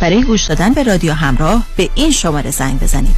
برای 0.00 0.22
گوش 0.22 0.44
دادن 0.44 0.72
به 0.72 0.82
رادیو 0.82 1.12
همراه 1.12 1.66
به 1.76 1.90
این 1.94 2.10
شماره 2.10 2.50
زنگ 2.50 2.80
بزنید. 2.80 3.16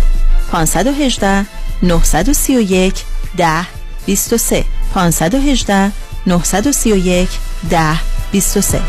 518 0.50 1.46
931 1.82 2.94
10 3.36 3.66
23 4.06 4.64
518 4.94 5.92
931 6.26 7.28
10 7.70 7.98
23 8.32 8.80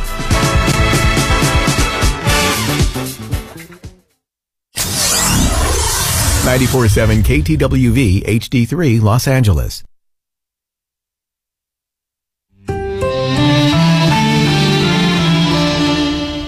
947 6.46 7.24
KTWV 7.24 8.24
HD3 8.28 9.02
Los 9.02 9.28
Angeles. 9.28 9.84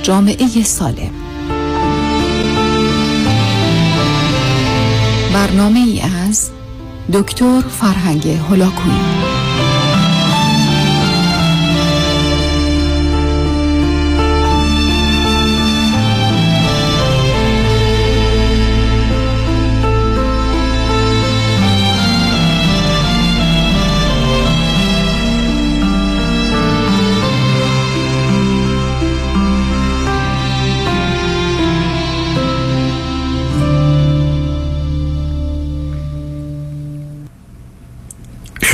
جامعه 0.04 0.64
سالم. 0.64 1.25
برنامه 5.36 5.80
ای 5.80 6.02
از 6.02 6.52
دکتر 7.14 7.62
فرهنگ 7.62 8.28
هلاکویی 8.28 9.35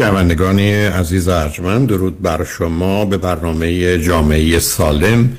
شنوندگان 0.01 0.59
عزیز 0.59 1.27
ارجمند 1.27 1.87
درود 1.87 2.21
بر 2.21 2.43
شما 2.43 3.05
به 3.05 3.17
برنامه 3.17 3.97
جامعه 3.97 4.59
سالم 4.59 5.37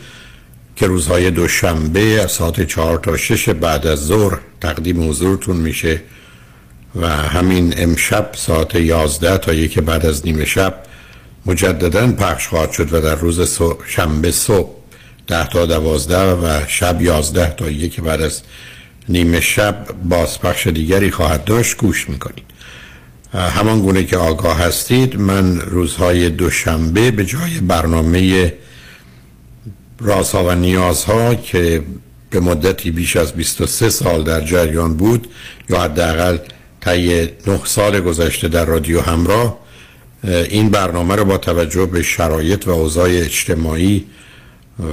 که 0.77 0.87
روزهای 0.87 1.31
دوشنبه 1.31 2.01
از 2.01 2.33
ساعت 2.33 2.67
چهار 2.67 2.99
تا 2.99 3.17
شش 3.17 3.49
بعد 3.49 3.87
از 3.87 3.99
ظهر 3.99 4.39
تقدیم 4.61 5.09
حضورتون 5.09 5.57
میشه 5.57 6.03
و 6.95 7.09
همین 7.09 7.75
امشب 7.77 8.31
ساعت 8.35 8.75
یازده 8.75 9.39
تا 9.39 9.53
یک 9.53 9.79
بعد 9.79 10.07
از 10.07 10.27
نیمه 10.27 10.45
شب 10.45 10.75
مجددا 11.47 12.13
پخش 12.13 12.49
خواهد 12.49 12.71
شد 12.71 12.95
و 12.95 13.01
در 13.01 13.15
روز 13.15 13.59
شنبه 13.87 14.31
صبح 14.31 14.71
ده 15.27 15.49
تا 15.49 15.67
دوازده 15.67 16.33
و 16.33 16.61
شب 16.67 17.03
یازده 17.03 17.55
تا 17.57 17.71
یک 17.71 18.01
بعد 18.01 18.21
از 18.21 18.43
نیمه 19.09 19.41
شب 19.41 19.87
بازپخش 20.05 20.67
دیگری 20.67 21.11
خواهد 21.11 21.45
داشت. 21.45 21.77
گوش 21.77 22.09
می‌کنید. 22.09 22.52
همان 23.35 23.83
گونه 23.83 24.05
که 24.05 24.17
آگاه 24.17 24.59
هستید 24.59 25.17
من 25.17 25.61
روزهای 25.61 26.31
دوشنبه 26.31 27.11
به 27.11 27.25
جای 27.25 27.61
برنامه 27.61 28.53
رازها 30.01 30.45
و 30.45 30.55
نیازها 30.55 31.35
که 31.35 31.83
به 32.31 32.41
مدتی 32.41 32.91
بیش 32.91 33.17
از 33.17 33.33
23 33.33 33.91
سال 33.91 34.25
در 34.25 34.41
جریان 34.41 34.95
بود 34.95 35.29
یا 35.69 35.81
حداقل 35.81 36.39
طی 36.81 37.29
9 37.47 37.61
سال 37.65 38.01
گذشته 38.01 38.49
در 38.49 38.65
رادیو 38.65 39.01
همراه 39.01 39.59
این 40.25 40.71
برنامه 40.71 41.17
رو 41.17 41.25
با 41.25 41.39
توجه 41.39 41.87
به 41.87 42.03
شرایط 42.03 42.69
و 42.69 42.71
اوضاع 42.71 43.09
اجتماعی 43.09 44.07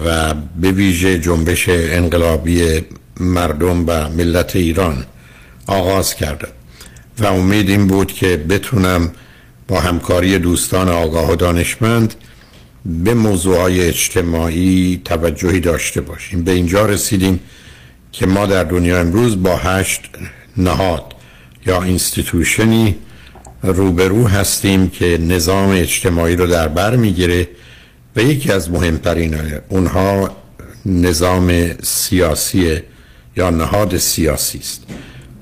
و 0.05 0.33
به 0.33 0.71
ویژه 0.71 1.19
جنبش 1.19 1.69
انقلابی 1.69 2.81
مردم 3.19 3.83
و 3.87 4.09
ملت 4.09 4.55
ایران 4.55 5.05
آغاز 5.67 6.15
کردم. 6.15 6.49
و 7.21 7.25
امید 7.25 7.69
این 7.69 7.87
بود 7.87 8.13
که 8.13 8.37
بتونم 8.37 9.11
با 9.67 9.79
همکاری 9.79 10.39
دوستان 10.39 10.89
آگاه 10.89 11.31
و 11.31 11.35
دانشمند 11.35 12.15
به 12.85 13.13
موضوعهای 13.13 13.81
اجتماعی 13.81 15.01
توجهی 15.05 15.59
داشته 15.59 16.01
باشیم. 16.01 16.43
به 16.43 16.51
اینجا 16.51 16.85
رسیدیم 16.85 17.39
که 18.11 18.25
ما 18.25 18.45
در 18.45 18.63
دنیا 18.63 18.99
امروز 18.99 19.43
با 19.43 19.57
هشت 19.57 20.01
نهاد 20.57 21.03
یا 21.65 21.83
اینستیتوشنی 21.83 22.95
روبرو 23.63 24.27
هستیم 24.27 24.89
که 24.89 25.17
نظام 25.21 25.69
اجتماعی 25.69 26.35
رو 26.35 26.47
در 26.47 26.67
بر 26.67 26.95
می‌گیره 26.95 27.47
و 28.15 28.21
یکی 28.21 28.51
از 28.51 28.71
مهمترین 28.71 29.35
اونها 29.69 30.35
نظام 30.85 31.73
سیاسی 31.83 32.79
یا 33.37 33.49
نهاد 33.49 33.97
سیاسی 33.97 34.57
است. 34.57 34.83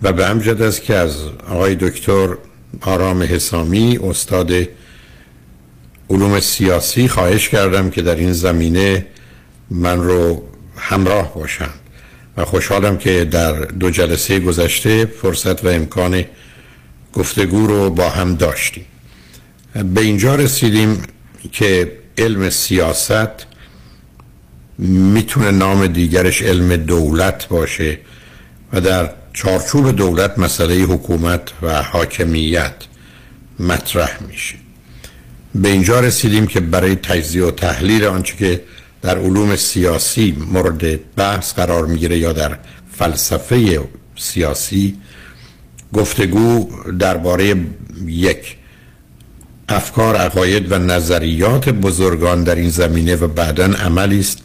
و 0.01 0.13
به 0.13 0.25
امجد 0.25 0.61
است 0.61 0.83
که 0.83 0.95
از 0.95 1.15
آقای 1.49 1.75
دکتر 1.75 2.37
آرام 2.81 3.23
حسامی 3.23 3.99
استاد 4.03 4.51
علوم 6.09 6.39
سیاسی 6.39 7.07
خواهش 7.07 7.49
کردم 7.49 7.89
که 7.89 8.01
در 8.01 8.15
این 8.15 8.33
زمینه 8.33 9.05
من 9.69 10.03
رو 10.03 10.43
همراه 10.77 11.33
باشند 11.33 11.79
و 12.37 12.45
خوشحالم 12.45 12.97
که 12.97 13.25
در 13.25 13.53
دو 13.53 13.89
جلسه 13.89 14.39
گذشته 14.39 15.05
فرصت 15.05 15.65
و 15.65 15.67
امکان 15.67 16.23
گفتگو 17.13 17.67
رو 17.67 17.89
با 17.89 18.09
هم 18.09 18.35
داشتیم. 18.35 18.85
به 19.93 20.01
اینجا 20.01 20.35
رسیدیم 20.35 21.03
که 21.51 21.91
علم 22.17 22.49
سیاست 22.49 23.45
می‌تونه 24.77 25.51
نام 25.51 25.87
دیگرش 25.87 26.41
علم 26.41 26.75
دولت 26.75 27.47
باشه 27.47 27.99
و 28.73 28.81
در 28.81 29.09
چارچوب 29.37 29.91
دولت 29.91 30.39
مسئله 30.39 30.75
حکومت 30.75 31.41
و 31.61 31.83
حاکمیت 31.83 32.73
مطرح 33.59 34.23
میشه. 34.27 34.55
به 35.55 35.69
اینجا 35.69 35.99
رسیدیم 35.99 36.47
که 36.47 36.59
برای 36.59 36.95
تجزیه 36.95 37.43
و 37.43 37.51
تحلیل 37.51 38.05
آنچه 38.05 38.35
که 38.37 38.63
در 39.01 39.17
علوم 39.17 39.55
سیاسی 39.55 40.37
مورد 40.51 41.13
بحث 41.15 41.53
قرار 41.53 41.85
می‌گیره 41.85 42.17
یا 42.17 42.33
در 42.33 42.57
فلسفه 42.91 43.79
سیاسی 44.15 44.95
گفتگو 45.93 46.69
درباره 46.99 47.55
یک 48.05 48.55
افکار 49.69 50.15
عقاید 50.15 50.71
و 50.71 50.77
نظریات 50.77 51.69
بزرگان 51.69 52.43
در 52.43 52.55
این 52.55 52.69
زمینه 52.69 53.15
و 53.15 53.27
بعدا 53.27 53.65
عملی 53.65 54.19
است 54.19 54.43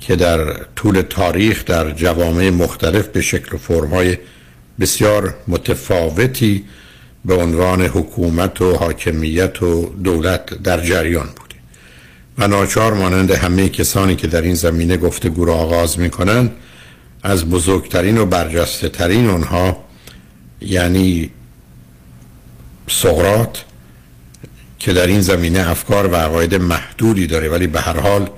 که 0.00 0.16
در 0.16 0.54
طول 0.76 1.02
تاریخ 1.02 1.64
در 1.64 1.90
جوامع 1.90 2.50
مختلف 2.50 3.06
به 3.06 3.20
شکل 3.20 3.54
و 3.54 3.58
فرمهای 3.58 4.18
بسیار 4.80 5.34
متفاوتی 5.48 6.64
به 7.24 7.34
عنوان 7.34 7.82
حکومت 7.82 8.62
و 8.62 8.76
حاکمیت 8.76 9.62
و 9.62 9.94
دولت 10.04 10.62
در 10.62 10.80
جریان 10.80 11.26
بوده. 11.26 11.54
و 12.38 12.48
ناچار 12.48 12.94
مانند 12.94 13.30
همه 13.30 13.68
کسانی 13.68 14.16
که 14.16 14.26
در 14.26 14.42
این 14.42 14.54
زمینه 14.54 14.96
گفتگو 14.96 15.44
را 15.44 15.54
آغاز 15.54 15.98
می 15.98 16.10
کنند 16.10 16.50
از 17.22 17.44
بزرگترین 17.44 18.18
و 18.18 18.26
برجسته 18.26 18.88
ترین 18.88 19.30
اونها 19.30 19.84
یعنی 20.60 21.30
سقرات 22.88 23.64
که 24.78 24.92
در 24.92 25.06
این 25.06 25.20
زمینه 25.20 25.70
افکار 25.70 26.06
و 26.06 26.16
عقاید 26.16 26.54
محدودی 26.54 27.26
داره 27.26 27.48
ولی 27.48 27.66
به 27.66 27.80
هر 27.80 28.00
حال 28.00 28.30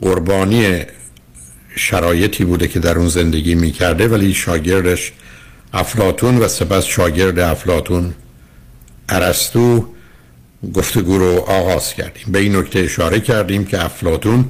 قربانی 0.00 0.82
شرایطی 1.76 2.44
بوده 2.44 2.68
که 2.68 2.78
در 2.78 2.98
اون 2.98 3.08
زندگی 3.08 3.54
می‌کرده 3.54 4.08
ولی 4.08 4.34
شاگردش 4.34 5.12
افلاتون 5.72 6.38
و 6.38 6.48
سپس 6.48 6.84
شاگرد 6.84 7.38
افلاتون 7.38 8.14
ارسطو 9.08 9.86
گفتگو 10.74 11.18
رو 11.18 11.38
آغاز 11.38 11.94
کردیم. 11.94 12.24
به 12.32 12.38
این 12.38 12.56
نکته 12.56 12.78
اشاره 12.78 13.20
کردیم 13.20 13.64
که 13.64 13.84
افلاتون 13.84 14.44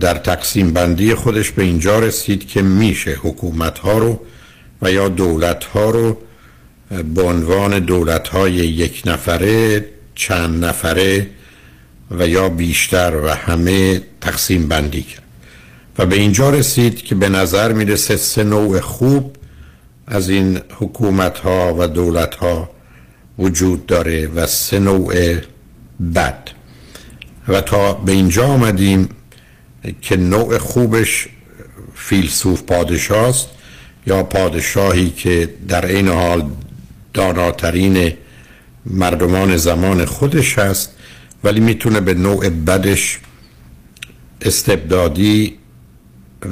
در 0.00 0.14
تقسیم 0.14 0.72
بندی 0.72 1.14
خودش 1.14 1.50
به 1.50 1.62
اینجا 1.62 1.98
رسید 1.98 2.48
که 2.48 2.62
میشه 2.62 3.18
حکومت 3.22 3.78
ها 3.78 3.98
رو 3.98 4.20
و 4.82 4.92
یا 4.92 5.08
دولت 5.08 5.64
ها 5.64 5.90
رو 5.90 6.18
به 7.14 7.22
عنوان 7.22 7.78
دولت 7.78 8.28
های 8.28 8.52
یک 8.52 9.02
نفره 9.06 9.84
چند 10.14 10.64
نفره 10.64 11.26
و 12.10 12.28
یا 12.28 12.48
بیشتر 12.48 13.16
و 13.16 13.28
همه 13.28 14.02
تقسیم 14.20 14.68
بندی 14.68 15.02
کرد. 15.02 15.22
و 15.98 16.06
به 16.06 16.16
اینجا 16.16 16.50
رسید 16.50 17.02
که 17.02 17.14
به 17.14 17.28
نظر 17.28 17.72
می‌رسه 17.72 18.16
سه 18.16 18.44
نوع 18.44 18.80
خوب 18.80 19.36
از 20.06 20.28
این 20.28 20.60
حکومت 20.70 21.38
ها 21.38 21.74
و 21.78 21.88
دولت 21.88 22.34
ها 22.34 22.70
وجود 23.38 23.86
داره 23.86 24.26
و 24.26 24.46
سه 24.46 24.78
نوع 24.78 25.36
بد. 26.14 26.50
و 27.48 27.60
تا 27.60 27.92
به 27.92 28.12
اینجا 28.12 28.46
آمدیم 28.46 29.08
که 30.00 30.16
نوع 30.16 30.58
خوبش 30.58 31.28
فیلسوف 31.94 32.62
پادشاست 32.62 33.48
یا 34.06 34.22
پادشاهی 34.22 35.10
که 35.10 35.48
در 35.68 35.86
این 35.86 36.08
حال 36.08 36.50
داناترین 37.14 38.12
مردمان 38.86 39.56
زمان 39.56 40.04
خودش 40.04 40.58
هست 40.58 40.97
ولی 41.44 41.60
می‌تونه 41.60 42.00
به 42.00 42.14
نوع 42.14 42.48
بدش 42.48 43.18
استبدادی 44.42 45.58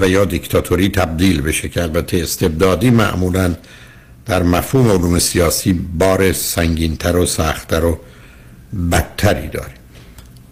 و 0.00 0.08
یا 0.08 0.24
دیکتاتوری 0.24 0.88
تبدیل 0.88 1.40
بشه 1.40 1.68
که 1.68 1.82
البته 1.82 2.16
استبدادی 2.16 2.90
معمولا 2.90 3.56
در 4.26 4.42
مفهوم 4.42 4.90
علوم 4.90 5.18
سیاسی 5.18 5.72
بار 5.72 6.32
سنگینتر 6.32 7.16
و 7.16 7.26
سختتر 7.26 7.84
و 7.84 7.98
بدتری 8.92 9.48
داره. 9.48 9.74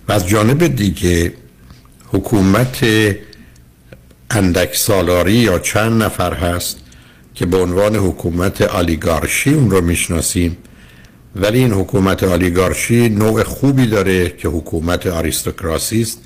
و 0.08 0.12
از 0.12 0.28
جانب 0.28 0.66
دیگه 0.66 1.32
حکومت 2.06 2.86
اندک 4.30 4.76
سالاری 4.76 5.32
یا 5.32 5.58
چند 5.58 6.02
نفر 6.02 6.34
هست 6.34 6.80
که 7.34 7.46
به 7.46 7.56
عنوان 7.56 7.96
حکومت 7.96 8.62
آلیگارشی 8.62 9.54
اون 9.54 9.70
رو 9.70 9.80
می‌شناسیم. 9.80 10.56
ولی 11.36 11.58
این 11.58 11.72
حکومت 11.72 12.22
آلیگارشی 12.22 13.08
نوع 13.08 13.42
خوبی 13.42 13.86
داره 13.86 14.28
که 14.28 14.48
حکومت 14.48 15.06
آریستوکراسی 15.06 16.02
است 16.02 16.18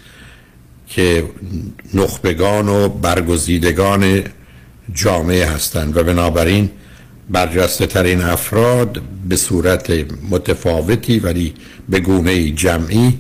که 0.87 1.25
نخبگان 1.94 2.69
و 2.69 2.88
برگزیدگان 2.88 4.25
جامعه 4.94 5.46
هستند. 5.46 5.96
و 5.96 6.05
بنابراین 6.05 6.70
برجسته 7.31 7.87
ترین 7.87 8.20
افراد 8.20 9.02
به 9.28 9.37
صورت 9.37 9.93
متفاوتی 10.31 11.19
ولی 11.19 11.54
به 11.88 12.00
گونه 12.00 12.50
جمعی 12.50 13.19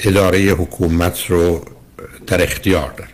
اداره 0.00 0.38
حکومت 0.38 1.26
رو 1.26 1.64
در 2.26 2.42
اختیار 2.42 2.92
دارن 2.96 3.10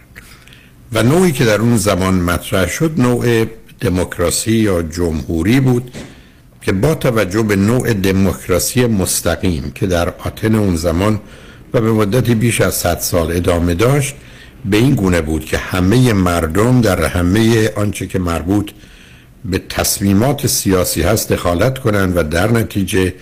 و 0.93 1.03
نوعی 1.03 1.33
که 1.33 1.45
در 1.45 1.61
اون 1.61 1.77
زمان 1.77 2.15
مطرح 2.15 2.69
شد 2.69 2.93
نوع 2.97 3.47
دموکراسی 3.81 4.53
یا 4.53 4.83
جمهوری 4.83 5.61
بود 5.61 5.91
که 6.65 6.73
با 6.73 6.95
توجه 6.95 7.43
به 7.43 7.57
نوع 7.57 7.93
دموکراسی 7.93 8.87
مستقیم 8.87 9.73
که 9.75 9.87
در 9.87 10.09
آتن 10.09 10.55
اون 10.55 10.77
زمان 10.77 11.21
و 11.75 11.81
به 11.81 11.93
مدتی 11.93 12.35
بیش 12.35 12.61
از 12.61 12.75
100 12.75 12.99
سال 12.99 13.37
ادامه 13.37 13.75
داشت 13.75 14.15
به 14.65 14.77
این 14.77 14.95
گونه 14.95 15.21
بود 15.21 15.45
که 15.45 15.59
همه 15.59 16.13
مردم 16.13 16.81
در 16.81 17.05
همه 17.05 17.71
آنچه 17.77 18.07
که 18.07 18.19
مربوط 18.19 18.71
به 19.45 19.63
تصمیمات 19.69 20.47
سیاسی 20.47 21.03
هست 21.03 21.33
دخالت 21.33 21.79
کنند 21.79 22.17
و 22.17 22.23
در 22.23 22.51
نتیجه 22.51 23.15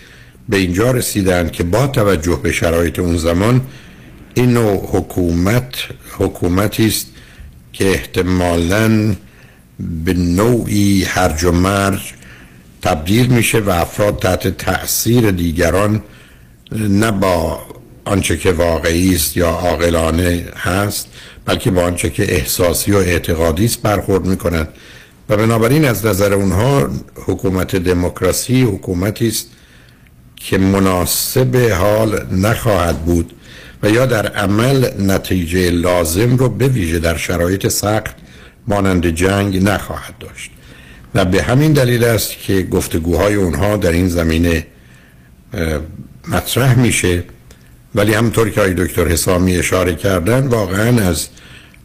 به 0.49 0.57
اینجا 0.57 0.91
رسیدند 0.91 1.51
که 1.51 1.63
با 1.63 1.87
توجه 1.87 2.39
به 2.43 2.51
شرایط 2.51 2.99
اون 2.99 3.17
زمان 3.17 3.61
این 4.33 4.53
نوع 4.53 4.89
حکومت 4.91 5.75
حکومتی 6.17 6.87
است 6.87 7.07
که 7.73 7.89
احتمالاً 7.89 9.15
به 10.05 10.13
نوعی 10.13 11.03
هرج 11.03 11.43
و 11.43 11.51
مرج 11.51 12.13
تبدیل 12.83 13.27
میشه 13.27 13.59
و 13.59 13.69
افراد 13.69 14.19
تحت 14.19 14.47
تأثیر 14.47 15.31
دیگران 15.31 16.03
نه 16.71 17.11
با 17.11 17.59
آنچه 18.05 18.37
که 18.37 18.51
واقعی 18.51 19.15
است 19.15 19.37
یا 19.37 19.49
عاقلانه 19.49 20.45
هست 20.55 21.07
بلکه 21.45 21.71
با 21.71 21.83
آنچه 21.83 22.09
که 22.09 22.35
احساسی 22.35 22.91
و 22.91 22.97
اعتقادی 22.97 23.65
است 23.65 23.81
برخورد 23.81 24.25
می‌کنند 24.25 24.67
و 25.29 25.37
بنابراین 25.37 25.85
از 25.85 26.05
نظر 26.05 26.33
اونها 26.33 26.89
حکومت 27.15 27.75
دموکراسی 27.75 28.61
حکومتی 28.63 29.27
است 29.27 29.47
که 30.35 30.57
مناسب 30.57 31.55
حال 31.79 32.25
نخواهد 32.31 33.05
بود 33.05 33.33
و 33.83 33.89
یا 33.89 34.05
در 34.05 34.27
عمل 34.27 34.89
نتیجه 34.99 35.69
لازم 35.69 36.37
رو 36.37 36.49
به 36.49 36.67
ویژه 36.67 36.99
در 36.99 37.17
شرایط 37.17 37.67
سخت 37.67 38.15
مانند 38.67 39.09
جنگ 39.09 39.63
نخواهد 39.63 40.17
داشت. 40.19 40.51
و 41.15 41.25
به 41.25 41.43
همین 41.43 41.73
دلیل 41.73 42.03
است 42.03 42.31
که 42.39 42.61
گفتگوهای 42.61 43.35
اونها 43.35 43.77
در 43.77 43.91
این 43.91 44.09
زمینه 44.09 44.65
مطرح 46.27 46.79
میشه. 46.79 47.23
ولی 47.95 48.13
همطور 48.13 48.49
که 48.49 48.61
آقای 48.61 48.73
دکتر 48.73 49.07
حسامی 49.07 49.57
اشاره 49.57 49.95
کردن 49.95 50.47
واقعا 50.47 51.09
از 51.09 51.27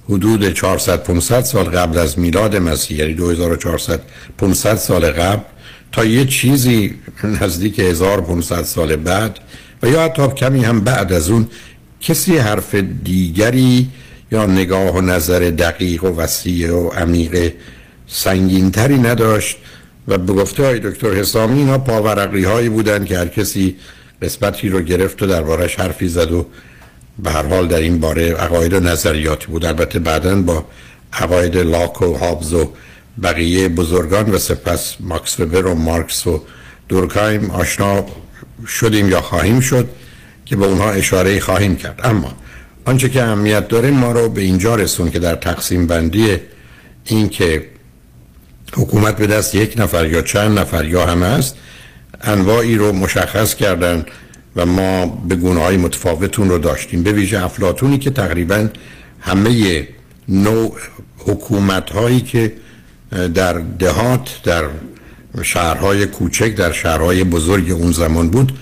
حدود 0.08 0.52
400 0.52 1.02
500 1.02 1.40
سال 1.40 1.64
قبل 1.64 1.98
از 1.98 2.18
میلاد 2.18 2.56
مسیح 2.56 2.98
یعنی 2.98 3.14
2400 3.14 4.00
500 4.38 4.74
سال 4.74 5.10
قبل 5.10 5.42
تا 5.92 6.04
یه 6.04 6.24
چیزی 6.24 6.94
نزدیک 7.40 7.80
1500 7.80 8.62
سال 8.62 8.96
بعد 8.96 9.38
و 9.82 9.88
یا 9.88 10.02
حتی 10.02 10.28
کمی 10.28 10.64
هم 10.64 10.80
بعد 10.80 11.12
از 11.12 11.30
اون 11.30 11.46
کسی 12.00 12.36
حرف 12.36 12.74
دیگری 13.04 13.88
یا 14.32 14.46
نگاه 14.46 14.94
و 14.94 15.00
نظر 15.00 15.38
دقیق 15.38 16.04
و 16.04 16.16
وسیع 16.16 16.74
و 16.74 16.88
عمیق 16.88 17.52
سنگینتری 18.08 18.98
نداشت 18.98 19.56
و 20.08 20.18
به 20.18 20.32
گفته 20.32 20.64
های 20.64 20.78
دکتر 20.78 21.14
حسامی 21.14 21.58
اینا 21.58 21.78
پاورقی 21.78 22.44
هایی 22.44 22.68
بودن 22.68 23.04
که 23.04 23.18
هر 23.18 23.28
کسی 23.28 23.76
قسمتی 24.22 24.68
رو 24.68 24.80
گرفت 24.80 25.22
و 25.22 25.26
دربارش 25.26 25.80
حرفی 25.80 26.08
زد 26.08 26.32
و 26.32 26.46
به 27.18 27.30
هر 27.30 27.46
حال 27.46 27.68
در 27.68 27.78
این 27.78 28.00
باره 28.00 28.34
عقاید 28.34 28.72
و 28.72 28.80
نظریاتی 28.80 29.46
بود. 29.46 29.64
البته 29.64 29.98
بعدا 29.98 30.42
با 30.42 30.64
عقاید 31.12 31.56
لاک 31.56 32.02
و 32.02 32.14
هابز 32.14 32.52
و 32.52 32.72
بقیه 33.22 33.68
بزرگان 33.68 34.30
و 34.30 34.38
سپس 34.38 34.96
ماکس 35.00 35.40
وبر 35.40 35.66
و 35.66 35.74
مارکس 35.74 36.26
و 36.26 36.42
دورکایم 36.88 37.50
آشنا 37.50 38.06
شدیم 38.66 39.08
یا 39.08 39.20
خواهیم 39.20 39.60
شد 39.60 39.88
که 40.44 40.56
به 40.56 40.66
اونها 40.66 40.90
اشاره 40.90 41.40
خواهیم 41.40 41.76
کرد. 41.76 42.00
اما 42.04 42.32
آنچه 42.84 43.08
که 43.08 43.22
اهمیت 43.22 43.68
داره 43.68 43.90
ما 43.90 44.12
رو 44.12 44.28
به 44.28 44.40
اینجا 44.40 44.74
رسون 44.74 45.10
که 45.10 45.18
در 45.18 45.34
تقسیم 45.34 45.86
بندی 45.86 46.36
این 47.04 47.28
که 47.28 47.66
حکومت 48.76 49.16
به 49.16 49.26
دست 49.26 49.54
یک 49.54 49.74
نفر 49.76 50.06
یا 50.06 50.22
چند 50.22 50.58
نفر 50.58 50.84
یا 50.84 51.06
همه 51.06 51.26
است 51.26 51.56
انواعی 52.22 52.76
رو 52.76 52.92
مشخص 52.92 53.54
کردن 53.54 54.06
و 54.56 54.66
ما 54.66 55.06
به 55.06 55.36
گونه 55.36 55.60
های 55.60 55.76
متفاوتون 55.76 56.48
رو 56.48 56.58
داشتیم. 56.58 57.02
به 57.02 57.12
ویژه 57.12 57.44
افلاتونی 57.44 57.98
که 57.98 58.10
تقریبا 58.10 58.68
همه 59.20 59.88
نوع 60.28 60.76
حکومت 61.18 61.90
هایی 61.90 62.20
که 62.20 62.52
در 63.34 63.52
دهات 63.52 64.40
در 64.44 64.64
شهرهای 65.42 66.06
کوچک 66.06 66.54
در 66.54 66.72
شهرهای 66.72 67.24
بزرگ 67.24 67.70
اون 67.70 67.92
زمان 67.92 68.30
بود 68.30 68.52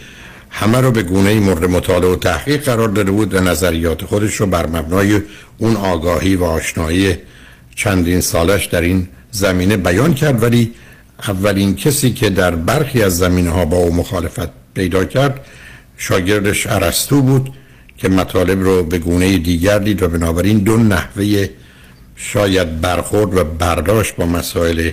همه 0.51 0.81
رو 0.81 0.91
به 0.91 1.03
گونه 1.03 1.41
مورد 1.41 1.65
مطالعه 1.65 2.11
و 2.11 2.17
تحقیق 2.17 2.65
قرار 2.65 2.89
داده 2.89 3.11
بود 3.11 3.35
و 3.35 3.41
نظریات 3.41 4.05
خودش 4.05 4.35
رو 4.35 4.47
بر 4.47 4.67
مبنای 4.67 5.21
اون 5.59 5.77
آگاهی 5.77 6.37
و 6.37 6.45
آشنایی 6.45 7.17
چندین 7.75 8.21
سالش 8.21 8.67
در 8.67 8.81
این 8.81 9.09
زمینه 9.37 9.77
بیان 9.77 10.15
کرد 10.15 10.43
ولی 10.43 10.73
اولین 11.29 11.77
کسی 11.77 12.11
که 12.13 12.31
در 12.31 12.55
برخی 12.55 13.03
از 13.03 13.19
زمینه 13.19 13.51
ها 13.51 13.65
با 13.65 13.77
او 13.77 13.95
مخالفت 13.95 14.49
پیدا 14.75 15.05
کرد 15.05 15.41
شاگردش 15.97 16.67
عرستو 16.67 17.23
بود 17.23 17.53
که 17.99 18.09
مطالب 18.09 18.63
رو 18.63 18.83
به 18.83 18.99
گونه 18.99 19.39
دیگر 19.39 19.79
دید 19.79 20.03
و 20.03 20.09
بنابراین 20.09 20.59
دو 20.59 20.77
نحوه 20.77 21.49
شاید 22.17 22.81
برخورد 22.81 23.35
و 23.35 23.45
برداشت 23.45 24.17
با 24.17 24.27
مسائل 24.27 24.91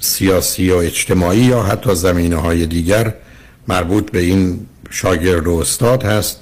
سیاسی 0.00 0.70
و 0.70 0.76
اجتماعی 0.76 1.40
یا 1.40 1.62
حتی 1.62 1.94
زمینه 1.94 2.36
های 2.36 2.66
دیگر 2.66 3.14
مربوط 3.68 4.10
به 4.10 4.18
این 4.18 4.66
شاگرد 4.90 5.46
و 5.46 5.52
استاد 5.54 6.02
هست 6.02 6.40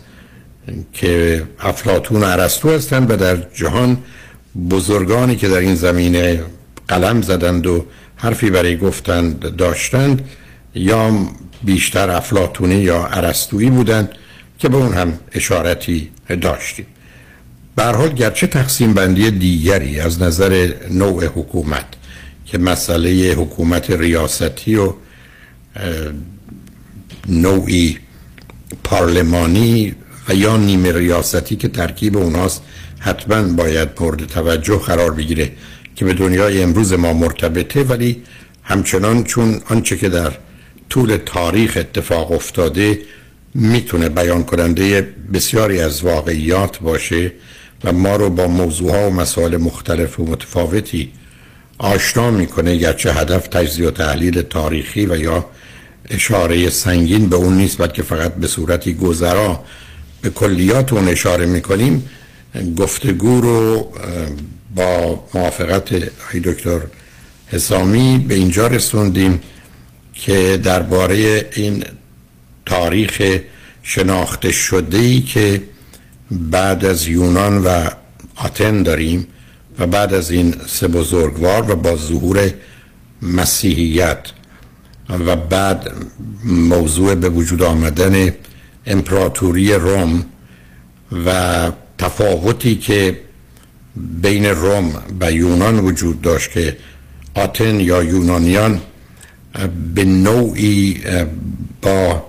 که 0.92 1.42
افلاتون 1.60 2.22
و 2.22 2.24
عرستو 2.24 2.70
هستند 2.70 3.10
و 3.10 3.16
در 3.16 3.36
جهان 3.54 3.98
بزرگانی 4.70 5.36
که 5.36 5.48
در 5.48 5.58
این 5.58 5.74
زمینه 5.74 6.42
قلم 6.88 7.22
زدند 7.22 7.66
و 7.66 7.86
حرفی 8.16 8.50
برای 8.50 8.76
گفتند 8.76 9.56
داشتند 9.56 10.28
یا 10.74 11.28
بیشتر 11.62 12.10
افلاتونی 12.10 12.74
یا 12.74 13.06
عرستویی 13.06 13.70
بودند 13.70 14.08
که 14.58 14.68
به 14.68 14.76
اون 14.76 14.94
هم 14.94 15.18
اشارتی 15.32 16.10
داشتیم. 16.40 16.86
حال 17.78 18.08
گرچه 18.08 18.46
تقسیم 18.46 18.94
بندی 18.94 19.30
دیگری 19.30 20.00
از 20.00 20.22
نظر 20.22 20.72
نوع 20.90 21.24
حکومت 21.24 21.84
که 22.46 22.58
مسئله 22.58 23.32
حکومت 23.32 23.90
ریاستی 23.90 24.74
و 24.74 24.92
نوعی 27.28 27.98
پارلمانی 28.84 29.94
و 30.28 30.34
یا 30.34 30.56
نیمه 30.56 30.92
ریاستی 30.92 31.56
که 31.56 31.68
ترکیب 31.68 32.16
اوناست 32.16 32.62
حتما 32.98 33.42
باید 33.42 33.88
مورد 34.00 34.26
توجه 34.26 34.78
قرار 34.78 35.10
بگیره. 35.10 35.52
که 35.96 36.04
به 36.04 36.14
دنیای 36.14 36.62
امروز 36.62 36.92
ما 36.92 37.12
مرتبطه 37.12 37.82
ولی 37.82 38.22
همچنان 38.62 39.24
چون 39.24 39.60
آنچه 39.70 39.96
که 39.96 40.08
در 40.08 40.32
طول 40.90 41.18
تاریخ 41.26 41.76
اتفاق 41.76 42.32
افتاده 42.32 42.98
می‌تونه 43.54 44.08
بیان 44.08 44.44
کننده 44.44 45.08
بسیاری 45.32 45.80
از 45.80 46.04
واقعیات 46.04 46.78
باشه 46.78 47.32
و 47.84 47.92
ما 47.92 48.16
رو 48.16 48.30
با 48.30 48.46
موضوعها 48.46 49.10
و 49.10 49.14
مسائل 49.14 49.56
مختلف 49.56 50.20
و 50.20 50.24
متفاوتی 50.24 51.12
آشنا 51.78 52.30
می‌کنه 52.30 52.76
گرچه 52.76 53.12
هدف 53.12 53.48
تجزیه 53.48 53.88
و 53.88 53.90
تحلیل 53.90 54.42
تاریخی 54.42 55.06
و 55.06 55.16
یا 55.16 55.46
اشاره 56.10 56.70
سنگین 56.70 57.28
به 57.28 57.36
اون 57.36 57.56
نیست 57.56 57.78
بلکه 57.78 58.02
فقط 58.02 58.34
به 58.34 58.46
صورتی 58.46 58.94
گذرا 58.94 59.64
به 60.20 60.30
کلیات 60.30 60.92
اون 60.92 61.08
اشاره 61.08 61.46
می‌کنیم 61.46 62.08
گفتگو 62.76 63.40
رو 63.40 63.92
با 64.76 65.24
موافقت 65.34 65.94
دکتر 66.44 66.80
حسامی 67.46 68.24
به 68.28 68.34
اینجا 68.34 68.66
رسوندیم 68.66 69.40
که 70.14 70.60
درباره 70.62 71.48
این 71.52 71.84
تاریخ 72.66 73.40
شناخته 73.82 74.52
شده 74.52 74.98
ای 74.98 75.20
که 75.20 75.62
بعد 76.30 76.84
از 76.84 77.08
یونان 77.08 77.58
و 77.58 77.88
آتن 78.36 78.82
داریم 78.82 79.26
و 79.78 79.86
بعد 79.86 80.14
از 80.14 80.30
این 80.30 80.54
سه 80.66 80.88
بزرگوار 80.88 81.70
و 81.70 81.76
با 81.76 81.96
ظهور 81.96 82.50
مسیحیت 83.22 84.18
و 85.08 85.36
بعد 85.36 85.92
موضوع 86.44 87.14
به 87.14 87.28
وجود 87.28 87.62
آمدن 87.62 88.32
امپراتوری 88.86 89.72
روم 89.72 90.24
و 91.26 91.70
تفاوتی 91.98 92.76
که 92.76 93.25
بین 93.96 94.46
روم 94.46 95.02
و 95.20 95.32
یونان 95.32 95.78
وجود 95.78 96.22
داشت 96.22 96.50
که 96.50 96.76
آتن 97.34 97.80
یا 97.80 98.02
یونانیان 98.02 98.80
به 99.94 100.04
نوعی 100.04 101.00
با 101.82 102.26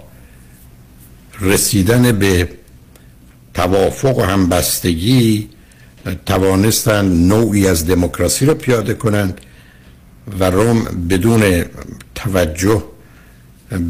رسیدن 1.41 2.11
به 2.11 2.49
توافق 3.53 4.17
و 4.17 4.21
همبستگی 4.21 5.49
توانستن 6.25 7.05
نوعی 7.05 7.67
از 7.67 7.87
دموکراسی 7.87 8.45
رو 8.45 8.53
پیاده 8.53 8.93
کنند 8.93 9.41
و 10.39 10.49
روم 10.49 10.83
بدون 11.09 11.65
توجه 12.15 12.83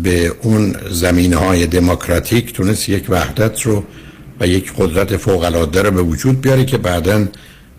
به 0.04 0.34
اون 0.42 0.76
زمینه 0.92 1.36
های 1.36 1.68
دموکراتیک 1.68 2.54
تونست 2.54 2.90
یک 2.90 3.06
وحدت 3.10 3.62
رو 3.62 3.84
و 4.40 4.48
یک 4.48 4.74
قدرت 4.78 5.18
فوق 5.18 5.44
العاده 5.44 5.82
رو 5.82 5.92
به 5.92 6.02
وجود 6.02 6.42
بیاره 6.42 6.66
که 6.66 6.78
بعدا 6.78 7.28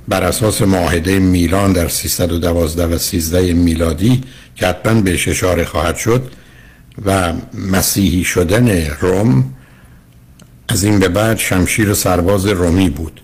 بر 0.08 0.22
اساس 0.24 0.62
معاهده 0.62 1.18
میلان 1.18 1.72
در 1.72 1.88
312 1.88 2.86
و 2.86 2.98
13 2.98 3.52
میلادی 3.52 4.20
که 4.56 4.66
حتما 4.66 5.00
بهش 5.00 5.28
اشاره 5.28 5.64
خواهد 5.64 5.96
شد 5.96 6.30
و 7.04 7.32
مسیحی 7.54 8.24
شدن 8.24 8.86
روم 9.00 9.54
از 10.68 10.84
این 10.84 10.98
به 10.98 11.08
بعد 11.08 11.38
شمشیر 11.38 11.94
سرباز 11.94 12.46
رومی 12.46 12.90
بود 12.90 13.20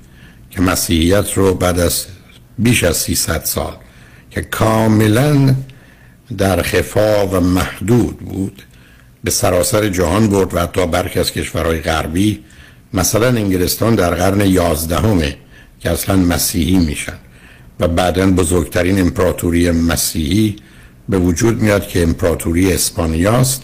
که 0.50 0.62
مسیحیت 0.62 1.33
رو 1.33 1.55
بعد 1.55 1.81
از 1.81 2.07
بیش 2.59 2.85
از 2.85 2.97
300 2.97 3.45
سال 3.45 3.73
که 4.31 4.41
کاملا 4.41 5.55
در 6.38 6.62
خفا 6.62 7.26
و 7.26 7.41
محدود 7.41 8.19
بود 8.19 8.62
به 9.25 9.31
سراسر 9.31 9.88
جهان 9.88 10.29
برد 10.29 10.55
و 10.55 10.59
حتی 10.59 10.87
برخی 10.87 11.21
از 11.21 11.33
کشورهای 11.33 11.81
غربی 11.81 12.45
مثلا 12.95 13.26
انگلستان 13.26 13.95
در 13.95 14.14
قرن 14.14 14.41
یازدهمه 14.41 15.37
که 15.85 15.91
اصلا 15.91 16.17
مسیحی 16.17 16.79
میشن. 16.79 17.12
و 17.81 17.88
بعدا 17.88 18.26
بزرگترین 18.26 19.00
امپراتوری 19.00 19.71
مسیحی 19.71 20.57
به 21.09 21.19
وجود 21.19 21.62
میاد 21.62 21.88
که 21.88 22.03
امپراتوری 22.03 22.73
اسپانیاست 22.73 23.62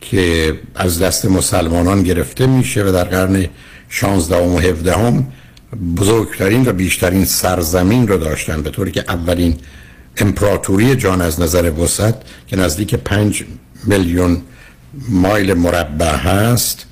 که 0.00 0.54
از 0.74 1.02
دست 1.02 1.24
مسلمانان 1.24 2.02
گرفته 2.02 2.46
میشه 2.46 2.84
و 2.84 2.92
در 2.92 3.04
قرن 3.04 3.46
16 3.88 4.36
و 4.36 4.58
17 4.58 4.94
هم 4.94 5.26
بزرگترین 5.96 6.68
و 6.68 6.72
بیشترین 6.72 7.24
سرزمین 7.24 8.08
رو 8.08 8.18
داشتن 8.18 8.62
به 8.62 8.70
طوری 8.70 8.90
که 8.90 9.04
اولین 9.08 9.56
امپراتوری 10.16 10.96
جان 10.96 11.20
از 11.20 11.40
نظر 11.40 11.70
وسط 11.70 12.14
که 12.46 12.56
نزدیک 12.56 12.94
5 12.94 13.44
میلیون 13.84 14.42
مایل 15.08 15.54
مربع 15.54 16.16
هست 16.16 16.86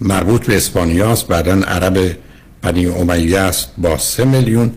مربوط 0.00 0.46
به 0.46 0.56
اسپانیاست 0.56 1.28
بعدا 1.28 1.52
عرب 1.52 2.16
بنی 2.64 2.86
امیه 2.86 3.38
است 3.38 3.68
با 3.78 3.98
سه 3.98 4.24
میلیون 4.24 4.72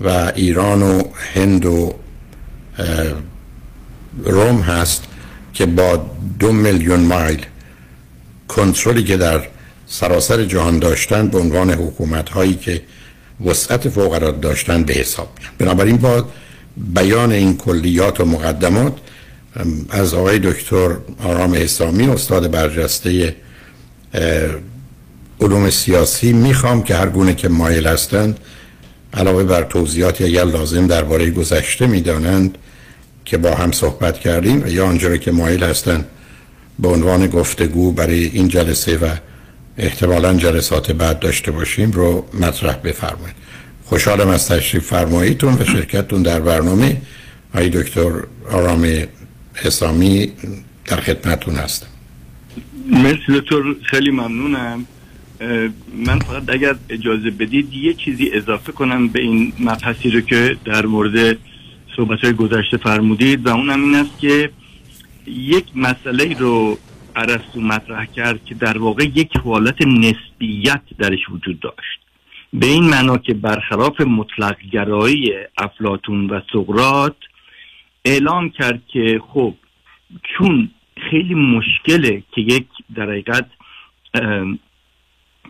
و 0.00 0.32
ایران 0.34 0.82
و 0.82 1.02
هند 1.34 1.66
و 1.66 1.94
روم 4.24 4.60
هست 4.60 5.04
که 5.54 5.66
با 5.66 6.10
دو 6.38 6.52
میلیون 6.52 7.00
مایل 7.00 7.46
کنترلی 8.48 9.04
که 9.04 9.16
در 9.16 9.40
سراسر 9.86 10.44
جهان 10.44 10.78
داشتن 10.78 11.28
به 11.28 11.38
عنوان 11.38 11.70
حکومت 11.70 12.28
هایی 12.28 12.54
که 12.54 12.82
وسعت 13.44 13.88
فوق 13.88 14.40
داشتن 14.40 14.82
به 14.82 14.92
حساب 14.94 15.28
بنابراین 15.58 15.96
با 15.96 16.24
بیان 16.76 17.32
این 17.32 17.56
کلیات 17.56 18.20
و 18.20 18.24
مقدمات 18.24 18.92
از 19.90 20.14
آقای 20.14 20.38
دکتر 20.38 20.96
آرام 21.24 21.52
اسلامی 21.52 22.08
استاد 22.08 22.50
برجسته 22.50 23.36
علوم 25.42 25.70
سیاسی 25.70 26.32
می‌خوام 26.32 26.82
که 26.82 26.94
هر 26.94 27.08
گونه 27.08 27.34
که 27.34 27.48
مایل 27.48 27.86
هستند 27.86 28.38
علاوه 29.14 29.44
بر 29.44 29.62
توضیحاتی 29.62 30.24
اگر 30.24 30.44
لازم 30.44 30.86
درباره 30.86 31.30
گذشته 31.30 31.86
می‌دانند 31.86 32.58
که 33.24 33.38
با 33.38 33.54
هم 33.54 33.72
صحبت 33.72 34.18
کردیم 34.18 34.62
و 34.62 34.68
یا 34.68 34.86
آنجا 34.86 35.16
که 35.16 35.32
مایل 35.32 35.64
هستند 35.64 36.06
به 36.78 36.88
عنوان 36.88 37.26
گفتگو 37.26 37.92
برای 37.92 38.24
این 38.24 38.48
جلسه 38.48 38.96
و 38.96 39.08
احتمالا 39.78 40.34
جلسات 40.34 40.92
بعد 40.92 41.18
داشته 41.18 41.50
باشیم 41.50 41.90
رو 41.90 42.24
مطرح 42.40 42.76
بفرمایید. 42.76 43.36
خوشحالم 43.84 44.28
از 44.28 44.48
تشریف 44.48 44.86
فرماییتون 44.86 45.54
و 45.54 45.64
شرکتتون 45.64 46.22
در 46.22 46.40
برنامه. 46.40 46.96
های 47.54 47.68
دکتر 47.68 48.10
آرام 48.50 48.86
حسامی 49.54 50.32
در 50.86 51.00
خدمتون 51.00 51.54
هستم. 51.54 51.86
مرسی 52.90 53.40
دکتر 53.40 53.62
خیلی 53.82 54.10
ممنونم. 54.10 54.86
من 56.06 56.18
فقط 56.18 56.42
اگر 56.48 56.74
اجازه 56.90 57.30
بدید 57.30 57.74
یه 57.74 57.94
چیزی 57.94 58.30
اضافه 58.32 58.72
کنم 58.72 59.08
به 59.08 59.20
این 59.20 59.52
مبحثی 59.60 60.10
رو 60.10 60.20
که 60.20 60.56
در 60.64 60.86
مورد 60.86 61.38
صحبت 61.96 62.24
های 62.24 62.32
گذشته 62.32 62.76
فرمودید 62.76 63.46
و 63.46 63.50
اونم 63.50 63.84
این 63.84 63.94
است 63.94 64.18
که 64.18 64.50
یک 65.26 65.64
مسئله 65.76 66.38
رو 66.38 66.78
عرستو 67.16 67.60
مطرح 67.60 68.04
کرد 68.04 68.44
که 68.44 68.54
در 68.54 68.78
واقع 68.78 69.04
یک 69.04 69.36
حالت 69.44 69.82
نسبیت 69.86 70.82
درش 70.98 71.30
وجود 71.30 71.60
داشت. 71.60 72.00
به 72.52 72.66
این 72.66 72.84
معنا 72.84 73.18
که 73.18 73.34
برخلاف 73.34 74.00
مطلق 74.00 74.56
گرایی 74.72 75.32
افلاتون 75.58 76.26
و 76.30 76.40
سقرات 76.52 77.16
اعلام 78.04 78.50
کرد 78.50 78.82
که 78.92 79.20
خب 79.28 79.54
چون 80.22 80.70
خیلی 81.10 81.34
مشکله 81.34 82.22
که 82.34 82.40
یک 82.40 82.66
در 82.94 83.10
حقیقت 83.10 83.46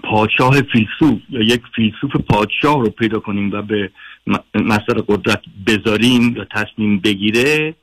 پادشاه 0.03 0.63
فیلسوف 0.63 1.21
یا 1.31 1.41
یک 1.41 1.63
فیلسوف 1.77 2.17
پادشاه 2.31 2.81
رو 2.81 2.91
پیدا 2.91 3.19
کنیم 3.21 3.53
و 3.53 3.63
به 3.63 3.91
مسئله 4.55 5.03
قدرت 5.09 5.43
بذاریم 5.67 6.37
یا 6.37 6.45
تصمیم 6.45 6.99
بگیره 6.99 7.75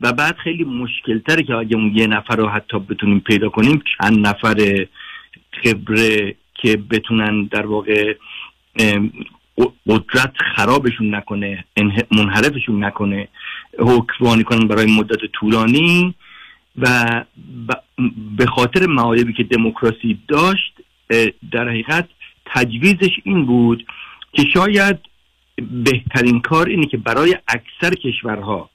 و 0.00 0.12
بعد 0.12 0.36
خیلی 0.36 0.64
مشکل 0.64 1.18
تره 1.18 1.42
که 1.42 1.54
اگه 1.54 1.76
اون 1.76 1.92
یه 1.96 2.06
نفر 2.06 2.36
رو 2.36 2.48
حتی 2.48 2.78
بتونیم 2.78 3.20
پیدا 3.20 3.48
کنیم 3.48 3.82
چند 3.98 4.26
نفر 4.26 4.86
خبره 5.64 6.34
که 6.54 6.76
بتونن 6.76 7.44
در 7.44 7.66
واقع 7.66 8.14
قدرت 9.86 10.32
خرابشون 10.56 11.14
نکنه 11.14 11.64
منحرفشون 12.10 12.84
نکنه 12.84 13.28
حکمرانی 13.78 14.44
کنن 14.44 14.68
برای 14.68 14.96
مدت 14.98 15.18
طولانی 15.32 16.14
و 16.78 17.08
به 18.36 18.46
خاطر 18.46 18.86
معایبی 18.86 19.32
که 19.32 19.42
دموکراسی 19.44 20.18
داشت 20.28 20.77
در 21.52 21.68
حقیقت 21.68 22.08
تجویزش 22.46 23.20
این 23.24 23.46
بود 23.46 23.86
که 24.32 24.44
شاید 24.54 24.98
بهترین 25.70 26.40
کار 26.40 26.68
اینه 26.68 26.86
که 26.86 26.96
برای 26.96 27.36
اکثر 27.48 27.94
کشورها 27.94 28.70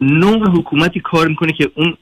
نوع 0.00 0.50
حکومتی 0.50 1.00
کار 1.00 1.28
می‌کنه 1.28 1.52
که 1.52 1.70
اون 1.74 1.96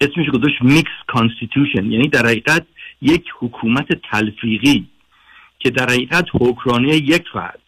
اسمش 0.00 0.28
گذاشت 0.28 0.62
mixed 0.62 0.90
constitution 1.06 1.92
یعنی 1.92 2.08
در 2.08 2.26
حقیقت 2.26 2.66
یک 3.02 3.24
حکومت 3.38 3.86
تلفیقی 4.10 4.88
که 5.58 5.70
در 5.70 5.90
حقیقت 5.90 6.24
حکمرانی 6.32 6.88
یک 6.88 7.24
فرد 7.32 7.60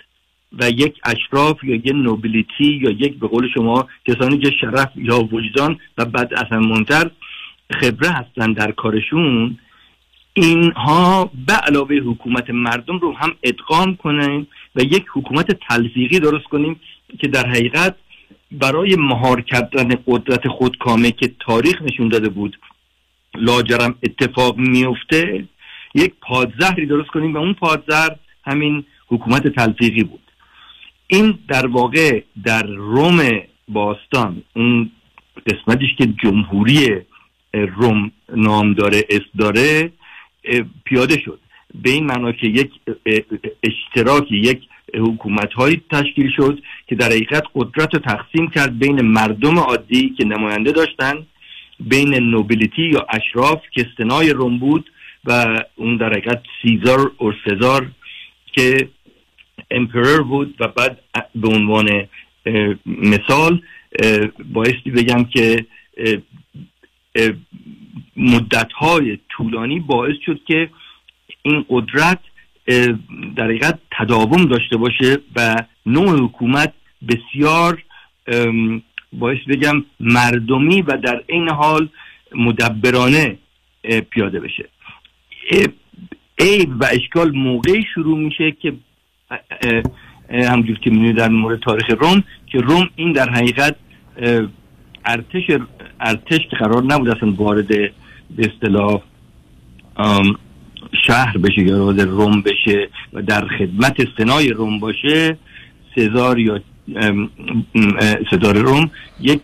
و 0.53 0.71
یک 0.71 1.01
اشراف 1.05 1.65
یا 1.65 1.75
یک 1.75 1.93
nobility 1.95 2.81
یا 2.83 2.91
یک 2.91 3.19
به 3.19 3.29
قول 3.29 3.49
شما 3.55 3.89
کسانی 4.07 4.39
که 4.39 4.51
شرف 4.61 4.91
یا 4.97 5.19
وجدان 5.19 5.79
و 5.99 6.05
بعد 6.05 6.35
اصلا 6.35 6.61
منتر 6.61 7.11
خبره 7.81 8.11
هستن 8.11 8.53
در 8.53 8.73
کارشون 8.73 9.59
اینها 10.35 11.31
به 11.47 11.53
علاوه 11.53 11.95
حکومت 11.97 12.51
مردم 12.51 12.99
رو 12.99 13.13
هم 13.13 13.33
ادغام 13.43 13.97
کنیم 13.97 14.47
و 14.77 14.83
یک 14.83 15.05
حکومت 15.15 15.59
تلفیقی 15.69 16.19
درست 16.21 16.45
کنیم 16.45 16.81
که 17.19 17.29
در 17.29 17.47
حقیقت 17.47 17.97
برای 18.53 18.97
مهار 18.97 19.41
کردن 19.41 19.89
قدرت 20.07 20.49
خودکامه 20.49 21.11
که 21.11 21.35
تاریخ 21.41 21.83
نشون 21.83 22.09
داده 22.09 22.29
بود 22.29 22.59
لاجرم 23.35 23.95
اتفاق 24.03 24.57
میفته 24.57 25.45
یک 25.95 26.13
پادزهری 26.23 26.87
درست 26.87 27.09
کنیم 27.09 27.35
و 27.35 27.39
اون 27.39 27.55
پادزهر 27.55 28.17
همین 28.45 28.85
حکومت 29.09 29.49
تلفیقی 29.49 30.05
بود. 30.05 30.21
این 31.07 31.39
در 31.49 31.67
واقع 31.67 32.23
در 32.45 32.63
روم 32.67 33.41
باستان 33.69 34.43
اون 34.57 34.91
قسمتش 35.47 35.89
که 35.99 36.07
جمهوری 36.07 37.01
روم 37.53 38.11
نام 38.37 38.75
داره 38.75 39.05
اس 39.11 39.23
داره 39.39 39.93
پیاده 40.85 41.21
شد. 41.21 41.39
به 41.75 41.91
این 41.91 42.07
معنا 42.07 42.33
که 42.33 42.47
یک 42.47 42.71
اشتراکی 43.63 44.37
یک 44.37 44.61
حکومت 44.95 45.53
های 45.53 45.81
تشکیل 45.91 46.31
شد 46.37 46.59
که 46.87 46.95
در 46.95 47.07
حقیقت 47.07 47.43
قدرت 47.55 47.95
رو 47.95 48.01
تقسیم 48.01 48.51
کرد 48.51 48.79
بین 48.79 49.01
مردم 49.01 49.59
عادی 49.59 50.15
که 50.19 50.25
نماینده 50.25 50.73
داشتن 50.73 51.27
بین 51.81 52.15
نوبلیتی 52.15 52.83
یا 52.83 53.07
اشراف 53.09 53.63
که 53.73 53.87
سنای 53.99 54.31
روم 54.31 54.59
بود 54.59 54.91
و 55.25 55.63
اون 55.77 55.97
در 55.97 56.11
حقیقت 56.13 56.43
سیزار 56.63 57.13
اور 57.17 57.35
سزار 57.45 57.91
که 58.53 58.89
امپرر 59.71 60.23
بود 60.23 60.55
و 60.61 60.69
بعد 60.69 60.99
به 61.35 61.49
عنوان 61.49 62.09
مثال 62.87 63.63
بایستی 64.53 64.91
بگم 64.91 65.25
که 65.25 65.67
مدت 68.17 68.73
های 68.73 69.19
طولانی 69.41 69.81
باعث 69.81 70.17
شد 70.27 70.41
که 70.47 70.71
این 71.43 71.65
قدرت 71.69 72.19
در 73.37 73.45
حقیقت 73.45 73.79
تداوم 73.99 74.45
داشته 74.45 74.77
باشه 74.77 75.19
و 75.37 75.55
نوع 75.87 76.25
حکومت 76.25 76.73
بسیار 77.09 77.83
باعث 79.13 79.39
بگم 79.49 79.85
مردمی 80.01 80.83
و 80.83 80.97
در 80.97 81.23
این 81.27 81.49
حال 81.49 81.89
مدبرانه 82.35 83.39
پیاده 84.11 84.41
بشه. 84.41 84.69
عیب 86.39 86.71
و 86.81 86.85
اشکال 86.93 87.31
موقعی 87.31 87.85
شروع 87.95 88.19
میشه 88.19 88.51
که 88.51 88.73
همجور 90.31 90.79
که 90.79 90.91
می‌دونید 90.91 91.17
در 91.17 91.29
مورد 91.29 91.61
تاریخ 91.61 91.91
روم 91.91 92.25
که 92.47 92.59
روم 92.59 92.91
این 92.97 93.13
در 93.13 93.31
حقیقت 93.31 93.77
ارتش 95.05 95.43
ارتش 96.01 96.41
که 96.51 96.57
قرار 96.57 96.85
نبود 96.85 97.09
اصلا 97.09 97.33
وارد 97.33 97.69
به 97.69 97.93
اصطلاح 98.39 99.03
شهر 101.07 101.39
بشه 101.39 101.63
یا 101.63 101.85
وارد 101.85 102.01
روم 102.01 102.41
بشه 102.41 102.89
و 103.13 103.23
در 103.23 103.49
خدمت 103.59 103.97
سنای 104.19 104.49
روم 104.49 104.79
باشه 104.79 105.39
سزار 105.97 106.39
یا 106.39 106.61
سزار 108.31 108.59
روم 108.59 108.91
یک 109.21 109.41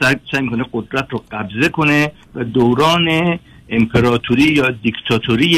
سعی 0.00 0.42
می‌کنه 0.42 0.64
قدرت 0.72 1.06
رو 1.10 1.24
قبضه 1.30 1.68
کنه 1.68 2.12
و 2.34 2.44
دوران 2.44 3.38
امپراتوری 3.68 4.42
یا 4.42 4.70
دیکتاتوری 4.70 5.56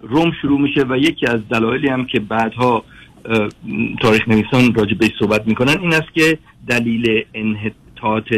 روم 0.00 0.32
شروع 0.42 0.60
میشه 0.60 0.84
و 0.88 0.96
یکی 0.96 1.26
از 1.26 1.48
دلایلی 1.48 1.88
هم 1.88 2.04
که 2.04 2.20
بعدها 2.20 2.84
تاریخ 4.00 4.28
نویسان 4.28 4.74
راجع 4.74 4.94
به 4.94 5.10
صحبت 5.18 5.46
می‌کنن 5.46 5.76
این 5.80 5.94
است 5.94 6.14
که 6.14 6.38
دلیل 6.68 7.24
انحطاط 7.34 8.32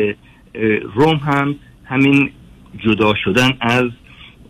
روم 0.94 1.16
هم 1.16 1.54
همین 1.84 2.30
جدا 2.78 3.14
شدن 3.24 3.50
از 3.60 3.84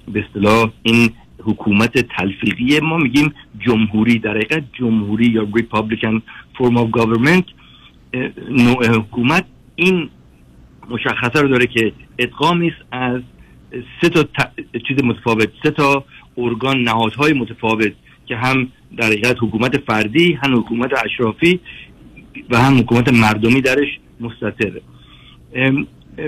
به 0.09 0.25
اصطلاح 0.26 0.71
این 0.82 1.11
حکومت 1.38 1.99
تلفیقی 1.99 2.80
ما 2.80 2.97
میگیم 2.97 3.35
جمهوری 3.66 4.18
در 4.18 4.30
حقیقت 4.30 4.62
جمهوری 4.73 5.26
یا 5.26 5.47
republican 5.54 6.23
form 6.59 6.76
of 6.76 6.90
government 6.90 7.44
نوع 8.50 8.87
حکومت 8.87 9.44
این 9.76 10.09
مشخصه 10.90 11.40
رو 11.40 11.49
داره 11.49 11.66
که 11.66 11.92
ادغامی 12.18 12.68
است 12.68 12.85
از 12.92 13.21
سه 14.00 14.09
تا 14.09 14.25
چیز 14.88 15.04
متفاوت 15.04 15.49
سه 15.62 15.71
تا 15.71 16.04
ارگان 16.37 16.82
نهادهای 16.82 17.32
متفاوت 17.32 17.92
که 18.26 18.37
هم 18.37 18.68
در 18.97 19.06
حقیقت 19.06 19.37
حکومت 19.40 19.78
فردی 19.78 20.38
هم 20.42 20.59
حکومت 20.59 20.90
اشرافی 21.04 21.61
و 22.50 22.59
هم 22.59 22.78
حکومت 22.78 23.12
مردمی 23.12 23.61
درش 23.61 23.88
مستطره. 24.21 24.80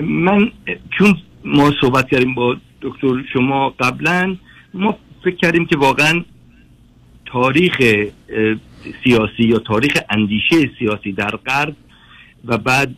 من 0.01 0.51
چون 0.97 1.17
ما 1.45 1.71
صحبت 1.81 2.09
کردیم 2.09 2.33
با 2.33 2.57
دکتر 2.85 3.23
شما 3.33 3.69
قبلا 3.69 4.35
ما 4.73 4.97
فکر 5.23 5.35
کردیم 5.35 5.65
که 5.65 5.77
واقعا 5.77 6.23
تاریخ 7.25 7.77
سیاسی 9.03 9.43
یا 9.43 9.59
تاریخ 9.59 9.93
اندیشه 10.09 10.69
سیاسی 10.79 11.11
در 11.11 11.35
غرب 11.35 11.75
و 12.45 12.57
بعد 12.57 12.95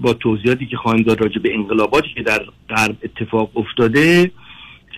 با 0.00 0.12
توضیحاتی 0.12 0.66
که 0.66 0.76
خواهیم 0.76 1.02
داد 1.02 1.20
راجع 1.20 1.38
به 1.38 1.54
انقلاباتی 1.54 2.08
که 2.14 2.22
در 2.22 2.44
غرب 2.68 2.96
اتفاق 3.02 3.56
افتاده 3.56 4.30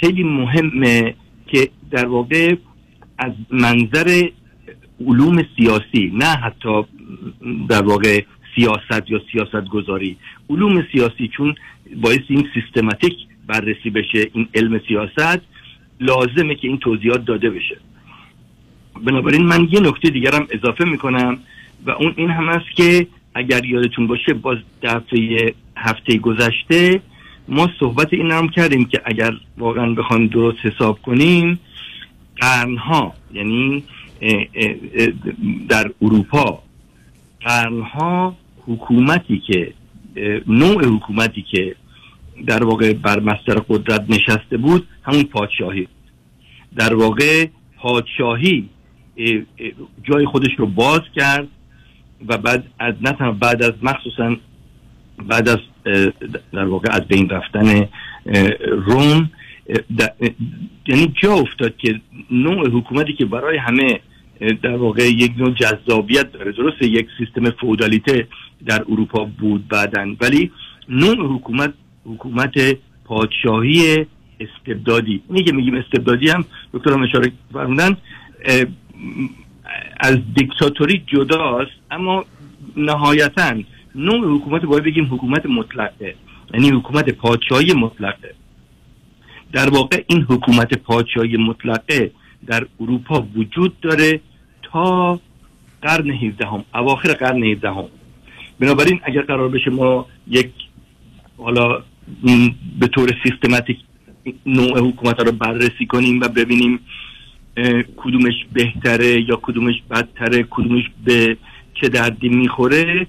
خیلی 0.01 0.23
مهمه 0.23 1.15
که 1.47 1.69
در 1.91 2.07
واقع 2.07 2.55
از 3.19 3.33
منظر 3.51 4.29
علوم 5.07 5.45
سیاسی 5.57 6.13
نه 6.15 6.27
حتی 6.27 6.83
در 7.69 7.83
واقع 7.83 8.23
سیاست 8.55 9.11
یا 9.11 9.21
سیاست 9.33 9.69
گذاری 9.69 10.17
علوم 10.51 10.85
سیاسی 10.93 11.29
چون 11.29 11.55
باعث 11.97 12.21
این 12.29 12.49
سیستماتیک 12.55 13.15
بررسی 13.47 13.91
بشه 13.91 14.31
این 14.33 14.49
علم 14.55 14.81
سیاست 14.89 15.41
لازمه 16.01 16.55
که 16.55 16.69
این 16.69 16.79
توضیحات 16.79 17.25
داده 17.25 17.51
بشه. 17.51 17.77
بنابراین 19.05 19.43
من 19.43 19.69
یه 19.71 19.81
نکته 19.81 20.11
دیگرم 20.11 20.47
اضافه 20.51 20.85
می‌کنم 20.85 21.39
و 21.87 21.91
اون 21.91 22.15
این 22.17 22.31
هم 22.31 22.49
است 22.49 22.77
که 22.77 23.07
اگر 23.35 23.65
یادتون 23.65 24.07
باشه 24.07 24.35
باز 24.35 24.59
دفعه 24.83 25.55
هفته 25.77 26.17
گذشته 26.17 27.01
ما 27.49 27.71
صحبت 27.81 28.13
این 28.13 28.31
هم 28.31 28.49
کردیم 28.49 28.85
که 28.85 29.03
اگر 29.05 29.33
واقعا 29.59 29.95
بخوایم 29.95 30.27
درست 30.27 30.59
حساب 30.63 31.03
کنیم 31.03 31.59
قرنها 32.37 33.15
یعنی 33.33 33.85
در 35.69 35.91
اروپا 36.03 36.63
قرنها 37.41 38.37
حکومتی 38.67 39.43
که 39.47 39.73
نوع 40.47 40.85
حکومتی 40.85 41.43
که 41.43 41.77
در 42.47 42.65
واقع 42.65 42.93
بر 42.93 43.21
مستر 43.21 43.55
قدرت 43.69 44.05
نشسته 44.09 44.57
بود 44.57 44.87
همون 45.03 45.23
پادشاهی. 45.23 45.89
در 46.77 46.95
واقع 46.95 47.47
پادشاهی 47.79 48.69
جای 50.03 50.27
خودش 50.27 50.51
رو 50.59 50.67
باز 50.67 51.01
کرد 51.17 51.49
و 52.29 52.39
بعد 52.39 52.65
از 52.79 52.95
نه 53.01 53.33
بعد 53.33 53.63
از 53.63 53.73
مخصوصا 53.83 54.37
بعد 55.29 55.49
از 55.49 55.59
در 56.53 56.65
واقع 56.65 56.89
از 56.93 57.01
بین 57.09 57.29
رفتن 57.29 57.89
روم 58.63 59.31
یعنی 60.87 61.15
جا 61.23 61.33
افتاد 61.35 61.77
که 61.77 62.01
نوع 62.31 62.71
حکومتی 62.71 63.13
که 63.13 63.25
برای 63.25 63.57
همه 63.57 64.01
در 64.63 64.77
واقع 64.77 65.03
یک 65.03 65.33
نوع 65.39 65.55
جذابیت 65.55 66.33
داره. 66.33 66.53
درسته 66.53 66.87
یک 66.87 67.07
سیستم 67.19 67.51
فودالیته 67.51 68.29
در 68.67 68.85
اروپا 68.89 69.25
بود 69.25 69.69
بعدا 69.69 70.15
ولی 70.21 70.51
نوع 70.89 71.37
حکومت 71.37 71.75
حکومت 72.07 72.55
پادشاهی 73.05 74.07
استبدادی. 74.41 75.23
اینی 75.29 75.45
که 75.45 75.53
میگیم 75.53 75.75
استبدادی 75.75 76.29
هم 76.29 76.45
دکتر 76.73 76.93
هم 76.93 77.03
اشاره 77.03 77.33
فرمودن 77.53 77.97
از 80.01 80.17
دیکتاتوری 80.35 81.05
جداست 81.07 81.71
اما 81.91 82.25
نهایتا 82.77 83.55
نوع 83.95 84.37
حکومت 84.37 84.63
باید 84.63 84.85
بگیم 84.85 85.05
حکومت 85.05 85.47
مطلقه 85.47 86.15
یعنی 86.55 86.71
حکومت 86.71 87.11
پادشاهی 87.11 87.73
مطلقه. 87.73 88.35
در 89.53 89.71
واقع 89.71 90.03
این 90.07 90.23
حکومت 90.23 90.75
پادشاهی 90.75 91.37
مطلقه 91.37 92.11
در 92.47 92.67
اروپا 92.81 93.27
وجود 93.37 93.81
داره 93.81 94.21
تا 94.63 95.21
قرن 95.83 96.11
17 96.11 96.47
هم 96.47 96.65
اواخر 96.75 97.13
قرن 97.13 97.45
17 97.45 97.69
هم 97.69 97.85
بنابراین 98.61 99.01
اگر 99.03 99.23
قرار 99.23 99.49
بشه 99.49 99.71
ما 99.71 100.07
یک 100.29 100.51
حالا 101.39 101.83
به 102.79 102.87
طور 102.87 103.15
سیستماتیک 103.23 103.79
نوع 104.47 104.79
حکومت 104.89 105.21
رو 105.21 105.33
بررسی 105.33 105.87
کنیم 105.87 106.21
و 106.21 106.29
ببینیم 106.29 106.81
کدومش 107.97 108.35
بهتره 108.53 109.29
یا 109.29 109.39
کدومش 109.43 109.75
بدتره 109.91 110.47
کدومش 110.51 110.85
به 111.05 111.37
چه 111.75 111.89
دردی 111.89 112.29
می‌خوره. 112.29 113.07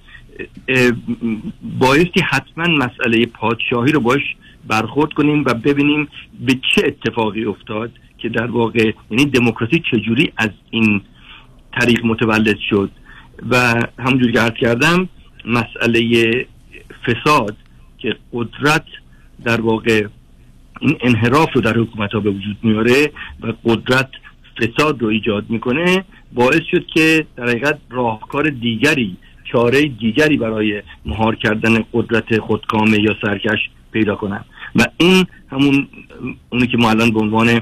بایستی 1.80 2.22
حتما 2.30 2.68
مسئله 2.68 3.26
پادشاهی 3.26 3.92
رو 3.92 4.00
باش 4.00 4.22
برخورد 4.68 5.14
کنیم 5.14 5.44
و 5.46 5.54
ببینیم 5.54 6.08
به 6.40 6.54
چه 6.54 6.82
اتفاقی 6.86 7.46
افتاد 7.46 7.92
که 8.18 8.30
در 8.30 8.52
واقع 8.52 8.92
یعنی 9.12 9.26
دموکراسی 9.26 9.84
چجوری 9.92 10.32
از 10.38 10.50
این 10.70 11.02
طریق 11.80 12.06
متولد 12.06 12.58
شد. 12.70 12.92
و 13.50 13.84
همونجور 14.00 14.32
که 14.32 14.40
عرض 14.40 14.54
کردم 14.54 15.10
مسئله 15.46 16.32
فساد 17.06 17.58
که 18.04 18.16
قدرت 18.34 18.86
در 19.46 19.62
واقع 19.62 20.08
این 20.82 20.98
انحراف 21.02 21.50
رو 21.54 21.62
در 21.62 21.78
حکومت 21.78 22.12
ها 22.12 22.20
به 22.20 22.30
وجود 22.30 22.58
میاره 22.64 23.12
و 23.42 23.54
قدرت 23.66 24.10
فساد 24.58 25.02
رو 25.02 25.08
ایجاد 25.08 25.50
می‌کنه 25.50 26.06
باعث 26.34 26.62
شد 26.72 26.86
که 26.94 27.26
در 27.36 27.50
حقیقت 27.50 27.80
راهکار 27.90 28.50
دیگری 28.50 29.18
چاره 29.52 29.82
دیگری 29.82 30.38
برای 30.38 30.82
مهار 31.06 31.36
کردن 31.36 31.84
قدرت 31.94 32.40
خودکامه 32.40 33.00
یا 33.00 33.16
سرکش 33.22 33.60
پیدا 33.92 34.16
کنن. 34.16 34.46
و 34.76 34.84
این 34.98 35.26
همون 35.52 35.88
اونی 36.50 36.68
که 36.68 36.78
ما 36.78 36.90
الان 36.90 37.12
به 37.12 37.20
عنوان 37.20 37.62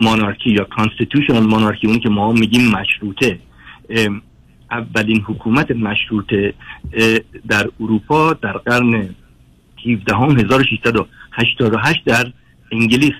مانارکی 0.00 0.50
یا 0.50 0.64
کانستیتوشنال 0.64 1.46
مانارکی 1.46 1.86
اونی 1.86 1.98
که 1.98 2.08
ما 2.08 2.32
میگیم 2.32 2.70
مشروطه. 2.70 3.38
اولین 4.70 5.20
حکومت 5.26 5.70
مشروطه 5.70 6.54
در 7.48 7.68
اروپا 7.80 8.32
در 8.32 8.52
قرن 8.52 9.14
17 9.86 10.14
هم 10.14 10.38
1688 10.38 12.04
در 12.04 12.32
انگلیس 12.72 13.14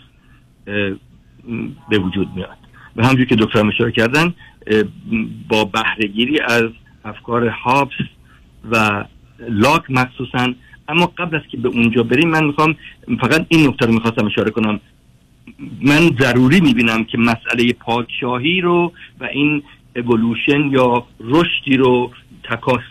به 1.90 1.98
وجود 1.98 2.28
میاد. 2.36 2.56
و 2.96 3.06
همجور 3.06 3.24
که 3.24 3.36
دکتر 3.36 3.66
اشاره 3.66 3.92
کردن 3.92 4.34
با 5.48 5.64
بهرهگیری 5.64 6.40
از 6.40 6.64
افکار 7.04 7.48
هابس 7.48 7.94
و 8.70 9.04
لاک 9.48 9.82
مخصوصا. 9.90 10.54
اما 10.88 11.06
قبل 11.06 11.36
از 11.36 11.42
که 11.50 11.56
به 11.56 11.68
اونجا 11.68 12.02
بریم 12.02 12.28
من 12.28 12.44
می‌خوام 12.44 12.76
فقط 13.20 13.46
این 13.48 13.68
نکته 13.68 13.86
رو 13.86 13.92
می‌خواستم 13.92 14.26
اشاره 14.26 14.50
کنم. 14.50 14.80
من 15.82 16.10
ضروری 16.20 16.60
می‌بینم 16.60 17.04
که 17.04 17.18
مسئله 17.18 17.72
پادشاهی 17.72 18.60
رو 18.60 18.92
و 19.20 19.24
این 19.24 19.62
اولوشن 19.96 20.60
یا 20.70 21.06
رشدی 21.20 21.76
رو 21.76 22.10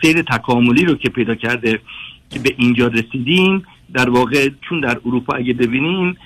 سیر 0.02 0.22
تکاملی 0.22 0.84
رو 0.84 0.94
که 0.94 1.08
پیدا 1.08 1.34
کرده 1.34 1.80
که 2.32 2.38
به 2.38 2.54
اینجا 2.58 2.86
رسیدیم 2.86 3.62
در 3.94 4.10
واقع 4.10 4.50
چون 4.68 4.80
در 4.80 5.00
اروپا 5.06 5.34
اگه 5.34 5.52
ببینیم 5.52 6.16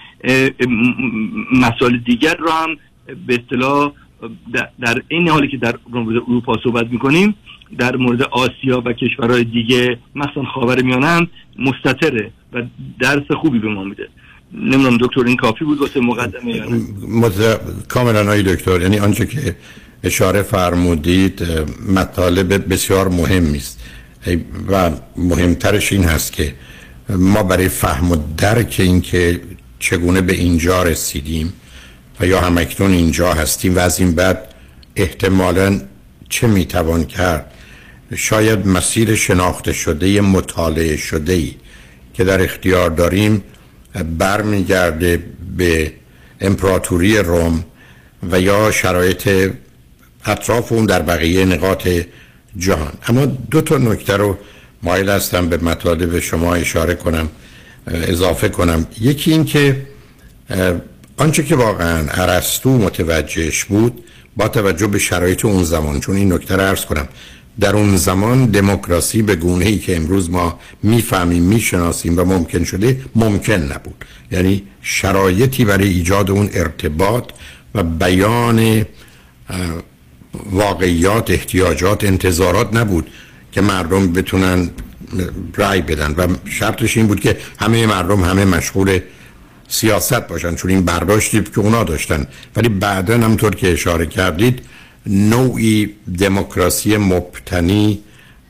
مسائل 1.53 1.97
دیگر 1.97 2.35
رو 2.35 2.51
هم 2.51 2.77
به 3.27 3.35
اصطلاح 3.35 3.93
در 4.81 5.03
این 5.09 5.29
حالی 5.29 5.49
که 5.49 5.57
در 5.57 5.75
مورد 5.93 6.17
اروپا 6.17 6.59
صحبت 6.65 6.87
می‌کنیم 6.91 7.35
در 7.79 7.97
مورد 7.97 8.23
آسیا 8.23 8.83
و 8.85 8.93
کشورهای 8.93 9.45
دیگه 9.45 9.99
مثلا 10.15 10.45
خاور 10.55 10.83
میانه 10.83 11.29
مستطره 11.59 12.31
و 12.53 12.63
درس 13.01 13.31
خوبی 13.41 13.59
به 13.59 13.69
ما 13.69 13.85
میده. 13.85 14.09
نمی‌دونم 14.53 14.97
دکتر 15.01 15.25
این 15.25 15.37
کافی 15.37 15.65
بود 15.65 15.79
واسه 15.79 16.01
مقدمه 16.01 16.55
یا 16.55 16.67
کاملا 17.89 18.25
های 18.25 18.43
دکتر 18.43 18.81
یعنی 18.81 18.99
آنچه 18.99 19.27
که 19.27 19.57
اشاره 20.05 20.43
فرمودید 20.43 21.43
مطالب 21.95 22.73
بسیار 22.73 23.09
مهمی 23.09 23.59
است. 23.59 23.83
و 24.69 24.91
مهمترش 25.17 25.93
این 25.93 26.05
هست 26.05 26.33
که 26.33 26.55
ما 27.09 27.43
برای 27.43 27.69
فهم 27.69 28.13
و 28.13 28.17
درک 28.37 28.77
این 28.79 29.01
که 29.01 29.41
چگونه 29.79 30.21
به 30.21 30.33
اینجا 30.33 30.83
رسیدیم 30.83 31.53
و 32.21 32.27
یا 32.27 32.41
همکنون 32.41 32.93
اینجا 32.93 33.35
هستیم 33.35 33.77
و 33.77 33.79
از 33.79 34.01
این 34.01 34.15
بعد 34.15 34.55
احتمالا 34.97 35.81
چه 36.29 36.47
می‌توان 36.47 37.05
کرد؟ 37.05 37.53
شاید 38.15 38.67
مسیر 38.67 39.15
شناخته 39.15 39.73
شده 39.73 40.21
مطالعه 40.21 40.97
شده 40.97 41.33
ای 41.33 41.55
که 42.15 42.25
در 42.25 42.43
اختیار 42.43 42.91
داریم 42.91 43.43
برمیگرده 44.19 45.23
به 45.57 45.93
امپراتوری 46.41 47.19
روم 47.19 47.65
و 48.31 48.41
یا 48.41 48.71
شرایط 48.71 49.53
اطراف 50.27 50.73
اون 50.73 50.87
در 50.87 51.03
بقیه 51.03 51.45
نقاط 51.45 51.89
جهان. 52.59 52.93
اما 53.09 53.27
دو 53.27 53.61
تا 53.61 53.79
نکته 53.79 54.17
رو 54.17 54.39
مایل 54.83 55.11
هستم 55.11 55.49
به 55.49 55.57
مطالب 55.57 56.19
شما 56.19 56.55
اشاره 56.55 56.95
کنم 56.95 57.29
اضافه 57.87 58.49
کنم. 58.49 58.87
یکی 59.01 59.33
این 59.33 59.45
که 59.45 59.87
آنچه 61.17 61.43
که 61.43 61.57
واقعا 61.57 62.09
عرستو 62.09 62.79
متوجهش 62.79 63.65
بود 63.65 64.05
با 64.37 64.49
توجه 64.49 64.87
به 64.87 64.99
شرایط 64.99 65.45
اون 65.45 65.65
زمان 65.65 66.01
چون 66.01 66.17
این 66.17 66.33
نکته 66.33 66.57
رو 66.57 66.63
ارز 66.63 66.85
کنم 66.85 67.09
در 67.61 67.77
اون 67.77 67.97
زمان 67.97 68.47
دموکراسی 68.47 69.23
به 69.23 69.37
گونه 69.37 69.65
ای 69.65 69.79
که 69.79 69.97
امروز 69.97 70.31
ما 70.31 70.61
می‌فهمیم 70.83 71.43
می‌شناسیم 71.43 72.19
و 72.19 72.25
ممکن 72.25 72.65
شده 72.65 73.01
ممکن 73.15 73.53
نبود. 73.53 74.05
یعنی 74.33 74.63
شرایطی 74.83 75.65
برای 75.65 75.89
ایجاد 75.89 76.31
اون 76.31 76.51
ارتباط 76.53 77.25
و 77.75 77.83
بیان 77.83 78.87
واقعیات 80.51 81.31
احتیاجات 81.31 82.05
انتظارات 82.05 82.77
نبود 82.77 83.11
که 83.53 83.61
مردم 83.61 84.13
بتونن 84.13 84.71
رای 85.55 85.81
بدن 85.83 86.15
و 86.19 86.27
شرطش 86.45 86.97
این 86.97 87.07
بود 87.07 87.21
که 87.21 87.37
همه 87.59 87.87
مردم 87.87 88.25
همه 88.25 88.45
مشغول 88.45 89.01
سیاست 89.69 90.29
باشن 90.29 90.55
چون 90.55 90.71
این 90.71 90.85
برداشتی 90.85 91.43
که 91.43 91.59
اونا 91.59 91.85
داشتن. 91.85 92.27
ولی 92.57 92.69
بعدا 92.69 93.15
همطور 93.15 93.55
که 93.55 93.73
اشاره 93.73 94.07
کردید 94.07 94.61
نوعی 95.07 95.95
دموکراسی 96.19 96.97
مبتنی 96.97 98.01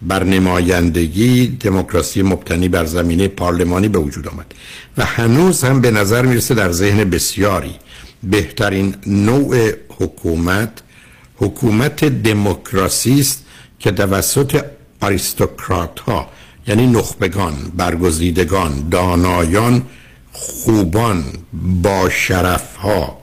بر 0.02 0.24
نمایندگی 0.24 1.46
دموکراسی 1.46 2.22
مبتنی 2.22 2.68
بر 2.68 2.84
زمینه 2.84 3.28
پارلمانی 3.28 3.88
به 3.88 3.98
وجود 3.98 4.28
آمد. 4.28 4.54
و 4.98 5.04
هنوز 5.04 5.64
هم 5.64 5.80
به 5.80 5.90
نظر 5.90 6.22
می‌رسه 6.22 6.54
در 6.54 6.72
ذهن 6.72 7.10
بسیاری 7.10 7.74
بهترین 8.22 8.94
نوع 9.06 9.70
حکومت 9.88 10.70
حکومت 11.36 12.04
دموکراسی 12.04 13.20
است 13.20 13.44
که 13.78 13.90
توسط 13.90 14.64
آریستوکرات 15.00 16.00
ها 16.00 16.30
یعنی 16.66 16.86
نخبگان 16.86 17.54
برگزیدگان 17.76 18.88
دانایان 18.88 19.82
خوبان 20.32 21.24
با 21.82 22.10
شرف 22.10 22.76
ها 22.76 23.18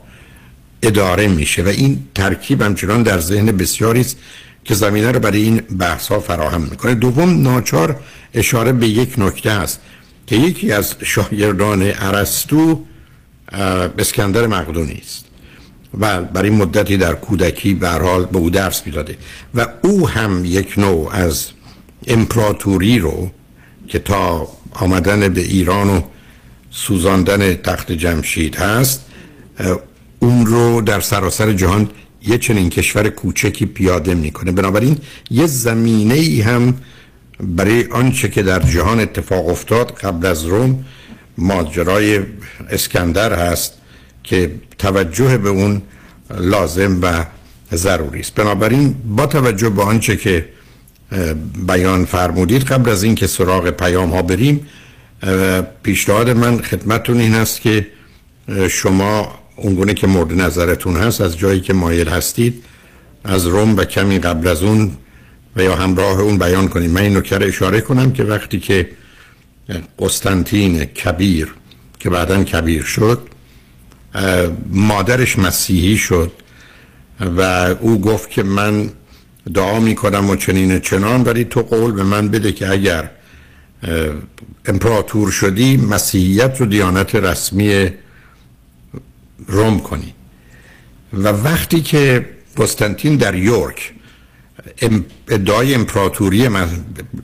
اداره 0.82 1.28
میشه 1.28 1.64
و 1.64 1.68
این 1.68 2.08
ترکیب 2.16 2.62
همچنان 2.62 3.04
در 3.04 3.20
ذهن 3.20 3.46
بسیاری 3.46 4.02
است 4.02 4.18
که 4.64 4.74
زمینه 4.74 5.12
رو 5.12 5.20
برای 5.20 5.42
این 5.42 5.58
بحث 5.58 6.08
ها 6.08 6.20
فراهم 6.20 6.62
می‌کنه. 6.62 6.96
دوم 6.96 7.42
ناچار 7.42 8.00
اشاره 8.34 8.72
به 8.72 8.88
یک 8.88 9.14
نکته 9.18 9.52
است 9.52 9.80
که 10.28 10.36
یکی 10.36 10.72
از 10.72 10.96
شاگردان 11.04 11.92
ارسطو 11.96 12.86
اسکندر 13.98 14.48
مقدونی 14.48 15.02
است. 15.06 15.26
و 16.00 16.22
برای 16.22 16.50
مدتی 16.50 16.98
در 16.98 17.14
کودکی 17.14 17.74
به 17.74 17.90
حال 17.90 18.26
به 18.26 18.38
او 18.38 18.50
درس 18.50 18.82
می‌داده. 18.86 19.18
و 19.56 19.68
او 19.82 20.10
هم 20.10 20.46
یک 20.46 20.74
نوع 20.78 21.10
از 21.12 21.48
امپراتوری 22.08 23.00
رو 23.00 23.32
که 23.88 24.00
تا 24.00 24.48
آمدن 24.74 25.30
به 25.30 25.42
ایران 25.42 25.90
و 25.90 26.02
سوزاندن 26.72 27.54
تخت 27.54 27.92
جمشید 27.92 28.56
هست 28.56 29.06
اون 30.20 30.46
رو 30.46 30.82
در 30.82 31.00
سراسر 31.00 31.54
جهان 31.54 31.90
یه 32.28 32.38
چنین 32.38 32.70
کشور 32.70 33.10
کوچکی 33.10 33.66
پیاده 33.66 34.14
می‌کنه. 34.16 34.52
بنابراین 34.52 34.98
یه 35.32 35.46
زمینه 35.46 36.14
ای 36.14 36.42
هم 36.42 36.74
برای 37.40 37.86
آنچه 37.92 38.30
که 38.30 38.44
در 38.44 38.60
جهان 38.60 39.00
اتفاق 39.00 39.48
افتاد 39.48 39.92
قبل 39.92 40.26
از 40.26 40.46
روم 40.46 40.86
ماجرای 41.38 42.20
اسکندر 42.70 43.52
هست. 43.52 43.74
که 44.24 44.52
توجه 44.78 45.38
به 45.38 45.50
اون 45.50 45.82
لازم 46.38 47.00
و 47.02 47.26
ضروری 47.76 48.20
است. 48.20 48.36
بنابراین 48.36 48.96
با 49.06 49.26
توجه 49.26 49.70
به 49.70 49.82
آنچه 49.82 50.18
که 50.18 50.50
بیان 51.68 52.06
فرمودید 52.06 52.64
قبل 52.64 52.90
از 52.90 53.04
اینکه 53.04 53.28
سراغ 53.28 53.70
پیام 53.70 54.10
ها 54.10 54.22
بریم 54.22 54.68
پیشنهاد 55.84 56.30
من 56.30 56.62
خدمتتون 56.62 57.20
این 57.20 57.36
است 57.36 57.62
که 57.62 57.88
شما 58.70 59.40
اونگونه 59.56 59.94
که 59.94 60.08
مورد 60.08 60.34
نظرتون 60.34 60.96
هست 60.96 61.22
از 61.22 61.38
جایی 61.38 61.60
که 61.60 61.74
مایل 61.74 62.08
هستید 62.10 62.64
از 63.24 63.48
روم 63.48 63.78
و 63.78 63.84
کمی 63.84 64.20
قبل 64.20 64.48
از 64.48 64.64
اون 64.64 64.92
و 65.56 65.64
یا 65.64 65.76
همراه 65.76 66.20
اون 66.20 66.38
بیان 66.38 66.68
کنید. 66.68 66.92
من 66.92 67.02
این 67.02 67.18
نکره 67.18 67.48
اشاره 67.48 67.82
کنم 67.82 68.12
که 68.12 68.24
وقتی 68.24 68.60
که 68.60 68.90
قسطنطین 70.00 70.86
کبیر 70.86 71.54
که 72.00 72.10
بعدا 72.10 72.44
کبیر 72.44 72.84
شد 72.84 73.30
مادرش 74.70 75.40
مسیحی 75.40 75.98
شد 75.98 76.32
و 77.20 77.42
او 77.80 78.02
گفت 78.02 78.30
که 78.30 78.44
من 78.44 78.90
دعا 79.54 79.80
می 79.80 79.96
کنم 79.96 80.30
و 80.30 80.36
چنین 80.36 80.80
چنان 80.80 81.24
ولی 81.24 81.44
تو 81.44 81.62
قول 81.62 81.92
به 81.92 82.04
من 82.04 82.28
بده 82.28 82.52
که 82.52 82.70
اگر 82.70 83.10
امپراتور 84.66 85.32
شدی 85.32 85.78
مسیحیت 85.78 86.62
رو 86.62 86.66
دیانت 86.66 87.16
رسمی 87.16 87.90
روم 89.48 89.80
کنی. 89.80 90.14
و 91.14 91.28
وقتی 91.28 91.82
که 91.82 92.30
قسطنطین 92.58 93.16
در 93.16 93.36
یورک 93.36 93.94
ادعای 95.28 95.74
امپراتوری 95.74 96.50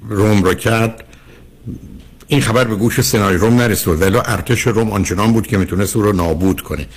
روم 0.09 0.43
رو 0.43 0.53
کرد 0.53 1.03
این 2.31 2.41
خبر 2.41 2.63
به 2.63 2.75
گوش 2.75 3.01
سنای 3.01 3.35
روم 3.37 3.55
نرسید. 3.55 4.01
ولی 4.01 4.17
ارتش 4.17 4.67
روم 4.67 4.91
آنچنان 4.91 5.33
بود 5.33 5.47
که 5.47 5.57
می‌تونست 5.57 5.95
او 5.95 6.01
رو 6.01 6.13
نابود 6.13 6.61
کنه. 6.61 6.87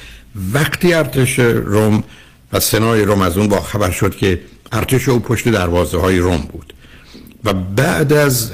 وقتی 0.52 0.94
ارتش 0.94 1.38
روم 1.38 2.04
و 2.52 2.60
سنای 2.60 3.02
روم 3.02 3.22
از 3.22 3.38
اون 3.38 3.48
با 3.48 3.60
خبر 3.60 3.90
شد 3.90 4.16
که 4.16 4.40
ارتش 4.72 5.08
او 5.08 5.18
پشت 5.18 5.48
دروازه 5.48 5.98
های 5.98 6.18
روم 6.18 6.36
بود 6.52 6.74
و 7.44 7.52
بعد 7.52 8.12
از 8.12 8.52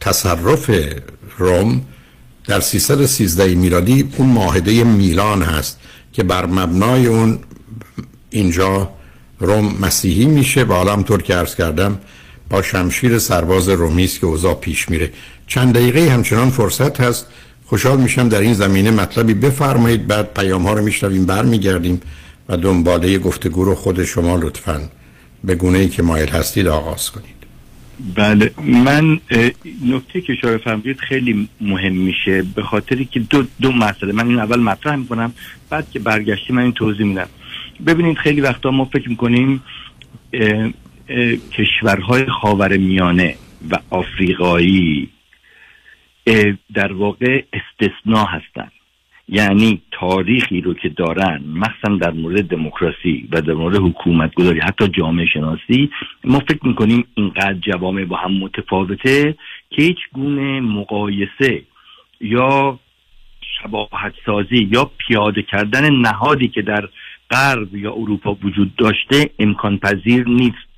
تصرف 0.00 0.70
روم 1.38 1.80
در 2.46 2.60
313 2.60 3.54
میلادی 3.54 4.08
اون 4.16 4.28
معاهده 4.28 4.84
میلان 4.84 5.42
هست 5.42 5.80
که 6.12 6.22
بر 6.22 6.46
مبنای 6.46 7.06
اون 7.06 7.38
اینجا 8.30 8.90
روم 9.38 9.76
مسیحی 9.80 10.26
میشه 10.26 10.62
و 10.62 10.72
حالا 10.72 10.92
همطور 10.92 11.22
که 11.22 11.34
عرض 11.34 11.54
کردم 11.54 11.98
با 12.50 12.62
شمشیر 12.62 13.18
سرباز 13.18 13.68
رومی 13.68 14.04
است 14.04 14.20
که 14.20 14.26
اوضاع 14.26 14.54
پیش 14.54 14.88
میره. 14.88 15.12
چند 15.50 15.74
دقیقه 15.74 16.10
همچنان 16.10 16.50
فرصت 16.50 17.00
هست. 17.00 17.26
خوشحال 17.64 18.00
میشم 18.00 18.28
در 18.28 18.40
این 18.40 18.52
زمینه 18.52 18.90
مطلبی 18.90 19.34
بفرمایید. 19.34 20.06
بعد 20.06 20.34
پیام 20.34 20.62
ها 20.62 20.72
رو 20.72 20.84
میشنویم 20.84 21.26
برمیگردیم 21.26 22.00
و 22.48 22.56
دنباله 22.56 23.18
گفتگو 23.18 23.64
رو 23.64 23.74
خود 23.74 24.04
شما 24.04 24.36
لطفا 24.36 24.88
به 25.44 25.54
گونه 25.54 25.78
ای 25.78 25.88
که 25.88 26.02
مایل 26.02 26.28
هستید 26.28 26.66
آغاز 26.66 27.10
کنید. 27.10 27.40
بله 28.14 28.50
من 28.58 29.20
نکته 29.86 30.20
که 30.20 30.32
اشاره 30.32 30.58
فرمودید 30.58 31.00
خیلی 31.00 31.48
مهم 31.60 31.92
میشه 31.92 32.42
به 32.54 32.62
خاطری 32.62 33.04
که 33.04 33.20
دو, 33.20 33.44
دو 33.60 33.72
مسئله. 33.72 34.12
من 34.12 34.26
این 34.26 34.38
اول 34.38 34.60
مطرح 34.60 34.96
می‌کنم 34.96 35.32
بعد 35.70 35.90
که 35.90 35.98
برگشتی 35.98 36.52
من 36.52 36.62
این 36.62 36.72
توضیح 36.72 37.06
میدم. 37.06 37.28
ببینید 37.86 38.16
خیلی 38.16 38.40
وقتا 38.40 38.70
ما 38.70 38.84
فکر 38.84 39.08
می‌کنیم 39.08 39.62
کشورهای 41.52 42.26
خاور 42.42 42.76
میانه 42.76 43.34
و 43.70 43.78
آفریقایی 43.90 45.08
در 46.74 46.92
واقع 46.92 47.42
استثناء 47.52 48.26
هستند 48.26 48.72
یعنی 49.28 49.82
تاریخی 49.90 50.60
رو 50.60 50.74
که 50.74 50.88
دارن 50.88 51.42
مخصوصا 51.46 51.96
در 51.96 52.10
مورد 52.10 52.48
دموکراسی 52.48 53.28
و 53.32 53.40
در 53.40 53.52
مورد 53.52 53.76
حکومت 53.76 54.34
گذاری 54.34 54.60
حتی 54.60 54.88
جامعه 54.88 55.26
شناسی 55.26 55.90
ما 56.24 56.38
فکر 56.38 56.66
می‌کنیم 56.66 57.04
اینقدر 57.14 57.54
جوامع 57.54 58.04
با 58.04 58.16
هم 58.16 58.32
متفاوته 58.32 59.34
که 59.70 59.82
هیچ 59.82 59.98
گونه 60.12 60.60
مقایسه 60.60 61.62
یا 62.20 62.78
شباهت 63.62 64.12
سازی 64.26 64.68
یا 64.72 64.90
پیاده 64.98 65.42
کردن 65.42 65.94
نهادی 65.94 66.48
که 66.48 66.62
در 66.62 66.88
غرب 67.30 67.74
یا 67.74 67.92
اروپا 67.92 68.36
وجود 68.42 68.76
داشته 68.76 69.30
امکان 69.38 69.78
پذیر 69.78 70.28
نیست. 70.28 70.69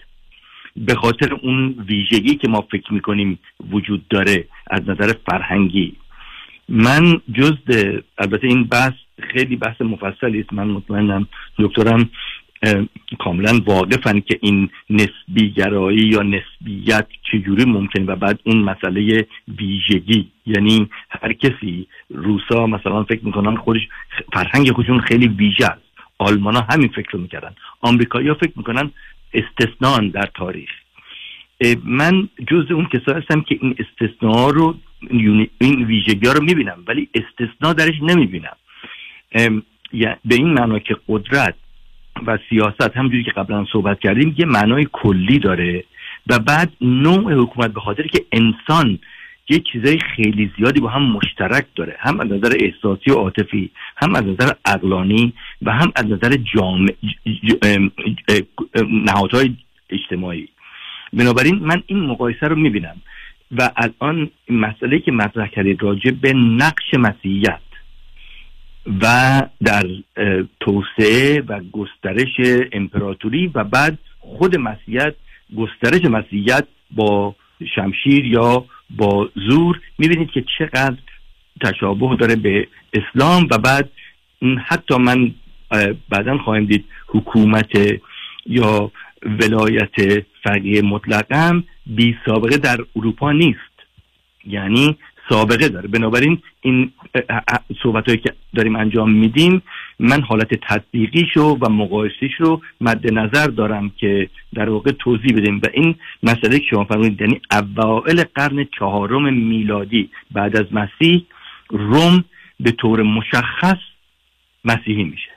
به 0.77 0.95
خاطر 0.95 1.35
اون 1.43 1.85
ویژگی 1.89 2.35
که 2.35 2.49
ما 2.49 2.61
فکر 2.61 2.95
می‌کنیم 2.95 3.39
وجود 3.71 4.09
داره 4.09 4.45
از 4.71 4.81
نظر 4.89 5.13
فرهنگی. 5.27 5.97
من 6.69 7.21
جز 7.35 7.57
البته 8.19 8.47
این 8.47 8.65
بحث 8.65 8.93
خیلی 9.33 9.57
بحث 9.57 9.81
مفصلی 9.81 10.41
است. 10.41 10.53
من 10.53 10.67
مطمئنم 10.67 11.29
دکترم 11.59 12.11
کاملا 13.19 13.61
واقفن 13.67 14.21
که 14.21 14.39
این 14.43 14.71
نسبیگرایی 14.91 15.99
یا 15.99 16.23
نسبیت 16.23 17.07
چجوری 17.33 17.65
ممکن 17.65 18.03
و 18.07 18.17
بعد 18.17 18.41
اون 18.45 18.57
مسئله 18.57 19.27
ویژگی. 19.59 20.29
یعنی 20.47 20.89
هر 21.11 21.33
کسی 21.33 21.87
روسا 22.11 22.67
مثلا 22.67 23.05
فکر 23.05 23.25
می‌کنن 23.25 23.57
خودش 23.57 23.89
فرهنگ 24.33 24.73
خودشون 24.73 25.01
خیلی 25.01 25.29
ویژه 25.29 25.67
است. 25.67 25.83
آلمان 26.19 26.57
ها 26.57 26.67
همین 26.71 26.89
فکر 26.89 27.11
رو 27.11 27.21
می‌کردن. 27.21 27.55
آمریکایی 27.81 28.29
ها 28.29 28.35
فکر 28.35 28.53
می‌کنن 28.57 28.91
استثنان 29.35 30.09
در 30.09 30.29
تاریخ. 30.35 30.71
من 31.85 32.29
جز 32.49 32.71
اون 32.71 32.87
کسایی 32.87 33.18
هستم 33.23 33.40
که 33.40 33.59
این 33.61 33.77
استثناء 33.79 34.51
رو 34.51 34.75
این 35.59 35.85
ویژگی 35.85 36.29
رو 36.35 36.42
می‌بینم 36.42 36.85
ولی 36.87 37.09
استثناء 37.14 37.73
درش 37.73 37.95
نمی‌بینم. 38.03 38.57
به 40.25 40.35
این 40.35 40.53
معنا 40.53 40.79
که 40.79 40.97
قدرت 41.09 41.55
و 42.27 42.38
سیاست 42.51 42.97
همجوری 42.97 43.25
که 43.25 43.31
قبلا 43.31 43.66
صحبت 43.73 44.01
کردیم 44.01 44.35
یه 44.38 44.47
معنای 44.47 44.87
کلی 44.92 45.38
داره 45.38 45.85
و 46.27 46.38
بعد 46.38 46.73
نوع 46.81 47.33
حکومت 47.33 47.73
به 47.73 47.81
خاطر 47.81 48.07
که 48.07 48.25
انسان 48.33 48.99
یه 49.53 49.62
چیزای 49.73 49.99
خیلی 50.17 50.51
زیادی 50.57 50.81
با 50.81 50.88
هم 50.88 51.03
مشترک 51.03 51.67
داره. 51.77 51.97
هم 51.99 52.21
از 52.21 52.27
نظر 52.27 52.57
احساسی 52.61 53.11
و 53.11 53.15
عاطفی 53.15 53.71
هم 53.97 54.15
از 54.15 54.25
نظر 54.25 54.53
اقلانی 54.65 55.33
و 55.62 55.73
هم 55.73 55.93
از 55.97 56.07
نظر 56.07 56.37
جامع 56.55 56.95
نهادهای 59.07 59.57
اجتماعی. 59.91 60.49
بنابراین 61.12 61.55
من 61.55 61.83
این 61.87 62.01
مقایسه 62.01 62.47
رو 62.49 62.57
می‌بینم 62.57 62.97
و 63.59 63.71
الان 63.77 64.31
مسئله 64.49 64.99
که 64.99 65.12
مطرح 65.12 65.47
کردید 65.47 65.83
راجع 65.83 66.11
به 66.11 66.33
نقش 66.33 66.95
مسیحیت 66.99 67.61
و 69.03 69.43
در 69.65 69.87
توسعه 70.61 71.43
و 71.49 71.61
گسترش 71.73 72.65
امپراتوری 72.73 73.47
و 73.55 73.65
بعد 73.65 73.99
خود 74.19 74.57
مسیحیت 74.57 75.15
گسترش 75.57 76.05
مسیحیت 76.05 76.67
با 76.91 77.35
شمشیر 77.75 78.25
یا 78.27 78.65
با 78.97 79.31
زور 79.49 79.81
می‌بینید 79.99 80.31
که 80.31 80.45
چقدر 80.59 80.97
تشابه 81.61 82.17
داره 82.17 82.37
به 82.37 82.69
اسلام 82.93 83.49
و 83.51 83.59
بعد 83.59 83.91
حتی 84.67 84.97
من 84.97 85.35
بعدا 86.09 86.39
خواهیم 86.39 86.65
دید 86.65 86.85
حکومت 87.07 87.71
یا 88.47 88.93
ولایت 89.23 90.25
فقیه 90.45 90.83
مطلقم 90.83 91.65
بی 91.87 92.17
سابقه 92.27 92.57
در 92.57 92.79
اروپا 92.97 93.33
نیست. 93.33 93.59
یعنی 94.47 94.97
سابقه 95.29 95.69
داره. 95.69 95.89
بنابراین 95.89 96.43
این 96.61 96.93
صحبت 97.83 98.07
هایی 98.07 98.19
که 98.19 98.33
داریم 98.55 98.77
انجام 98.77 99.11
میدیم 99.11 99.63
من 100.03 100.23
حالت 100.23 100.49
تطبیقیشو 100.69 101.59
و 101.61 101.71
مقایسیش 101.71 102.33
رو 102.38 102.61
مد 102.81 103.12
نظر 103.12 103.47
دارم 103.47 103.93
که 103.97 104.29
در 104.55 104.71
واقع 104.71 104.91
توضیح 104.91 105.37
بدیم. 105.37 105.61
و 105.62 105.67
این 105.75 105.95
مسئله 106.23 106.59
که 106.59 106.65
شما 106.71 106.85
فرمودید 106.85 107.21
یعنی 107.21 107.41
اوائل 107.53 108.25
قرن 108.35 108.67
چهارم 108.79 109.35
میلادی 109.35 110.11
بعد 110.31 110.57
از 110.57 110.67
مسیح 110.73 111.27
روم 111.71 112.25
به 112.61 112.71
طور 112.71 113.03
مشخص 113.03 113.79
مسیحی 114.65 115.05
میشه. 115.05 115.33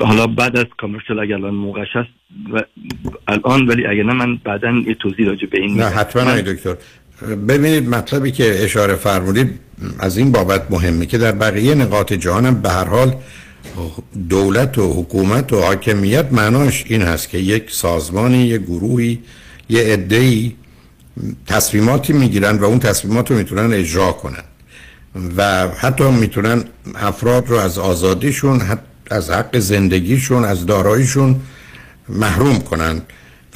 حالا 0.00 0.26
بعد 0.26 0.56
از 0.56 0.66
کامرشل 0.78 1.18
اگر 1.18 1.34
الان 1.34 1.54
موقعش 1.54 1.88
هست 1.92 2.08
و 2.52 2.62
الان 3.28 3.66
ولی 3.66 3.86
اگر 3.86 4.02
نه 4.02 4.12
من 4.12 4.36
بعدا 4.36 4.70
یه 4.70 4.94
توضیح 4.94 5.26
راجع 5.26 5.46
به 5.46 5.60
این 5.60 5.76
نه 5.80 5.84
حتما 5.84 6.40
دکتر. 6.40 6.76
ببینید 7.48 7.88
مطلبی 7.88 8.32
که 8.32 8.64
اشاره 8.64 8.94
فرمودید 8.94 9.65
از 9.98 10.16
این 10.16 10.32
بابت 10.32 10.70
مهمه 10.70 11.06
که 11.06 11.18
در 11.18 11.32
بقیه 11.32 11.74
نقاط 11.74 12.12
جهان 12.12 12.54
به 12.54 12.70
هر 12.70 12.84
حال 12.84 13.16
دولت 14.28 14.78
و 14.78 15.02
حکومت 15.02 15.52
و 15.52 15.60
حاکمیت 15.60 16.32
معناش 16.32 16.84
این 16.86 17.02
هست 17.02 17.28
که 17.28 17.38
یک 17.38 17.70
سازمانی 17.70 18.38
یک 18.38 18.62
گروهی 18.62 19.22
یه 19.68 19.82
عده‌ای 19.82 20.52
تصمیماتی 21.46 22.12
می‌گیرن 22.12 22.58
و 22.58 22.64
اون 22.64 22.78
تصمیمات 22.78 23.30
رو 23.30 23.36
می‌تونن 23.36 23.72
اجرا 23.72 24.12
کنن 24.12 24.44
و 25.36 25.68
حتی 25.68 26.10
می‌تونن 26.10 26.64
افراد 26.94 27.48
رو 27.48 27.56
از 27.56 27.78
آزادیشون 27.78 28.62
از 29.10 29.30
حق 29.30 29.58
زندگیشون 29.58 30.44
از 30.44 30.66
داراییشون 30.66 31.40
محروم 32.08 32.58
کنن. 32.58 33.02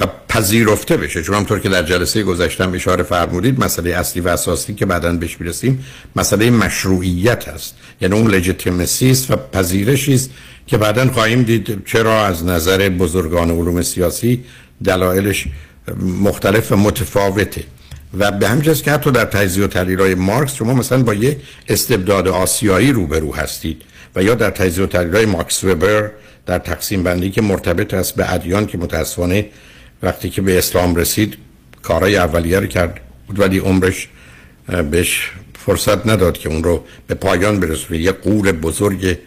و 0.01 0.05
پذیرفته 0.29 0.97
بشه. 0.97 1.23
چون 1.23 1.35
همطور 1.35 1.59
که 1.59 1.69
در 1.69 1.83
جلسه 1.83 2.23
گذشتم 2.23 2.73
اشاره 2.73 3.03
فرمودید 3.03 3.63
مسئله 3.63 3.89
اصلی 3.89 4.21
و 4.21 4.27
اساسی 4.27 4.73
که 4.73 4.85
بعدا 4.85 5.13
بهش 5.13 5.37
می‌رسیم 5.39 5.85
مسئله 6.15 6.49
مشروعیت 6.49 7.47
است. 7.47 7.75
یعنی 8.01 8.19
اون 8.19 8.31
لجیتیمسی 8.31 9.11
است 9.11 9.31
و 9.31 9.35
پذیرشی 9.53 10.13
است 10.13 10.29
که 10.67 10.77
بعدا 10.77 11.11
خواهیم 11.11 11.43
دید 11.43 11.85
چرا 11.85 12.25
از 12.25 12.45
نظر 12.45 12.89
بزرگان 12.89 13.51
علوم 13.51 13.81
سیاسی 13.81 14.43
دلایلش 14.83 15.47
مختلف 16.21 16.71
و 16.71 16.75
متفاوته. 16.75 17.63
و 18.19 18.31
به 18.31 18.47
همین 18.47 18.73
که 18.73 18.91
حتی 18.91 19.11
در 19.11 19.25
تجزیه 19.25 19.63
و 19.63 19.67
تحلیل‌های 19.67 20.15
مارکس 20.15 20.55
شما 20.55 20.73
مثلا 20.73 21.03
با 21.03 21.13
یه 21.13 21.37
استبداد 21.67 22.27
آسیایی 22.27 22.91
روبرو 22.91 23.35
هستید 23.35 23.81
و 24.15 24.23
یا 24.23 24.35
در 24.35 24.49
تجزیه 24.49 24.83
و 24.83 24.87
تحلیل‌های 24.87 25.25
ماکس 25.25 25.63
وبر 25.63 26.11
در 26.45 26.59
تقسیم 26.59 27.03
بندی 27.03 27.31
که 27.31 27.41
مرتبط 27.41 27.93
است 27.93 28.15
به 28.15 28.33
ادیان 28.33 28.65
که 28.65 28.77
متاسفانه 28.77 29.45
وقتی 30.03 30.29
که 30.29 30.41
به 30.41 30.57
اسلام 30.57 30.95
رسید 30.95 31.37
کارهای 31.81 32.17
اولیه 32.17 32.59
رو 32.59 32.67
کرد. 32.67 32.99
بود 33.27 33.39
ولی 33.39 33.59
عمرش 33.59 34.07
بهش 34.91 35.31
فرصت 35.65 36.07
نداد 36.07 36.37
که 36.37 36.49
اون 36.49 36.63
رو 36.63 36.83
به 37.07 37.13
پایان 37.13 37.59
برسونه. 37.59 37.99
یه 37.99 38.11
قول 38.11 38.51
بزرگ 38.51 39.17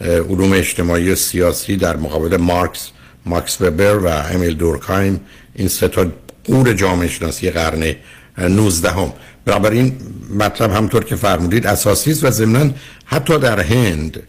علوم 0.00 0.52
اجتماعی 0.52 1.10
و 1.10 1.14
سیاسی 1.14 1.76
در 1.76 1.96
مقابل 1.96 2.36
مارکس 2.36 2.90
ماکس 3.26 3.60
وبر 3.60 3.98
و 3.98 4.06
امیل 4.06 4.54
دورکایم 4.54 5.20
این 5.54 5.68
سه 5.68 5.88
تا 5.88 6.06
قول 6.44 6.72
جامعه 6.72 7.08
شناسی 7.08 7.50
قرن 7.50 7.94
19 8.38 8.90
هم 8.90 9.12
این 9.64 9.96
مطلب 10.38 10.72
همطور 10.72 11.04
که 11.04 11.16
فرمودید 11.16 11.66
اساسی 11.66 12.10
است 12.10 12.24
و 12.24 12.30
ضمنا 12.30 12.70
حتی 13.04 13.38
در 13.38 13.60
هند 13.60 14.22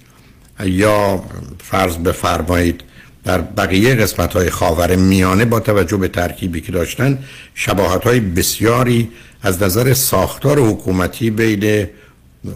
یا 0.63 1.23
فرض 1.63 1.97
بفرمایید 1.97 2.83
در 3.23 3.41
بقیه 3.41 3.95
قسمت 3.95 4.33
های 4.33 4.49
خاور 4.49 4.95
میانه 4.95 5.45
با 5.45 5.59
توجه 5.59 5.97
به 5.97 6.07
ترکیبی 6.07 6.61
که 6.61 6.71
داشتن 6.71 7.19
شباهت 7.53 8.03
های 8.03 8.19
بسیاری 8.19 9.09
از 9.41 9.63
نظر 9.63 9.93
ساختار 9.93 10.59
حکومتی 10.59 11.29
بین 11.29 11.87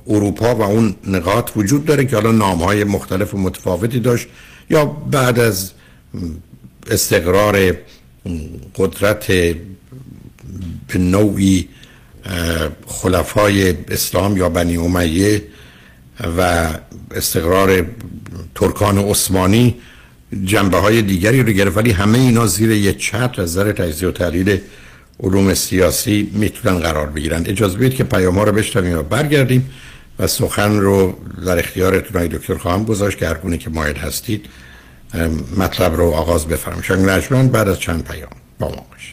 اروپا 0.08 0.56
و 0.56 0.62
اون 0.62 0.96
نقاط 1.08 1.52
وجود 1.56 1.86
داره 1.86 2.06
که 2.06 2.16
حالا 2.16 2.32
نام 2.32 2.64
های 2.64 2.84
مختلف 2.84 3.34
و 3.34 3.38
متفاوتی 3.38 4.00
داشت. 4.00 4.28
یا 4.70 4.86
بعد 4.86 5.40
از 5.40 5.72
استقرار 6.92 7.78
قدرت 8.76 9.28
به 10.88 10.98
نوعی 10.98 11.70
خلفای 12.88 13.76
اسلام 13.88 14.38
یا 14.38 14.50
بنی 14.50 14.78
امیه 14.78 15.44
و 16.38 16.68
استقرار 17.16 17.86
ترکان 18.56 18.98
عثمانی 18.98 19.76
جنبه 20.46 20.78
های 20.78 21.02
دیگری 21.02 21.44
رو 21.44 21.52
گرفت 21.52 21.78
ولی 21.78 21.92
همه 21.92 22.20
اینا 22.20 22.48
زیر 22.48 22.72
یه 22.72 22.94
چتر 22.94 23.42
از 23.42 23.58
نظر 23.58 23.72
تجزیه 23.72 24.10
و 24.10 24.12
تحلیل 24.12 24.60
علوم 25.20 25.54
سیاسی 25.54 26.32
می‌تونن 26.34 26.80
قرار 26.80 27.08
بگیرن. 27.08 27.44
اجازه 27.46 27.78
بدید 27.78 27.96
که 27.96 28.04
پیام 28.04 28.38
ها 28.38 28.44
رو 28.44 28.52
بشنویم 28.52 28.98
و 28.98 29.04
برگردیم 29.04 29.70
و 30.20 30.28
سخن 30.28 30.80
رو 30.80 31.18
در 31.46 31.60
اختیارتون 31.60 32.18
های 32.18 32.28
دکتر 32.28 32.58
خواهم 32.58 32.84
گذاشت 32.84 33.18
که 33.18 33.28
هر 33.28 33.58
که 33.58 33.70
مایل 33.70 33.96
هستید 33.96 34.46
مطلب 35.58 35.96
رو 35.96 36.12
آغاز 36.12 36.48
بفرمایید. 36.48 37.22
شنگ 37.22 37.52
بعد 37.52 37.68
از 37.68 37.80
چند 37.80 38.04
پیام 38.04 38.30
با 38.60 38.68
ما 38.68 38.86
باشید. 38.92 39.13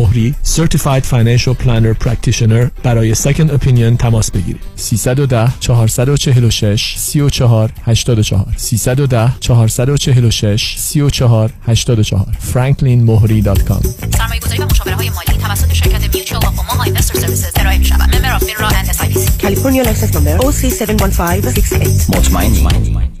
مهری 0.01 0.35
Certified 0.45 1.03
Financial 1.03 1.55
Planner 1.63 2.05
Practitioner 2.05 2.83
برای 2.83 3.15
Second 3.15 3.49
Opinion 3.49 3.97
تماس 3.99 4.31
بگیرید. 4.31 4.61
310 4.75 5.53
446 5.59 6.95
34 6.97 7.71
84 7.85 8.45
310 8.57 9.33
446 9.39 10.75
34 10.77 11.51
84 11.67 12.25
franklinmohri.com 12.53 13.87
سرمایه 14.17 14.39
گذاری 14.39 14.61
و 14.61 14.65
مشاوره 14.65 14.95
های 14.95 15.09
مالی 15.09 15.41
توسط 15.41 15.73
شرکت 15.73 16.15
میوچوال 16.15 16.45
آف 16.45 16.59
اوماها 16.59 16.83
اینوستر 16.83 17.19
سرویسز 17.19 17.51
ارائه 17.55 17.77
می 17.77 17.85
شود 17.85 18.15
member 18.15 18.35
of 18.35 18.43
FINRA 18.43 18.67
and 18.67 18.87
SIPC 18.87 19.41
California 19.43 19.87
license 19.87 20.15
number 20.15 20.45
OC71568 20.45 22.15
مطمئنی؟ 22.15 23.20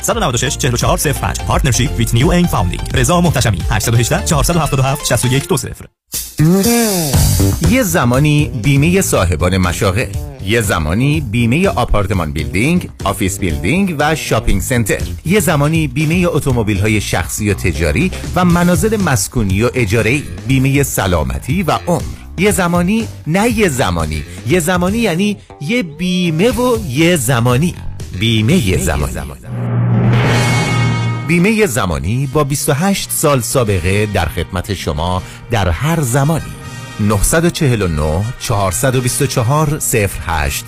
196 0.01 0.57
44 0.57 0.97
05 1.13 1.39
partnership 1.39 1.91
with 1.97 2.13
new 2.13 2.29
in 2.29 2.47
funding. 2.47 2.81
رضا 2.93 3.21
محتشمی. 3.21 3.59
818 3.69 4.25
477 4.25 5.05
6120 5.05 5.87
یه 7.69 7.83
زمانی 7.83 8.51
بیمه 8.63 9.01
صاحبان 9.01 9.57
مشاغل. 9.57 10.07
یه 10.45 10.61
زمانی 10.61 11.21
بیمه 11.21 11.67
apartment 11.67 12.31
building، 12.31 12.89
office 13.03 13.39
building 13.39 13.95
و 13.99 14.15
shopping 14.15 14.61
center. 14.61 15.01
یه 15.25 15.39
زمانی 15.39 15.87
بیمه 15.87 16.27
اتومبیل 16.29 16.79
های 16.79 17.01
شخصی 17.01 17.49
و 17.49 17.53
تجاری 17.53 18.11
و 18.35 18.45
منازل 18.45 19.01
مسکونی 19.01 19.63
و 19.63 19.69
اجاره 19.73 20.21
بیمه 20.47 20.83
سلامتی 20.83 21.63
و 21.63 21.71
عمر. 21.87 22.01
یه 22.37 22.51
زمانی 22.51 23.07
نه 23.27 23.49
یه 23.49 23.69
زمانی. 23.69 24.23
یه 24.47 24.59
زمانی 24.59 24.97
یعنی 24.97 25.37
یه 25.61 25.83
بیمه 25.83 26.51
و 26.51 26.77
یه 26.89 27.15
زمانی. 27.15 27.75
بیمه 28.19 28.67
یه 28.67 28.77
زمانی. 28.77 29.70
بیمه 31.31 31.65
زمانی 31.65 32.29
با 32.33 32.43
28 32.43 33.09
سال 33.09 33.41
سابقه 33.41 34.05
در 34.05 34.25
خدمت 34.25 34.73
شما 34.73 35.23
در 35.51 35.69
هر 35.69 36.01
زمانی. 36.01 36.55
949 36.99 38.23
424 38.39 39.67
0808 39.69 40.65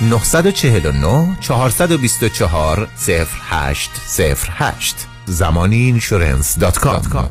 949 0.00 1.38
424 1.40 2.88
0808 2.98 4.94
زمانی 5.24 5.76
اینشورنس 5.76 6.58
دات 6.58 6.78
کام 6.78 7.30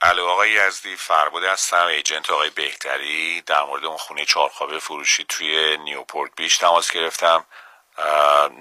الو 0.00 0.24
آقای 0.24 0.50
یزدی 0.50 0.96
فربود 0.96 1.44
هستم 1.44 1.86
agent 1.86 2.30
آقای 2.30 2.50
بهتری. 2.50 3.42
در 3.46 3.64
مورد 3.64 3.84
اون 3.84 3.96
خونه 3.96 4.24
چهارخوابه 4.24 4.78
فروشی 4.78 5.24
توی 5.28 5.76
Newport 5.84 6.30
Beach 6.36 6.58
تماس 6.58 6.90
گرفتم. 6.90 7.44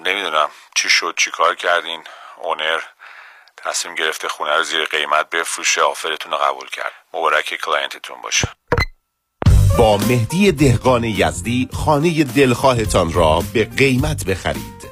نمی‌دونم 0.06 0.50
چی 0.76 0.90
شد 0.90 1.14
چی 1.18 1.32
کار 1.32 1.56
کردین؟ 1.56 2.04
owner 2.46 2.80
تصمیم 3.58 3.96
گرفته 3.96 4.28
خونه 4.28 4.58
رو 4.58 4.64
زیر 4.64 4.86
قیمت 4.86 5.30
بفروشه 5.30 5.82
offer 5.82 6.13
تون 6.13 6.32
رو 6.32 6.38
قبول 6.38 6.68
کرد. 6.70 6.92
مبارک 7.14 7.54
client 7.66 8.03
تون 8.03 8.22
باشه. 8.22 8.48
با 9.78 9.98
مهدی 9.98 10.52
دهقان 10.52 11.04
یزدی 11.04 11.70
خانه 11.74 12.24
دلخواهتان 12.24 13.14
را 13.14 13.44
به 13.54 13.66
قیمت 13.66 14.26
بخرید. 14.26 14.75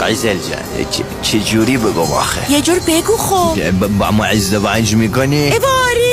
قیزل 0.00 0.38
جان 0.38 0.86
چه 1.22 1.40
جوری 1.40 1.76
بگم 1.76 1.98
آخه؟ 1.98 2.52
یه 2.52 2.60
جور 2.60 2.78
بگو 2.78 3.16
خب. 3.16 3.70
با 3.98 4.10
ما 4.10 4.24
ازدواج 4.24 4.94
می‌کنی؟ 4.94 5.50
باره 5.50 6.05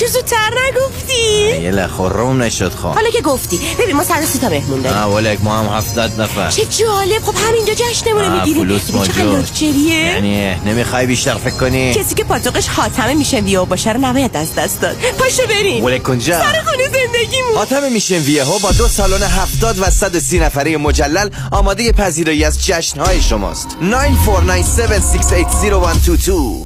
چه 0.00 0.06
زودتر 0.06 0.50
نگفتی؟ 0.68 1.62
یه 1.62 1.70
لخو 1.70 2.08
روم 2.08 2.42
نشد 2.42 2.72
خواه 2.72 2.94
حالا 2.94 3.10
که 3.10 3.20
گفتی. 3.20 3.60
ببین 3.78 3.96
ما 3.96 4.04
صد 4.04 4.24
سی 4.24 4.38
تا 4.38 4.48
مهمون 4.48 4.80
داریم. 4.80 4.98
نه 4.98 5.04
ولک 5.04 5.38
ما 5.42 5.58
هم 5.58 5.76
هفتاد 5.76 6.20
نفر. 6.20 6.50
چه 6.50 6.64
جالب. 6.64 7.22
خب 7.22 7.34
همینجا 7.48 7.74
جشنمونه 7.74 8.28
می‌گیریم 8.28 8.64
فلوس 8.64 8.94
موجود. 8.94 9.62
یعنی 9.62 10.54
نمی‌خوای 10.66 11.06
بیشتر 11.06 11.34
فکر 11.34 11.54
کنی؟ 11.54 11.94
کسی 11.94 12.14
که 12.14 12.24
پاتوقش 12.24 12.68
حاتمه 12.68 13.14
میشن 13.14 13.44
ویو 13.44 13.64
باشه 13.64 13.92
رو 13.92 14.00
نباید 14.00 14.36
از 14.36 14.54
دست 14.54 14.80
داد. 14.80 14.96
پاشو 15.18 15.46
بریم. 15.46 15.84
ولک 15.84 16.02
کنجا 16.02 16.40
سر 16.40 16.62
خونه 16.64 16.84
زندگیمون. 16.84 17.56
حاتمه 17.56 17.88
میشن 17.88 18.18
ویهو 18.18 18.58
با 18.58 18.72
دو 18.72 18.88
سالن 18.88 19.22
هفتاد 19.22 19.78
و 19.78 19.90
صد 19.90 20.18
سی 20.18 20.38
نفره 20.38 20.76
مجلل 20.76 21.28
آماده 21.52 21.92
پذیرایی 21.92 22.44
از 22.44 22.66
جشنهای 22.66 23.22
شماست. 23.22 23.76
9497680122 23.80 23.84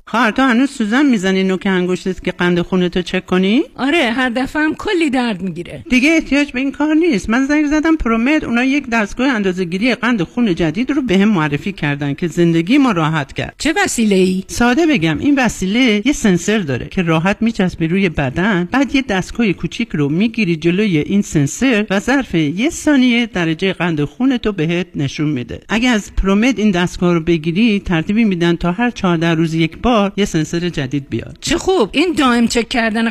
خواهر 0.06 0.30
تو 0.30 0.42
هنوز 0.42 0.70
سوزن 0.78 1.06
می‌زنی 1.06 1.42
نوک 1.42 1.66
انگشتت 1.66 2.24
که 2.24 2.32
قند 2.32 2.62
خونتو 2.62 3.02
چک 3.02 3.23
کنی؟ 3.26 3.62
آره 3.76 4.10
هر 4.10 4.28
دفعه 4.28 4.62
هم 4.62 4.74
کلی 4.74 5.10
درد 5.10 5.42
می‌گیره. 5.42 5.84
دیگه 5.90 6.10
احتیاج 6.10 6.52
به 6.52 6.60
این 6.60 6.72
کار 6.72 6.94
نیست. 6.94 7.30
من 7.30 7.46
زنگ 7.46 7.66
زدم 7.66 7.96
پرومد 7.96 8.44
اونا 8.44 8.64
یک 8.64 8.90
دستگاه 8.92 9.28
اندازه‌گیری 9.28 9.94
قند 9.94 10.22
خون 10.22 10.54
جدید 10.54 10.90
رو 10.90 11.02
بهم 11.02 11.18
به 11.18 11.24
معرفی 11.24 11.72
کردن 11.72 12.14
که 12.14 12.28
زندگی 12.28 12.78
ما 12.78 12.92
راحت 12.92 13.32
کرد. 13.32 13.54
چه 13.58 13.74
وسیله 13.84 14.16
ای 14.16 14.44
ساده 14.46 14.86
بگم 14.86 15.18
این 15.18 15.34
وسیله 15.38 16.02
یه 16.04 16.12
سنسور 16.12 16.58
داره 16.58 16.88
که 16.88 17.02
راحت 17.02 17.36
میچسبه 17.40 17.86
روی 17.86 18.08
بدن 18.08 18.68
بعد 18.72 18.94
یه 18.94 19.02
دستگاه 19.02 19.52
کوچیک 19.52 19.88
رو 19.92 20.08
می‌گیری 20.08 20.56
جلوی 20.56 20.98
این 20.98 21.22
سنسور 21.22 21.86
و 21.90 22.00
ظرف 22.00 22.34
یه 22.34 22.70
ثانیه 22.70 23.26
درجه 23.26 23.72
قند 23.72 24.04
خونتو 24.04 24.52
بهت 24.52 24.86
نشون 24.94 25.28
میده. 25.28 25.60
اگه 25.68 25.88
از 25.88 26.14
پرومد 26.16 26.58
این 26.58 26.70
دستگاه 26.70 27.14
رو 27.14 27.20
بگیری 27.20 27.80
ترتیبی 27.80 28.24
میدن 28.24 28.56
تا 28.56 28.72
هر 28.72 28.90
14 28.90 29.34
روز 29.34 29.54
یک 29.54 29.78
بار 29.78 30.12
یه 30.16 30.24
سنسور 30.24 30.68
جدید 30.68 31.08
بیاد. 31.10 31.38
چه 31.40 31.58
خوب. 31.58 31.90
این 31.92 32.14
دائم 32.18 32.46
چک 32.46 32.68
کردن 32.68 33.10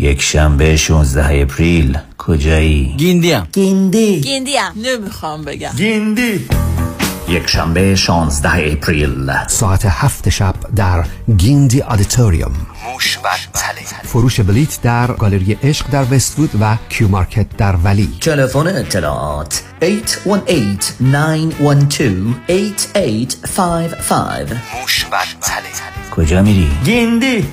یک 0.00 0.22
شنبه 0.22 0.76
16 0.76 1.42
April 1.42 1.98
کجایی؟ 2.18 2.94
گیندیم 2.98 3.48
گیندی 3.52 4.20
گیندیم 4.20 4.72
نمی‌خوام 4.76 5.44
بگم 5.44 5.70
گیندی 5.76 6.48
یک 7.28 7.46
شنبه 7.46 7.94
16 7.94 8.72
April 8.72 9.32
ساعت 9.46 9.86
هفت 9.86 10.28
شب 10.28 10.54
در 10.76 11.04
گیندی 11.36 11.80
auditorium 11.80 12.52
موش 12.92 13.18
و 13.18 13.28
تله 13.54 14.02
فروش 14.02 14.40
بلیت 14.40 14.82
در 14.82 15.06
گالری 15.06 15.58
عشق 15.62 15.86
در 15.90 16.04
وستوود 16.10 16.50
و 16.60 16.76
Q 16.88 17.08
Market 17.08 17.56
در 17.56 17.76
Valley 17.76 18.08
تلفن 18.20 18.66
اطلاعات 18.66 19.62
818-912-8855 19.82 19.84
موش 24.80 25.06
و 25.12 25.16
تله 25.40 25.62
کجا 26.16 26.42
میری؟ 26.42 26.70
گندی 26.86 27.46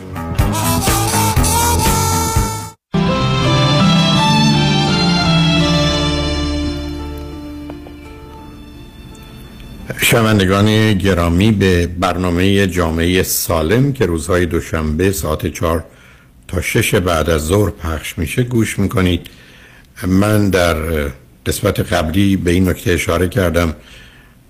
شنوندگان 9.96 10.94
گرامی 10.94 11.52
به 11.52 11.88
برنامه 11.88 12.68
جامعه 12.68 13.24
سالم 13.24 13.94
که 13.94 14.06
روزهای 14.06 14.46
دوشنبه 14.46 15.12
ساعت 15.12 15.48
چهار 15.48 15.86
تا 16.48 16.62
شش 16.62 16.96
بعد 16.96 17.30
از 17.30 17.42
ظهر 17.42 17.70
پخش 17.70 18.18
میشه 18.18 18.44
گوش 18.44 18.80
می‌کنید. 18.80 19.28
من 20.08 20.50
در 20.50 20.76
قسمت 21.46 21.94
قبلی 21.94 22.36
به 22.36 22.52
این 22.52 22.70
نکته 22.70 22.92
اشاره 22.92 23.28
کردم 23.28 23.76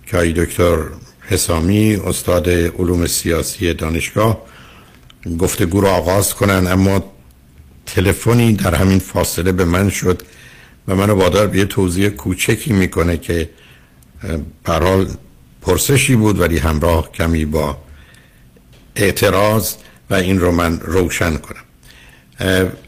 که 0.05 0.17
آی 0.17 0.33
دکتر 0.33 0.77
حسامی 1.21 1.95
استاد 1.95 2.49
علوم 2.49 3.07
سیاسی 3.07 3.73
دانشگاه 3.73 4.41
گفتگو 5.39 5.81
رو 5.81 5.87
آغاز 5.87 6.33
کنن 6.33 6.67
اما 6.67 7.13
تلفنی 7.85 8.53
در 8.53 8.75
همین 8.75 8.99
فاصله 8.99 9.51
به 9.51 9.65
من 9.65 9.89
شد 9.89 10.21
و 10.87 10.95
منو 10.95 11.13
وادار 11.13 11.47
به 11.47 11.57
یه 11.57 11.65
توضیح 11.65 12.09
کوچکی 12.09 12.73
می‌کنه 12.73 13.17
که 13.17 13.49
پرال 14.63 15.07
پرسشی 15.67 16.15
بود 16.15 16.39
ولی 16.39 16.57
همراه 16.57 17.11
کمی 17.11 17.45
با 17.45 17.77
اعتراض 18.95 19.73
و 20.09 20.13
این 20.13 20.39
رو 20.39 20.51
من 20.51 20.79
روشن 20.79 21.37
کنم. 21.37 21.63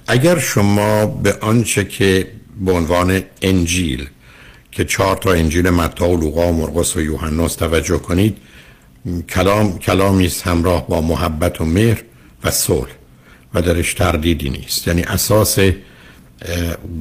اگر 0.08 0.40
شما 0.40 1.06
به 1.06 1.34
آنچه 1.42 1.86
که 1.86 2.28
به 2.66 2.72
عنوان 2.72 3.22
انجیل 3.42 4.10
که 4.72 4.86
چهار 4.86 5.18
تا 5.18 5.34
انجیل 5.34 5.70
متی 5.70 6.04
و 6.04 6.18
لوقا 6.18 6.48
و 6.48 6.54
مرقس 6.54 6.96
و 6.96 7.02
یوحناس 7.02 7.56
توجه 7.56 7.98
کنید 7.98 8.38
کلام 9.30 9.80
کلامی 9.80 10.26
است 10.26 10.48
همراه 10.48 10.88
با 10.88 11.02
محبت 11.02 11.62
و 11.62 11.66
مهر 11.66 12.04
و 12.44 12.52
صلح 12.52 12.92
و 13.54 13.62
درش 13.62 13.94
تردیدی 13.94 14.50
نیست. 14.50 14.88
یعنی 14.88 15.02
اساس 15.02 15.60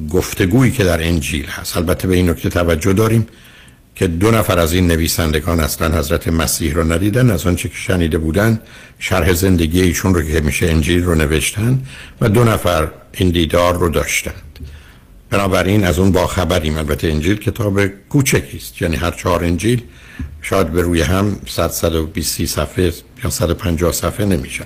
گفتگویی 0.09 0.71
که 0.71 0.83
در 0.83 1.03
انجیل 1.07 1.45
هست. 1.45 1.77
البته 1.77 2.07
به 2.07 2.15
این 2.15 2.29
نکته 2.29 2.49
توجه 2.49 2.93
داریم. 2.93 3.27
که 3.99 4.07
دو 4.07 4.31
نفر 4.31 4.59
از 4.59 4.73
این 4.73 4.87
نویسندگان 4.87 5.59
اصلا 5.59 5.99
حضرت 5.99 6.27
مسیح 6.27 6.73
رو 6.73 6.91
ندیدن 6.91 7.31
از 7.31 7.47
آنچه 7.47 7.69
که 7.69 7.75
شنیده 7.75 8.17
بودن 8.17 8.59
شرح 8.99 9.33
زندگی 9.33 9.81
ایشون 9.81 10.15
رو 10.15 10.21
که 10.21 10.41
میشه 10.41 10.65
انجیل 10.69 11.03
رو 11.03 11.15
نوشتن 11.15 11.79
و 12.21 12.29
دو 12.29 12.43
نفر 12.43 12.87
این 13.11 13.29
دیدار 13.29 13.77
رو 13.77 13.89
داشتند. 13.89 14.59
بنابراین 15.29 15.83
از 15.83 15.99
اون 15.99 16.11
با 16.11 16.27
خبریم 16.27 16.77
البته 16.77 17.07
انجیل 17.07 17.37
کتاب 17.37 17.87
کوچکی 17.87 18.57
است. 18.57 18.81
یعنی 18.81 18.95
هر 18.95 19.11
چهار 19.11 19.43
انجیل 19.43 19.81
شاید 20.41 20.71
به 20.71 20.81
روی 20.81 21.01
هم 21.01 21.39
100 21.47 21.67
120 21.67 22.45
صفحه 22.45 22.93
یا 23.23 23.29
150 23.29 23.91
صفحه 23.91 24.25
نمیشن. 24.25 24.65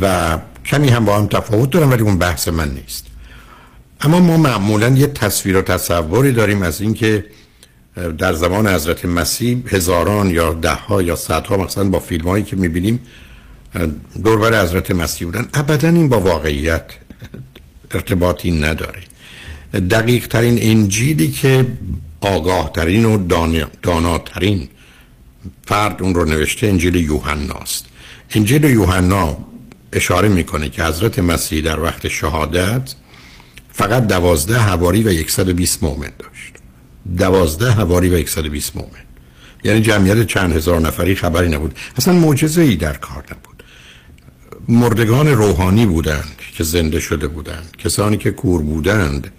و 0.00 0.38
کمی 0.64 0.88
هم 0.88 1.04
با 1.04 1.18
هم 1.18 1.26
تفاوت 1.26 1.70
دارن 1.70 1.88
ولی 1.88 2.02
اون 2.02 2.18
بحث 2.18 2.48
من 2.48 2.70
نیست. 2.70 3.06
اما 4.00 4.20
ما 4.20 4.36
معمولا 4.36 4.88
یه 4.88 5.06
تصویر 5.06 5.56
و 5.56 5.62
تصوری 5.62 6.32
داریم 6.32 6.62
از 6.62 6.80
اینکه 6.80 7.24
در 8.18 8.32
زمان 8.32 8.68
حضرت 8.68 9.04
مسیح 9.04 9.62
هزاران 9.66 10.30
یا 10.30 10.52
ده 10.52 10.74
ها 10.74 11.02
یا 11.02 11.16
صدها 11.16 11.56
مثلا 11.56 11.84
با 11.84 12.00
فیلم 12.00 12.28
هایی 12.28 12.44
که 12.44 12.56
می‌بینیم 12.56 13.00
دوربر 14.24 14.62
حضرت 14.62 14.90
مسیح 14.90 15.28
بودن. 15.28 15.48
ابدا 15.54 15.88
این 15.88 16.08
با 16.08 16.20
واقعیت 16.20 16.84
ارتباطی 17.90 18.50
نداره. 18.50 19.00
دقیق 19.90 20.26
ترین 20.26 20.58
انجیلی 20.62 21.28
که 21.28 21.66
آگاه 22.20 22.72
ترین 22.72 23.04
و 23.04 23.18
داناترین 23.82 24.68
فرد 25.66 26.02
اون 26.02 26.14
رو 26.14 26.24
نوشته 26.24 26.66
انجیل 26.66 26.94
یوحناست 26.94 27.84
انجیل 28.34 28.64
یوحنا 28.64 29.36
اشاره 29.92 30.28
می‌کنه 30.28 30.68
که 30.68 30.84
حضرت 30.84 31.18
مسیح 31.18 31.64
در 31.64 31.80
وقت 31.80 32.08
شهادت 32.08 32.94
فقط 33.72 34.06
دوازده 34.06 34.58
هواری 34.58 35.02
و 35.02 35.28
120 35.28 35.82
مؤمن 35.82 36.10
داشت. 36.18 36.59
دوازده 37.16 37.70
هواری 37.70 38.08
و 38.08 38.26
120 38.26 38.76
مؤمن. 38.76 38.90
یعنی 39.64 39.80
جمعیت 39.80 40.26
چند 40.26 40.56
هزار 40.56 40.80
نفری 40.80 41.14
خبری 41.14 41.48
نبود. 41.48 41.74
اصلا 41.96 42.14
معجزه 42.14 42.62
ای 42.62 42.76
در 42.76 42.96
کار 42.96 43.24
نبود. 43.24 43.62
مردگان 44.68 45.28
روحانی 45.28 45.86
بودند 45.86 46.36
که 46.56 46.64
زنده 46.64 47.00
شده 47.00 47.28
بودند. 47.28 47.76
کسانی 47.78 48.16
که 48.16 48.30
کور 48.30 48.62
بودند 48.62 49.32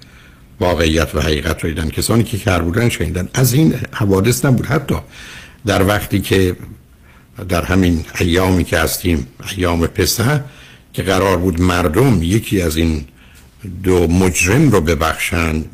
واقعیت 0.60 1.16
و 1.16 1.22
حقیقت 1.22 1.64
رو 1.64 1.70
دیدن. 1.70 1.90
کسانی 1.90 2.24
که 2.24 2.38
کر 2.38 2.60
بودن 2.60 2.90
شنیدن. 2.90 3.30
از 3.34 3.54
این 3.54 3.76
حوادث 3.92 4.46
نبود. 4.46 4.66
حتی 4.66 4.96
در 5.66 5.88
وقتی 5.88 6.20
که 6.20 6.56
در 7.50 7.66
همین 7.66 8.06
ایامی 8.20 8.64
که 8.64 8.78
هستیم 8.78 9.28
ایام 9.58 9.88
پسه 9.88 10.44
که 10.94 11.04
قرار 11.04 11.38
بود 11.38 11.62
مردم 11.62 12.24
یکی 12.24 12.62
از 12.62 12.78
این 12.78 13.06
دو 13.84 14.08
مجرم 14.08 14.72
رو 14.72 14.82
ببخشن 14.82 15.66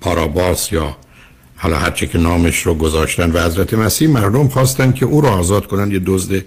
پاراباس 0.00 0.72
یا 0.72 0.96
حالا 1.56 1.78
هرچه 1.78 2.06
که 2.06 2.18
نامش 2.18 2.62
رو 2.62 2.74
گذاشتن 2.74 3.30
و 3.30 3.44
حضرت 3.44 3.74
مسیح 3.74 4.08
مردم 4.08 4.48
خواستن 4.48 4.92
که 4.92 5.06
او 5.06 5.20
رو 5.20 5.28
آزاد 5.28 5.66
کنن 5.66 5.90
یه 5.90 6.00
دزد 6.06 6.44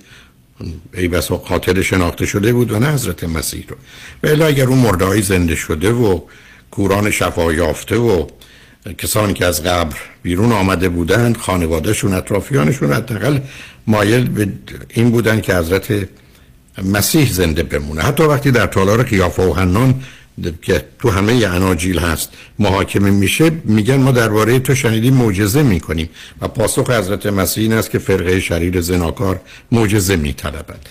ای 0.94 1.08
و 1.08 1.20
قاتل 1.20 1.82
شناخته 1.82 2.26
شده 2.26 2.54
بود 2.54 2.72
و 2.72 2.80
نه 2.80 2.94
حضرت 2.94 3.24
مسیح 3.24 3.66
رو. 3.68 3.76
و 4.24 4.44
اگر 4.44 4.66
اون 4.66 4.78
مردهایی 4.78 5.22
زنده 5.22 5.56
شده 5.56 5.92
و 5.92 6.20
کوران 6.72 7.12
شفا 7.12 7.54
یافته 7.54 7.98
و 7.98 8.28
کسانی 8.98 9.34
که 9.34 9.46
از 9.46 9.64
قبر 9.64 9.98
بیرون 10.24 10.52
آمده 10.52 10.90
بودند 10.90 11.38
خانوادهشون 11.38 12.14
اطرافیانشون 12.14 12.94
حداقل 12.94 13.40
مایل 13.88 14.30
به 14.30 14.48
این 14.90 15.12
بودن 15.12 15.42
که 15.42 15.56
حضرت 15.56 16.08
مسیح 16.84 17.32
زنده 17.32 17.64
بمونه. 17.64 18.02
حتی 18.02 18.24
وقتی 18.24 18.52
در 18.52 18.68
تالار 18.68 19.04
قیافه 19.04 19.44
و 19.44 19.54
حنان 19.54 20.04
که 20.62 20.86
تو 21.00 21.10
همه 21.10 21.34
اناجیل 21.34 22.00
هست. 22.00 22.30
محاکمه 22.60 23.12
میشه 23.12 23.52
میگن 23.64 23.96
ما 23.96 24.12
درباره 24.12 24.60
تو 24.60 24.76
شنیدیم 24.76 25.14
معجزه 25.14 25.64
می‌کنیم. 25.64 26.10
و 26.42 26.48
پاسخ 26.48 26.90
حضرت 26.90 27.26
مسیح 27.26 27.64
این 27.64 27.74
است 27.74 27.92
که 27.92 28.00
فرقه 28.00 28.40
شریر 28.40 28.82
زناکار 28.82 29.42
معجزه 29.72 30.16
میطلبند 30.16 30.90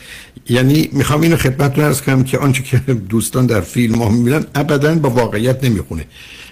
یعنی 0.49 0.89
می‌خوام 0.93 1.21
اینو 1.21 1.37
خدمتتون 1.37 1.85
ارز 1.85 2.01
کنم 2.01 2.25
که 2.25 2.39
آنچه 2.39 2.63
که 2.63 2.77
دوستان 2.95 3.47
در 3.47 3.61
فیلم 3.61 4.03
ها 4.03 4.09
می‌بینن 4.09 4.45
ابدا 4.55 4.95
با 4.95 5.11
واقعیت 5.11 5.65
نمی‌خونه. 5.65 6.07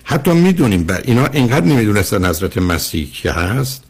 حتی 0.04 0.30
می‌دونیم 0.30 0.84
بر 0.84 1.00
اینا 1.04 1.26
اینقدر 1.26 1.66
نمی‌دونستن 1.66 2.24
حضرت 2.24 2.58
مسیح 2.58 3.08
که 3.12 3.32
هست 3.32 3.84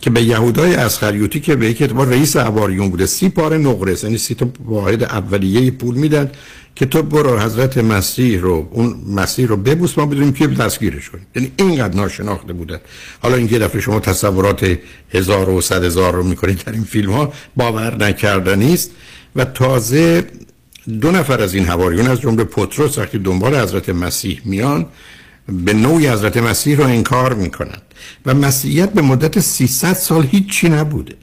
که 0.00 0.10
به 0.10 0.22
یهودای 0.22 0.74
اسخریوتی 0.74 1.40
که 1.40 1.56
به 1.56 1.70
یک 1.70 1.82
اعتبار 1.82 2.06
رئیس 2.06 2.36
عواریون 2.36 2.90
بوده 2.90 3.06
سی 3.06 3.28
پاره 3.28 3.58
نقره 3.58 3.96
یعنی 4.02 4.18
سی 4.18 4.34
تا 4.34 4.50
واحد 4.64 5.02
اولیه 5.02 5.70
پول 5.70 5.94
میدن. 5.94 6.30
که 6.74 6.86
تو 6.86 7.02
برو 7.02 7.40
حضرت 7.40 7.78
مسیح 7.78 8.40
رو 8.40 8.68
اون 8.70 8.96
مسیح 9.06 9.46
رو 9.46 9.56
ببوس 9.56 9.98
ما 9.98 10.06
بدونیم 10.06 10.32
که 10.32 10.46
دستگیرش 10.46 11.10
کنیم 11.10 11.26
یعنی 11.36 11.52
اینقدر 11.56 11.96
ناشناخته 11.96 12.52
بودن. 12.52 12.78
حالا 13.22 13.36
اینکه 13.36 13.58
دفعه 13.58 13.80
شما 13.80 14.00
تصورات 14.00 14.76
هزار 15.14 15.48
و 15.48 15.60
صد 15.60 15.84
هزار 15.84 16.14
رو 16.14 16.22
می‌کنید 16.22 16.64
در 16.64 16.72
این 16.72 16.84
فیلم 16.84 17.12
ها 17.12 17.32
باور 17.56 17.96
نکردنی 17.96 18.74
است 18.74 18.90
و 19.36 19.44
تازه 19.44 20.26
دو 21.00 21.10
نفر 21.10 21.40
از 21.40 21.54
این 21.54 21.64
حواریون 21.64 22.06
از 22.06 22.20
جمله 22.20 22.44
پتروس 22.44 22.98
وقتی 22.98 23.18
دنبال 23.18 23.56
حضرت 23.56 23.88
مسیح 23.88 24.40
میان 24.44 24.86
به 25.48 25.72
نوعی 25.72 26.08
حضرت 26.08 26.36
مسیح 26.36 26.76
رو 26.76 26.84
انکار 26.84 27.34
می‌کنند 27.34 27.82
و 28.26 28.34
مسیحیت 28.34 28.92
به 28.92 29.02
مدت 29.02 29.40
300 29.40 29.92
سال 29.92 30.26
هیچی 30.26 30.68
نبوده. 30.68 31.14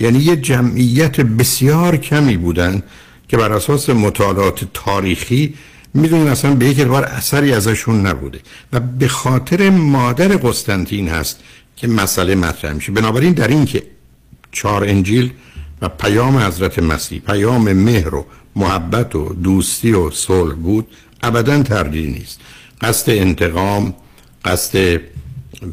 یعنی 0.00 0.18
یه 0.18 0.36
جمعیت 0.36 1.20
بسیار 1.20 1.96
کمی 1.96 2.36
بودن. 2.36 2.82
که 3.28 3.36
بر 3.36 3.52
اساس 3.52 3.90
مطالعات 3.90 4.64
تاریخی 4.74 5.54
می‌دونیم 5.94 6.26
اصلا 6.26 6.54
به 6.54 6.66
یک 6.66 6.80
بار 6.80 7.04
اثری 7.04 7.52
ازشون 7.52 8.06
نبوده 8.06 8.40
و 8.72 8.80
به 8.80 9.08
خاطر 9.08 9.70
مادر 9.70 10.28
قسطنطین 10.28 11.08
هست 11.08 11.40
که 11.76 11.88
مسئله 11.88 12.34
مطرح 12.34 12.72
میشه. 12.72 12.92
بنابراین 12.92 13.32
در 13.32 13.48
این 13.48 13.64
که 13.64 13.82
چهار 14.52 14.84
انجیل 14.84 15.30
و 15.82 15.88
پیام 15.88 16.38
حضرت 16.38 16.78
مسیح 16.78 17.20
پیام 17.20 17.72
مهر 17.72 18.14
و 18.14 18.26
محبت 18.56 19.14
و 19.14 19.34
دوستی 19.34 19.92
و 19.92 20.10
صلح 20.10 20.54
بود 20.54 20.86
ابدا 21.22 21.62
تردیدی 21.62 22.12
نیست. 22.12 22.40
قصد 22.80 23.10
انتقام 23.10 23.94
قصد 24.44 25.00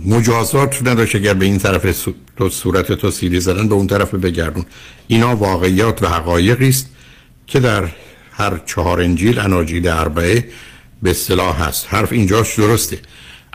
مجازات 0.06 0.88
نداشت 0.88 1.16
اگر 1.16 1.34
به 1.34 1.45
این 1.45 1.58
طرف 1.58 2.08
تو 2.38 2.49
صورت 2.49 2.91
تو 2.91 3.12
سیلی 3.12 3.39
زدن 3.39 3.68
به 3.68 3.76
اون 3.76 3.88
طرف 3.88 4.14
بگردون. 4.14 4.66
اینا 5.08 5.36
واقعیات 5.36 6.03
و 6.03 6.08
حقایقی 6.08 6.70
است. 6.70 6.89
که 7.48 7.60
در 7.60 7.89
هر 8.32 8.62
چهار 8.66 9.02
انجیل 9.02 9.39
اناجیل 9.39 9.88
اربعه 9.88 10.50
به 11.04 11.10
اصطلاح 11.10 11.64
هست. 11.64 11.86
حرف 11.89 12.12
اینجاش 12.12 12.60
درسته. 12.60 13.00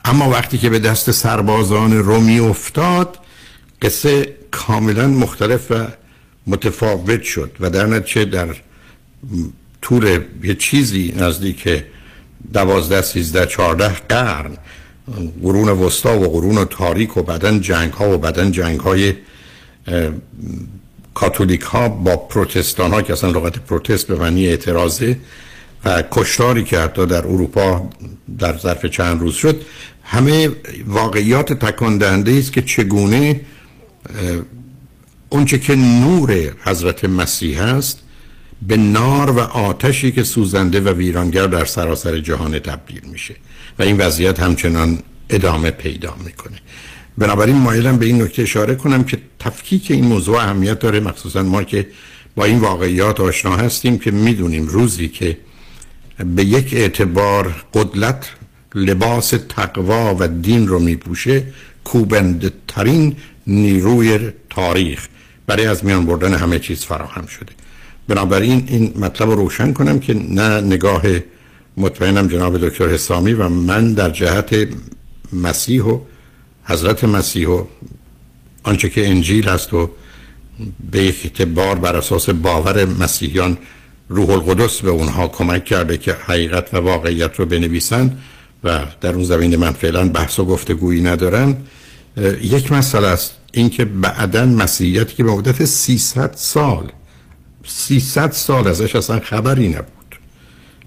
اما 0.05 0.30
وقتی 0.30 0.59
که 0.59 0.70
به 0.70 0.78
دست 0.78 1.11
سربازان 1.11 1.93
رومی 1.93 2.38
افتاد 2.41 3.18
قصه 3.82 4.36
کاملا 4.51 5.07
مختلف 5.07 5.70
و 5.70 5.86
متفاوت 6.47 7.22
شد 7.22 7.57
و 7.61 7.70
در 7.70 7.86
نتیجه 7.86 8.24
در 8.24 8.57
طول 9.82 10.20
یه 10.43 10.55
چیزی 10.55 11.14
نزدیک 11.16 11.84
دوازده 12.53 13.03
سیزده 13.03 13.47
چهارده 13.47 13.88
قرن 13.88 14.57
قرون 15.43 15.68
وسطا 15.68 16.18
و 16.18 16.32
قرون 16.32 16.64
تاریک 16.64 17.16
و 17.16 17.22
بعدا 17.22 17.59
جنگ 17.59 17.93
ها 17.93 18.14
و 18.14 18.18
بعدا 18.18 18.51
جنگ 18.51 18.80
های 18.80 19.14
کاتولیک 21.14 21.61
ها 21.61 21.88
با 21.88 22.16
پروتستان 22.16 22.90
ها 22.90 23.02
که 23.02 23.12
اصلا 23.12 23.30
لغت 23.30 23.58
پروتست 23.58 24.06
به 24.06 24.14
معنی 24.14 24.46
اعتراضه 24.46 25.18
و 25.84 26.02
کشتاری 26.11 26.64
که 26.64 26.78
حتی 26.78 27.06
در 27.06 27.26
اروپا 27.26 27.90
در 28.38 28.58
ظرف 28.58 28.86
چند 28.86 29.20
روز 29.20 29.34
شد 29.34 29.62
همه 30.04 30.50
واقعیات 30.86 31.52
تکان 31.52 31.98
دهنده 31.98 32.32
است 32.32 32.52
که 32.52 32.62
چگونه 32.62 33.40
اونچه 35.28 35.58
که 35.58 35.74
نور 35.74 36.52
حضرت 36.64 37.04
مسیح 37.04 37.62
است 37.62 38.02
به 38.62 38.76
نار 38.76 39.30
و 39.30 39.38
آتشی 39.40 40.12
که 40.12 40.22
سوزنده 40.22 40.80
و 40.80 40.88
ویرانگر 40.88 41.46
در 41.46 41.64
سراسر 41.64 42.18
جهان 42.18 42.58
تبدیل 42.58 43.00
میشه. 43.04 43.34
و 43.78 43.82
این 43.82 43.96
وضعیت 43.96 44.40
همچنان 44.40 44.98
ادامه 45.30 45.70
پیدا 45.70 46.16
می‌کنه. 46.24 46.58
بنابراین 47.20 47.56
مایلم 47.56 47.98
به 47.98 48.06
این 48.06 48.22
نکته 48.22 48.42
اشاره 48.42 48.74
کنم 48.74 49.04
که 49.04 49.18
تفکیک 49.38 49.90
این 49.90 50.04
موضوع 50.04 50.36
اهمیت 50.36 50.78
داره. 50.78 51.00
مخصوصا 51.00 51.42
ما 51.42 51.62
که 51.62 51.86
با 52.36 52.44
این 52.44 52.58
واقعیات 52.58 53.20
آشنا 53.20 53.56
هستیم 53.56 53.98
که 53.98 54.10
می‌دونیم 54.10 54.66
روزی 54.66 55.08
که 55.08 55.38
به 56.36 56.44
یک 56.44 56.74
اعتبار 56.74 57.64
قدلت 57.74 58.30
لباس 58.74 59.34
تقوا 59.48 60.16
و 60.18 60.28
دین 60.28 60.68
رو 60.68 60.78
میپوشه 60.78 61.42
کوبنده 61.84 62.50
ترین 62.68 63.16
نیروی 63.46 64.30
تاریخ 64.50 65.08
برای 65.46 65.66
از 65.66 65.84
میان 65.84 66.06
بردن 66.06 66.34
همه 66.34 66.58
چیز 66.58 66.84
فراهم 66.84 67.26
شده. 67.26 67.52
بنابراین 68.08 68.64
این 68.68 68.92
مطلب 68.96 69.30
رو 69.30 69.36
روشن 69.36 69.72
کنم 69.72 70.00
که 70.00 70.14
نه 70.14 70.60
نگاه 70.60 71.02
مطمئنم 71.76 72.26
جناب 72.28 72.68
دکتر 72.68 72.88
حسامی 72.88 73.32
و 73.32 73.48
من 73.48 73.92
در 73.92 74.10
جهت 74.10 74.68
مسیح 75.32 75.84
و 75.84 76.00
حضرت 76.70 77.04
مسیح 77.04 77.48
و 77.48 77.64
آنچه 78.62 78.88
که 78.88 79.08
انجیل 79.08 79.48
هست 79.48 79.74
و 79.74 79.90
به 80.90 81.04
یک 81.04 81.20
اعتبار 81.24 81.78
بر 81.78 81.96
اساس 81.96 82.30
باور 82.30 82.84
مسیحیان 82.84 83.58
روح 84.08 84.30
القدس 84.30 84.80
به 84.80 84.90
اونها 84.90 85.28
کمک 85.28 85.64
کرده 85.64 85.98
که 85.98 86.12
حقیقت 86.12 86.74
و 86.74 86.76
واقعیت 86.76 87.36
رو 87.36 87.46
بنویسن 87.46 88.18
و 88.64 88.80
در 89.00 89.14
اون 89.14 89.24
زمین 89.24 89.56
من 89.56 89.72
فعلا 89.72 90.08
بحث 90.08 90.38
و 90.38 90.44
گفتگویی 90.44 91.00
ندارم 91.00 91.56
یک 92.42 92.72
مسئله 92.72 93.06
است 93.06 93.34
اینکه 93.52 93.84
بعدا 93.84 94.46
مسیحیت 94.46 95.14
که 95.14 95.24
به 95.24 95.30
مدت 95.30 95.64
300 95.64 96.34
سال 96.36 96.92
300 97.66 98.32
سال 98.32 98.68
ازش 98.68 98.96
اصلا 98.96 99.20
خبری 99.20 99.68
نبود. 99.68 99.99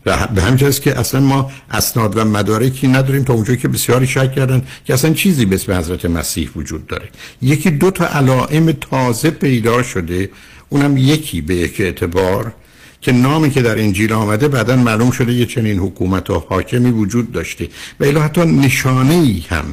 به 0.04 0.42
همین 0.42 0.72
که 0.72 1.00
اصلا 1.00 1.22
ما 1.22 1.52
اسناد 1.72 2.18
و 2.18 2.26
مدارکی 2.26 2.88
نداریم 2.88 3.24
تا 3.24 3.34
اونجایی 3.34 3.58
که 3.58 3.68
بسیاری 3.68 4.08
شک 4.08 4.36
کردن 4.36 4.62
که 4.86 4.94
اصلا 4.94 5.14
چیزی 5.14 5.46
به 5.46 5.56
اسم 5.56 5.72
حضرت 5.74 6.06
مسیح 6.06 6.50
وجود 6.56 6.88
داره. 6.88 7.10
یکی 7.42 7.72
دو 7.72 7.92
تا 7.92 8.06
علائم 8.06 8.72
تازه 8.72 9.30
پیدا 9.30 9.84
شده 9.84 10.30
اونم 10.70 10.98
یکی 10.98 11.42
به 11.42 11.56
یک 11.56 11.82
اعتبار 11.82 12.54
که 13.02 13.12
نامی 13.12 13.50
که 13.50 13.62
در 13.62 13.80
انجیل 13.80 14.14
آمده 14.14 14.48
بعدا 14.48 14.76
معلوم 14.76 15.12
شده 15.12 15.34
یه 15.34 15.46
چنین 15.46 15.80
حکومت 15.80 16.30
و 16.30 16.40
حاکمی 16.50 16.92
وجود 16.92 17.32
داشته. 17.32 17.70
و 18.00 18.04
الا 18.04 18.22
حتی 18.22 18.42
نشانه 18.42 19.14
ای 19.14 19.44
هم 19.50 19.66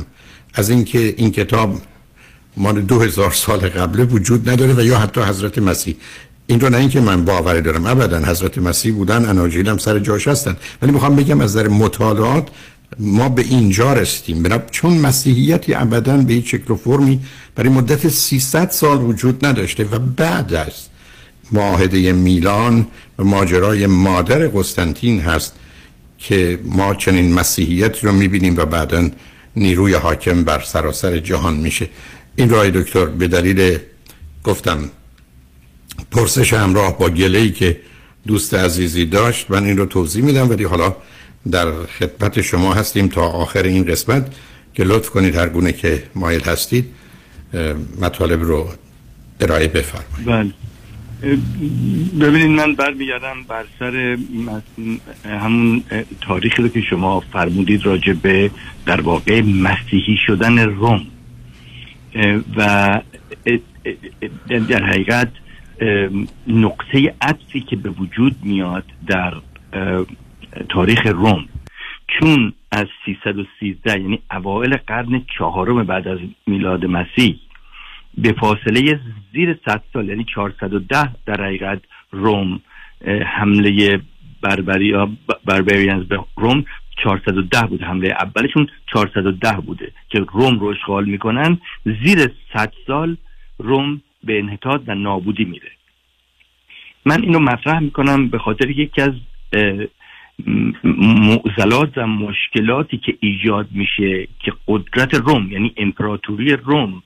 از 0.54 0.70
اینکه 0.70 1.14
این 1.16 1.30
کتاب 1.30 1.80
مال 2.56 2.80
دو 2.80 3.00
هزار 3.00 3.30
سال 3.30 3.58
قبله 3.58 4.04
وجود 4.04 4.50
نداره 4.50 4.74
و 4.74 4.80
یا 4.80 4.98
حتی 4.98 5.20
حضرت 5.20 5.58
مسیح 5.58 5.96
این 6.50 6.60
رو 6.60 6.68
نه 6.68 6.76
اینکه 6.76 7.00
من 7.00 7.24
باور 7.24 7.60
دارم. 7.60 7.86
ابدا 7.86 8.18
حضرت 8.18 8.58
مسیح 8.58 8.94
بودن 8.94 9.24
اناجیل 9.28 9.68
هم 9.68 9.78
سر 9.78 9.98
جاش 9.98 10.28
هستن. 10.28 10.56
ولی 10.82 10.92
می‌خوام 10.92 11.16
بگم 11.16 11.40
از 11.40 11.50
نظر 11.56 11.68
مطالعات 11.68 12.48
ما 12.98 13.28
به 13.28 13.42
اینجا 13.42 13.92
رسیدیم. 13.92 14.42
بنا 14.42 14.58
چون 14.70 14.98
مسیحیتی 14.98 15.74
ابدا 15.74 16.16
به 16.16 16.32
هیچ 16.32 16.50
شکل 16.50 16.72
و 16.72 16.76
فرمی 16.76 17.20
برای 17.54 17.68
مدت 17.68 18.08
300 18.08 18.70
سال 18.70 19.02
وجود 19.02 19.46
نداشته 19.46 19.84
و 19.84 19.98
بعد 19.98 20.54
از 20.54 20.72
معاهده 21.52 22.12
میلان 22.12 22.86
و 23.18 23.24
ماجرای 23.24 23.86
مادر 23.86 24.48
قسطنطین 24.48 25.20
هست 25.20 25.54
که 26.18 26.58
ما 26.64 26.94
چنین 26.94 27.34
مسیحیت 27.34 28.04
رو 28.04 28.12
می‌بینیم 28.12 28.56
و 28.56 28.64
بعدا 28.64 29.10
نیروی 29.56 29.94
حاکم 29.94 30.44
بر 30.44 30.60
سراسر 30.60 31.18
جهان 31.18 31.56
میشه. 31.56 31.88
این 32.36 32.50
رای 32.50 32.70
دکتر 32.70 33.04
به 33.04 33.28
دلیل 33.28 33.78
گفتم 34.44 34.78
پرسش 36.10 36.52
همراه 36.52 36.98
با 36.98 37.10
گلهی 37.10 37.50
که 37.50 37.80
دوست 38.26 38.54
عزیزی 38.54 39.06
داشت 39.06 39.50
من 39.50 39.64
این 39.64 39.76
رو 39.76 39.86
توضیح 39.86 40.24
میدم. 40.24 40.50
ولی 40.50 40.64
حالا 40.64 40.96
در 41.50 41.72
خدمت 41.98 42.40
شما 42.40 42.74
هستیم 42.74 43.08
تا 43.08 43.22
آخر 43.22 43.62
این 43.62 43.84
قسمت 43.84 44.34
که 44.74 44.84
لطف 44.84 45.10
کنید 45.10 45.36
هر 45.36 45.48
گونه 45.48 45.72
که 45.72 46.02
مایل 46.14 46.40
هستید 46.40 46.86
مطالب 48.00 48.42
رو 48.42 48.68
ارائه 49.40 49.68
بفرمایید. 49.68 50.26
بله. 50.26 50.52
ببینید 52.20 52.60
من 52.60 52.74
برمیگردم 52.74 53.42
بر 53.48 53.64
سر 53.78 54.18
همون 55.24 55.82
تاریخی 56.20 56.62
رو 56.62 56.68
که 56.68 56.80
شما 56.80 57.20
فرمودید 57.32 57.86
راجع 57.86 58.12
به 58.12 58.50
در 58.86 59.00
واقع 59.00 59.42
مسیحی 59.42 60.16
شدن 60.26 60.58
روم. 60.58 61.06
و 62.56 63.00
در 64.68 64.84
حقیقت 64.84 65.28
نقطه 66.46 67.14
عطفی 67.22 67.60
که 67.60 67.76
به 67.76 67.90
وجود 67.90 68.36
میاد 68.42 68.84
در 69.06 69.34
تاریخ 70.68 71.06
روم. 71.06 71.48
چون 72.18 72.52
از 72.72 72.86
313 73.04 74.00
یعنی 74.00 74.22
اوایل 74.30 74.76
قرن 74.76 75.24
چهارم 75.38 75.84
بعد 75.84 76.08
از 76.08 76.18
میلاد 76.46 76.86
مسیح 76.86 77.36
به 78.18 78.32
فاصله 78.32 79.00
زیر 79.32 79.58
100 79.66 79.82
سال 79.92 80.08
یعنی 80.08 80.24
410 80.34 81.10
در 81.26 81.44
حقیقت 81.44 81.80
روم 82.10 82.60
حمله 83.26 84.00
بربری 84.42 84.94
بربریانز 85.44 86.04
به 86.04 86.18
روم 86.36 86.64
410 87.04 87.66
بوده. 87.66 87.84
حمله 87.84 88.08
اولشون 88.08 88.68
410 88.92 89.60
بوده 89.60 89.92
که 90.08 90.18
روم 90.18 90.58
رو 90.58 90.66
اشغال 90.66 91.04
می‌کنن. 91.04 91.58
زیر 91.84 92.18
100 92.54 92.72
سال 92.86 93.16
روم 93.58 94.00
به 94.24 94.38
انحطاط 94.38 94.82
و 94.86 94.94
نابودی 94.94 95.44
میره. 95.44 95.70
من 97.04 97.22
اینو 97.22 97.38
مطرح 97.38 97.78
می‌کنم 97.78 98.28
به 98.28 98.38
خاطر 98.38 98.70
یکی 98.70 99.02
از 99.02 99.12
معضلات 100.84 101.98
و 101.98 102.06
مشکلاتی 102.06 102.98
که 102.98 103.16
ایجاد 103.20 103.68
میشه 103.70 104.28
که 104.40 104.52
قدرت 104.68 105.14
روم 105.14 105.52
یعنی 105.52 105.72
امپراتوری 105.76 106.52
روم 106.52 107.02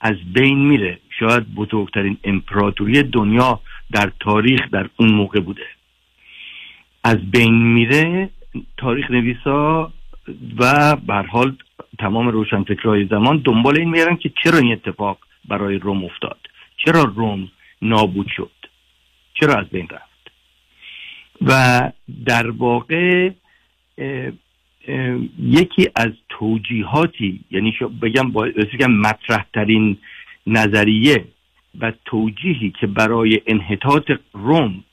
از 0.00 0.16
بین 0.32 0.58
میره. 0.58 0.98
شاید 1.18 1.54
بزرگترین 1.54 2.16
امپراتوری 2.24 3.02
دنیا 3.02 3.60
در 3.92 4.12
تاریخ 4.20 4.60
در 4.70 4.88
اون 4.96 5.12
موقع 5.12 5.40
بوده. 5.40 5.66
از 7.04 7.30
بین 7.30 7.54
میره 7.54 8.30
تاریخ 8.76 9.10
نویسا 9.10 9.92
و 10.58 10.96
بر 10.96 11.26
حال 11.26 11.56
تمام 11.98 12.28
روشنفکرهای 12.28 13.04
زمان 13.04 13.42
دنبال 13.44 13.78
این 13.78 13.90
میرن 13.90 14.16
که 14.16 14.30
چرا 14.42 14.58
این 14.58 14.72
اتفاق 14.72 15.18
برای 15.48 15.78
روم 15.78 16.04
افتاد. 16.04 16.38
چرا 16.84 17.02
روم 17.02 17.50
نابود 17.82 18.26
شد؟ 18.36 18.50
چرا 19.34 19.54
از 19.54 19.66
بین 19.68 19.88
رفت؟ 19.90 20.30
و 21.40 21.92
در 22.24 22.50
واقع 22.50 23.30
یکی 25.38 25.90
از 25.96 26.10
توجیهاتی 26.28 27.40
یعنی 27.50 27.74
بگم 28.02 28.30
بگم 28.32 28.90
مطرح 28.90 29.46
ترین 29.54 29.98
نظریه 30.46 31.24
و 31.80 31.92
توجیهی 32.04 32.72
که 32.80 32.86
برای 32.86 33.40
انحطاط 33.46 34.10
روم 34.32 34.84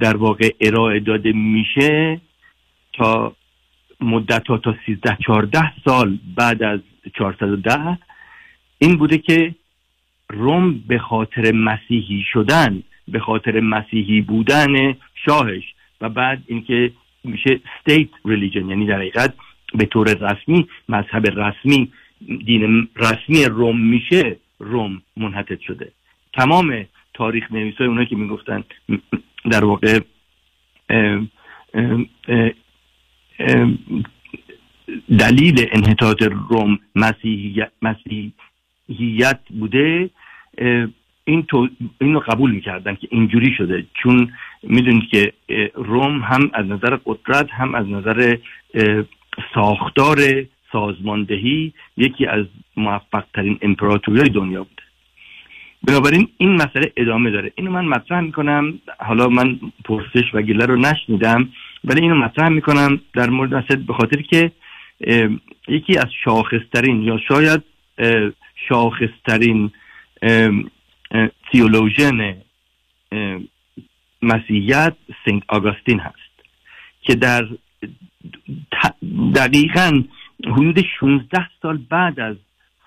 در 0.00 0.16
واقع 0.16 0.50
ارائه 0.60 1.00
داده 1.00 1.32
میشه 1.32 2.20
تا 2.92 3.36
مدت 4.00 4.42
تا 4.44 4.74
13 4.86 5.16
14 5.26 5.72
سال 5.84 6.18
بعد 6.36 6.62
از 6.62 6.80
410 7.18 7.98
این 8.78 8.96
بوده 8.96 9.18
که 9.18 9.54
روم 10.34 10.84
به 10.88 10.98
خاطر 10.98 11.52
مسیحی 11.52 12.24
شدن 12.32 12.82
به 13.08 13.18
خاطر 13.18 13.60
مسیحی 13.60 14.20
بودن 14.20 14.94
شاهش 15.26 15.64
و 16.00 16.08
بعد 16.08 16.42
اینکه 16.46 16.92
میشه 17.24 17.60
state 17.80 18.28
religion 18.28 18.68
یعنی 18.68 18.86
در 18.86 18.96
حقیقت 18.96 19.34
به 19.74 19.84
طور 19.84 20.06
رسمی 20.06 20.68
مذهب 20.88 21.26
رسمی 21.26 21.92
دین 22.46 22.88
رسمی 22.96 23.44
روم 23.44 23.80
میشه 23.80 24.36
روم 24.58 25.02
منحطت 25.16 25.60
شده. 25.60 25.92
تمام 26.32 26.84
تاریخ 27.14 27.52
نویسای 27.52 27.86
اونایی 27.86 28.06
که 28.06 28.16
می‌گفتن 28.16 28.64
در 29.50 29.64
واقع 29.64 30.00
دلیل 35.18 35.66
انحطاط 35.72 36.22
روم 36.22 36.78
مسیحیت, 36.94 37.70
مسیحیت 37.82 39.40
بوده. 39.60 40.10
این 41.24 41.42
تو 41.42 41.68
اینو 42.00 42.20
قبول 42.20 42.50
می‌کردن 42.50 42.94
که 42.94 43.08
اینجوری 43.10 43.54
شده. 43.54 43.86
چون 44.02 44.32
می‌دونید 44.62 45.08
که 45.10 45.32
روم 45.74 46.22
هم 46.22 46.50
از 46.54 46.66
نظر 46.66 46.98
قدرت 47.04 47.50
هم 47.50 47.74
از 47.74 47.88
نظر 47.88 48.36
ساختار 49.54 50.18
سازماندهی 50.72 51.72
یکی 51.96 52.26
از 52.26 52.46
موفق 52.76 53.24
ترین 53.34 53.58
امپراتوری 53.62 54.30
دنیا 54.30 54.64
بوده. 54.64 54.82
بنابراین 55.82 56.28
این 56.38 56.54
مسئله 56.54 56.92
ادامه 56.96 57.30
داره. 57.30 57.52
اینو 57.54 57.70
من 57.70 57.84
مطرح 57.84 58.20
می‌کنم. 58.20 58.78
حالا 58.98 59.28
من 59.28 59.58
پرسش 59.84 60.34
و 60.34 60.42
گله 60.42 60.66
رو 60.66 60.76
نشنیدم 60.76 61.48
ولی 61.84 62.00
اینو 62.00 62.14
مطرح 62.14 62.48
می‌کنم 62.48 63.00
در 63.14 63.30
مورد 63.30 63.54
مسئله 63.54 63.76
به 63.76 63.92
خاطر 63.92 64.22
که 64.22 64.50
یکی 65.68 65.98
از 65.98 66.06
شاخصترین 66.24 67.02
یا 67.02 67.18
شاید 67.28 67.62
شاخصترین 68.68 69.70
تیولوژن 71.52 72.36
مسیحیت 74.22 74.96
سنت 75.24 75.42
آگاستین 75.48 76.00
هست 76.00 76.34
که 77.02 77.14
در 77.14 77.48
دقیقا 79.34 80.02
حدود 80.46 80.84
16 81.00 81.48
سال 81.62 81.76
بعد 81.76 82.20
از 82.20 82.36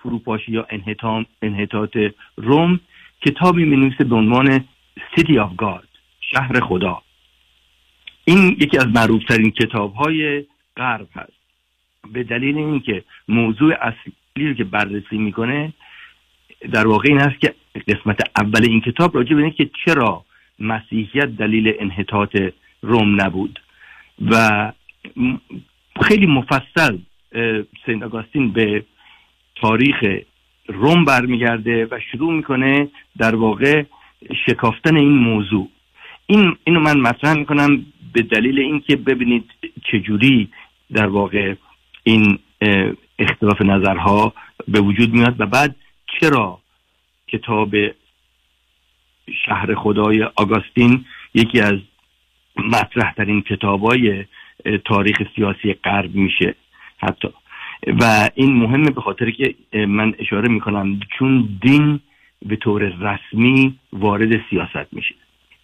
فروپاشی 0.02 0.52
یا 0.52 0.66
انحطاط 1.42 1.96
روم 2.36 2.80
کتابی 3.20 3.64
می 3.64 3.90
به 3.90 4.16
عنوان 4.16 4.64
City 4.98 5.34
of 5.34 5.64
God 5.64 5.86
شهر 6.20 6.60
خدا. 6.60 7.02
این 8.24 8.56
یکی 8.60 8.78
از 8.78 8.86
معروفترین 8.86 9.50
کتاب 9.50 9.94
های 9.94 10.44
غرب 10.76 11.08
هست. 11.14 11.32
به 12.12 12.22
دلیل 12.22 12.58
اینکه 12.58 13.04
موضوع 13.28 13.74
اصلی 13.80 14.48
رو 14.48 14.54
که 14.54 14.64
بررسی 14.64 15.18
می‌کنه 15.18 15.72
در 16.72 16.86
واقع 16.86 17.08
این 17.08 17.20
هست 17.20 17.40
که 17.40 17.54
قسمت 17.88 18.20
اول 18.36 18.62
این 18.62 18.80
کتاب 18.80 19.16
راجع 19.16 19.34
به 19.36 19.50
که 19.50 19.70
چرا 19.84 20.24
مسیحیت 20.58 21.36
دلیل 21.36 21.74
انحطاط 21.78 22.36
روم 22.82 23.22
نبود. 23.22 23.60
و 24.30 24.72
خیلی 26.02 26.26
مفصل 26.26 26.98
سنت 27.86 28.02
آگاستین 28.02 28.52
به 28.52 28.84
تاریخ 29.54 30.04
روم 30.68 31.04
برمیگرده 31.04 31.86
و 31.90 32.00
شروع 32.12 32.32
می‌کنه 32.32 32.88
در 33.18 33.34
واقع 33.34 33.82
شکافتن 34.46 34.96
این 34.96 35.18
موضوع. 35.18 35.68
این 36.26 36.56
اینو 36.64 36.80
من 36.80 37.00
مطرح 37.00 37.34
می‌کنم 37.34 37.86
به 38.12 38.22
دلیل 38.22 38.58
اینکه 38.58 38.96
ببینید 38.96 39.50
چجوری 39.92 40.48
در 40.92 41.06
واقع 41.06 41.54
این 42.02 42.38
اختلاف 43.18 43.62
نظرها 43.62 44.34
به 44.68 44.80
وجود 44.80 45.12
میاد 45.12 45.40
و 45.40 45.46
بعد 45.46 45.76
چرا 46.08 46.58
کتاب 47.28 47.74
شهر 49.46 49.74
خدای 49.74 50.22
آگاستین 50.22 51.04
یکی 51.34 51.60
از 51.60 51.78
مطرح 52.56 53.12
ترین 53.12 53.42
کتاب 53.42 53.82
های 53.82 54.24
تاریخ 54.84 55.22
سیاسی 55.36 55.72
غرب 55.72 56.14
میشه 56.14 56.54
حتی. 56.98 57.28
و 57.86 58.30
این 58.34 58.52
مهمه 58.56 58.90
به 58.90 59.00
خاطر 59.00 59.30
که 59.30 59.54
من 59.86 60.14
اشاره 60.18 60.48
می‌کنم 60.48 61.00
چون 61.18 61.58
دین 61.62 62.00
به 62.46 62.56
طور 62.56 62.82
رسمی 62.82 63.78
وارد 63.92 64.40
سیاست 64.50 64.92
میشه 64.92 65.14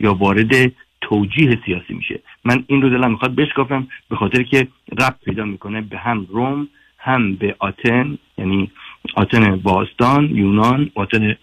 یا 0.01 0.14
وارد 0.14 0.72
توجیه 1.01 1.59
سیاسی 1.66 1.95
میشه. 1.95 2.20
من 2.45 2.64
این 2.66 2.82
رو 2.82 2.90
دلم 2.90 3.11
می‌خواد 3.11 3.34
بشکافم 3.34 3.88
به 4.11 4.16
خاطر 4.16 4.42
که 4.42 4.68
ربط 4.92 5.24
پیدا 5.24 5.45
می‌کنه 5.45 5.80
به 5.80 5.99
هم 5.99 6.26
روم 6.30 6.68
هم 6.99 7.36
به 7.36 7.57
آتن 7.59 8.18
یعنی 8.38 8.70
آتن 9.15 9.57
باستان 9.57 10.37
یونان 10.37 10.91
آتن 10.95 11.37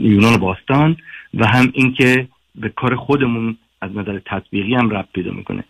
یونان 0.00 0.36
باستان 0.36 0.96
و 1.34 1.46
هم 1.46 1.70
اینکه 1.74 2.28
به 2.54 2.68
کار 2.68 2.96
خودمون 2.96 3.56
از 3.80 3.96
نظر 3.96 4.18
تطبیقی 4.26 4.74
هم 4.74 4.90
ربط 4.90 5.08
پیدا 5.12 5.32
می‌کنه. 5.32 5.64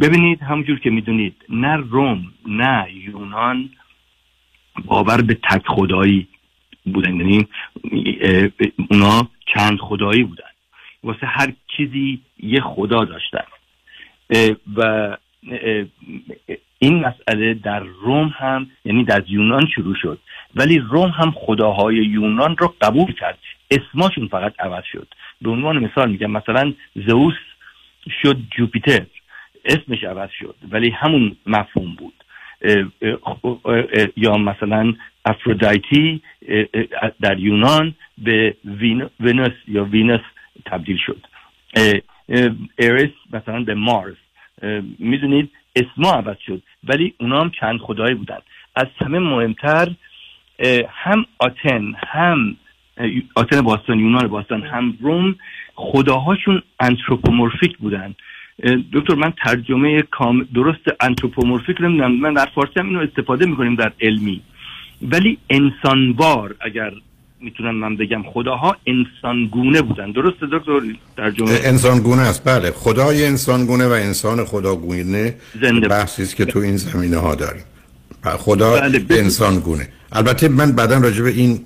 ببینید 0.00 0.42
همونجور 0.42 0.78
که 0.78 0.90
می‌دونید 0.90 1.34
نه 1.48 1.76
روم 1.76 2.32
نه 2.46 2.86
یونان 2.94 3.70
باور 4.84 5.22
به 5.22 5.34
تک 5.34 5.62
خدایی 5.66 6.26
بودن. 6.84 7.14
یعنی 7.14 7.46
اونا 8.90 9.28
چند 9.54 9.78
خدایی 9.78 10.22
بودن. 10.22 10.44
واسه 11.04 11.26
هر 11.26 11.52
چیزی 11.76 12.20
یه 12.38 12.60
خدا 12.60 13.04
داشتن. 13.04 13.44
و 14.76 15.16
این 16.78 17.04
مسئله 17.06 17.54
در 17.54 17.80
روم 17.80 18.34
هم 18.36 18.70
یعنی 18.84 19.04
در 19.04 19.24
یونان 19.28 19.66
شروع 19.74 19.94
شد. 20.02 20.18
ولی 20.54 20.78
روم 20.78 21.10
هم 21.10 21.30
خداهای 21.30 21.96
یونان 21.96 22.56
رو 22.56 22.74
قبول 22.80 23.12
کرد. 23.12 23.38
اسماشون 23.70 24.28
فقط 24.28 24.54
عوض 24.60 24.84
شد. 24.92 25.08
به 25.42 25.50
عنوان 25.50 25.78
مثال 25.78 26.10
میگم 26.10 26.30
مثلا 26.30 26.72
زئوس 27.06 27.34
شد 28.22 28.36
جوپیتر. 28.56 29.06
اسمش 29.64 30.04
عوض 30.04 30.30
شد. 30.38 30.54
ولی 30.70 30.90
همون 30.90 31.36
مفهوم 31.46 31.94
بود. 31.94 32.12
یا 34.16 34.36
مثلا 34.36 34.94
اه، 36.48 37.12
در 37.20 37.38
یونان 37.38 37.94
به 38.18 38.56
وین- 38.64 39.10
ونوس 39.20 39.52
یا 39.68 39.84
وینوس 39.84 40.20
تبدیل 40.64 40.96
شد. 41.06 41.26
اریس 42.78 43.10
مثلا 43.32 43.60
به 43.64 43.74
مارس. 43.74 44.16
می‌دونید 44.98 45.50
اسما 45.76 46.12
عوض 46.12 46.36
شد. 46.46 46.62
ولی 46.84 47.14
اونا 47.20 47.40
هم 47.40 47.50
چند 47.60 47.78
خدایی 47.78 48.14
بودن. 48.14 48.38
از 48.76 48.86
همه 49.00 49.18
مهمتر 49.18 49.88
هم 50.88 51.26
آتن 51.38 51.94
هم 51.98 52.56
آتن 53.34 53.60
باستان 53.60 54.00
یونان 54.00 54.28
باستان 54.28 54.62
هم 54.62 54.98
روم 55.00 55.36
خداهاشون 55.74 56.62
anthropomorphic 56.80 57.76
بودن. 57.78 58.14
دکتر 58.92 59.14
من 59.14 59.32
ترجمه 59.44 60.02
کام 60.02 60.48
درست 60.54 60.80
anthropomorphic 61.00 61.76
رو 61.76 61.88
نمی‌دونم 61.88 62.12
من 62.12 62.32
در 62.32 62.46
فارسی 62.54 62.80
هم 62.80 62.88
اینو 62.88 63.00
استفاده 63.00 63.46
می‌کنیم 63.46 63.74
در 63.74 63.92
علمی. 64.00 64.40
ولی 65.02 65.38
انسانوار 65.50 66.56
اگر 66.60 66.92
می‌تونم 67.40 67.74
من 67.74 67.96
بگم 67.96 68.22
خداها 68.22 68.76
انسانگونه 68.86 69.82
بودن. 69.82 70.12
درست 70.12 70.36
دکتر؟ 70.40 70.80
ترجمه 71.16 71.50
انسان 71.50 71.98
گونه 71.98 72.22
است. 72.22 72.44
بله. 72.44 72.70
خدای 72.70 73.26
انسان 73.26 73.66
گونه 73.66 73.86
و 73.86 73.90
انسان 73.90 74.44
خداگونه 74.44 75.34
بحثی 75.90 76.22
است 76.22 76.36
که 76.36 76.44
تو 76.44 76.58
این 76.58 76.76
زمینه 76.76 77.16
ها 77.16 77.34
داریم. 77.34 77.64
خدا 78.24 78.80
بله، 78.80 78.98
بله. 78.98 79.18
انسان 79.18 79.58
گونه 79.58 79.88
البته 80.12 80.48
من 80.48 80.72
بعدا 80.72 80.98
راجع 80.98 81.22
به 81.22 81.30
این 81.30 81.60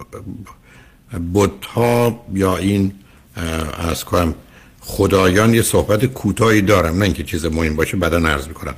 بت 1.34 1.66
ها 1.66 2.24
یا 2.34 2.56
این 2.56 2.92
از 3.88 4.04
کنم 4.04 4.34
خدایان 4.96 5.54
یه 5.54 5.62
صحبت 5.62 6.04
کوتاهی 6.04 6.62
دارم 6.62 6.98
نه 6.98 7.04
اینکه 7.04 7.24
چیز 7.24 7.46
مهم 7.46 7.76
باشه 7.76 7.96
بعدا 7.96 8.18
عرض 8.18 8.48
می‌کنم. 8.48 8.74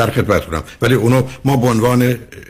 در 0.00 0.10
خدمتتونم. 0.10 0.62
ولی 0.82 0.94
اونو 0.94 1.22
ما 1.44 1.56
به 1.56 1.66
عنوان 1.66 2.00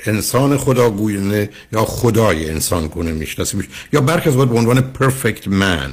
انسان 0.06 0.56
خداگونه 0.56 1.50
یا 1.72 1.84
خدای 1.84 2.50
انسان 2.50 2.86
گونه 2.86 3.12
می‌شناسیم. 3.12 3.64
یا 3.92 4.00
برخی 4.00 4.28
از 4.28 4.36
به 4.36 4.58
عنوان 4.58 4.78
perfect 5.00 5.44
man 5.44 5.90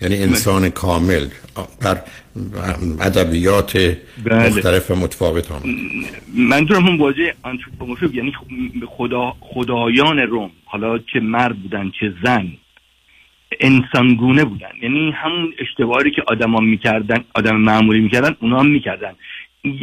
یعنی 0.00 0.16
انسان 0.22 0.68
کامل 0.70 1.26
در 1.80 1.98
ادبیات 3.00 3.76
بله. 3.76 4.48
مختلف 4.48 4.90
و 4.90 4.94
متفاوت 4.94 5.52
آمد 5.52 5.62
منظورم 6.34 7.00
واژه 7.00 7.34
آنتروپومورفیک 7.42 8.14
یعنی 8.14 8.32
خدا 8.96 9.32
خدایان 9.40 10.18
روم 10.18 10.50
حالا 10.64 10.98
چه 10.98 11.20
مرد 11.20 11.56
بودن 11.62 11.90
چه 12.00 12.06
زن. 12.24 12.46
انسانگونه 13.60 14.44
بودن. 14.44 14.72
یعنی 14.82 15.10
همون 15.10 15.54
اشتباهی 15.58 16.10
که 16.10 16.22
آدما 16.26 16.60
می‌کردن 16.60 17.24
آدم 17.34 17.56
معمولی 17.56 18.00
می‌کردن 18.00 18.36
اونا 18.40 18.60
هم 18.60 18.66
می‌کردن. 18.66 19.12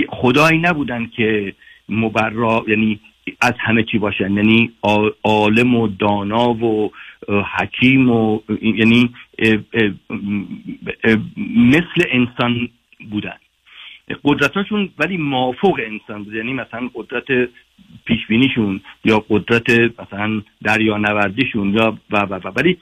خدایی 0.10 0.58
نبودن 0.60 1.06
که 1.16 1.54
مبرا 1.90 2.66
یعنی 2.68 3.00
از 3.42 3.54
همه 3.60 3.84
چی 3.84 3.98
باشن. 3.98 4.32
یعنی 4.32 4.72
عالم 5.24 5.76
و 5.76 5.88
دانا 5.88 6.50
و 6.50 6.92
حکیم 7.58 8.10
و 8.10 8.40
یعنی 8.62 9.10
مثل 11.48 12.04
انسان 12.12 12.70
بودن. 13.10 13.36
قدرتاشون 14.24 14.90
ولی 15.00 15.18
مافوق 15.18 15.80
انسان 15.86 16.24
بود. 16.24 16.34
یعنی 16.34 16.54
مثلا 16.54 16.90
قدرت 16.94 17.50
پیشبینیشون 18.06 18.82
یا 19.06 19.26
قدرت 19.30 19.70
مثلا 19.70 20.42
دریانوردیشون 20.64 21.74
یا 21.74 21.98
و 22.12 22.18
و 22.18 22.40
و. 22.44 22.52
ولی 22.56 22.78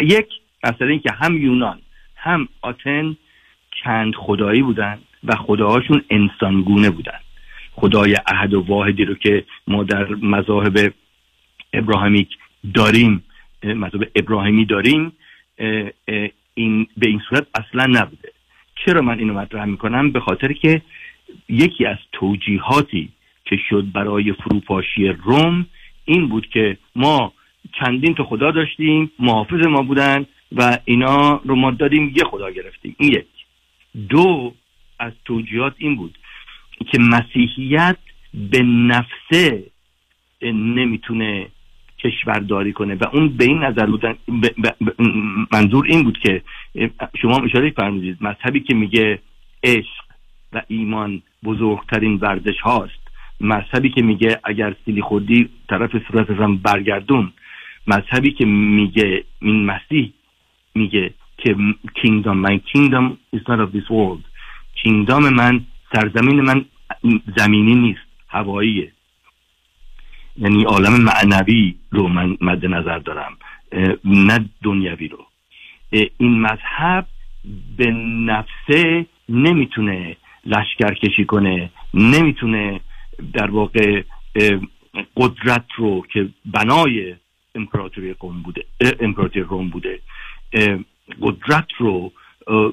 یک 0.00 0.28
مثلا 0.64 0.88
این 0.88 1.00
که 1.00 1.12
هم 1.12 1.36
یونان 1.36 1.78
هم 2.16 2.48
آتن 2.62 3.16
چند 3.84 4.14
خدایی 4.14 4.62
بودن 4.62 4.98
و 5.24 5.36
خداهاشون 5.36 6.02
انسانگونه 6.10 6.90
بودن. 6.90 7.18
خدای 7.72 8.16
احد 8.26 8.54
و 8.54 8.60
واحدی 8.60 9.04
رو 9.04 9.14
که 9.14 9.44
ما 9.66 9.84
در 9.84 10.08
مذاهب 10.14 10.94
ابراهیمیک 11.72 12.28
داریم 12.74 13.24
اه، 13.62 13.74
مذهب 13.74 14.10
ابراهیمی 14.16 14.64
داریم 14.64 15.12
این 16.54 16.86
به 16.96 17.08
این 17.08 17.20
صورت 17.28 17.46
اصلا 17.54 17.86
نبوده. 17.86 18.32
چرا 18.84 19.02
من 19.02 19.18
اینو 19.18 19.34
مطرح 19.34 19.64
می‌کنم؟ 19.64 20.10
به 20.10 20.20
خاطر 20.20 20.52
که 20.52 20.82
یکی 21.48 21.86
از 21.86 21.96
توجیهاتی 22.12 23.08
که 23.44 23.56
شد 23.68 23.92
برای 23.92 24.32
فروپاشی 24.32 25.08
روم 25.08 25.66
این 26.04 26.28
بود 26.28 26.46
که 26.46 26.76
ما 26.96 27.32
چندین 27.72 28.14
تا 28.14 28.24
خدا 28.24 28.50
داشتیم 28.50 29.10
محافظ 29.18 29.66
ما 29.66 29.82
بودن 29.82 30.26
و 30.52 30.78
اینا 30.84 31.40
رو 31.44 31.56
ما 31.56 31.70
دادیم 31.70 32.12
یه 32.16 32.24
خدا 32.24 32.50
گرفتیم. 32.50 32.96
این 32.98 33.12
یک. 33.12 33.26
دو 34.08 34.54
از 34.98 35.12
توجیهات 35.24 35.74
این 35.78 35.96
بود 35.96 36.18
که 36.90 36.98
مسیحیت 36.98 37.96
به 38.34 38.62
نفسه 38.62 39.64
نمی‌تونه 40.52 41.48
کشورداری 41.98 42.72
کنه 42.72 42.94
و 42.94 43.04
اون 43.12 43.28
به 43.28 43.44
این 43.44 43.58
نظر 43.58 43.86
بودن 43.86 44.12
ب- 44.12 44.46
ب- 44.46 44.84
ب- 44.84 45.02
منظور 45.52 45.86
این 45.86 46.02
بود 46.02 46.18
که 46.18 46.42
شما 47.22 47.36
اشاره 47.44 47.70
فرمودید 47.70 48.18
مذهبی 48.20 48.60
که 48.60 48.74
میگه 48.74 49.18
عشق 49.64 50.04
و 50.52 50.62
ایمان 50.68 51.22
بزرگترین 51.44 52.14
ورزش 52.14 52.60
هاست. 52.60 53.02
مذهبی 53.40 53.90
که 53.90 54.02
میگه 54.02 54.40
اگر 54.44 54.74
سیلی 54.84 55.02
خوردی 55.02 55.48
طرف 55.68 55.90
صورتت 56.08 56.30
هم 56.30 56.56
برگردون. 56.56 57.32
مذهبی 57.86 58.32
که 58.32 58.44
میگه 58.46 59.24
این 59.40 59.64
مسیح 59.66 60.12
میگه 60.74 61.14
که 61.38 61.56
کینگدام 61.94 62.36
من 62.36 62.58
کینگدام 62.58 63.18
is 63.36 63.40
not 63.40 63.58
of 63.66 63.76
this 63.76 63.88
world. 63.90 64.24
کینگدام 64.74 65.28
من 65.28 65.64
سرزمین 65.94 66.40
من 66.40 66.64
زمینی 67.36 67.74
نیست 67.74 68.00
هواییه. 68.28 68.92
یعنی 70.36 70.64
عالم 70.64 70.92
معنوی 70.92 71.74
رو 71.90 72.08
من 72.08 72.36
مد 72.40 72.66
نظر 72.66 72.98
دارم 72.98 73.36
نه 74.04 74.48
دنیوی 74.62 75.08
رو. 75.08 75.26
این 76.18 76.40
مذهب 76.40 77.06
به 77.76 77.90
نفسه 78.26 79.06
نمی‌تونه 79.28 80.16
لشکر 80.46 80.94
کشی 80.94 81.24
کنه 81.24 81.70
نمی‌تونه 81.94 82.80
در 83.32 83.50
واقع 83.50 84.02
قدرت 85.16 85.66
رو 85.76 86.06
که 86.12 86.28
بنای 86.44 87.14
امپراتوری 87.54 88.12
قوم 88.12 88.42
بوده 88.42 88.64
امپراتوری 89.00 89.44
روم 89.48 89.68
بوده. 89.68 90.00
قدرت 91.20 91.66
رو 91.78 92.12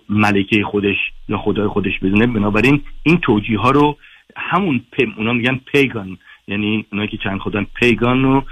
ملکه 0.10 0.64
خودش 0.64 0.98
یا 1.30 1.38
خدای 1.38 1.68
خودش 1.68 2.00
بدونه. 2.00 2.28
بنابراین 2.28 2.82
این 3.04 3.18
توجیه 3.18 3.60
ها 3.60 3.72
رو 3.72 3.98
همون 4.38 4.82
پم 4.92 5.14
اونا 5.18 5.34
میگن 5.34 5.60
پیگان. 5.72 6.18
یعنی 6.48 6.86
اونایی 6.92 7.10
که 7.10 7.18
چند 7.18 7.40
خودن 7.40 7.66
پیگان 7.76 8.24
رو 8.24 8.44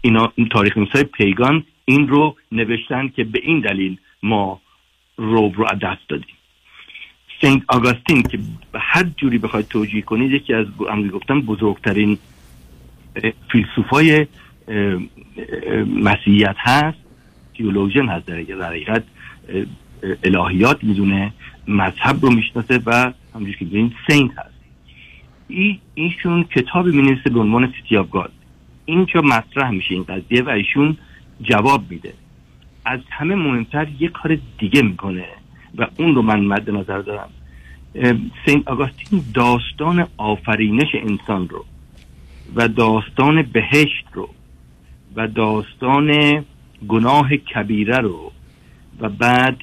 اینا 0.00 0.32
این 0.34 0.48
تاریخ 0.48 0.76
نویسای 0.76 1.04
پیگان 1.04 1.64
این 1.84 2.08
رو 2.08 2.36
نوشتن 2.52 3.08
که 3.08 3.24
به 3.24 3.40
این 3.42 3.60
دلیل 3.60 3.96
ما 4.22 4.60
روم 5.16 5.54
رو 5.56 5.66
دست 5.82 6.08
دادیم. 6.08 6.34
Saint 7.42 7.62
Augustine 7.68 8.22
که 8.22 8.38
هر 8.74 9.04
جوری 9.16 9.38
بخواید 9.38 9.68
توجیه 9.68 10.02
کنید 10.02 10.32
یکی 10.32 10.54
از 10.54 10.66
هم 10.90 11.08
گفتم 11.08 11.40
بزرگترین 11.40 12.18
فیلسوفای 13.52 14.26
مسیحیت 15.86 16.56
هست 16.58 16.98
theologian 17.56 18.08
هست 18.08 18.26
در 18.26 18.66
حقیقت 18.66 19.04
الهیات 20.24 20.84
می‌دونه 20.84 21.32
مذهب 21.68 22.22
رو 22.22 22.30
می‌شناسه 22.30 22.80
و 22.86 23.12
همونجور 23.34 23.56
که 23.56 23.90
saint 24.06 24.38
هست. 24.38 24.54
ای 25.48 25.78
ایشون 25.94 26.44
کتابی 26.44 26.90
می 26.90 27.14
به 27.24 27.40
عنوان 27.40 27.72
City 27.76 27.96
of 27.96 28.10
God 28.10 28.32
اینجا 28.84 29.20
مطرح 29.20 29.70
میشه 29.70 29.94
این 29.94 30.02
قضیه 30.02 30.42
و 30.42 30.48
ایشون 30.48 30.96
جواب 31.42 31.90
میده. 31.90 32.14
از 32.84 33.00
همه 33.10 33.34
مهمتر 33.34 33.88
یه 34.00 34.08
کار 34.08 34.38
دیگه 34.58 34.82
می‌کنه 34.82 35.24
و 35.78 35.86
اون 35.96 36.14
رو 36.14 36.22
من 36.22 36.40
مد 36.40 36.70
نظر 36.70 36.98
دارم. 36.98 37.28
سینت 38.46 38.68
آگاستین 38.68 39.24
داستان 39.34 40.06
آفرینش 40.16 40.94
انسان 40.94 41.48
رو 41.48 41.64
و 42.54 42.68
داستان 42.68 43.42
بهشت 43.42 44.06
رو 44.12 44.28
و 45.16 45.28
داستان 45.28 46.44
گناه 46.88 47.36
کبیره 47.36 47.98
رو 47.98 48.32
و 49.00 49.08
بعد 49.08 49.56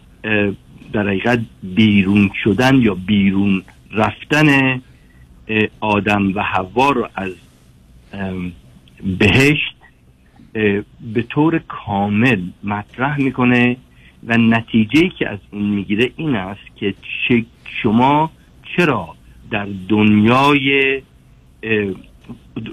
در 0.93 1.07
حقیقت 1.07 1.39
بیرون 1.63 2.31
شدن 2.43 2.75
یا 2.75 2.95
بیرون 2.95 3.63
رفتن 3.91 4.81
آدم 5.79 6.33
و 6.35 6.41
حوا 6.41 6.89
رو 6.89 7.09
از 7.15 7.31
بهشت 9.19 9.75
به 11.13 11.21
طور 11.29 11.59
کامل 11.67 12.41
مطرح 12.63 13.21
می‌کنه 13.21 13.77
و 14.27 14.37
نتیجه 14.37 15.09
که 15.09 15.29
از 15.29 15.39
اون 15.51 15.63
می‌گیره 15.63 16.11
این 16.15 16.35
است 16.35 16.75
که 16.75 16.93
شما 17.65 18.31
چرا 18.77 19.15
در 19.51 19.67
دنیای 19.89 21.01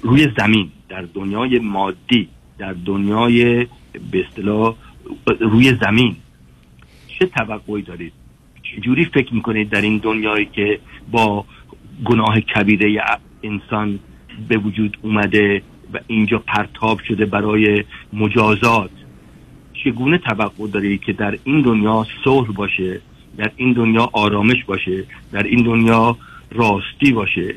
روی 0.03 0.29
زمین 0.39 0.71
در 0.89 1.03
دنیای 1.03 1.59
مادی 1.59 2.29
در 2.59 2.73
دنیای 2.73 3.67
به 4.11 4.27
اصطلاح 4.29 4.75
روی 5.41 5.75
زمین. 5.81 6.17
چه 7.19 7.27
توقعی 7.27 7.83
دارید؟ 7.83 8.13
چجوری 8.63 9.05
فکر 9.05 9.35
می‌کنید 9.35 9.71
در 9.71 9.81
این 9.81 9.99
دنیایی 9.99 10.47
که 10.47 10.81
با 11.11 11.45
گناه 12.05 12.41
کبیره 12.41 13.01
انسان 13.43 13.99
به 14.49 14.57
وجود 14.57 14.99
اومده 15.03 15.63
و 15.93 16.01
اینجا 16.07 16.39
پرتاب 16.39 17.01
شده 17.09 17.27
برای 17.27 17.85
مجازات؟ 18.13 18.91
چگونه 19.85 20.19
توقع 20.19 20.69
دارید 20.73 21.01
که 21.01 21.13
در 21.13 21.39
این 21.45 21.63
دنیا 21.63 22.07
صلح 22.25 22.53
باشه 22.53 23.01
در 23.37 23.53
این 23.57 23.73
دنیا 23.73 24.11
آرامش 24.13 24.65
باشه 24.65 25.05
در 25.33 25.43
این 25.43 25.63
دنیا 25.63 26.17
راستی 26.51 27.13
باشه؟ 27.13 27.55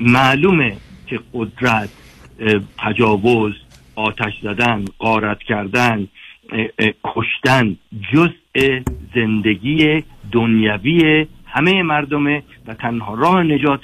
معلومه 0.00 0.76
که 1.06 1.20
قدرت 1.34 1.88
تجاوز 2.78 3.54
آتش 4.00 4.32
زدن 4.42 4.84
غارت 4.98 5.38
کردن 5.38 6.08
کشتن 7.04 7.76
جزء 8.12 8.80
زندگی 9.14 10.02
دنیوی 10.32 11.26
همه 11.46 11.82
مردمه 11.82 12.42
و 12.66 12.74
تنها 12.74 13.14
راه 13.14 13.42
نجات 13.42 13.82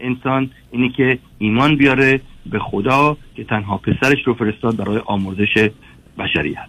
انسان 0.00 0.50
اینی 0.70 0.88
که 0.88 1.18
ایمان 1.38 1.76
بیاره 1.76 2.20
به 2.46 2.58
خدا 2.58 3.16
که 3.36 3.44
تنها 3.44 3.76
پسرش 3.76 4.18
رو 4.26 4.34
فرستاد 4.34 4.76
برای 4.76 4.98
آموزش 5.06 5.70
بشریت. 6.18 6.68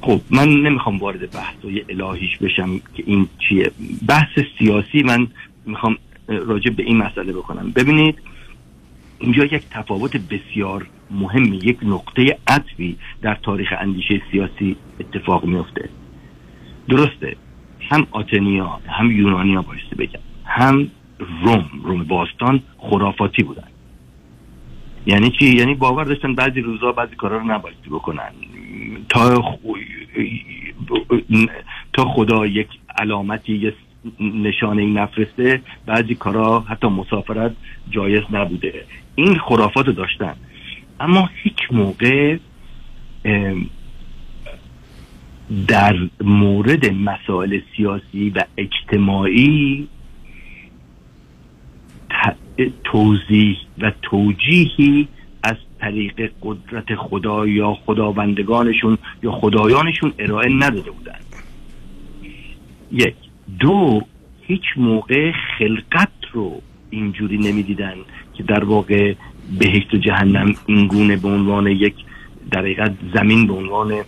خب 0.00 0.20
من 0.30 0.48
نمی‌خوام 0.48 0.98
وارد 0.98 1.30
بحث 1.30 1.54
الهیش 1.88 2.36
بشم 2.38 2.78
که 2.94 3.02
این 3.06 3.28
چیه. 3.38 3.70
بحث 4.08 4.38
سیاسی 4.58 5.02
من 5.02 5.26
می‌خوام 5.66 5.96
راجع 6.28 6.70
به 6.70 6.82
این 6.82 6.96
مسئله 6.96 7.32
بکنم. 7.32 7.72
ببینید 7.76 8.18
اینجا 9.22 9.44
یک 9.44 9.62
تفاوت 9.70 10.16
بسیار 10.16 10.86
مهمی 11.10 11.56
یک 11.56 11.78
نقطه 11.82 12.38
عطفی 12.46 12.96
در 13.22 13.34
تاریخ 13.34 13.68
اندیشه 13.78 14.22
سیاسی 14.30 14.76
اتفاق 15.00 15.44
میفته 15.44 15.88
درسته 16.88 17.36
هم 17.80 18.06
آتنیا 18.10 18.80
هم 18.86 19.10
یونانیا 19.10 19.62
بایسته 19.62 19.96
بگم 19.96 20.20
هم 20.44 20.90
روم 21.18 21.70
روم 21.84 22.04
باستان 22.04 22.62
خرافاتی 22.78 23.42
بودن 23.42 23.68
یعنی 25.06 25.30
چی 25.38 25.56
یعنی 25.56 25.74
باور 25.74 26.04
داشتن 26.04 26.34
بعضی 26.34 26.60
روزا 26.60 26.92
بعضی 26.92 27.16
کارا 27.16 27.38
رو 27.38 27.44
نبایستی 27.44 27.90
بکنن 27.90 28.32
تا 29.08 29.42
خو... 29.42 29.74
تا 31.92 32.04
خدا 32.04 32.46
یک 32.46 32.68
علامتی 32.98 33.56
یه 33.56 33.74
نشانه 34.20 34.82
ای 34.82 34.92
نفرسته 34.92 35.60
بعضی 35.86 36.14
کارا 36.14 36.60
حتی 36.60 36.86
مسافرت 36.88 37.52
جایز 37.90 38.22
نبوده. 38.32 38.84
این 39.14 39.38
خرافات 39.38 39.86
رو 39.86 39.92
داشتن. 39.92 40.34
اما 41.00 41.30
هیچ 41.42 41.58
موقع 41.72 42.36
در 45.68 45.96
مورد 46.20 46.92
مسائل 46.92 47.60
سیاسی 47.76 48.30
و 48.30 48.44
اجتماعی 48.56 49.88
توضیح 52.84 53.56
و 53.78 53.92
توجیهی 54.02 55.08
از 55.42 55.56
طریق 55.80 56.32
قدرت 56.42 56.94
خدا 56.94 57.46
یا 57.46 57.74
خداوندگانشون 57.74 58.98
یا 59.22 59.32
خدایانشون 59.32 60.12
ارائه 60.18 60.48
نداده 60.48 60.90
بودند 60.90 61.24
یک 62.92 63.14
دو 63.60 64.02
هیچ 64.42 64.62
موقع 64.76 65.32
خلقت 65.58 66.12
رو 66.32 66.62
اینجوری 66.90 67.38
نمی‌دیدن 67.38 67.94
که 68.34 68.42
در 68.42 68.64
واقع 68.64 69.14
بهشت 69.58 69.94
و 69.94 69.96
جهنم 69.96 70.54
اینگونه 70.66 71.16
به 71.16 71.28
عنوان 71.28 71.66
یک 71.66 71.94
در 72.50 72.60
حقیقت 72.60 72.94
زمین 73.14 73.46
به 73.46 73.52
عنوان 73.52 74.04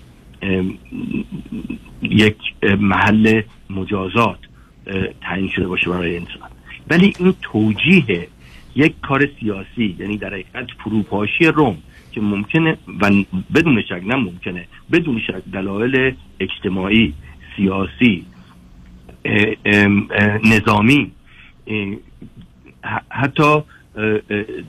یک 2.03 2.37
محل 2.79 3.43
مجازات 3.71 4.39
تعیین 5.21 5.49
شده 5.49 5.69
باشه 5.69 5.91
برای 5.91 6.17
انسان. 6.17 6.51
ولی 6.91 7.13
این 7.19 7.35
توجیه 7.43 8.29
یک 8.77 8.95
کار 9.03 9.29
سیاسی 9.41 9.97
یعنی 9.99 10.17
در 10.17 10.29
حقیقت 10.29 10.67
فروپاشی 10.85 11.47
روم 11.47 11.77
که 12.13 12.21
ممکنه 12.21 12.79
و 13.01 13.11
بدون 13.55 13.83
شک 13.83 14.03
نه 14.07 14.17
ممکنه 14.17 14.67
بدون 14.93 15.21
شک 15.21 15.43
دلایل 15.53 16.15
اجتماعی 16.41 17.15
سیاسی 17.57 18.25
نظامی. 20.45 21.12
حتی 23.11 23.62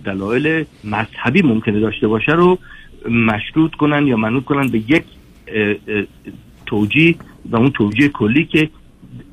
دلایل 0.05 0.65
مذهبی 0.83 1.41
ممکنه 1.41 1.79
داشته 1.79 2.07
باشه 2.07 2.31
رو 2.31 2.59
مشروط 3.09 3.75
کنن 3.75 4.07
یا 4.07 4.17
منوط 4.17 4.43
کنن 4.43 4.67
به 4.67 4.77
یک 4.77 5.03
توجیه 6.65 7.15
و 7.45 7.55
اون 7.55 7.69
توجیه 7.69 8.09
کلی 8.09 8.45
که 8.45 8.69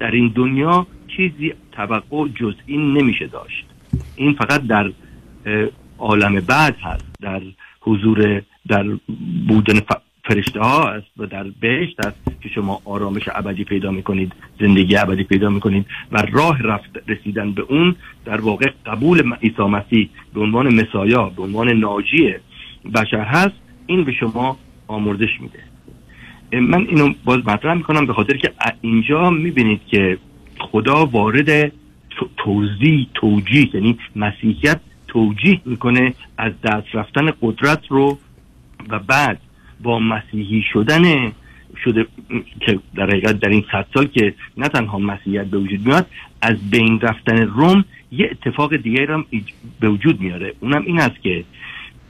در 0.00 0.10
این 0.10 0.32
دنیا 0.34 0.86
چیزی 1.16 1.54
توقع 1.72 2.28
جز 2.28 2.54
این 2.66 2.98
نمیشه 2.98 3.26
داشت. 3.26 3.66
این 4.16 4.32
فقط 4.32 4.66
در 4.66 4.92
عالم 5.98 6.40
بعد 6.40 6.76
هست 6.82 7.04
در 7.20 7.42
حضور 7.80 8.42
در 8.68 8.86
بودن 9.48 9.80
فرشته 10.24 10.60
ها 10.60 10.88
است 10.88 11.06
و 11.16 11.26
در 11.26 11.44
بهشت 11.60 12.00
است 12.06 12.40
که 12.42 12.48
شما 12.48 12.80
آرامش 12.84 13.22
ابدی 13.34 13.64
پیدا 13.64 13.90
می‌کنید 13.90 14.32
زندگی 14.60 14.96
ابدی 14.96 15.24
پیدا 15.24 15.48
می‌کنید 15.50 15.86
و 16.12 16.22
راه 16.32 16.62
رفت 16.62 16.90
رسیدن 17.08 17.52
به 17.52 17.62
اون 17.62 17.96
در 18.24 18.40
واقع 18.40 18.70
قبول 18.86 19.32
عیسی 19.42 19.62
مسیح 19.62 20.08
به 20.34 20.40
عنوان 20.40 20.74
مسایا 20.74 21.24
به 21.36 21.42
عنوان 21.42 21.68
ناجی 21.68 22.34
بشر 22.94 23.24
هست 23.24 23.54
این 23.86 24.04
به 24.04 24.12
شما 24.12 24.56
آمرزش 24.86 25.40
میده. 25.40 25.58
من 26.60 26.86
اینو 26.86 27.14
باز 27.24 27.38
مطرح 27.46 27.74
می‌کنم 27.74 28.06
به 28.06 28.12
خاطر 28.12 28.36
که 28.36 28.52
اینجا 28.80 29.30
می‌بینید 29.30 29.80
که 29.86 30.18
خدا 30.58 31.06
وارد 31.06 31.68
تو- 32.10 32.28
توضیح 32.36 33.06
توجیه 33.14 33.74
یعنی 33.74 33.98
مسیحیت 34.16 34.80
توجیه 35.08 35.60
می‌کنه 35.64 36.14
از 36.38 36.52
دست 36.60 36.86
رفتن 36.94 37.32
قدرت 37.42 37.82
رو 37.88 38.18
و 38.88 38.98
بعد 38.98 39.40
با 39.82 39.98
مسیحی 39.98 40.64
شدن 40.72 41.32
شده 41.84 42.06
که 42.60 42.78
در 42.94 43.06
حقیقت 43.06 43.40
در 43.40 43.48
این 43.48 43.64
صد 43.72 43.86
سال 43.94 44.06
که 44.06 44.34
نه 44.56 44.68
تنها 44.68 44.98
مسیحیت 44.98 45.46
به 45.46 45.58
وجود 45.58 45.86
میاد 45.86 46.06
از 46.42 46.70
بین 46.70 47.00
رفتن 47.00 47.36
روم 47.46 47.84
یه 48.12 48.30
اتفاق 48.30 48.76
دیگه 48.76 49.06
هم 49.06 49.24
به 49.80 49.88
وجود 49.88 50.20
میاره. 50.20 50.54
اونم 50.60 50.82
این 50.86 51.00
است 51.00 51.22
که 51.22 51.44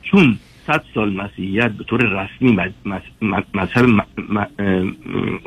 چون 0.02 0.38
صد 0.66 0.84
سال 0.94 1.12
مسیحیت 1.12 1.70
به 1.70 1.84
طور 1.84 2.00
رسمی 2.22 2.58
مذهب 3.54 4.06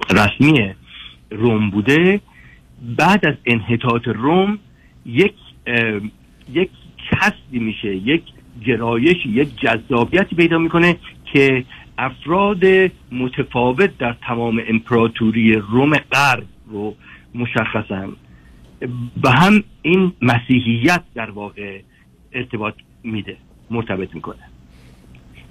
رسمی 0.09 0.73
روم 1.31 1.69
بوده 1.69 2.21
بعد 2.97 3.25
از 3.25 3.35
انحطاط 3.45 4.07
روم 4.07 4.59
یک 5.05 5.33
یک 6.53 6.69
کسبی 7.11 7.59
میشه 7.59 7.95
یک 7.95 8.23
گرایشی 8.65 9.29
یک 9.29 9.59
جذابیتی 9.61 10.35
پیدا 10.35 10.57
می‌کنه 10.57 10.97
که 11.33 11.63
افراد 11.97 12.65
متفاوت 13.11 13.97
در 13.97 14.15
تمام 14.27 14.61
امپراتوری 14.67 15.53
روم 15.53 15.97
غرب 15.97 16.45
رو 16.67 16.95
مشخصن 17.35 18.09
و 19.23 19.29
هم 19.29 19.63
این 19.81 20.13
مسیحیت 20.21 21.03
در 21.15 21.29
واقع 21.29 21.79
ارتباط 22.33 22.73
میده 23.03 23.37
مرتبط 23.71 24.15
می‌کنه 24.15 24.43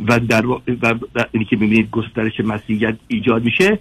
و 0.09 0.21
در. 0.21 0.47
و 0.47 0.61
در... 0.83 0.97
اینی 1.33 1.45
که 1.45 1.57
می‌بینید 1.57 1.91
گسترش 1.91 2.41
مسیحیت 2.41 2.97
ایجاد 3.09 3.45
میشه 3.45 3.79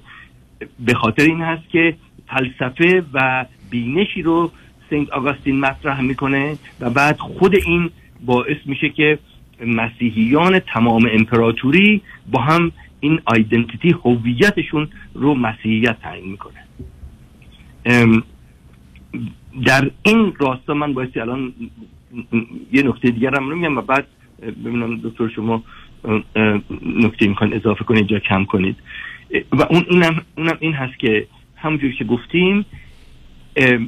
به 0.80 0.94
خاطر 0.94 1.24
این 1.24 1.42
هست 1.42 1.70
که 1.70 1.96
فلسفه 2.28 3.04
و 3.14 3.46
بینشی 3.70 4.22
رو 4.22 4.52
سنت 4.90 5.10
آگاستین 5.10 5.60
مطرح 5.60 6.02
می‌کنه 6.02 6.58
و 6.80 6.90
بعد 6.90 7.18
خود 7.18 7.56
این 7.56 7.90
باعث 8.26 8.58
میشه 8.66 8.90
که 8.90 9.20
مسیحیان 9.66 10.60
تمام 10.60 11.10
امپراتوری 11.12 12.02
با 12.32 12.42
هم 12.42 12.72
این 13.00 13.20
آیدنتیتی 13.26 13.96
هویتشون 14.04 14.88
رو 15.14 15.36
مسیحیت 15.36 16.00
تعیین 16.02 16.32
می‌کنه. 16.32 16.64
در 19.66 19.92
این 20.04 20.34
راستا 20.40 20.74
من 20.74 20.94
بایستی 20.94 21.20
الان 21.20 21.54
یه 22.74 22.84
نکته 22.84 23.12
دیگر 23.12 23.36
هم 23.36 23.54
میگم 23.54 23.78
و 23.78 23.82
بعد 23.82 24.08
ببینم 24.42 24.98
دکتر 25.04 25.28
شما 25.28 25.64
نکته 26.86 27.28
می‌خواین 27.28 27.54
اضافه 27.54 27.84
کنید 27.84 28.12
یا 28.12 28.20
کم 28.20 28.46
کنید. 28.46 28.76
و 29.52 29.62
اون 29.70 29.86
اینم 29.90 30.22
اونم 30.38 30.58
این 30.60 30.74
هست 30.74 31.00
که 31.00 31.28
همونجوری 31.56 31.94
که 31.94 32.04
گفتیم 32.04 32.66
اه، 33.56 33.80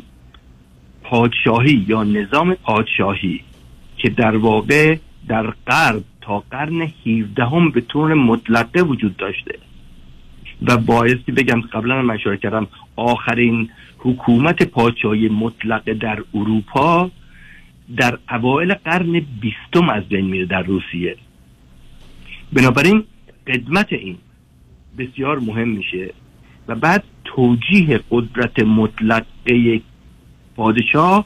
پادشاهی 1.03 1.85
یا 1.87 2.03
نظام 2.03 2.53
پادشاهی 2.53 3.41
که 3.97 4.09
در 4.09 4.37
واقع 4.37 4.95
در 5.27 5.53
غرب 5.67 6.03
تا 6.21 6.43
قرن 6.51 6.81
17 6.81 7.45
هم 7.45 7.71
به 7.71 7.81
طور 7.81 8.13
مطلقه 8.13 8.81
وجود 8.81 9.17
داشته. 9.17 9.59
و 10.61 10.77
بایستی 10.77 11.31
بگم 11.31 11.61
قبلا 11.61 11.99
هم 11.99 12.09
اشاره 12.09 12.37
کردم 12.37 12.67
آخرین 12.95 13.69
حکومت 13.97 14.63
پادشاهی 14.63 15.29
مطلقه 15.29 15.93
در 15.93 16.23
اروپا 16.33 17.11
در 17.97 18.17
اوایل 18.29 18.73
قرن 18.73 19.21
بیستم 19.41 19.89
از 19.89 20.03
بین 20.03 20.25
میره 20.25 20.45
در 20.45 20.61
روسیه. 20.63 21.15
بنابراین 22.53 23.03
قدمت 23.47 23.93
این 23.93 24.17
بسیار 24.97 25.39
مهم 25.39 25.69
میشه 25.69 26.13
و 26.67 26.75
بعد 26.75 27.03
توجیه 27.25 27.99
قدرت 28.11 28.59
مطلقه 28.59 29.81
پادشاه 30.55 31.25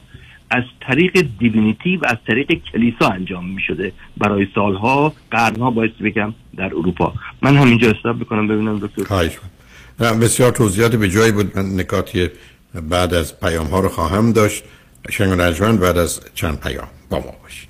از 0.50 0.64
طریق 0.80 1.26
دیوینیتی 1.38 1.96
و 1.96 2.06
از 2.06 2.16
طریق 2.26 2.48
کلیسا 2.72 3.08
انجام 3.08 3.50
می 3.50 3.62
شده. 3.66 3.92
برای 4.16 4.46
سالها 4.54 5.12
قرنها 5.30 5.70
باید 5.70 5.98
بگم 5.98 6.34
در 6.56 6.64
اروپا. 6.64 7.14
من 7.42 7.56
همینجا 7.56 7.90
استاب 7.90 8.20
بکنم 8.20 8.48
ببینم 8.48 8.78
دکتر. 8.78 9.30
بسیار 10.00 10.52
توضیحات 10.52 10.96
به 10.96 11.10
جایی 11.10 11.32
بود. 11.32 11.58
من 11.58 11.80
نکاتی 11.80 12.28
بعد 12.90 13.14
از 13.14 13.40
پیام 13.40 13.66
ها 13.66 13.80
رو 13.80 13.88
خواهم 13.88 14.32
داشت. 14.32 14.64
شنگ 15.10 15.40
رجمن 15.40 15.76
بعد 15.76 15.98
از 15.98 16.20
چند 16.34 16.60
پیام 16.60 16.88
با 17.10 17.18
ما 17.18 17.34
باشید. 17.42 17.69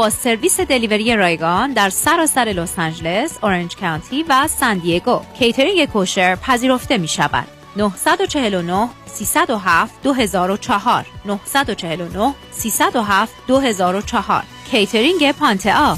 با 0.01 0.09
سرویس 0.09 0.59
delivery 0.59 1.15
رایگان 1.15 1.73
در 1.73 1.89
سراسر 1.89 2.45
لس 2.45 2.79
آنجلس، 2.79 3.37
Orange 3.43 3.75
County 3.75 4.23
و 4.29 4.47
سان 4.47 4.77
دیگو. 4.77 5.21
catering 5.39 5.85
kosher 5.85 6.35
پذیرفته 6.35 6.97
می 6.97 7.07
شود. 7.07 7.47
949 7.75 8.89
307 9.05 10.03
2004 10.03 11.05
949 11.25 12.33
307 12.51 13.33
2004 13.47 14.43
کیترینگ 14.71 15.31
پانتا 15.31 15.97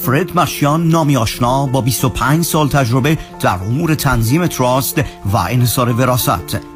فرد 0.00 0.38
مشیان 0.38 0.88
نامی 0.88 1.16
آشنا 1.16 1.66
با 1.66 1.80
25 1.80 2.44
سال 2.44 2.68
تجربه 2.68 3.18
در 3.40 3.54
امور 3.54 3.94
تنظیم 3.94 4.46
trust 4.46 4.98
و 5.32 5.36
انحصار 5.36 5.92
وراست 5.92 6.75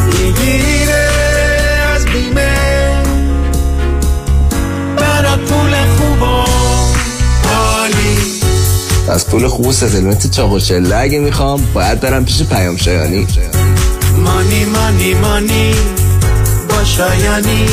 می‌گیره 0.08 1.10
از 1.96 2.06
بیمه 2.06 3.04
برات 4.98 5.40
پول 5.40 5.76
خوب 5.98 6.22
و 6.22 6.46
عالی 7.56 8.18
از 9.10 9.28
پول 9.28 9.48
خوب 9.48 9.68
و 9.68 9.74
ستلمنت 9.74 10.32
چاق 10.32 10.52
و 10.52 10.60
چله 10.60 10.96
اگه 10.96 11.20
می‌خوام 11.20 11.68
باید 11.74 12.00
برم 12.00 12.26
پیش 12.26 12.44
پیام 12.44 12.78
شایانی. 12.78 13.28
مانی 14.18 14.66
مانی 14.66 15.14
مانی 15.14 15.76
با 16.70 16.84
شایانی. 16.84 17.66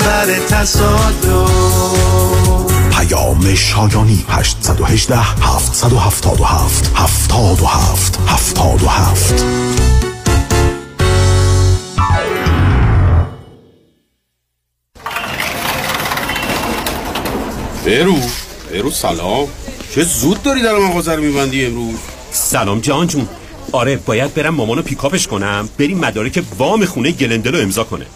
بر 0.00 0.38
تصادف. 0.48 2.77
پیام 2.98 3.54
شایانی 3.54 4.24
818 4.28 5.16
777 5.16 6.90
77 6.94 8.18
77 8.26 9.44
برو 17.84 18.16
برو 18.72 18.90
سلام. 18.90 19.48
چه 19.94 20.04
زود 20.04 20.42
داری 20.42 20.62
در 20.62 20.78
مغازه 20.78 21.14
رو 21.14 21.22
میبندی 21.22 21.66
امروز؟ 21.66 21.98
سلام 22.30 22.80
جهان 22.80 23.06
جون 23.06 23.28
آره 23.72 23.96
باید 23.96 24.34
برم 24.34 24.54
مامانو 24.54 24.82
pick 24.82 25.04
up 25.04 25.15
ش 25.15 25.26
کنم. 25.26 25.68
بریم 25.78 25.98
مدارک 25.98 26.42
وام 26.58 26.84
خونه 26.84 27.10
گلندل 27.10 27.52
رو 27.52 27.60
امضا 27.62 27.84
کنه. 27.84 28.06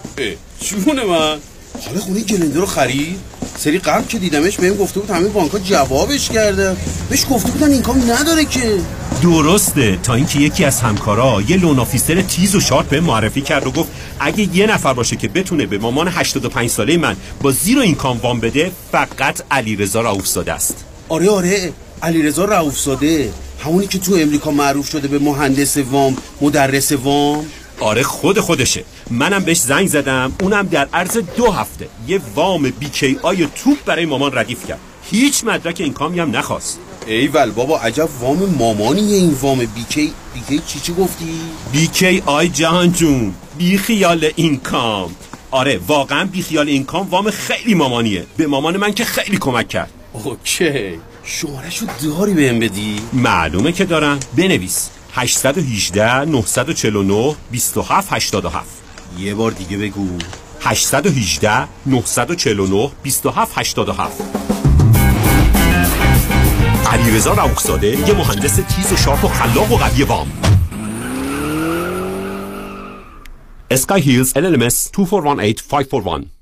جون 0.60 1.06
من؟ 1.06 1.38
حالا 1.86 2.00
خونه 2.00 2.20
گلندل 2.20 2.60
رو 2.60 2.66
خرید؟ 2.66 3.31
سری 3.56 3.78
قبل 3.78 4.06
که 4.06 4.18
دیدمش 4.18 4.56
بهم 4.56 4.76
گفته 4.76 5.00
بود 5.00 5.10
همه 5.10 5.28
بانک‌ها 5.28 5.58
جوابش 5.58 6.28
کرده. 6.28 6.76
بهش 7.10 7.26
گفته 7.30 7.50
بودن 7.50 7.70
income 7.70 8.10
نداره 8.10 8.44
که. 8.44 8.80
درسته. 9.22 9.98
تا 10.02 10.14
اینکه 10.14 10.38
یکی 10.38 10.64
از 10.64 10.80
همکارا 10.80 11.42
یه 11.48 11.56
loan 11.56 11.78
officer 11.78 12.22
تیز 12.22 12.54
و 12.54 12.60
sharp 12.60 12.88
بهم 12.88 13.00
معرفی 13.00 13.40
کرد 13.40 13.66
و 13.66 13.70
گفت 13.70 13.88
اگه 14.20 14.56
یه 14.56 14.66
نفر 14.66 14.92
باشه 14.92 15.16
که 15.16 15.28
بتونه 15.28 15.66
به 15.66 15.78
مامان 15.78 16.08
85 16.08 16.70
ساله 16.70 16.96
من 16.96 17.16
با 17.42 17.50
zero 17.50 17.80
income 17.80 18.18
وام 18.18 18.40
بده 18.40 18.70
فقط 18.92 19.42
علیرضا 19.50 20.00
رؤوفزاده 20.00 20.52
است. 20.52 20.84
آره 21.08 21.30
آره. 21.30 21.72
علیرضا 22.02 22.44
رؤوفزاده. 22.44 23.30
همونی 23.64 23.86
که 23.86 23.98
تو 23.98 24.14
امریکا 24.14 24.50
معروف 24.50 24.88
شده 24.88 25.08
به 25.08 25.18
مهندس 25.18 25.76
وام 25.76 26.16
مدرس 26.40 26.92
وام. 26.92 27.46
آره 27.80 28.02
خود 28.02 28.40
خودشه. 28.40 28.84
منم 29.10 29.44
بهش 29.44 29.60
زنگ 29.60 29.88
زدم 29.88 30.32
اونم 30.40 30.66
در 30.66 30.88
عرض 30.92 31.16
دو 31.36 31.50
هفته. 31.50 31.88
یه 32.08 32.20
وام 32.34 32.62
BKI 32.62 33.46
توپ 33.46 33.84
برای 33.84 34.06
مامان 34.06 34.38
ردیف 34.38 34.66
کرد. 34.66 34.80
هیچ 35.10 35.44
مدرک 35.44 35.80
income 35.80 36.15
ی 36.15 36.20
هم 36.20 36.36
نخواست. 36.36 36.78
ایول 37.06 37.50
بابا 37.50 37.78
عجب 37.78 38.08
وام 38.20 38.38
مامانیه 38.58 39.16
این 39.16 39.36
وام 39.40 39.58
BKI. 39.58 40.12
بیکی 40.34 40.62
چی 40.66 40.80
چی 40.80 40.92
گفتی؟ 40.92 41.40
BKI 41.72 42.48
جهان 42.48 42.92
جون 42.92 43.34
بی 43.58 43.78
خیال 43.78 44.30
income 44.36 45.14
آره 45.50 45.80
واقعا 45.86 46.24
بی 46.24 46.42
خیال 46.42 46.68
income 46.68 47.08
وام 47.10 47.30
خیلی 47.30 47.74
مامانیه. 47.74 48.26
به 48.36 48.46
مامان 48.46 48.76
من 48.76 48.92
که 48.92 49.04
خیلی 49.04 49.36
کمک 49.36 49.68
کرد. 49.68 49.90
OK. 50.12 50.98
شمارشو 51.24 51.86
داری 52.02 52.34
بهم 52.34 52.58
بدی؟ 52.58 53.00
معلومه 53.12 53.72
که 53.72 53.84
دارم. 53.84 54.20
بنویس. 54.36 54.90
818 55.14 56.24
949 56.24 57.36
27 57.50 58.12
87 58.12 58.66
یه 59.18 59.34
بار 59.34 59.50
دیگه 59.50 59.76
بگو. 59.78 60.18
818 60.60 61.68
949 61.86 62.90
27 63.02 63.58
87 63.58 64.22
علیرضا 66.92 67.32
رؤوفزاده 67.32 67.86
یه 67.86 68.14
مهندس 68.14 68.56
تیز 68.56 68.92
و 68.92 68.96
sharp 68.96 69.24
و 69.24 69.28
خلاق 69.28 69.72
و 69.72 69.76
قوی 69.76 70.02
وام. 70.02 70.32
اسکای 73.70 74.02
هیلز 74.02 74.32
LLMS 74.32 74.90
2418 74.92 75.62
541 75.70 76.41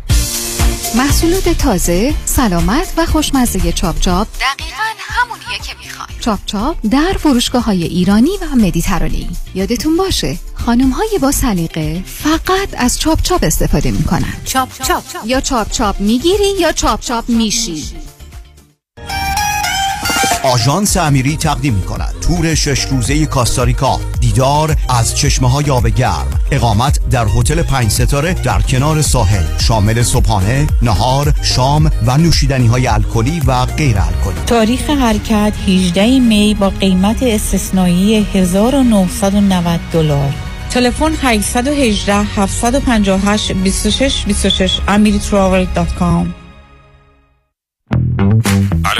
محصولات 0.95 1.49
تازه، 1.49 2.13
سلامت 2.25 2.93
و 2.97 3.05
خوشمزه 3.05 3.71
چاپ 3.71 3.99
چاپ. 3.99 4.27
دقیقا 4.27 4.83
همونیه 4.99 5.59
که 5.67 5.73
می‌خوای. 5.83 6.07
چاپ 6.19 6.39
چاپ 6.45 6.77
در 6.91 7.15
فروشگاه 7.19 7.63
های 7.63 7.83
ایرانی 7.83 8.29
و 8.41 8.55
مدیترانه‌ای. 8.55 9.27
یادتون 9.55 9.97
باشه 9.97 10.37
خانم 10.55 10.89
های 10.89 11.19
با 11.21 11.31
سلیقه 11.31 12.03
فقط 12.05 12.69
از 12.77 12.99
چاپ 12.99 13.21
چاپ 13.21 13.43
استفاده 13.43 13.91
می‌کنن. 13.91 14.33
چاپ 14.45 14.69
چاپ. 14.83 15.03
یا 15.25 15.41
چاپ 15.41 15.71
چاپ 15.71 15.99
می‌گیری 15.99 16.53
یا 16.59 16.71
چاپ 16.71 16.99
چاپ 16.99 17.29
میشی. 17.29 17.83
آژانس 20.43 20.97
امیری 20.97 21.37
تقدیم 21.37 21.73
می 21.73 21.81
کند 21.81 22.13
تور 22.21 22.55
شش 22.55 22.81
روزه 22.81 23.25
کاستاریکا. 23.25 23.99
دیدار 24.19 24.75
از 24.89 25.17
چشمه 25.17 25.49
های 25.49 25.71
آب 25.71 25.87
گرم 25.87 26.27
اقامت 26.51 27.09
در 27.09 27.25
هتل 27.37 27.61
پنج 27.61 27.89
ستاره 27.91 28.33
در 28.33 28.61
کنار 28.61 29.01
ساحل. 29.01 29.43
شامل 29.59 30.03
صبحانه 30.03 30.67
نهار 30.81 31.33
شام 31.41 31.91
و 32.05 32.17
نوشیدنی 32.17 32.67
های 32.67 32.87
الکلی 32.87 33.41
و 33.47 33.65
غیر 33.65 33.97
الکلی. 33.97 34.45
تاریخ 34.45 34.89
حرکت 34.89 35.53
18 35.67 36.19
می 36.19 36.53
با 36.53 36.69
قیمت 36.69 37.23
استثنایی 37.23 38.27
1990 38.33 39.79
دلار. 39.93 40.33
تلفن 40.69 41.11
818 41.21 42.13
758 42.13 43.51
26 43.51 44.25
26 44.25 44.79
amiritravel.com 44.87 46.41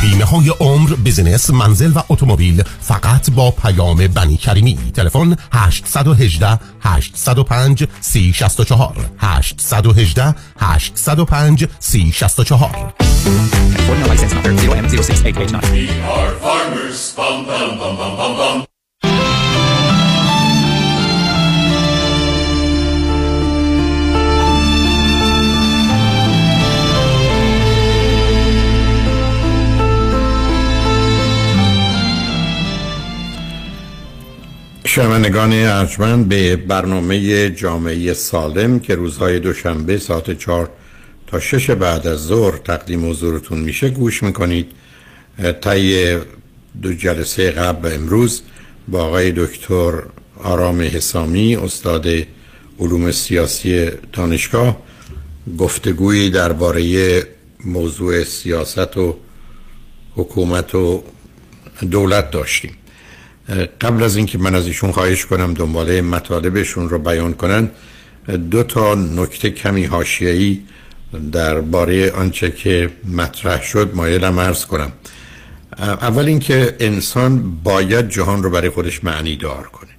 بیمه 0.00 0.24
های 0.24 0.50
عمر 0.60 0.94
بیزینس 0.94 1.50
منزل 1.50 1.92
و 1.94 2.02
اتومبیل 2.08 2.62
فقط 2.80 3.30
با 3.30 3.50
پیام 3.50 4.06
بنی 4.06 4.36
کریمی. 4.36 4.78
تلفن 4.94 5.36
818 5.52 6.58
805 6.80 7.88
3064 8.00 9.10
818 9.18 10.34
805 10.58 11.68
3064 11.80 12.94
Our 16.08 16.30
farmers, 16.44 17.14
bum 17.16 17.46
bum 17.46 17.78
bum 17.78 17.96
bum 17.96 18.16
bum 18.16 18.36
bum. 18.36 18.77
شنوندگان 34.98 35.52
ارجمند 35.52 36.28
به 36.28 36.56
برنامه 36.56 37.50
جامعه 37.50 38.14
سالم 38.14 38.80
که 38.80 38.94
روزهای 38.94 39.38
دوشنبه 39.38 39.98
ساعت 39.98 40.38
چهار 40.38 40.70
تا 41.26 41.40
شش 41.40 41.70
بعد 41.70 42.06
از 42.06 42.18
ظهر 42.18 42.56
تقدیم 42.56 43.10
حضورتون 43.10 43.58
میشه 43.58 43.88
گوش 43.88 44.22
می‌کنید. 44.22 44.66
طی 45.60 46.16
دو 46.82 46.92
جلسه 46.92 47.50
قبل 47.50 47.92
امروز 47.92 48.42
با 48.88 49.04
آقای 49.04 49.32
دکتر 49.32 50.02
آرام 50.44 50.80
حسامی 50.80 51.56
استاد 51.56 52.06
علوم 52.80 53.10
سیاسی 53.12 53.90
دانشگاه 54.12 54.76
گفتگویی 55.58 56.30
درباره 56.30 57.22
موضوع 57.64 58.24
سیاست 58.24 58.96
و 58.96 59.16
حکومت 60.14 60.74
و 60.74 61.02
دولت 61.90 62.30
داشتیم. 62.30 62.76
قبل 63.80 64.02
از 64.02 64.16
اینکه 64.16 64.38
من 64.38 64.54
از 64.54 64.66
ایشون 64.66 64.92
خواهش 64.92 65.26
کنم 65.26 65.54
دنباله 65.54 66.00
مطالبشون 66.00 66.88
رو 66.88 66.98
بیان 66.98 67.34
کنن 67.34 67.70
دو 68.50 68.62
تا 68.62 68.94
نکته 68.94 69.50
کمی 69.50 69.84
حاشیه‌ای 69.84 70.60
درباره 71.32 72.10
آنچه 72.10 72.50
که 72.50 72.90
مطرح 73.12 73.62
شد 73.62 73.90
مایلم 73.94 74.40
عرض 74.40 74.66
کنم. 74.66 74.92
اول 75.78 76.26
اینکه 76.26 76.76
انسان 76.80 77.56
باید 77.64 78.08
جهان 78.08 78.42
رو 78.42 78.50
برای 78.50 78.70
خودش 78.70 79.04
معنی 79.04 79.36
دار 79.36 79.62
کنه. 79.62 79.90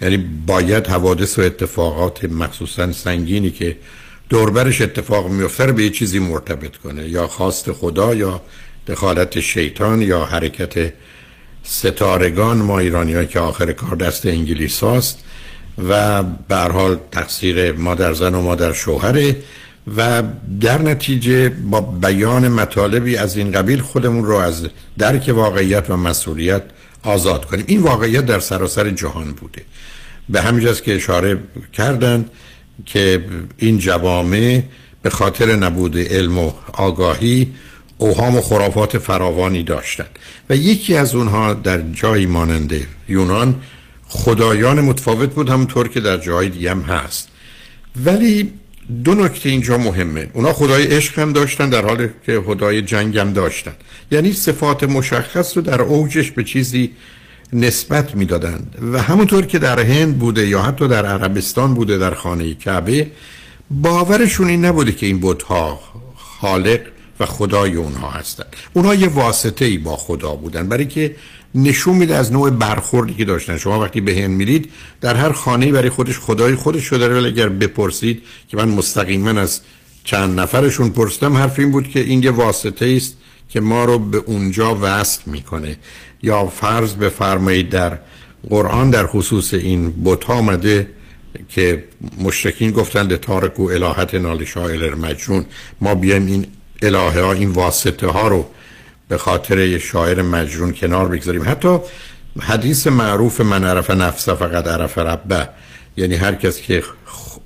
یعنی 0.00 0.16
باید 0.46 0.86
حوادث 0.86 1.38
و 1.38 1.42
اتفاقات 1.42 2.24
مخصوصا 2.24 2.92
سنگینی 2.92 3.50
که 3.50 3.76
دوربرش 4.28 4.80
اتفاق 4.80 5.28
میفته 5.30 5.72
به 5.72 5.84
یه 5.84 5.90
چیزی 5.90 6.18
مرتبط 6.18 6.76
کنه. 6.76 7.08
یا 7.08 7.26
خواست 7.26 7.72
خدا 7.72 8.14
یا 8.14 8.42
دخالت 8.86 9.40
شیطان 9.40 10.02
یا 10.02 10.24
حرکت 10.24 10.92
ستارگان 11.64 12.56
ما 12.56 12.78
ایرانی 12.78 13.26
که 13.26 13.40
آخر 13.40 13.72
کار 13.72 13.96
دست 13.96 14.26
انگلیس 14.26 14.80
هاست 14.80 15.24
و 15.88 16.22
به 16.22 16.56
حال 16.56 16.98
تقصیر 17.12 17.72
مادر 17.72 18.12
زن 18.12 18.34
و 18.34 18.42
مادر 18.42 18.72
شوهره 18.72 19.36
و 19.96 20.22
در 20.60 20.82
نتیجه 20.82 21.48
با 21.48 21.80
بیان 21.80 22.48
مطالبی 22.48 23.16
از 23.16 23.36
این 23.36 23.52
قبیل 23.52 23.80
خودمون 23.80 24.24
رو 24.24 24.36
از 24.36 24.66
درک 24.98 25.32
واقعیت 25.34 25.90
و 25.90 25.96
مسئولیت 25.96 26.62
آزاد 27.02 27.44
کنیم. 27.44 27.64
این 27.68 27.82
واقعیت 27.82 28.26
در 28.26 28.40
سراسر 28.40 28.90
جهان 28.90 29.32
بوده. 29.32 29.62
به 30.28 30.40
همینجاست 30.40 30.82
که 30.82 30.94
اشاره 30.94 31.38
کردند 31.72 32.30
که 32.86 33.24
این 33.56 33.78
جوامع 33.78 34.62
به 35.02 35.10
خاطر 35.10 35.56
نبود 35.56 35.98
علم 35.98 36.38
و 36.38 36.52
آگاهی 36.72 37.52
اوهام 37.98 38.36
و 38.36 38.40
خرافات 38.40 38.98
فراوانی 38.98 39.62
داشتند. 39.62 40.18
و 40.50 40.56
یکی 40.56 40.96
از 40.96 41.14
اونها 41.14 41.54
در 41.54 41.80
جایی 41.80 42.26
مانند 42.26 42.74
یونان 43.08 43.54
خدایان 44.08 44.80
متفاوت 44.80 45.34
بود 45.34 45.48
همونطور 45.48 45.88
که 45.88 46.00
در 46.00 46.18
جای 46.18 46.48
دیگه 46.48 46.70
هم 46.70 46.80
هست. 46.80 47.28
ولی 48.04 48.52
دو 49.04 49.14
نکته 49.14 49.48
اینجا 49.48 49.78
مهمه. 49.78 50.30
اونا 50.32 50.52
خدای 50.52 50.86
عشق 50.86 51.18
هم 51.18 51.32
داشتن 51.32 51.70
در 51.70 51.84
حالی 51.84 52.08
که 52.26 52.40
خدای 52.46 52.82
جنگ 52.82 53.18
هم 53.18 53.32
داشتن. 53.32 53.72
یعنی 54.10 54.32
صفات 54.32 54.84
مشخص 54.84 55.56
رو 55.56 55.62
در 55.62 55.82
اوجش 55.82 56.30
به 56.30 56.44
چیزی 56.44 56.90
نسبت 57.52 58.16
می‌دادند. 58.16 58.76
و 58.92 59.02
همونطور 59.02 59.46
که 59.46 59.58
در 59.58 59.80
هند 59.80 60.18
بوده 60.18 60.46
یا 60.46 60.62
حتی 60.62 60.88
در 60.88 61.06
عربستان 61.06 61.74
بوده 61.74 61.98
در 61.98 62.14
خانه 62.14 62.54
کعبه 62.54 63.06
باورشون 63.70 64.48
این 64.48 64.64
نبوده 64.64 64.92
که 64.92 65.06
این 65.06 65.20
بتها 65.22 65.80
خالق 66.16 66.80
و 67.20 67.26
خدای 67.26 67.74
اونها 67.74 68.10
هستند 68.10 68.46
اونها 68.72 68.94
یه 68.94 69.08
واسطه 69.08 69.64
ای 69.64 69.78
با 69.78 69.96
خدا 69.96 70.34
بودن. 70.34 70.68
برای 70.68 70.86
که 70.86 71.16
نشون 71.54 71.96
میده 71.96 72.14
از 72.14 72.32
نوع 72.32 72.50
برخوردی 72.50 73.14
که 73.14 73.24
داشتن. 73.24 73.58
شما 73.58 73.80
وقتی 73.80 74.00
به 74.00 74.14
هند 74.14 74.30
میرید 74.30 74.70
در 75.00 75.14
هر 75.14 75.32
خانه 75.32 75.72
برای 75.72 75.90
خودش 75.90 76.18
خدای 76.18 76.54
خودش 76.54 76.92
داره 76.92 77.14
ولی 77.14 77.26
اگر 77.26 77.48
بپرسید 77.48 78.22
که 78.48 78.56
من 78.56 78.68
مستقیما 78.68 79.30
از 79.30 79.60
چند 80.04 80.40
نفرشون 80.40 80.90
پرسیدم 80.90 81.36
حرف 81.36 81.58
این 81.58 81.70
بود 81.70 81.88
که 81.88 82.00
این 82.00 82.22
یه 82.22 82.30
واسطه 82.30 82.94
است 82.96 83.16
که 83.48 83.60
ما 83.60 83.84
رو 83.84 83.98
به 83.98 84.18
اونجا 84.18 84.78
وصل 84.80 85.20
می‌کنه. 85.26 85.76
یا 86.22 86.46
فرض 86.46 86.94
بفرمایید 86.94 87.68
در 87.68 87.98
قرآن 88.50 88.90
در 88.90 89.06
خصوص 89.06 89.54
این 89.54 90.04
بت 90.04 90.30
آمده 90.30 90.88
که 91.48 91.84
مشرکین 92.18 92.70
گفتند 92.70 93.16
تارکو 93.16 93.62
الهت 93.62 94.14
نال 94.14 94.44
مجنون 95.00 95.44
ما 95.80 95.94
بیایم 95.94 96.26
این 96.26 96.46
الهه 96.84 97.20
ها 97.20 97.32
این 97.32 97.50
واسطه 97.50 98.06
ها 98.06 98.28
رو 98.28 98.46
به 99.08 99.18
خاطر 99.18 99.58
یه 99.58 99.78
شاعر 99.78 100.22
مجنون 100.22 100.72
کنار 100.72 101.08
بگذاریم. 101.08 101.42
حتی 101.48 101.78
حدیث 102.40 102.86
معروف 102.86 103.40
من 103.40 103.64
عرف 103.64 103.90
نفسه 103.90 104.34
فقط 104.34 104.66
عرف 104.66 104.98
ربه 104.98 105.48
یعنی 105.96 106.14
هر 106.14 106.34
کس 106.34 106.60
که 106.60 106.82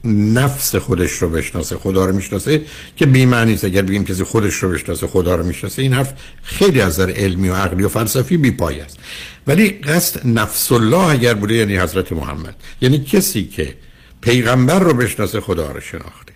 نفس 0.05 0.76
خودش 0.76 1.12
رو 1.12 1.28
بشناسه 1.28 1.76
خدا 1.76 2.07
رو 2.07 2.12
می‌شناسه 2.12 2.62
که 2.97 3.07
بی‌معنی 3.07 3.55
است 3.55 3.64
اگر 3.64 3.82
بگیم 3.82 4.05
کسی 4.05 4.24
خودش 4.24 4.55
رو 4.55 4.70
بشناسه 4.70 5.07
خدا 5.07 5.34
رو 5.34 5.45
می‌شناسه 5.45 5.82
این 5.82 5.93
حرف 5.93 6.12
خیلی 6.43 6.80
از 6.80 7.01
نظر 7.01 7.11
علمی 7.11 7.49
و 7.49 7.55
عقلی 7.55 7.82
و 7.82 7.89
فلسفی 7.89 8.36
بی 8.36 8.51
پای 8.51 8.80
است. 8.80 8.99
ولی 9.47 9.68
قصد 9.68 10.26
نفس 10.26 10.72
الله 10.72 11.11
اگر 11.11 11.34
بوده 11.34 11.55
یعنی 11.55 11.76
حضرت 11.76 12.12
محمد. 12.12 12.57
یعنی 12.80 12.99
کسی 12.99 13.45
که 13.45 13.74
پیغمبر 14.20 14.78
رو 14.78 14.95
بشناسه 14.95 15.41
خدا 15.41 15.72
رو 15.72 15.80
شناخته. 15.80 16.32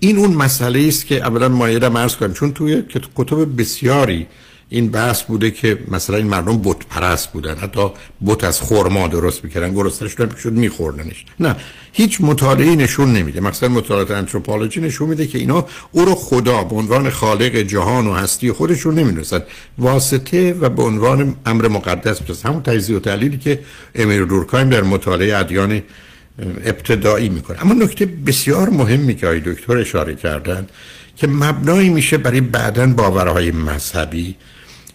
این 0.00 0.18
اون 0.18 0.30
مسئله 0.30 0.88
است 0.88 1.06
که 1.06 1.16
اولا 1.16 1.48
مایه 1.48 1.88
مرز 1.88 2.16
کنیم 2.16 2.32
چون 2.32 2.52
توی 2.52 2.82
کتب 3.16 3.60
بسیاری 3.60 4.26
این 4.68 4.88
بحث 4.88 5.22
بوده 5.22 5.50
که 5.50 5.78
مثلا 5.88 6.16
این 6.16 6.26
مردم 6.26 6.62
بت 6.62 6.86
پرست 6.90 7.32
بودن. 7.32 7.56
حتی 7.56 7.90
بت 8.26 8.44
از 8.44 8.60
خرما 8.60 9.08
درست 9.08 9.44
می‌کردن 9.44 9.74
گرسنش 9.74 10.12
شد 10.42 10.52
میخوردنش. 10.52 11.24
نه 11.40 11.56
هیچ 11.92 12.20
مطالعه 12.20 12.76
نشون 12.76 13.12
نمیده. 13.12 13.40
مثلا 13.40 13.68
مطالعات 13.68 14.10
انتروپولوژی 14.10 14.80
نشون 14.80 15.08
میده 15.08 15.26
که 15.26 15.38
اینا 15.38 15.66
او 15.92 16.04
رو 16.04 16.14
خدا 16.14 16.64
به 16.64 16.76
عنوان 16.76 17.10
خالق 17.10 17.56
جهان 17.56 18.06
و 18.06 18.12
هستی 18.12 18.52
خودشون 18.52 18.94
نمی‌دونستن. 18.94 19.42
واسطه 19.78 20.52
و 20.52 20.68
به 20.68 20.82
عنوان 20.82 21.36
امر 21.46 21.68
مقدس 21.68 22.22
پس 22.22 22.46
همون 22.46 22.62
تجزیه 22.62 22.96
و 22.96 23.00
تحلیلی 23.00 23.38
که 23.38 23.60
امیر 23.94 24.24
دورکایم 24.24 24.68
در 24.68 24.82
مطالعه 24.82 25.36
ادیان 25.36 25.82
ابتدایی 26.38 27.28
می‌کنه. 27.28 27.62
اما 27.62 27.74
نکته 27.74 28.06
بسیار 28.06 28.70
مهمی 28.70 29.14
که 29.14 29.26
آقای 29.26 29.40
دکتر 29.40 29.76
اشاره 29.76 30.14
کردن 30.14 30.66
که 31.16 31.26
مبنایی 31.26 31.88
میشه 31.88 32.18
برای 32.18 32.40
بعدن 32.40 32.94
باورهای 32.94 33.50
مذهبی 33.50 34.34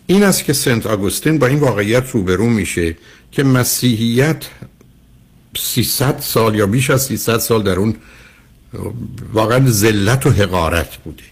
این 0.07 0.23
است 0.23 0.43
که 0.43 0.53
سنت 0.53 0.85
آگوستین 0.85 1.39
با 1.39 1.47
این 1.47 1.59
واقعیت 1.59 2.11
روبرو 2.11 2.49
میشه 2.49 2.95
که 3.31 3.43
مسیحیت 3.43 4.45
300 5.57 6.19
سال 6.19 6.55
یا 6.55 6.67
بیش 6.67 6.89
از 6.89 7.05
300 7.05 7.37
سال 7.37 7.63
در 7.63 7.75
اون 7.75 7.95
واقعا 9.33 9.69
ذلت 9.69 10.25
و 10.25 10.29
حقارت 10.29 10.97
بوده. 10.97 11.23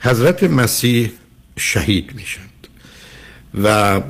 حضرت 0.00 0.44
مسیح 0.44 1.12
شهید 1.56 2.14
میشند. 2.14 2.48
و 3.62 4.00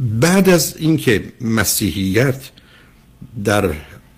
بعد 0.00 0.48
از 0.48 0.76
اینکه 0.76 1.32
مسیحیت 1.40 2.40
در 3.44 3.70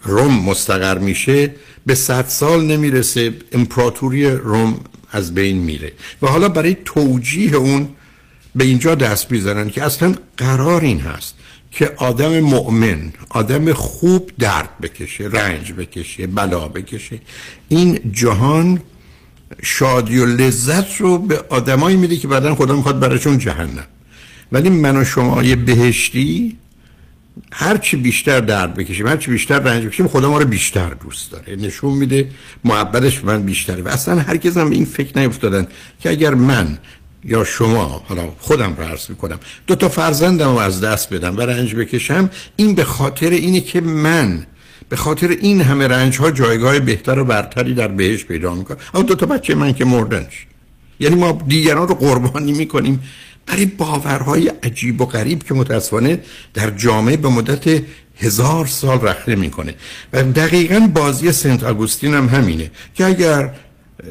روم 0.03 0.44
مستقر 0.44 0.99
میشه 0.99 1.55
به 1.86 1.94
صد 1.94 2.24
سال 2.28 2.64
نمی‌رسه 2.64 3.34
امپراتوری 3.53 4.30
روم 4.30 4.80
از 5.11 5.34
بین 5.34 5.59
میره. 5.59 5.92
و 6.22 6.26
حالا 6.26 6.49
برای 6.49 6.76
توجیه 6.84 7.55
اون 7.55 7.88
به 8.55 8.64
اینجا 8.64 8.94
دست 8.94 9.32
می‌زنن 9.32 9.70
که 9.70 9.82
اصلا 9.82 10.14
قرار 10.36 10.80
این 10.80 11.01
هست 11.01 11.34
که 11.70 11.92
آدم 11.96 12.40
مؤمن 12.40 13.12
آدم 13.28 13.72
خوب 13.72 14.30
درد 14.38 14.78
بکشه 14.82 15.24
رنج 15.24 15.72
بکشه 15.72 16.26
بلا 16.26 16.68
بکشه. 16.68 17.20
این 17.68 17.99
جهان 18.12 18.80
شادی 19.62 20.18
و 20.18 20.26
لذت 20.26 20.96
رو 20.96 21.18
به 21.18 21.44
آدمایی 21.49 21.96
میده 21.96 22.16
که 22.16 22.28
بعدا 22.28 22.55
خدا 22.55 22.76
می‌خواد 22.76 23.01
براشون 23.01 23.38
جهنم. 23.38 23.86
ولی 24.53 24.70
من 24.70 24.96
و 24.96 25.05
شما 25.05 25.42
یه 25.42 25.57
بهشتی 25.57 26.57
هرچی 27.53 27.97
بیشتر 27.97 28.41
درد 28.41 28.74
بکشیم 28.74 29.07
هرچی 29.07 29.30
بیشتر 29.30 29.59
رنج 29.59 29.86
بکشیم 29.86 30.09
خدا 30.09 30.30
ما 30.30 30.39
رو 30.39 30.47
بیشتر 30.47 30.89
دوست 30.89 31.33
داره. 31.33 31.57
نشون 31.57 31.92
میده 31.92 32.29
محبتش 32.64 33.25
من 33.25 33.42
بیشتره. 33.42 33.83
و 33.83 33.88
اصلا 33.88 34.18
هرگز 34.18 34.57
هم 34.57 34.71
به 34.71 34.76
این 34.76 34.84
فکر 34.84 35.18
نیفتادن 35.18 35.67
که 36.00 36.11
اگر 36.11 36.34
من 36.34 36.79
یا 37.25 37.45
شما 37.45 38.04
حالا 38.08 38.29
خودم 38.38 38.75
رو 38.79 38.84
عرض 38.84 39.11
می‌کنم 39.11 39.38
دو 39.67 39.75
تا 39.75 39.88
فرزندم 39.88 40.50
رو 40.53 40.58
از 40.58 40.80
دست 40.80 41.14
بدم 41.14 41.37
و 41.37 41.41
رنج 41.41 41.75
بکشم 41.75 42.30
این 42.57 42.75
به 42.75 42.84
خاطر 42.84 43.30
اینه 43.30 43.61
که 43.61 43.80
من 43.80 44.46
به 44.88 44.96
خاطر 44.96 45.29
این 45.29 45.61
همه 45.61 45.88
رنج 45.88 46.18
ها 46.18 46.30
جایگاه 46.30 46.79
بهتر 46.79 47.18
و 47.18 47.25
برتری 47.25 47.75
در 47.75 47.88
بهش 47.88 48.25
پیدا 48.25 48.54
می‌کنم. 48.54 48.79
اما 48.95 49.03
دو 49.03 49.14
تا 49.14 49.26
بچه 49.26 49.54
من 49.54 49.72
که 49.72 49.84
مردنش 49.84 50.46
یعنی 51.00 51.14
ما 51.14 51.42
دیگران 51.49 51.88
رو 51.88 51.95
قربانی 51.95 52.53
می‌کنیم. 52.53 53.03
برای 53.49 53.66
باورهای 53.66 54.49
عجیب 54.62 55.00
و 55.00 55.07
غریب 55.07 55.42
که 55.42 55.54
متاسفانه 55.54 56.20
در 56.54 56.70
جامعه 56.70 57.16
به 57.16 57.29
مدت 57.29 57.83
هزار 58.16 58.66
سال 58.66 59.00
رخنه 59.00 59.34
می‌کنه. 59.34 59.75
و 60.12 60.22
دقیقا 60.22 60.91
بازی 60.95 61.33
سنت 61.33 61.64
آگوستین 61.64 62.14
هم 62.14 62.29
همینه 62.29 62.70
که 62.95 63.04
اگر 63.07 63.50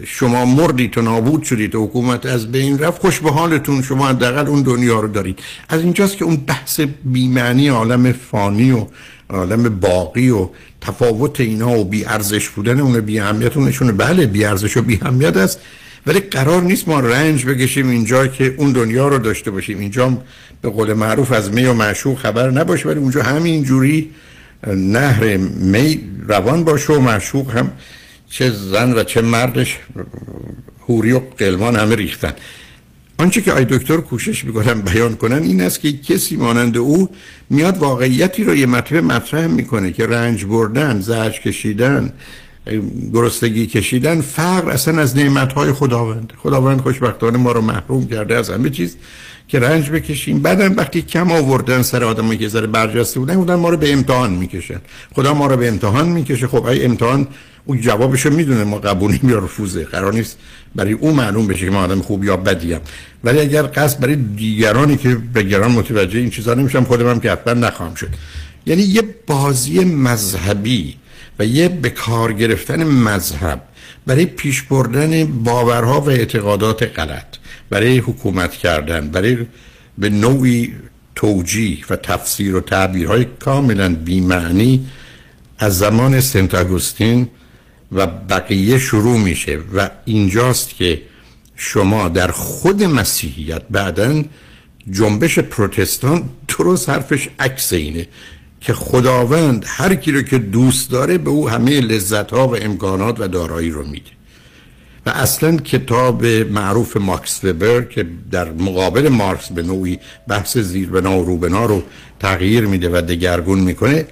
شما 0.06 0.46
مردید 0.46 0.98
و 0.98 1.02
نابود 1.02 1.44
شدید 1.44 1.76
و 1.76 1.86
حکومت 1.86 2.26
از 2.26 2.52
بین 2.52 2.80
رفت 2.80 3.02
خوش 3.02 3.20
به 3.20 3.32
حالتون 3.32 3.82
شما 3.82 4.08
حداقل 4.08 4.48
اون 4.48 4.62
دنیا 4.62 5.00
رو 5.00 5.08
دارید. 5.08 5.40
از 5.70 5.82
اینجاست 5.82 6.18
که 6.18 6.26
اون 6.26 6.36
بحث 6.36 6.80
بیمعنی 7.06 7.68
عالم 7.68 8.12
فانی 8.12 8.72
و 8.72 8.86
عالم 9.30 9.80
باقی 9.80 10.30
و 10.30 10.50
تفاوت 10.82 11.40
اینا 11.40 11.80
و 11.80 11.84
بی 11.86 12.06
ارزش 12.06 12.50
بودن 12.50 12.80
اون 12.80 13.02
بی 13.02 13.20
اهمیت 13.20 13.58
نشونه 13.58 13.92
بله 13.92 14.26
بی 14.26 14.46
ارزش 14.46 14.78
و 14.78 14.82
بی 14.82 15.00
اهمیت 15.02 15.38
است. 15.38 15.60
ولی 16.08 16.20
قرار 16.20 16.62
نیست 16.62 16.88
ما 16.88 17.00
رنج 17.00 17.46
بکشیم 17.46 17.90
اینجا 17.90 18.28
که 18.28 18.56
اون 18.58 18.72
دنیا 18.72 19.08
رو 19.08 19.18
داشته 19.18 19.52
باشیم. 19.52 19.80
اینجا 19.80 20.18
به 20.62 20.70
قول 20.70 20.94
معروف 20.94 21.32
از 21.32 21.52
می 21.52 21.66
و 21.66 21.74
معشوق 21.74 22.18
خبر 22.18 22.50
نباشه 22.50 22.90
ولی 22.90 23.00
اونجا 23.00 23.24
همین 23.24 23.64
جوری 23.64 24.10
نهر 24.68 25.38
می 25.38 26.00
روان 26.28 26.64
باشه 26.64 26.94
و 26.94 27.00
معشوق 27.00 27.52
هم 27.52 27.72
چه 28.30 28.50
زن 28.50 28.94
و 28.94 29.04
چه 29.04 29.22
مردش 29.22 29.78
هوری 30.88 31.12
و 31.12 31.20
قلمان 31.38 31.76
همه 31.76 31.96
ریختن. 31.96 32.34
آنچه 33.18 33.42
که 33.42 33.52
آی 33.52 33.66
دکتر 33.66 33.98
کوشش 33.98 34.46
می‌کنن 34.46 34.82
بیان 34.82 35.16
کنن 35.16 35.44
این 35.44 35.62
است 35.62 35.80
که 35.80 35.98
کسی 35.98 36.36
مانند 36.36 36.78
او 36.78 37.10
میاد 37.50 37.78
واقعیتی 37.78 38.44
رو 38.44 38.56
یه 38.56 38.66
مطلب 38.66 39.04
مطرح 39.04 39.48
می‌کنه 39.48 39.92
که 39.92 40.08
رنج 40.08 40.46
بردن 40.46 41.00
زرج 41.00 41.42
کشیدن 41.42 42.14
گرسنگی 43.14 43.68
کشیدن 43.68 44.22
فقر 44.22 44.70
اصلا 44.70 45.02
از 45.02 45.18
نعمتهای 45.18 45.72
خداوند. 45.72 46.34
خداوند 46.38 46.82
خوشبختانه 46.82 47.38
ما 47.38 47.52
رو 47.52 47.62
محروم 47.62 48.08
کرده 48.08 48.36
از 48.36 48.50
همه 48.50 48.70
چیز 48.70 48.96
که 49.48 49.60
رنج 49.60 49.90
بکشیم. 49.90 50.40
بعدم 50.40 50.76
وقتی 50.76 51.02
کم 51.02 51.32
آوردن 51.32 51.82
سر 51.82 52.04
آدمایی 52.04 52.40
که 52.40 52.48
ذره 52.48 52.68
برجسته 52.68 53.20
بودن 53.20 53.36
بودن 53.36 53.56
ما 53.56 53.70
رو 53.70 53.78
به 53.78 53.94
امتحان 53.94 54.32
می‌کشن. 54.32 54.82
خدا 55.16 55.34
ما 55.34 55.48
رو 55.48 55.58
به 55.58 55.68
امتحان 55.68 56.10
می‌کشه. 56.10 56.48
خب 56.48 56.66
ای 56.66 56.86
امتحان 56.86 57.28
اون 57.66 57.82
جوابشو 57.82 58.30
می‌دونه 58.30 58.64
ما 58.64 58.78
قبولیم 58.78 59.30
یا 59.30 59.38
رفوزه. 59.38 59.84
قرار 59.84 60.14
نیست 60.14 60.38
برای 60.76 60.94
او 60.94 61.12
معلوم 61.12 61.48
بشه 61.48 61.66
که 61.66 61.72
ما 61.72 61.84
آدم 61.84 62.02
خوب 62.02 62.24
یا 62.24 62.38
بدیم 62.38 62.80
ولی 63.24 63.40
اگر 63.40 63.64
قصد 63.76 64.00
برای 64.00 64.16
دیگرانی 64.16 64.98
که 64.98 65.16
به 65.34 65.44
دیگران 65.44 65.72
متوجه 65.72 66.20
این 66.20 66.30
چیزا 66.30 66.54
نمیشم 66.54 66.84
خودم 66.84 67.10
هم 67.10 67.20
که 67.20 67.32
حتما 67.32 67.54
نخواهم 67.54 67.96
شد. 67.96 68.10
یعنی 68.66 68.82
یه 68.82 69.04
بازی 69.28 69.84
مذهبی 69.84 70.96
و 71.40 71.46
یه 71.46 71.68
به 71.70 71.90
کار 71.90 72.34
گرفتن 72.34 72.84
مذهب 72.84 73.62
برای 74.06 74.26
پیش 74.26 74.62
بردن 74.62 75.26
باورها 75.26 76.02
و 76.02 76.10
اعتقادات 76.10 77.00
غلط 77.00 77.26
برای 77.70 77.98
حکومت 77.98 78.52
کردن 78.52 79.10
برای 79.10 79.38
به 79.98 80.10
نوعی 80.10 80.74
توجیه 81.16 81.78
و 81.90 81.96
تفسیر 81.96 82.56
و 82.56 82.62
تعبیرهای 82.62 83.26
کاملا 83.40 83.96
بیمعنی 83.96 84.88
از 85.60 85.78
زمان 85.78 86.22
سنت 86.22 86.56
آگوستین 86.56 87.28
و 87.92 88.08
بقیه 88.08 88.80
شروع 88.80 89.18
میشه 89.20 89.60
و 89.76 89.90
اینجاست 90.06 90.76
که 90.76 91.02
شما 91.56 92.10
در 92.10 92.32
خود 92.32 92.84
مسیحیت 92.84 93.62
بعدا 93.70 94.24
جنبش 94.92 95.40
پروتستان 95.40 96.30
درست 96.48 96.90
حرفش 96.90 97.30
عکس 97.40 97.74
اینه. 97.74 98.08
که 98.62 98.74
خداوند 98.74 99.66
هر 99.68 99.96
کی 99.96 100.12
رو 100.12 100.22
که 100.22 100.38
دوست 100.38 100.92
داره 100.92 101.18
به 101.18 101.30
او 101.30 101.50
همه 101.50 101.82
لذت 101.82 102.32
ها 102.32 102.48
و 102.48 102.56
امکانات 102.56 103.20
و 103.20 103.28
دارایی 103.28 103.70
رو 103.70 103.86
میده. 103.86 104.12
و 105.06 105.10
اصلا 105.10 105.58
کتاب 105.58 106.26
معروف 106.26 106.98
ماکس 106.98 107.44
وبر 107.44 107.82
که 107.82 108.08
در 108.32 108.52
مقابل 108.52 109.10
مارکس 109.10 109.52
به 109.52 109.64
نوعی 109.64 110.00
بحث 110.28 110.58
زیربنا 110.58 111.20
و 111.20 111.26
روبنا 111.26 111.66
رو 111.66 111.84
تغییر 112.20 112.66
میده 112.66 112.90
و 112.90 113.02
دگرگون 113.02 113.60
می‌کنه 113.60 114.06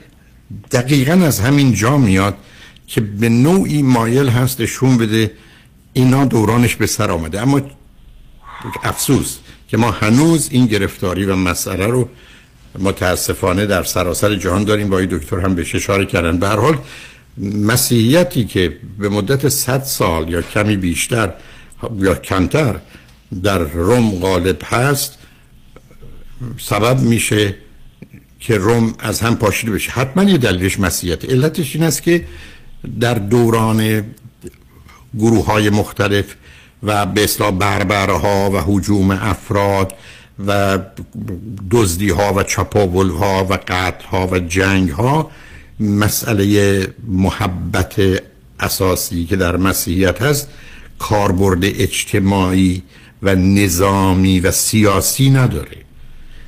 دقیقا 0.71 1.13
از 1.13 1.39
همین 1.39 1.73
جا 1.73 1.97
میاد 1.97 2.37
که 2.87 3.01
به 3.01 3.29
نوعی 3.29 3.81
مایل 3.81 4.29
هست 4.29 4.61
نشون 4.61 4.97
بده 4.97 5.31
اینا 5.93 6.25
دورانش 6.25 6.75
به 6.75 6.85
سر 6.85 7.11
آمده. 7.11 7.41
اما 7.41 7.61
افسوس 8.83 9.37
که 9.67 9.77
ما 9.77 9.91
هنوز 9.91 10.49
این 10.51 10.65
گرفتاری 10.65 11.25
و 11.25 11.35
مسئله 11.35 11.87
رو 11.87 12.09
متاسفانه 12.79 13.65
در 13.65 13.83
سراسر 13.83 14.35
جهان 14.35 14.63
داریم. 14.63 14.89
با 14.89 15.01
دکتر 15.01 15.39
هم 15.39 15.55
بهش 15.55 15.75
اشاره 15.75 16.05
کردن. 16.05 16.37
به 16.37 16.47
هر 16.47 16.55
حال 16.55 16.77
مسیحیتی 17.37 18.45
که 18.45 18.77
به 18.99 19.09
مدت 19.09 19.49
100 19.49 19.83
سال 19.83 20.29
یا 20.29 20.41
کمی 20.41 20.77
بیشتر 20.77 21.33
یا 21.99 22.15
کمتر 22.15 22.75
در 23.43 23.57
روم 23.57 24.19
غالب 24.19 24.57
هست 24.65 25.17
سبب 26.57 26.99
میشه 26.99 27.55
که 28.39 28.57
روم 28.57 28.93
از 28.99 29.21
هم 29.21 29.35
پاشیده 29.35 29.71
بشه. 29.71 29.91
حتما 29.91 30.23
یه 30.23 30.37
دلیلش 30.37 30.79
مسیحیت. 30.79 31.29
علتش 31.29 31.75
این 31.75 31.83
است 31.83 32.03
که 32.03 32.25
در 32.99 33.13
دوران 33.13 34.03
گروه 35.19 35.45
های 35.45 35.69
مختلف 35.69 36.25
و 36.83 37.05
به 37.05 37.23
اصلاح 37.23 37.51
بربرها 37.51 38.51
و 38.51 38.57
حجوم 38.57 39.11
افراد 39.11 39.93
و 40.47 40.79
دزدی 41.71 42.09
ها 42.09 42.33
و 42.33 42.43
چپاول 42.43 43.09
ها 43.09 43.45
و 43.49 43.53
قتل 43.67 44.05
ها 44.05 44.27
و 44.27 44.39
جنگ 44.39 44.89
ها 44.89 45.31
مسئله 45.79 46.87
محبت 47.07 48.23
اساسی 48.59 49.25
که 49.25 49.35
در 49.35 49.57
مسیحیت 49.57 50.21
هست 50.21 50.49
کاربرد 50.99 51.59
اجتماعی 51.63 52.83
و 53.23 53.35
نظامی 53.35 54.39
و 54.39 54.51
سیاسی 54.51 55.29
نداره. 55.29 55.77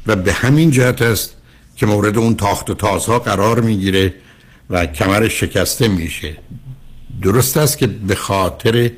و 0.07 0.15
به 0.15 0.33
همین 0.33 0.71
جهت 0.71 1.01
است 1.01 1.33
که 1.75 1.85
مورد 1.85 2.17
اون 2.17 2.35
تاخت 2.35 2.69
و 2.69 2.73
تازها 2.73 3.19
قرار 3.19 3.61
می‌گیره 3.61 4.13
و 4.69 4.85
کمرش 4.85 5.39
شکسته 5.39 5.87
میشه. 5.87 6.37
درست 7.21 7.57
است 7.57 7.77
که 7.77 7.87
به 7.87 8.15
خاطر 8.15 8.91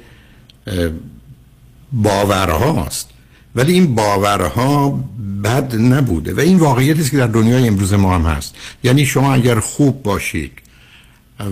باورهاست. 1.92 3.10
ولی 3.56 3.74
این 3.74 3.96
باورها 3.96 5.04
بد 5.44 5.76
نبوده 5.76 6.34
و 6.34 6.40
این 6.40 6.58
واقعیتی 6.58 7.02
است 7.02 7.12
که 7.12 7.18
در 7.18 7.28
دنیای 7.28 7.68
امروز 7.68 7.94
ما 7.94 8.16
هم 8.16 8.22
هست. 8.22 8.56
یعنی 8.84 9.06
شما 9.06 9.34
اگر 9.34 9.60
خوب 9.60 10.04
باشید 10.04 10.52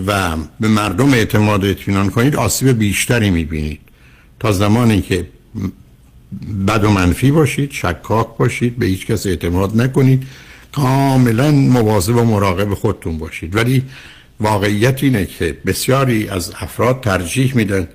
و 0.06 0.36
به 0.60 0.68
مردم 0.68 1.12
اعتماد 1.12 1.64
اطمینان 1.64 2.10
کنید 2.10 2.36
آسیب 2.36 2.68
بیشتری 2.78 3.30
می‌بینید. 3.30 3.80
تا 4.40 4.52
زمانی 4.52 5.02
که 5.02 5.28
بد 6.66 6.84
و 6.84 6.90
منفی 6.90 7.30
باشید 7.30 7.72
شکاک 7.72 8.26
باشید 8.38 8.78
به 8.78 8.86
هیچ 8.86 9.06
کس 9.06 9.26
اعتماد 9.26 9.80
نکنید 9.80 10.26
کاملا 10.72 11.50
مواظب 11.50 12.16
و 12.16 12.24
مراقب 12.24 12.74
خودتون 12.74 13.18
باشید. 13.18 13.56
ولی 13.56 13.82
واقعیت 14.40 15.02
اینه 15.02 15.26
که 15.26 15.58
بسیاری 15.66 16.28
از 16.28 16.52
افراد 16.60 17.00
ترجیح 17.00 17.56
میدن 17.56 17.88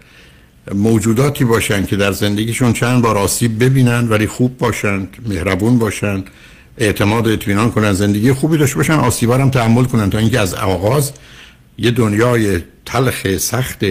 موجوداتی 0.72 1.46
باشن 1.46 1.86
که 1.86 1.96
در 1.96 2.12
زندگیشون 2.12 2.74
چند 2.74 3.02
بار 3.02 3.18
آسیب 3.18 3.64
ببینن 3.64 4.08
ولی 4.08 4.28
خوب 4.28 4.58
باشن 4.58 5.08
مهربون 5.28 5.80
باشن 5.80 6.24
اعتماد 6.78 7.28
و 7.28 7.30
اطمینان 7.30 7.72
کنن 7.72 7.94
زندگی 7.94 8.34
خوبی 8.34 8.58
داشته 8.58 8.76
باشن 8.76 8.94
آسیبا 8.94 9.38
هم 9.38 9.50
تحمل 9.50 9.84
کنن 9.84 10.10
تا 10.10 10.18
اینکه 10.18 10.40
از 10.40 10.54
آغاز 10.54 11.12
یه 11.78 11.92
دنیای 11.92 12.60
تلخ 12.86 13.38
سخت 13.38 13.86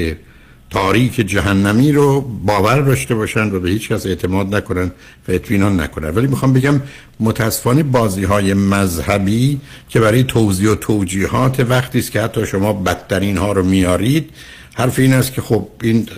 تاریک 0.70 1.14
جهنمی 1.14 1.92
رو 1.92 2.20
باور 2.20 2.80
داشته 2.80 3.14
باشن 3.14 3.50
و 3.50 3.60
به 3.60 3.70
هیچ 3.70 3.88
کس 3.88 4.06
اعتماد 4.06 4.54
نکنن 4.54 4.92
و 5.28 5.32
اطمینان 5.32 5.80
نکنن. 5.80 6.08
ولی 6.08 6.26
می‌خوام 6.26 6.52
بگم 6.52 6.80
متاسفانه 7.20 7.82
بازی 7.82 8.24
های 8.24 8.54
مذهبی 8.54 9.60
که 9.88 10.00
برای 10.00 10.24
توضیح 10.24 10.70
و 10.70 10.74
توجیهات 10.74 11.60
وقتی 11.60 11.98
است 11.98 12.12
که 12.12 12.20
حتی 12.20 12.46
شما 12.46 12.72
بدترین 12.72 13.36
ها 13.36 13.52
رو 13.52 13.62
میارید 13.62 14.30
حرف 14.74 14.98
این 14.98 15.12
است 15.12 15.32
که 15.32 15.42
خب 15.42 15.68
این 15.82 16.08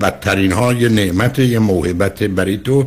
بدترین 0.00 0.52
ها 0.52 0.72
یه 0.72 0.88
نعمت 0.88 1.38
یه 1.38 1.58
موهبت 1.58 2.22
برای 2.22 2.56
تو 2.56 2.86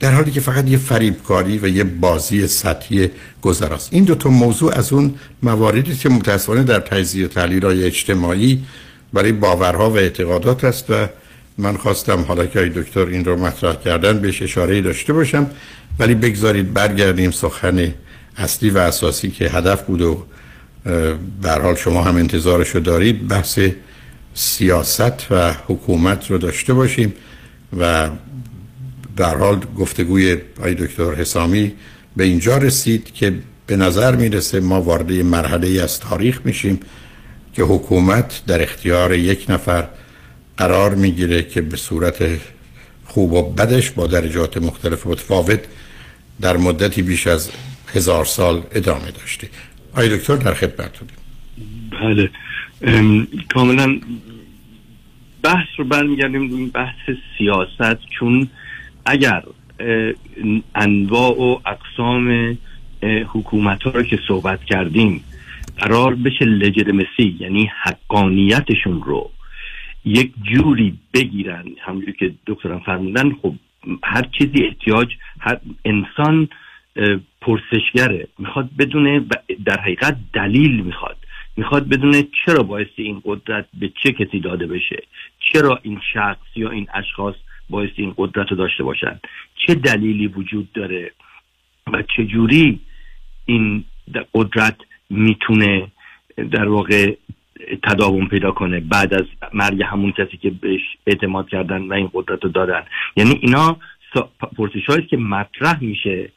در 0.00 0.12
حالی 0.12 0.30
که 0.30 0.40
فقط 0.40 0.68
یه 0.68 0.78
فریبکاری 0.78 1.58
و 1.58 1.68
یه 1.68 1.84
بازی 1.84 2.46
سطحی 2.46 3.10
گذراست. 3.42 3.88
این 3.92 4.04
دو 4.04 4.14
تا 4.14 4.30
موضوع 4.30 4.74
از 4.74 4.92
اون 4.92 5.14
مواردی 5.42 5.94
که 5.94 6.08
متاسفانه 6.08 6.62
در 6.62 6.80
تجزیه 6.80 7.28
تحلیل 7.28 7.64
های 7.64 7.84
اجتماعی 7.84 8.62
برای 9.12 9.32
باورها 9.32 9.90
و 9.90 9.96
اعتقادات 9.96 10.64
است 10.64 10.90
و 10.90 11.06
من 11.58 11.76
خواستم 11.76 12.20
حالا 12.20 12.46
که 12.46 12.60
دکتر 12.60 13.06
این 13.06 13.24
رو 13.24 13.36
مطرح 13.36 13.74
کردن 13.74 14.18
بهش 14.18 14.42
اشاره 14.42 14.80
داشته 14.80 15.12
باشم 15.12 15.46
ولی 15.98 16.14
بگذارید 16.14 16.72
برگردیم 16.72 17.30
سخن 17.30 17.94
اصلی 18.36 18.70
و 18.70 18.78
اساسی 18.78 19.30
که 19.30 19.48
هدف 19.48 19.82
بود 19.82 20.00
و 20.00 20.24
به 21.42 21.50
حال 21.50 21.74
شما 21.74 22.02
هم 22.02 22.16
انتظارشو 22.16 22.78
دارید. 22.78 23.28
بحث 23.28 23.58
سیاست 24.34 25.32
و 25.32 25.54
حکومت 25.66 26.30
رو 26.30 26.38
داشته 26.38 26.74
باشیم 26.74 27.14
و 27.78 28.10
در 29.16 29.36
حال 29.36 29.60
گفتگوی 29.78 30.36
آی 30.62 30.74
دکتر 30.74 31.14
حسامی 31.14 31.72
به 32.16 32.24
اینجا 32.24 32.58
رسید 32.58 33.14
که 33.14 33.34
به 33.66 33.76
نظر 33.76 34.16
می‌رسه 34.16 34.60
ما 34.60 34.82
وارد 34.82 35.12
مرحله 35.12 35.82
از 35.82 36.00
تاریخ 36.00 36.40
میشیم 36.44 36.80
که 37.54 37.62
حکومت 37.62 38.42
در 38.46 38.62
اختیار 38.62 39.14
یک 39.14 39.46
نفر 39.48 39.88
قرار 40.56 40.94
می‌گیره 40.94 41.42
که 41.42 41.60
به 41.60 41.76
صورت 41.76 42.40
خوب 43.06 43.32
و 43.32 43.42
بدش 43.42 43.90
با 43.90 44.06
درجات 44.06 44.56
مختلف 44.56 45.06
متفاوت 45.06 45.60
در 46.40 46.56
مدتی 46.56 47.02
بیش 47.02 47.26
از 47.26 47.50
هزار 47.94 48.24
سال 48.24 48.62
ادامه 48.72 49.10
داشته. 49.10 49.48
آی 49.94 50.16
دکتر 50.16 50.36
در 50.36 50.54
خدمتتونیم 50.54 51.14
بله. 51.90 52.30
کاملا 53.48 54.00
بحث 55.42 55.66
رو 55.76 55.84
برمیگردیم 55.84 56.40
این 56.42 56.68
بحث 56.68 57.10
سیاست 57.38 57.98
چون 58.10 58.48
اگر 59.06 59.42
انواع 60.74 61.38
و 61.38 61.58
اقسام 61.66 62.58
حکومت 63.02 63.82
ها 63.82 63.90
رو 63.90 64.02
که 64.02 64.18
صحبت 64.28 64.64
کردیم 64.64 65.24
قرار 65.78 66.14
بشه 66.14 66.44
لجرمسی 66.44 67.36
یعنی 67.40 67.70
حقانیتشون 67.82 69.02
رو 69.02 69.30
یک 70.04 70.32
جوری 70.42 70.98
بگیرن. 71.14 71.64
همونجور 71.80 72.14
که 72.14 72.34
دکتران 72.46 72.80
فرمودن 72.80 73.32
خب 73.42 73.54
هر 74.04 74.22
چیزی 74.38 74.64
احتیاج 74.64 75.08
هر 75.40 75.58
انسان 75.84 76.48
پرسشگره. 77.40 78.28
می‌خواد 78.38 78.70
بدونه 78.78 79.24
در 79.64 79.80
حقیقت 79.80 80.16
دلیل 80.32 80.80
می‌خواد. 80.80 81.16
می‌خواد 81.56 81.88
بدونه 81.88 82.28
چرا 82.44 82.62
بایستی 82.62 83.02
این 83.02 83.22
قدرت 83.24 83.66
به 83.74 83.92
چه 84.02 84.12
کسی 84.12 84.40
داده 84.40 84.66
بشه. 84.66 85.02
چرا 85.38 85.80
این 85.82 86.00
شخص 86.14 86.46
یا 86.56 86.70
این 86.70 86.86
اشخاص 86.94 87.34
بایستی 87.70 88.02
این 88.02 88.14
قدرت 88.16 88.50
رو 88.50 88.56
داشته 88.56 88.84
باشن. 88.84 89.20
چه 89.66 89.74
دلیلی 89.74 90.26
وجود 90.26 90.72
داره 90.72 91.12
و 91.92 92.02
چجوری 92.16 92.80
این 93.46 93.84
قدرت 94.34 94.76
می‌تونه 95.10 95.88
در 96.50 96.68
واقع 96.68 97.14
تداوم 97.82 98.26
پیدا 98.26 98.50
کنه 98.50 98.80
بعد 98.80 99.14
از 99.14 99.26
مرگ 99.54 99.82
همون 99.82 100.12
کسی 100.12 100.36
که 100.36 100.50
بهش 100.50 100.80
اعتماد 101.06 101.48
کردن 101.48 101.82
و 101.82 101.92
این 101.92 102.10
قدرت 102.12 102.44
رو 102.44 102.50
دادن 102.50 102.82
یعنی 103.16 103.38
اینا 103.42 103.76
پرسش 104.56 104.86
هایی 104.88 105.06
که 105.06 105.16
مطرح 105.16 105.84
میشه 105.84 106.32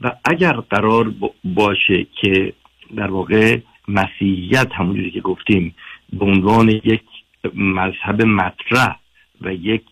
و 0.00 0.12
اگر 0.24 0.52
قرار 0.52 1.14
باشه 1.44 2.06
که 2.20 2.52
در 2.96 3.10
واقع 3.10 3.58
مسیحیت 3.88 4.72
همونجوری 4.72 5.10
که 5.10 5.20
گفتیم 5.20 5.74
به 6.12 6.24
عنوان 6.24 6.68
یک 6.68 7.02
مذهب 7.54 8.22
مطرح 8.22 8.96
و 9.40 9.54
یک 9.54 9.82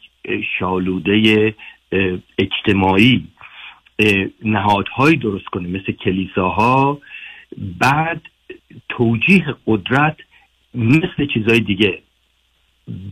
شالوده 0.58 1.54
اجتماعی 2.38 3.28
نهادهایی 4.44 5.16
درست 5.16 5.44
کنه 5.44 5.68
مثل 5.68 5.92
کلیساها. 5.92 6.98
بعد 7.80 8.22
توجیه 8.88 9.44
قدرت 9.66 10.16
مثل 10.74 11.26
چیزهای 11.34 11.60
دیگه 11.60 12.02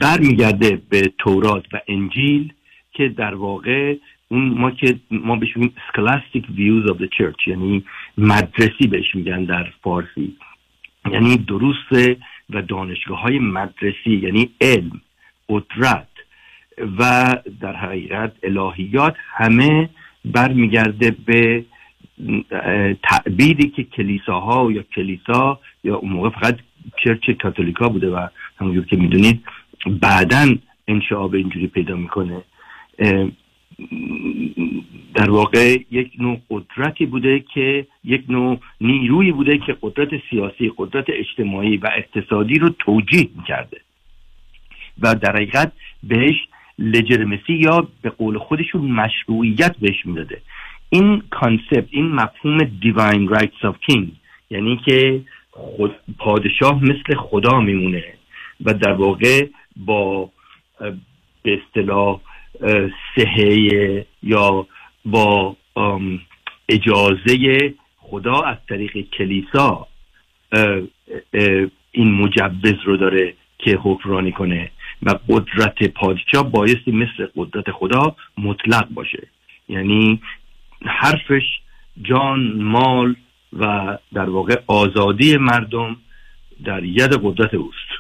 برمیگرده 0.00 0.82
به 0.90 1.12
تورات 1.18 1.64
و 1.72 1.80
انجیل 1.88 2.52
که 2.92 3.08
در 3.08 3.34
واقع 3.34 3.96
اون 4.28 4.48
ما 4.48 4.70
که 4.70 5.00
ما 5.10 5.36
بهش 5.36 5.56
میگیم 5.56 5.74
scholastic 5.92 6.42
views 6.42 6.90
of 6.92 6.96
the 6.98 7.08
church 7.18 7.48
یعنی 7.48 7.84
مدرسی 8.18 8.86
بهش 8.90 9.14
میگن 9.14 9.44
در 9.44 9.72
فارسی. 9.82 10.36
یعنی 11.12 11.36
دروس 11.36 11.92
و 12.50 12.62
دانشگاه 12.62 13.20
های 13.20 13.38
مدرسی 13.38 14.10
یعنی 14.22 14.50
علم 14.60 15.00
قدرت 15.48 16.08
و 16.98 17.36
در 17.60 17.76
حقیقت 17.76 18.32
الهیات 18.42 19.14
همه 19.36 19.90
برمیگرده 20.24 21.10
به 21.10 21.64
تعبیری 23.02 23.68
که 23.68 23.84
کلیساها 23.84 24.72
یا 24.72 24.82
کلیسا 24.82 25.60
یا 25.84 25.96
اون 25.96 26.12
موقع 26.12 26.28
فقط 26.28 26.58
چرچ 27.04 27.30
کاتولیکا 27.30 27.88
بوده 27.88 28.10
و 28.10 28.26
همونجور 28.60 28.86
که 28.86 28.96
می‌دونید 28.96 29.44
بعدا 29.86 30.54
انشعاب 30.88 31.34
اینجوری 31.34 31.66
پیدا 31.66 31.96
می‌کنه. 31.96 32.42
در 35.14 35.30
واقع 35.30 35.78
یک 35.90 36.12
نوع 36.18 36.40
قدرتی 36.50 37.06
بوده 37.06 37.40
که 37.54 37.86
یک 38.04 38.24
نوع 38.28 38.58
نیرویی 38.80 39.32
بوده 39.32 39.58
که 39.58 39.76
قدرت 39.82 40.08
سیاسی 40.30 40.72
قدرت 40.76 41.04
اجتماعی 41.08 41.76
و 41.76 41.90
اقتصادی 41.96 42.58
رو 42.58 42.68
توجیه 42.68 43.28
می‌کرده. 43.36 43.80
و 45.02 45.14
در 45.14 45.36
حقیقت 45.36 45.72
بهش 46.02 46.36
legitimacy 46.78 47.52
یا 47.52 47.88
به 48.02 48.10
قول 48.10 48.38
خودشون 48.38 48.80
مشروعیت 48.80 49.76
بهش 49.76 50.06
می‌داده. 50.06 50.42
این 50.90 51.22
concept 51.30 51.86
این 51.90 52.08
مفهوم 52.08 52.58
divine 52.58 53.28
rights 53.28 53.64
of 53.64 53.76
king 53.86 54.12
یعنی 54.50 54.80
که 54.84 55.20
خود 55.50 55.94
پادشاه 56.18 56.84
مثل 56.84 57.14
خدا 57.16 57.60
میمونه 57.60 58.04
و 58.64 58.74
در 58.74 58.92
واقع 58.92 59.46
با 59.76 60.30
به 61.42 61.60
اصطلاح 61.62 62.20
سهه 63.16 64.06
یا 64.22 64.66
با 65.04 65.56
اجازه 66.68 67.74
خدا 67.96 68.40
از 68.40 68.56
طریق 68.68 69.10
کلیسا 69.18 69.86
این 71.92 72.12
مجوز 72.12 72.74
رو 72.84 72.96
داره 72.96 73.34
که 73.58 73.78
حکمرانی 73.82 74.32
کنه 74.32 74.70
و 75.02 75.18
قدرت 75.28 75.88
پادشاه 75.88 76.50
بایستی 76.50 76.92
مثل 76.92 77.26
قدرت 77.36 77.70
خدا 77.70 78.16
مطلق 78.38 78.88
باشه. 78.88 79.26
یعنی 79.68 80.20
حرفش 80.86 81.42
جان 82.02 82.62
مال 82.62 83.14
و 83.52 83.98
در 84.12 84.30
واقع 84.30 84.56
آزادی 84.66 85.36
مردم 85.36 85.96
در 86.64 86.84
ید 86.84 87.12
قدرت 87.22 87.54
اوست. 87.54 87.90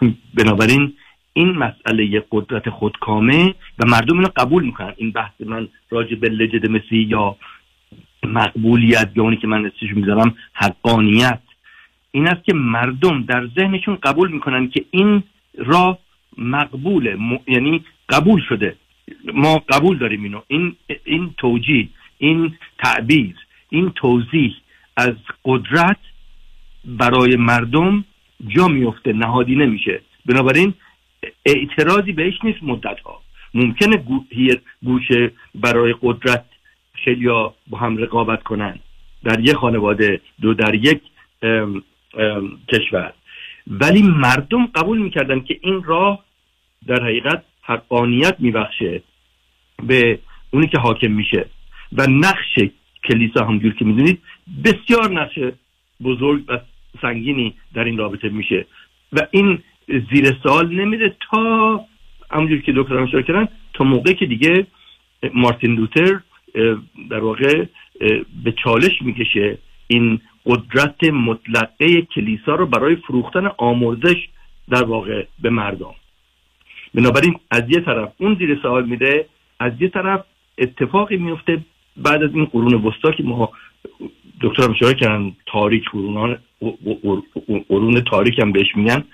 بنابراین 0.38 0.92
این 1.36 1.48
مسئله 1.48 2.24
قدرت 2.30 2.70
خودکامه 2.70 3.54
و 3.78 3.86
مردم 3.86 4.18
اینو 4.18 4.28
قبول 4.36 4.64
می‌کنن. 4.64 4.94
این 4.96 5.10
بحث 5.10 5.32
من 5.46 5.68
راجع 5.90 6.14
به 6.14 6.28
لجدمسی 6.28 6.96
یا 6.96 7.36
مقبولیت 8.22 9.10
یا 9.16 9.22
اونی 9.22 9.36
که 9.36 9.46
من 9.46 9.66
استیش 9.66 9.90
می‌ذارم 9.94 10.34
حقانیت. 10.52 11.40
این 12.10 12.28
است 12.28 12.44
که 12.44 12.54
مردم 12.54 13.22
در 13.22 13.46
ذهنشون 13.46 13.98
قبول 14.02 14.32
می‌کنن 14.32 14.68
که 14.68 14.84
این 14.90 15.22
راه 15.58 15.98
مقبوله. 16.38 17.18
یعنی 17.46 17.84
قبول 18.08 18.42
شده. 18.48 18.76
ما 19.34 19.58
قبول 19.68 19.98
داریم 19.98 20.22
اینو. 20.22 20.40
این 20.48 20.76
این 21.04 21.34
توجیه 21.38 21.88
این 22.18 22.54
تعبیر 22.78 23.36
این 23.68 23.90
توضیح 23.90 24.54
از 24.96 25.14
قدرت 25.44 25.96
برای 26.84 27.36
مردم 27.36 28.04
جا 28.46 28.68
میفته 28.68 29.12
نهادی 29.12 29.54
نمیشه. 29.54 30.00
بنابراین 30.26 30.74
اعتراضی 31.46 32.12
بهش 32.12 32.34
نیست 32.44 32.62
مدت 32.62 33.00
ها 33.00 33.22
ممکنه 33.54 33.96
گوشه 34.82 35.30
برای 35.54 35.94
قدرت 36.02 36.44
خیلی 37.04 37.26
با 37.66 37.78
هم 37.78 37.96
رقابت 37.96 38.42
کنن. 38.42 38.78
در 39.24 39.40
یک 39.40 39.52
خانواده 39.52 40.20
دو 40.40 40.54
در 40.54 40.74
یک 40.74 41.00
کشور. 42.68 43.12
ولی 43.66 44.02
مردم 44.02 44.66
قبول 44.66 44.98
می‌کردن 44.98 45.40
که 45.40 45.58
این 45.62 45.82
راه 45.82 46.24
در 46.86 47.02
حقیقت 47.02 47.42
حقانیت 47.62 48.36
میبخشه 48.38 49.02
به 49.82 50.18
اونی 50.50 50.66
که 50.66 50.78
حاکم 50.78 51.12
میشه. 51.12 51.46
و 51.92 52.06
نقش 52.06 52.58
کلیسا 53.04 53.44
همجور 53.46 53.74
که 53.74 53.84
می‌دونید 53.84 54.22
بسیار 54.64 55.10
نقش 55.10 55.38
بزرگ 56.02 56.44
و 56.48 56.58
سنگینی 57.02 57.54
در 57.74 57.84
این 57.84 57.98
رابطه 57.98 58.28
میشه. 58.28 58.66
و 59.12 59.20
این 59.30 59.62
زیر 59.88 60.36
سوال 60.42 60.74
نمیده 60.74 61.16
تا 61.30 61.80
همونجور 62.30 62.60
که 62.60 62.72
دکتر 62.76 62.98
اشاره 62.98 63.22
کردن 63.22 63.48
تا 63.72 63.84
موقعی 63.84 64.14
که 64.14 64.26
دیگه 64.26 64.66
مارتین 65.34 65.74
لوتر 65.74 66.20
در 67.10 67.18
واقع 67.18 67.64
به 68.44 68.52
چالش 68.64 69.02
می‌کشه 69.02 69.58
این 69.86 70.20
قدرت 70.46 71.04
مطلقه 71.04 72.02
کلیسا 72.02 72.54
رو 72.54 72.66
برای 72.66 72.96
فروختن 72.96 73.50
آموزش 73.56 74.28
در 74.70 74.84
واقع 74.84 75.26
به 75.42 75.50
مردم. 75.50 75.94
بنابراین 76.94 77.34
از 77.50 77.62
یه 77.68 77.80
طرف 77.80 78.12
اون 78.18 78.34
زیر 78.34 78.58
سوال 78.62 78.86
میده 78.86 79.26
از 79.60 79.72
یه 79.80 79.88
طرف 79.88 80.24
اتفاقی 80.58 81.16
میفته 81.16 81.60
بعد 81.96 82.22
از 82.22 82.30
این 82.34 82.44
قرون 82.44 82.74
وسطا 82.74 83.10
که 83.10 83.22
ما 83.22 83.52
دکتر 84.40 84.70
اشاره 84.70 84.94
کردن 84.94 85.32
تاریک 85.46 85.84
قرون 85.92 86.38
قرون 87.68 88.00
تاریک 88.00 88.38
هم 88.38 88.52
بهش 88.52 88.76
میگن. 88.76 89.04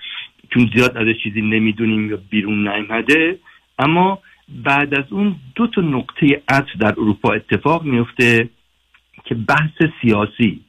چون 0.50 0.70
زیاد 0.74 0.96
از 0.96 1.06
چیزی 1.22 1.40
نمی‌دونیم 1.40 2.10
یا 2.10 2.18
بیرون 2.30 2.68
نیامده 2.68 3.38
اما 3.78 4.18
بعد 4.48 4.94
از 4.94 5.04
اون 5.10 5.36
دو 5.54 5.66
تا 5.66 5.80
نقطه 5.80 6.42
عطف 6.48 6.76
در 6.80 6.92
اروپا 6.98 7.32
اتفاق 7.32 7.84
میفته 7.84 8.48
که 9.24 9.34
بحث 9.34 9.90
سیاسی 10.02 10.60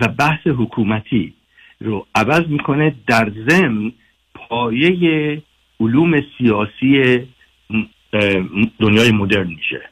و 0.00 0.08
بحث 0.08 0.46
حکومتی 0.46 1.34
رو 1.80 2.06
عوض 2.14 2.48
می‌کنه 2.48 2.94
در 3.06 3.32
ضمن 3.48 3.92
پایه 4.34 5.42
علوم 5.80 6.20
سیاسی 6.38 7.20
دنیای 8.78 9.12
مدرن 9.12 9.46
میشه. 9.46 9.82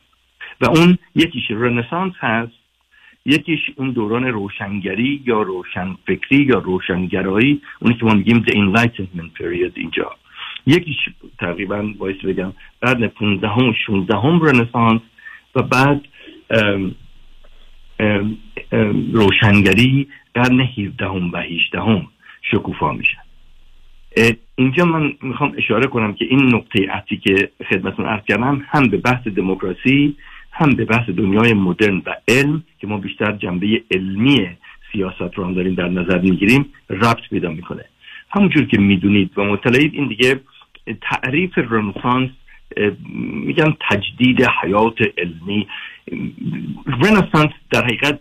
و 0.60 0.66
اون 0.66 0.98
یکیش 1.14 1.50
رنسانس 1.50 2.14
هست 2.18 2.61
یکیش 3.26 3.60
اون 3.76 3.90
دوران 3.90 4.24
روشنگری 4.24 5.22
یا 5.26 5.42
روشنفکری 5.42 6.44
یا 6.44 6.58
روشنگرایی 6.58 7.60
اونی 7.80 7.94
که 7.94 8.04
ما 8.04 8.14
میگیم 8.14 8.44
the 8.46 8.52
enlightenment 8.52 9.40
period 9.40 9.72
اینجا. 9.74 10.10
یکیش 10.66 10.96
تقریبا 11.38 11.82
باید 11.98 12.22
بگم 12.22 12.52
قرن 12.80 13.06
15 13.08 13.48
و 13.48 13.72
16 13.86 14.16
هم 14.16 14.40
رنسانس 14.40 15.00
و 15.54 15.62
بعد 15.62 16.00
ام 16.50 16.94
ام 18.00 18.38
روشنگری 19.12 20.08
قرن 20.34 20.60
17 20.60 21.06
و 21.06 21.36
18 21.36 21.80
هم 21.80 22.06
شکوفا 22.42 22.92
میشن 22.92 23.22
اینجا 24.56 24.84
من 24.84 25.12
می‌خوام 25.22 25.54
اشاره 25.58 25.86
کنم 25.86 26.14
که 26.14 26.24
این 26.24 26.54
نقطه 26.54 26.86
عطی 26.90 27.16
که 27.16 27.50
خدمتون 27.70 28.06
ارز 28.06 28.24
کردم 28.24 28.64
هم 28.68 28.88
به 28.88 28.96
بحث 28.96 29.28
دموکراسی 29.28 30.16
هم 30.52 30.70
به 30.70 30.84
بحث 30.84 31.08
دنیای 31.08 31.52
مدرن 31.54 32.02
و 32.06 32.14
علم 32.28 32.62
که 32.78 32.86
ما 32.86 32.96
بیشتر 32.96 33.32
جنبه 33.32 33.82
علمی 33.90 34.48
سیاست 34.92 35.34
رو 35.34 35.44
هم 35.44 35.54
داریم 35.54 35.74
در 35.74 35.88
نظر 35.88 36.18
می‌گیریم 36.18 36.66
ربط 36.90 37.28
پیدا 37.30 37.50
می‌کنه. 37.50 37.84
همونجور 38.30 38.64
که 38.64 38.78
می‌دونید 38.78 39.38
و 39.38 39.44
مطلعید 39.44 39.94
این 39.94 40.08
دیگه 40.08 40.40
تعریف 41.00 41.58
رنسانس 41.58 42.30
میگن 43.46 43.76
تجدید 43.90 44.42
حیات 44.62 44.98
علمی. 45.18 45.68
رنسانس 46.86 47.52
در 47.70 47.84
حقیقت 47.84 48.20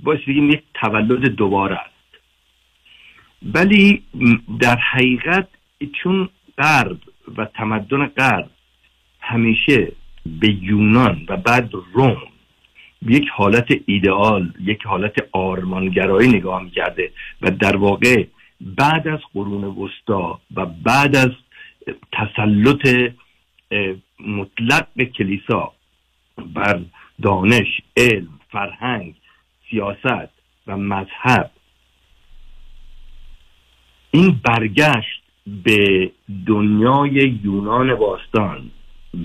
باید 0.00 0.20
بگیم 0.26 0.50
یک 0.50 0.62
تولد 0.74 1.26
دوباره 1.26 1.76
است. 1.76 1.92
ولی 3.42 4.02
در 4.60 4.76
حقیقت 4.76 5.48
چون 6.02 6.28
غرب 6.58 6.98
و 7.36 7.44
تمدن 7.44 8.06
غرب 8.06 8.50
همیشه 9.20 9.92
به 10.26 10.48
یونان 10.62 11.26
و 11.28 11.36
بعد 11.36 11.70
روم 11.92 12.16
یک 13.02 13.28
حالت 13.28 13.66
ایدئال 13.86 14.52
یک 14.60 14.82
حالت 14.86 15.14
آرمانگرایی 15.32 16.28
نگاه 16.28 16.62
می‌کرده 16.62 17.12
و 17.42 17.50
در 17.50 17.76
واقع 17.76 18.24
بعد 18.60 19.08
از 19.08 19.18
قرون 19.34 19.64
وسطا 19.64 20.40
و 20.54 20.66
بعد 20.66 21.16
از 21.16 21.30
تسلط 22.12 23.12
مطلق 24.26 25.02
کلیسا 25.02 25.72
بر 26.54 26.80
دانش 27.22 27.80
علم 27.96 28.40
فرهنگ 28.50 29.14
سیاست 29.70 30.30
و 30.66 30.76
مذهب 30.76 31.50
این 34.10 34.40
برگشت 34.44 35.22
به 35.46 36.10
دنیای 36.46 37.38
یونان 37.44 37.94
باستان. 37.94 38.70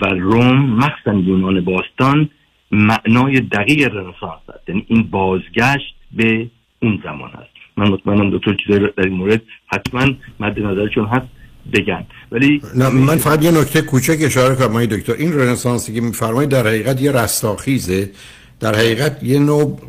و 0.02 0.06
روم 0.06 0.58
مخصوصا 0.58 1.14
یونان 1.14 1.62
باستان 1.66 2.30
معنای 2.72 3.40
دقیق 3.40 3.96
رنسانس 3.96 4.42
است. 4.50 4.70
یعنی 4.70 4.86
این 4.88 5.04
بازگشت 5.04 5.96
به 6.12 6.48
اون 6.82 7.00
زمان 7.04 7.30
است. 7.30 7.50
من 7.78 7.88
مطمئنم 7.90 8.38
دکتر 8.38 8.56
رو 8.68 8.88
در 8.98 9.04
این 9.04 9.14
مورد 9.14 9.42
حتما 9.68 10.06
مد 10.40 10.60
نظرشون 10.60 11.06
هست 11.06 11.28
بگن. 11.74 12.06
ولی 12.32 12.62
من 12.94 13.18
فقط 13.18 13.44
یه 13.44 13.52
نکته 13.52 13.82
کوچک 13.82 14.18
اشاره 14.22 14.56
کنم 14.56 14.86
دکتر. 14.86 15.14
این 15.14 15.34
رنسانسی 15.34 15.94
که 15.94 16.02
میفرمایید 16.02 16.50
در 16.50 16.68
حقیقت 16.68 17.02
یه 17.02 17.12
رستاخیزه. 17.12 18.12
در 18.60 18.76
حقیقت 18.76 19.24
یه 19.24 19.40
نوع 19.40 19.80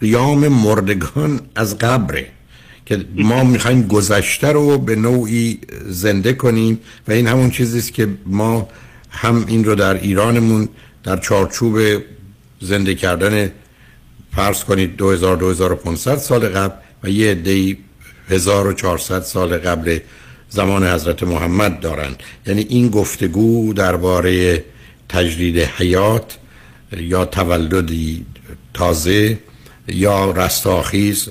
قیام 0.00 0.48
مردگان 0.48 1.40
از 1.56 1.78
قبره 1.78 2.26
که 2.86 3.04
ما 3.14 3.44
می‌خوایم 3.44 3.82
گذشته 3.82 4.52
رو 4.52 4.78
به 4.78 4.96
نوعی 4.96 5.58
زنده 5.86 6.32
کنیم 6.32 6.80
و 7.08 7.12
این 7.12 7.26
همون 7.26 7.50
چیزی 7.50 7.78
است 7.78 7.94
که 7.94 8.08
ما 8.26 8.68
هم 9.10 9.44
این 9.48 9.64
رو 9.64 9.74
در 9.74 9.94
ایرانمون 9.94 10.68
در 11.04 11.16
چارچوب 11.16 11.78
زنده 12.60 12.94
کردن 12.94 13.50
فرض 14.32 14.64
کنید 14.64 14.96
2000 14.96 15.36
2500 15.36 16.16
سال 16.16 16.48
قبل 16.48 16.74
و 17.02 17.08
یه 17.08 17.30
عده‌ای 17.30 17.76
1400 18.28 19.22
سال 19.22 19.58
قبل 19.58 19.98
زمان 20.48 20.86
حضرت 20.86 21.22
محمد 21.22 21.80
دارند. 21.80 22.22
یعنی 22.46 22.66
این 22.68 22.88
گفتگو 22.88 23.72
درباره 23.72 24.64
تجدید 25.08 25.58
حیات 25.58 26.38
یا 26.92 27.24
تولدی 27.24 28.26
تازه 28.74 29.38
یا 29.88 30.30
رستاخیز 30.30 31.28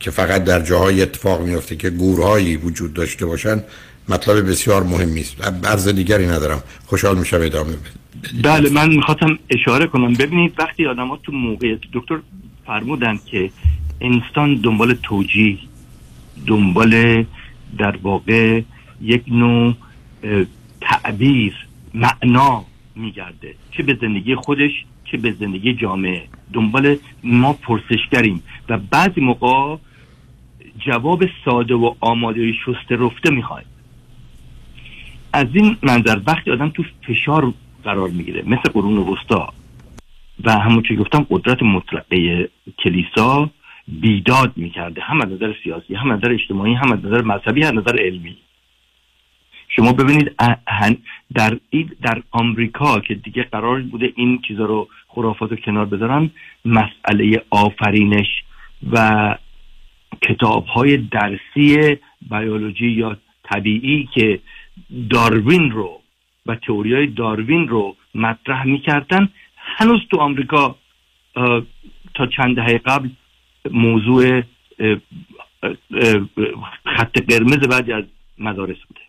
که 0.00 0.10
فقط 0.10 0.44
در 0.44 0.60
جاهای 0.60 1.02
اتفاق 1.02 1.42
میفته 1.42 1.76
که 1.76 1.90
گورهایی 1.90 2.56
وجود 2.56 2.94
داشته 2.94 3.26
باشن 3.26 3.62
مطلب 4.08 4.50
بسیار 4.50 4.82
مهمی 4.82 5.20
است. 5.20 5.44
عرض 5.64 5.88
دیگری 5.88 6.26
ندارم. 6.26 6.62
خوشحال 6.86 7.18
میشم 7.18 7.38
ادامه 7.42 7.72
بدید 7.72 8.42
بله 8.42 8.70
من 8.70 8.88
می‌خواستم 8.88 9.38
اشاره 9.50 9.86
کنم. 9.86 10.12
ببینید 10.14 10.54
وقتی 10.58 10.86
آدم 10.86 11.16
تو 11.16 11.32
موقعیت 11.32 11.78
دکتر 11.92 12.18
فرمودن 12.66 13.18
که 13.26 13.50
انسان 14.00 14.54
دنبال 14.54 14.94
توجیه 15.02 15.58
دنبال 16.46 17.24
در 17.78 17.96
واقع 18.02 18.62
یک 19.02 19.22
نوع 19.28 19.74
تعبیر 20.80 21.54
معنا 21.94 22.64
میگرده. 22.96 23.54
چه 23.70 23.82
به 23.82 23.98
زندگی 24.00 24.34
خودش 24.34 24.70
چه 25.04 25.16
به 25.16 25.34
زندگی 25.40 25.74
جامعه. 25.74 26.22
دنبال 26.52 26.96
ما 27.24 27.52
پرسشگریم. 27.52 28.42
و 28.68 28.78
بعضی 28.78 29.20
موقع 29.20 29.76
جواب 30.86 31.24
ساده 31.44 31.74
و 31.74 31.94
آماده 32.00 32.52
شسته 32.52 32.96
رفته 32.96 33.30
می‌خوایم. 33.30 33.66
از 35.32 35.46
این 35.52 35.76
منظر 35.82 36.20
وقتی 36.26 36.50
آدم 36.50 36.68
تو 36.68 36.84
فشار 37.06 37.54
قرار 37.84 38.08
می‌گیره 38.08 38.42
مثل 38.46 38.72
قرون 38.74 38.98
وسطا. 38.98 39.52
و 40.44 40.52
همون 40.52 40.82
که 40.82 40.94
گفتم 40.94 41.26
قدرت 41.30 41.62
مطلقه 41.62 42.48
کلیسا 42.84 43.50
بیداد 43.88 44.52
می‌کرده 44.56 45.00
هم 45.00 45.20
از 45.20 45.28
نظر 45.28 45.54
سیاسی 45.64 45.94
هم 45.94 46.10
از 46.10 46.18
نظر 46.18 46.32
اجتماعی 46.32 46.74
هم 46.74 46.92
از 46.92 46.98
نظر 47.04 47.22
مذهبی 47.22 47.62
هم 47.62 47.78
از 47.78 47.84
نظر 47.84 48.00
علمی. 48.00 48.36
شما 49.68 49.92
ببینید 49.92 50.34
در 51.34 51.58
در 52.02 52.22
آمریکا 52.30 53.00
که 53.00 53.14
دیگه 53.14 53.42
قرار 53.42 53.80
بوده 53.80 54.12
این 54.16 54.42
چیزا 54.48 54.64
رو 54.64 54.88
خرافات 55.08 55.50
رو 55.50 55.56
کنار 55.56 55.84
بذارن 55.84 56.30
مسئله 56.64 57.42
آفرینش 57.50 58.26
و 58.92 59.36
کتاب 60.22 60.66
های 60.66 60.96
درسی 60.96 61.96
بیولوژی 62.30 62.86
یا 62.86 63.16
طبیعی 63.42 64.08
که 64.14 64.40
داروین 65.10 65.70
رو 65.70 66.02
و 66.46 66.54
تئوری 66.54 66.94
های 66.94 67.06
داروین 67.06 67.68
رو 67.68 67.96
مطرح 68.14 68.64
می‌کردن. 68.64 69.28
هنوز 69.56 70.00
تو 70.10 70.16
آمریکا 70.16 70.76
تا 72.14 72.26
چند 72.36 72.56
دهه 72.56 72.78
قبل 72.78 73.08
موضوع 73.70 74.42
خط 76.84 77.18
قرمز 77.28 77.58
بعضی 77.68 77.92
از 77.92 78.04
مدارس 78.38 78.78
بوده. 78.88 79.00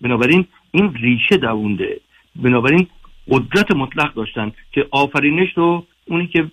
بنابراین 0.00 0.46
این 0.70 0.94
ریشه 0.94 1.36
دوونده. 1.36 2.00
بنابراین 2.36 2.86
قدرت 3.28 3.76
مطلق 3.76 4.14
داشتن 4.14 4.52
که 4.72 4.86
آفرینش 4.90 5.48
رو 5.56 5.86
اونی 6.06 6.26
که 6.26 6.50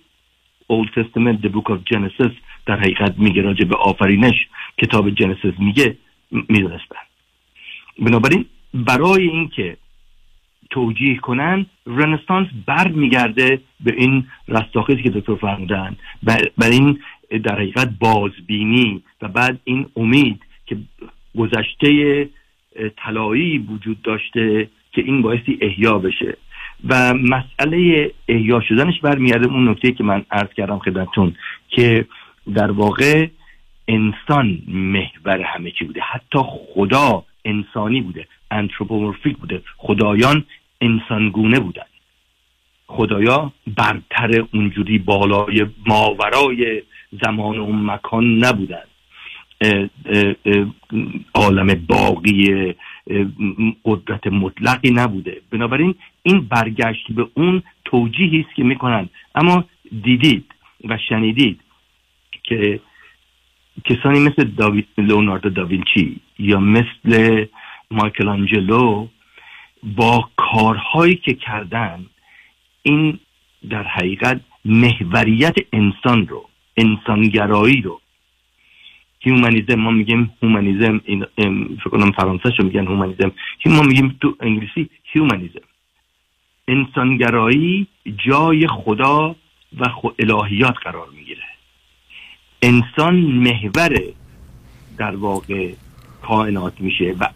Old 0.72 0.88
Testament 0.88 1.38
The 1.44 1.48
Book 1.48 1.68
of 1.72 1.78
Genesis 1.92 2.32
در 2.66 2.76
حقیقت 2.76 3.18
میگه 3.18 3.42
راجع 3.42 3.64
به 3.64 3.76
آفرینش 3.76 4.34
کتاب 4.78 5.10
جنسیس 5.10 5.54
میگه 5.58 5.96
می‌دونستن. 6.30 7.04
بنابراین 7.98 8.44
برای 8.74 9.28
اینکه 9.28 9.76
توجیه 10.70 11.16
کنن 11.16 11.66
رنسانس 11.86 12.48
بر 12.66 12.88
میگرده 12.88 13.60
به 13.80 13.94
این 13.96 14.26
رستاخیزی 14.48 15.02
که 15.02 15.10
دکتر 15.10 15.34
فرمودن. 15.34 15.96
بر, 16.22 16.70
این 16.70 16.98
در 17.44 17.54
حقیقت 17.54 17.90
بازبینی 18.00 19.02
و 19.22 19.28
بعد 19.28 19.60
این 19.64 19.86
امید 19.96 20.40
که 20.66 20.76
گذشته 21.38 22.28
طلایی 22.96 23.58
وجود 23.58 24.02
داشته 24.02 24.68
که 24.92 25.00
این 25.00 25.22
بایستی 25.22 25.58
احیا 25.60 25.98
بشه. 25.98 26.36
و 26.88 27.14
مسئله 27.14 28.10
احیا 28.28 28.60
شدنش 28.60 29.00
برمیگرده 29.00 29.46
اون 29.46 29.68
نکته 29.68 29.92
که 29.92 30.04
من 30.04 30.24
عرض 30.30 30.48
کردم 30.56 30.78
خدمتتون 30.78 31.34
که 31.68 32.06
در 32.54 32.70
واقع 32.70 33.28
انسان 33.88 34.58
محور 34.68 35.42
همه 35.42 35.70
چی 35.70 35.84
بوده. 35.84 36.00
حتی 36.00 36.38
خدا 36.74 37.24
انسانی 37.44 38.00
بوده 38.00 38.26
انتروپومورفیک 38.50 39.36
بوده. 39.36 39.62
خدایان 39.76 40.44
انسانگونه 40.80 41.60
بودن. 41.60 41.86
خدایا 42.86 43.52
برتر 43.66 44.44
اونجوری 44.52 44.98
بالای 44.98 45.66
ماورای 45.86 46.82
زمان 47.22 47.58
و 47.58 47.72
مکان 47.72 48.44
نبودن. 48.44 48.84
عالم 51.34 51.86
باقی 51.88 52.74
قدرت 53.84 54.26
مطلقی 54.26 54.90
نبوده. 54.90 55.40
بنابراین 55.50 55.94
این 56.22 56.40
برگشت 56.40 57.12
به 57.12 57.26
اون 57.34 57.62
توجیهی 57.84 58.40
است 58.40 58.56
که 58.56 58.64
می‌کنن. 58.64 59.08
اما 59.34 59.64
دیدید 60.02 60.44
و 60.84 60.98
شنیدید 61.08 61.60
که 62.42 62.80
کسانی 63.84 64.20
مثل 64.20 64.44
داوید 64.44 64.86
لئوناردو 64.98 65.50
داوینچی 65.50 66.20
یا 66.38 66.60
مثل 66.60 67.44
مایکل 67.90 68.28
آنجلو 68.28 69.08
با 69.82 70.28
کارهایی 70.36 71.16
که 71.16 71.34
کردن 71.34 72.06
این 72.82 73.18
در 73.70 73.82
حقیقت 73.82 74.40
محوریت 74.64 75.54
انسان 75.72 76.28
رو 76.28 76.48
انسانگرایی 76.76 77.80
رو. 77.80 78.00
هیومانیزم 79.20 79.74
ما 79.74 79.90
میگیم 79.90 80.30
هومانیزم 80.42 80.98
فکر 81.78 81.90
کنم 81.90 82.12
فرانسه 82.12 82.50
شو 82.56 82.62
میگن 82.62 82.86
هومانیزم 82.86 83.32
ما 83.66 83.82
میگیم 83.82 84.16
تو 84.20 84.36
انگلیسی 84.40 84.90
هیومانیزم 85.04 85.60
انسانگرایی 86.68 87.86
جای 88.26 88.66
خدا 88.66 89.36
و 89.78 89.84
الهیات 90.18 90.74
قرار 90.82 91.08
می‌گیره. 91.16 91.42
انسان 92.64 93.14
محور 93.14 94.00
در 94.98 95.16
واقع 95.16 95.72
کائنات 96.22 96.80
میشه 96.80 97.14
و 97.20 97.28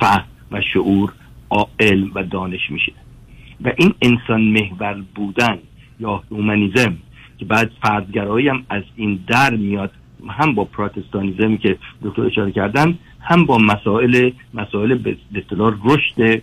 فهم 0.00 0.24
و 0.50 0.60
شعور 0.60 1.12
علم 1.80 2.10
و 2.14 2.22
دانش 2.22 2.70
میشه. 2.70 2.92
و 3.64 3.72
این 3.76 3.94
انسان 4.02 4.40
محور 4.40 5.02
بودن 5.14 5.58
یا 6.00 6.22
هومانیزم 6.30 6.96
که 7.38 7.44
بعد 7.44 7.70
فردگرایی 7.82 8.48
هم 8.48 8.64
از 8.70 8.82
این 8.96 9.24
در 9.26 9.56
میاد 9.56 9.90
هم 10.28 10.54
با 10.54 10.64
پروتستانیزم 10.64 11.56
که 11.56 11.78
دکتر 12.02 12.22
اشاره 12.22 12.52
کردن 12.52 12.98
هم 13.20 13.46
با 13.46 13.58
مسائل 13.58 14.30
مسائل 14.54 14.94
به 14.94 15.16
اصطلاح 15.34 15.74
رشد 15.84 16.42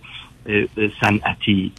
صنعتی 1.00 1.72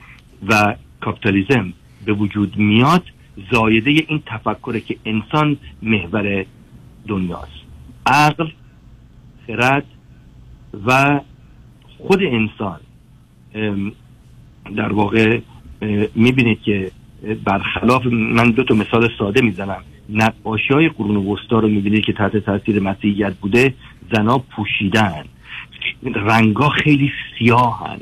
و 0.48 0.76
کاپیتالیزم 1.02 1.74
به 2.06 2.14
وجود 2.14 2.58
میاد 2.58 3.04
زایده 3.52 3.92
این 3.92 4.24
تفکره 4.26 4.80
که 4.80 4.96
انسان 5.06 5.58
محور 5.82 6.46
دنیاست. 7.08 7.52
عقل 8.06 8.48
خرد 9.48 9.86
و 10.86 11.20
خود 11.98 12.24
انسان 12.24 12.80
در 14.76 14.94
واقع 14.94 15.40
می‌بینید 16.16 16.62
که 16.62 16.92
برخلاف 17.44 18.06
من 18.06 18.52
دو 18.52 18.64
تا 18.64 18.76
مثال 18.76 19.10
ساده 19.20 19.42
می‌زنم. 19.42 19.84
نقاشی 20.10 20.74
های 20.74 20.90
قرون 20.90 21.16
وسطا 21.16 21.60
رو 21.60 21.68
می‌بینید 21.68 22.06
که 22.06 22.14
تحت 22.14 22.38
تاثیر 22.38 22.80
مسیحیت 22.80 23.34
بوده 23.34 23.74
زنا 24.12 24.38
پوشیدن. 24.38 25.26
رنگا 26.04 26.70
خیلی 26.70 27.12
سیاهن. 27.40 27.88
اه، 27.88 28.00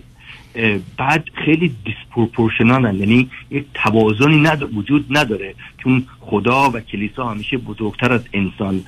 بعد 0.98 1.30
خیلی 1.46 1.76
دیسپروپورشنالن 1.86 2.96
یعنی 2.96 3.30
یک 3.52 3.66
توازنی 3.74 4.42
ند... 4.42 4.76
وجود 4.76 5.06
نداره 5.10 5.56
چون 5.78 6.04
خدا 6.20 6.70
و 6.70 6.80
کلیسا 6.80 7.30
همیشه 7.30 7.58
بزرگتر 7.58 8.14
از 8.14 8.22
انسان 8.34 8.84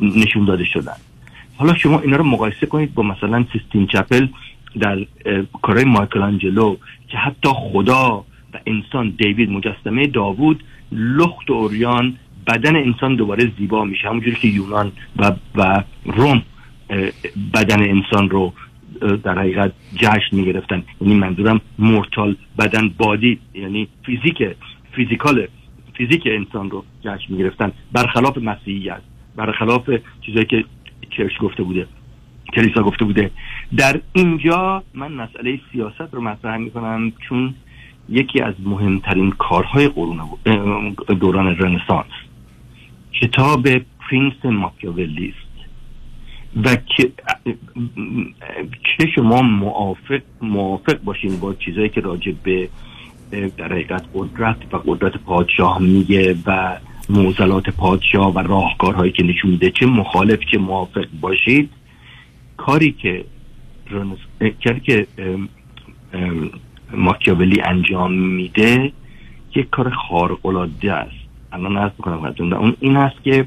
نشون 0.00 0.44
داده 0.44 0.64
شدن. 0.64 0.96
حالا 1.56 1.74
شما 1.74 2.00
اینا 2.00 2.16
رو 2.16 2.24
مقایسه 2.24 2.66
کنید 2.66 2.94
با 2.94 3.02
مثلا 3.02 3.44
سیستین 3.52 3.86
چپل 3.86 4.26
در 4.80 4.98
اه، 4.98 5.42
کارهای 5.62 5.84
مایکل 5.84 6.22
آنجلو 6.22 6.76
که 7.08 7.18
حتی 7.18 7.48
خدا 7.54 8.24
و 8.54 8.58
انسان 8.66 9.14
دیوید 9.18 9.50
مجسمه 9.50 10.06
داوود 10.06 10.64
لخت 10.92 11.50
و 11.50 11.52
اوریان 11.52 12.16
بدن 12.46 12.76
انسان 12.76 13.16
دوباره 13.16 13.52
زیبا 13.58 13.84
میشه. 13.84 14.08
همونجوری 14.08 14.36
که 14.36 14.48
یونان 14.48 14.92
و, 15.16 15.32
و 15.54 15.82
روم 16.04 16.42
بدن 17.54 17.82
انسان 17.82 18.30
رو 18.30 18.52
در 19.00 19.38
حقیقت 19.38 19.72
جشن 19.96 20.36
می‌گرفتن. 20.36 20.82
یعنی 21.00 21.14
منظورم 21.14 21.60
مورتال 21.78 22.36
بدن 22.58 22.88
بادی 22.88 23.38
یعنی 23.54 23.88
فیزیک 24.06 24.42
فیزیکال 24.92 25.46
فیزیک 25.94 26.22
انسان 26.26 26.70
رو 26.70 26.84
جشن 27.04 27.32
می‌گرفتن. 27.32 27.72
برخلاف 27.92 28.38
مسیحیت 28.38 29.00
برخلاف 29.36 29.90
چیزایی 30.26 30.46
که 30.46 30.64
چرچ 31.10 31.38
گفته 31.38 31.62
بوده 31.62 31.86
کلیسا 32.54 32.82
گفته 32.82 33.04
بوده. 33.04 33.30
در 33.76 34.00
اینجا 34.12 34.82
من 34.94 35.12
مسئله 35.12 35.60
سیاست 35.72 36.14
رو 36.14 36.20
مطرح 36.20 36.56
می‌کنم 36.56 37.12
چون 37.28 37.54
یکی 38.08 38.40
از 38.40 38.54
مهمترین 38.64 39.30
کارهای 39.30 39.88
قرون 39.88 40.20
دوران 41.20 41.56
رنسانس. 41.56 42.12
کتاب 43.20 43.68
پرینس 43.78 44.44
ماکیاولی 44.44 45.28
است. 45.28 45.49
و 46.64 46.76
که 46.76 47.12
شما 49.14 49.42
موافق 49.42 50.20
موافق 50.42 50.98
باشین 51.04 51.40
با 51.40 51.54
چیزایی 51.54 51.88
که 51.88 52.00
راجع 52.00 52.32
به 52.42 52.68
در 53.30 53.72
حقیقت 53.72 54.04
قدرت 54.14 54.56
و 54.72 54.76
قدرت 54.76 55.16
پادشاه 55.16 55.82
میگه 55.82 56.36
و 56.46 56.76
موزلات 57.10 57.70
پادشاه 57.70 58.34
و 58.34 58.38
راهکارهایی 58.38 59.12
که 59.12 59.22
نشون 59.22 59.50
میده. 59.50 59.70
چه 59.70 59.86
مخالف 59.86 60.38
چه 60.52 60.58
موافق 60.58 61.06
باشید. 61.20 61.70
کاری 62.56 62.92
که 62.92 63.24
رنس... 63.90 64.18
کاری 64.64 64.80
که 64.80 65.06
ماکیاولی 66.92 67.60
انجام 67.60 68.12
میده 68.12 68.92
یک 69.54 69.70
کار 69.70 69.90
خارق 69.90 70.46
العاده 70.46 70.92
است. 70.92 71.16
الان 71.52 71.76
عرض 71.76 71.92
می‌کنم. 71.98 72.34
اون 72.54 72.76
این 72.80 72.96
است 72.96 73.22
که 73.24 73.46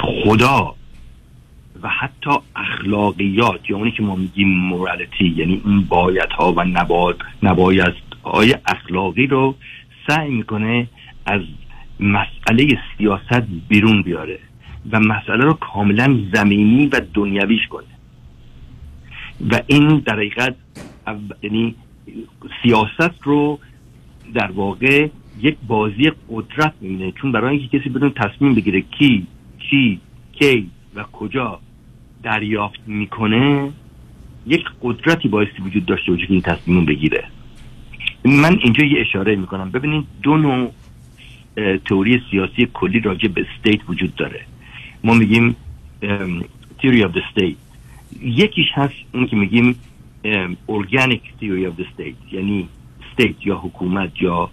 خدا 0.00 0.74
و 1.82 1.88
حتی 1.88 2.30
اخلاقیات 2.56 3.70
یا 3.70 3.76
اونی 3.76 3.90
که 3.90 4.02
ما 4.02 4.16
میگیم 4.16 4.48
مورالیتی 4.48 5.34
یعنی 5.36 5.62
این 5.64 5.82
بایت 5.82 6.32
ها 6.32 6.52
و 6.52 6.64
نباید 6.64 7.16
نباید 7.42 7.94
های 8.24 8.54
اخلاقی 8.66 9.26
رو 9.26 9.54
سعی 10.08 10.30
می‌کنه 10.30 10.88
از 11.26 11.40
مسئله 12.00 12.78
سیاست 12.98 13.46
بیرون 13.68 14.02
بیاره 14.02 14.38
و 14.92 15.00
مسئله 15.00 15.44
رو 15.44 15.52
کاملا 15.52 16.20
زمینی 16.34 16.86
و 16.86 17.00
دنیویش 17.14 17.66
کنه. 17.70 17.84
و 19.50 19.60
این 19.66 19.98
در 19.98 20.14
حقیقت 20.14 20.54
یعنی 21.42 21.74
سیاست 22.62 23.22
رو 23.22 23.58
در 24.34 24.50
واقع 24.50 25.08
یک 25.40 25.56
بازی 25.66 26.12
قدرت 26.30 26.74
می‌بینه. 26.80 27.12
چون 27.12 27.32
برای 27.32 27.58
اینکه 27.58 27.78
کسی 27.78 27.88
بدون 27.88 28.10
تصمیم 28.10 28.54
بگیره 28.54 28.80
کی 28.80 29.26
چی 29.70 30.00
کی 30.32 30.70
و 30.94 31.02
کجا 31.02 31.60
دریافت 32.22 32.80
می‌کنه 32.86 33.72
یک 34.46 34.64
قدرتی 34.82 35.28
بایستی 35.28 35.62
وجود 35.62 35.86
داشته 35.86 36.12
باشه 36.12 36.26
که 36.26 36.32
این 36.32 36.42
تصمیم 36.42 36.84
بگیره. 36.84 37.24
من 38.24 38.58
اینجا 38.62 38.84
یه 38.84 39.00
اشاره 39.00 39.36
می‌کنم. 39.36 39.70
ببینید 39.70 40.04
دو 40.22 40.36
نوع 40.36 40.72
تئوری 41.84 42.20
سیاسی 42.30 42.68
کلی 42.74 43.00
راجع 43.00 43.28
به 43.28 43.46
استیت 43.46 43.80
وجود 43.88 44.14
داره. 44.14 44.40
ما 45.04 45.14
میگیم 45.14 45.56
of 46.80 47.12
the 47.12 47.22
state. 47.34 47.56
یکیش 48.22 48.66
هست 48.74 48.94
اون 49.14 49.26
که 49.26 49.36
میگیم 49.36 49.76
theory 51.40 51.66
of 51.70 51.80
the 51.80 51.84
state 51.94 52.32
یعنی 52.32 52.68
state 53.16 53.46
یا 53.46 53.56
حکومت 53.56 54.22
یا 54.22 54.50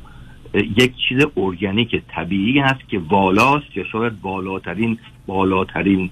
یک 0.53 0.93
چیز 1.09 1.25
ارگانیک 1.37 2.03
طبیعی 2.07 2.59
هست 2.59 2.89
که 2.89 2.99
والاست 2.99 3.77
یا 3.77 3.83
شاید 3.83 4.21
بالاترین 4.21 4.97
بالاترین 5.25 6.09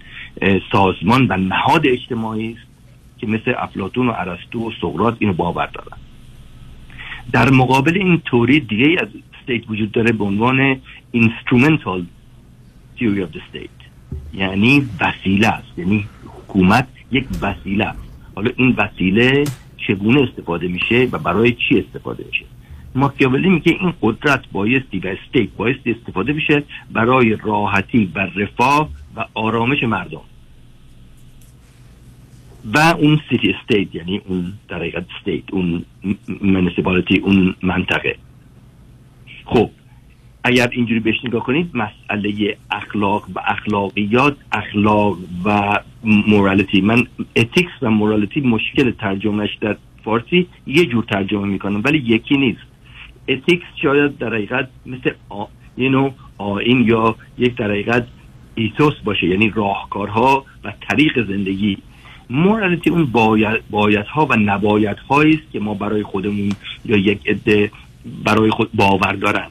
سازمان 0.71 1.27
و 1.29 1.37
نهاد 1.37 1.87
اجتماعی 1.87 2.51
است 2.51 2.67
که 3.17 3.27
مثل 3.27 3.53
افلاطون 3.57 4.07
و 4.07 4.13
ارسطو 4.15 4.67
و 4.67 4.71
سقراط 4.81 5.15
اینو 5.19 5.33
باور 5.33 5.65
دارن. 5.65 5.97
در 7.31 7.49
مقابل 7.49 7.97
این 7.97 8.21
توری 8.25 8.59
دیگه 8.59 8.97
از 9.01 9.07
استیت 9.39 9.69
وجود 9.69 9.91
داره 9.91 10.11
به 10.11 10.23
عنوان 10.23 10.81
theory 12.97 13.21
of 13.23 13.31
the 13.35 13.41
state. 13.51 13.81
یعنی 14.33 14.89
وسیله 15.01 15.47
است 15.47 15.79
یعنی 15.79 16.05
حکومت 16.25 16.87
یک 17.11 17.25
وسیله 17.41 17.85
است. 17.85 17.99
حالا 18.35 18.51
این 18.55 18.75
وسیله 18.77 19.43
چگونه 19.87 20.21
استفاده 20.21 20.67
میشه 20.67 21.07
و 21.11 21.17
برای 21.17 21.51
چی 21.51 21.79
استفاده 21.79 22.25
میشه؟ 22.31 22.45
ماکیاولی 22.95 23.49
میگه 23.49 23.77
این 23.79 23.93
قدرت 24.01 24.51
بایستی 24.51 24.99
و 24.99 25.07
state 25.07 25.49
بایستی 25.57 25.91
استفاده 25.91 26.33
بشه 26.33 26.63
برای 26.91 27.37
راحتی 27.43 28.11
و 28.15 28.19
رفاه 28.19 28.89
و 29.15 29.25
آرامش 29.33 29.83
مردم. 29.83 30.21
و 32.73 32.77
اون 32.77 33.19
city 33.29 33.53
state 33.53 33.95
یعنی 33.95 34.21
اون 34.27 34.53
در 34.67 34.77
حقیقت 34.77 35.05
state 35.17 35.43
اون 35.51 35.85
municipality 36.41 37.17
اون 37.17 37.55
منطقه. 37.61 38.15
خب 39.45 39.69
اگر 40.43 40.69
اینجوری 40.71 40.99
بهش 40.99 41.25
نگاه 41.25 41.43
کنید 41.43 41.71
مسئله 41.73 42.57
اخلاق 42.71 43.29
و 43.35 43.39
اخلاقیات 43.47 44.37
اخلاق 44.51 45.17
و 45.45 45.79
morality 46.03 46.81
من 46.81 47.07
ethics 47.35 47.71
و 47.81 47.89
morality 47.89 48.41
مشکل 48.41 48.91
ترجمهش 48.91 49.57
در 49.61 49.77
فارسی 50.03 50.47
یه 50.67 50.85
جور 50.85 51.03
ترجمه 51.03 51.45
می‌کنم 51.47 51.81
ولی 51.85 51.97
یکی 51.97 52.37
نیست. 52.37 52.70
ethics 53.27 53.65
شاید 53.81 54.17
در 54.17 54.33
حقیقت 54.33 54.69
مثل 54.85 55.11
آ... 55.29 55.45
یه 55.77 55.89
نوع 55.89 56.13
آیین 56.37 56.81
یا 56.81 57.15
یک 57.37 57.55
در 57.55 57.71
حقیقت 57.71 58.07
ethos 58.55 58.93
باشه 59.03 59.27
یعنی 59.27 59.49
راهکارها 59.49 60.45
و 60.63 60.73
طریق 60.89 61.27
زندگی. 61.27 61.77
morality 62.29 62.89
اون 62.89 63.05
باید, 63.05 63.61
و 64.29 64.35
نبایدهایی 64.35 65.33
است 65.33 65.51
که 65.51 65.59
ما 65.59 65.73
برای 65.73 66.03
خودمون 66.03 66.51
یا 66.85 66.97
یک 66.97 67.27
عده 67.27 67.71
برای 68.25 68.49
خود 68.49 68.69
باور 68.73 69.13
دارن. 69.13 69.47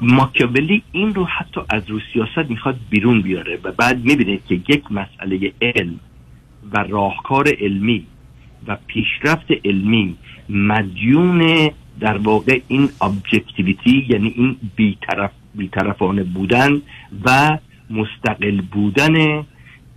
ماکیاولی 0.00 0.82
این 0.92 1.14
رو 1.14 1.24
حتی 1.24 1.60
از 1.68 1.82
رو 1.90 2.00
سیاست 2.12 2.50
می‌خواد 2.50 2.76
بیرون 2.90 3.22
بیاره 3.22 3.58
و 3.62 3.72
بعد 3.72 4.04
می‌بینید 4.04 4.42
که 4.48 4.54
یک 4.54 4.92
مسئله 4.92 5.52
علم 5.62 6.00
و 6.72 6.84
راهکار 6.88 7.48
علمی 7.60 8.06
و 8.66 8.76
پیشرفت 8.86 9.46
علمی 9.64 10.16
مدیون 10.48 11.70
در 12.00 12.18
واقع 12.18 12.60
این 12.68 12.88
ابجکتیویتی 13.00 14.06
یعنی 14.08 14.34
این 14.36 14.56
بیطرف 14.76 15.30
بیطرفانه 15.54 16.22
بودن 16.22 16.82
و 17.24 17.58
مستقل 17.90 18.60
بودن 18.60 19.44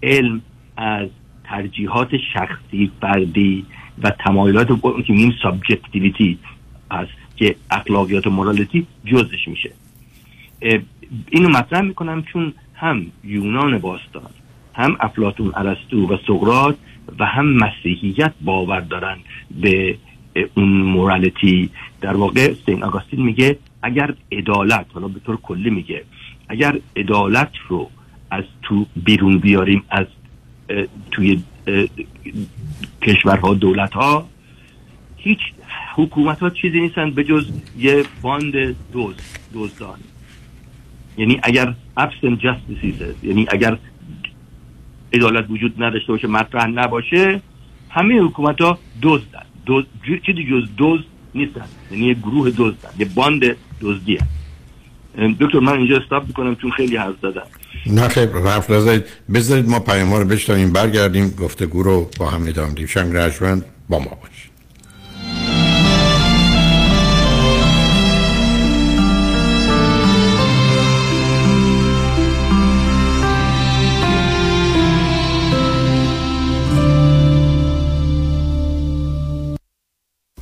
علم 0.04 0.42
از 0.78 1.08
ترجیحات 1.44 2.10
شخصی 2.34 2.92
فردی 3.02 3.66
و 4.04 4.10
تمایلات 4.10 4.68
که 5.08 5.14
میگیم 5.14 5.34
subjectivity 5.44 6.40
هست 6.92 7.12
که 7.36 7.56
اخلاقیات 7.72 8.28
و 8.28 8.30
morality 8.30 8.88
جزش 9.06 9.48
میشه. 9.48 9.72
اینو 11.30 11.50
مطرح 11.50 11.82
می‌کنم 11.82 12.24
چون 12.24 12.54
هم 12.76 13.06
یونان 13.24 13.78
باستان 13.78 14.30
هم 14.74 14.98
افلاطون 15.00 15.52
ارسطو 15.56 16.14
و 16.14 16.18
سقراط 16.28 16.76
و 17.20 17.26
هم 17.26 17.46
مسیحیت 17.46 18.34
باور 18.42 18.80
دارن 18.80 19.18
به 19.62 19.98
اون 20.58 20.70
morality 20.70 21.70
در 22.02 22.16
واقع 22.16 22.54
Saint 22.66 22.84
Augustine 22.84 23.22
میگه 23.22 23.58
اگر 23.84 24.14
عدالت 24.32 24.86
حالا 24.94 25.08
به 25.08 25.20
طور 25.20 25.38
کلی 25.38 25.70
میگه 25.70 26.04
اگر 26.50 26.80
عدالت 26.96 27.52
رو 27.68 27.90
از 28.32 28.44
تو 28.62 28.86
بیرون 28.96 29.38
بیاریم 29.38 29.84
از 29.90 30.06
توی 31.12 31.44
کشورها 33.02 33.54
دولت 33.54 33.94
ها 33.94 34.28
هیچ 35.18 35.40
حکومت 35.96 36.40
ها 36.40 36.50
چیزی 36.50 36.82
نیستن 36.82 37.12
به 37.12 37.24
جز 37.24 37.52
یه 37.78 38.04
باند 38.22 38.76
دوز 38.94 39.16
دزدان 39.54 40.00
یعنی 41.18 41.40
اگر 41.44 41.74
absent 42.00 42.40
justices 42.42 43.24
یعنی 43.24 43.46
اگر 43.50 43.78
عدالت 45.14 45.46
وجود 45.50 45.84
نداشته 45.84 46.08
باشه 46.12 46.28
مطرح 46.28 46.68
نباشه 46.68 47.42
همه 47.90 48.20
حکومت 48.20 48.62
ها 48.62 48.80
دزدن. 49.02 49.46
دوز 49.66 49.84
چیزی 50.26 50.44
جز 50.52 50.70
دوز 50.78 51.00
نیستن. 51.36 51.66
یعنی 51.92 52.06
یه 52.06 52.14
گروه 52.14 52.50
دزدن 52.50 52.90
یه 53.00 53.06
باند 53.06 53.42
دزدیه 53.82 54.20
دکتر 55.40 55.60
من 55.60 55.78
اینجا 55.78 55.98
استاپ 55.98 56.28
می‌کنم 56.28 56.56
چون 56.56 56.72
خیلی 56.72 56.98
حرف 56.98 57.16
زدم. 57.22 57.44
نه 57.86 58.08
خیلی 58.08 58.32
رفت 58.34 58.72
نزدید 58.72 59.04
بذارید 59.34 59.70
ما 59.70 59.80
پیام 59.80 60.14
رو 60.14 60.26
بشتانیم 60.26 60.74
برگردیم. 60.74 61.30
گفتگو 61.30 61.84
رو 61.84 62.10
با 62.20 62.30
هم 62.30 62.48
ادامه 62.48 62.74
دیم 62.74 62.88
شنگ 62.88 63.16
رجمند 63.16 63.66
با 63.90 64.00
ما 64.00 64.06
باشید. 64.06 64.33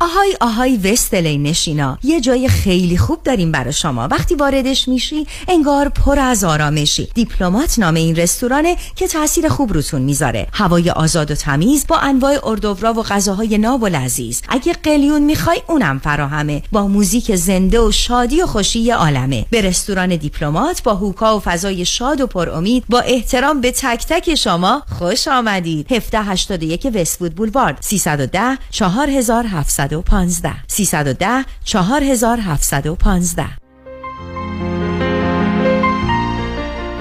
آهای 0.00 0.36
آهای 0.40 0.76
وستلی 0.76 1.38
نشینا. 1.38 1.98
یه 2.02 2.20
جای 2.20 2.48
خیلی 2.48 2.98
خوب 2.98 3.22
داریم 3.22 3.52
برای 3.52 3.72
شما. 3.72 4.08
وقتی 4.08 4.34
واردش 4.34 4.88
میشی 4.88 5.26
انگار 5.48 5.88
پر 5.88 6.18
از 6.18 6.44
آرامشی. 6.44 7.08
دیپلمات 7.14 7.78
نام 7.78 7.94
این 7.94 8.16
رستورانه 8.16 8.76
که 8.96 9.08
تاثیر 9.08 9.48
خوب 9.48 9.72
روتون 9.72 10.02
می‌ذاره. 10.02 10.46
هوای 10.52 10.90
آزاد 10.90 11.30
و 11.30 11.34
تمیز 11.34 11.86
با 11.86 11.96
انواع 11.98 12.38
اردوورا 12.42 12.94
و 12.94 13.02
غذاهای 13.02 13.58
ناب 13.58 13.82
و 13.82 13.86
لذیذ. 13.86 14.40
اگه 14.48 14.72
قلیون 14.72 15.22
می‌خوای 15.22 15.62
اونم 15.68 15.98
فراهمه. 15.98 16.62
با 16.72 16.88
موزیک 16.88 17.36
زنده 17.36 17.80
و 17.80 17.92
شادی 17.92 18.42
و 18.42 18.46
خوشی 18.46 18.90
عالمه. 18.90 19.46
به 19.50 19.60
رستوران 19.60 20.16
دیپلمات 20.16 20.82
با 20.82 20.94
hookah 20.94 21.36
و 21.36 21.40
فضای 21.40 21.84
شاد 21.84 22.20
و 22.20 22.26
پر 22.26 22.50
امید 22.50 22.84
با 22.88 23.00
احترام 23.00 23.60
به 23.60 23.70
تک 23.70 24.06
تک 24.06 24.34
شما 24.34 24.82
خوش 24.98 25.28
آمدید. 25.28 25.92
1781 25.92 26.86
Westwood 26.94 27.34
Boulevard. 27.34 27.78
310 27.80 28.58
4700 28.70 29.83
315 29.88 30.62
310 30.68 31.44
4715 31.64 33.63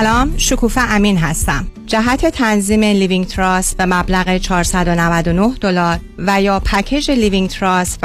سلام 0.00 0.34
شکوفه 0.36 0.80
امین 0.80 1.18
هستم 1.18 1.66
جهت 1.86 2.26
تنظیم 2.26 2.80
living 2.80 3.26
trust 3.26 3.76
به 3.76 3.86
مبلغ 3.86 4.38
499 4.38 5.54
دلار 5.60 5.98
و 6.18 6.42
یا 6.42 6.60
package 6.60 7.10
living 7.10 7.48
trust 7.48 8.04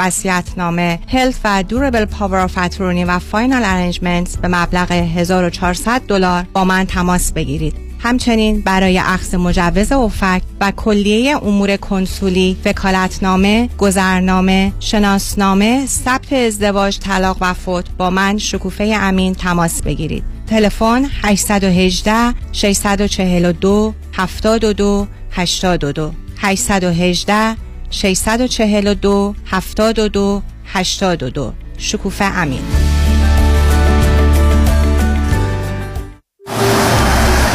نامه 0.56 0.98
health 1.08 1.34
و 1.44 1.62
durable 1.62 2.04
power 2.04 2.50
attorney 2.56 3.04
و 3.04 3.18
final 3.18 3.62
arrangement 3.64 4.36
به 4.36 4.48
مبلغ 4.48 4.92
1400 4.92 6.00
دلار 6.00 6.46
با 6.52 6.64
من 6.64 6.86
تماس 6.86 7.32
بگیرید 7.32 7.74
همچنین 8.00 8.60
برای 8.60 8.98
اخذ 8.98 9.34
مجوز 9.34 9.92
OFAC 9.92 10.42
و 10.60 10.70
کلیه 10.70 11.36
امور 11.36 11.76
کنسولی، 11.76 12.56
وکالتنامه، 12.64 13.68
گذرنامه، 13.78 14.72
شناسنامه، 14.80 15.86
ثبت 15.86 16.32
ازدواج، 16.32 16.98
طلاق 16.98 17.36
و 17.40 17.54
فوت 17.54 17.84
با 17.98 18.10
من 18.10 18.38
شکوفه 18.38 18.84
امین 19.00 19.34
تماس 19.34 19.82
بگیرید. 19.82 20.41
تلفن 20.52 21.06
818 21.22 22.34
642 22.52 23.94
72 24.12 25.06
82 25.30 26.12
818 26.38 27.56
642 27.90 29.34
72 29.46 30.42
82 30.66 31.52
شکوفه 31.78 32.24
امین. 32.24 32.60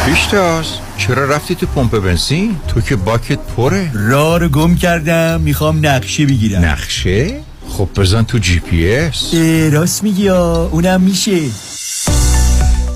پیشتاز 0.06 0.66
چرا 0.96 1.24
رفتی 1.24 1.54
تو 1.54 1.66
پمپ 1.66 1.98
بنزین؟ 1.98 2.56
تو 2.68 2.80
که 2.80 2.96
باکت 2.96 3.38
پره. 3.56 3.90
راه 3.94 4.38
رو 4.38 4.48
گم 4.48 4.74
کردم 4.74 5.40
می‌خوام 5.40 5.86
نقشه 5.86 6.26
بگیرم. 6.26 6.64
نقشه؟ 6.64 7.40
خب 7.68 7.88
بزن 7.96 8.22
تو 8.22 8.38
جی 8.38 8.60
پی 8.60 8.96
اس. 8.96 9.34
راست 9.72 10.02
میگی 10.02 10.28
اونم 10.28 11.00
میشه. 11.00 11.40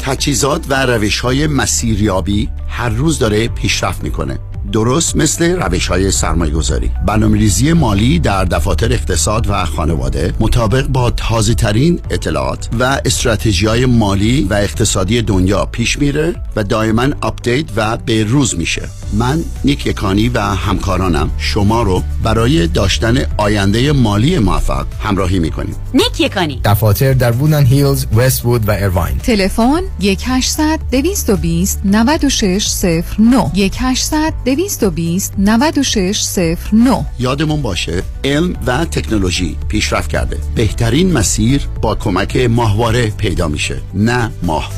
تجهیزات 0.02 0.66
و 0.68 0.86
روش 0.86 1.20
های 1.20 1.46
مسیریابی 1.46 2.48
هر 2.68 2.88
روز 2.88 3.18
داره 3.18 3.48
پیشرفت 3.48 4.04
می‌کنه. 4.04 4.38
درست 4.72 5.16
مثل 5.16 5.62
روش 5.62 5.88
های 5.88 6.10
سرمایه 6.10 6.52
گذاری 6.52 6.90
برنامه 7.06 7.74
مالی 7.74 8.18
در 8.18 8.44
دفاتر 8.44 8.92
اقتصاد 8.92 9.46
و 9.50 9.64
خانواده 9.64 10.34
مطابق 10.40 10.86
با 10.86 11.10
تازه 11.10 11.54
ترین 11.54 12.00
اطلاعات 12.10 12.68
و 12.78 13.00
استراتژی 13.04 13.66
های 13.66 13.86
مالی 13.86 14.46
و 14.50 14.54
اقتصادی 14.54 15.22
دنیا 15.22 15.64
پیش 15.66 15.98
میره 15.98 16.34
و 16.56 16.64
دائما 16.64 17.08
update 17.20 17.66
و 17.76 17.96
به 17.96 18.24
روز 18.24 18.58
میشه. 18.58 18.88
من 19.12 19.44
نیک 19.64 19.86
یکانی 19.86 20.28
و 20.28 20.40
همکارانم 20.40 21.30
شما 21.38 21.82
رو 21.82 22.02
برای 22.22 22.66
داشتن 22.66 23.16
آینده 23.36 23.92
مالی 23.92 24.38
موفق 24.38 24.86
همراهی 25.00 25.38
می‌کنیم. 25.38 25.74
نیک 25.94 26.20
یکانی. 26.20 26.60
دفاتر 26.64 27.12
در 27.12 27.32
Woodland 27.32 27.64
Hills، 27.64 28.06
Westwood 28.16 28.68
و 28.68 28.70
Irvine 28.70 29.18
تلفن 29.18 29.82
1800 30.00 30.80
220 30.90 31.80
9609 31.84 33.50
1800 33.56 34.34
220 34.44 35.34
9609 35.38 37.06
یادمون 37.18 37.62
باشه 37.62 38.02
علم 38.24 38.54
و 38.66 38.84
تکنولوژی 38.84 39.56
پیشرفت 39.68 40.10
کرده. 40.10 40.38
بهترین 40.54 41.12
مسیر 41.12 41.68
با 41.82 41.94
کمک 41.94 42.36
ماهواره 42.36 43.10
پیدا 43.10 43.48
میشه 43.48 43.80
نه 43.94 44.30
ماه. 44.42 44.70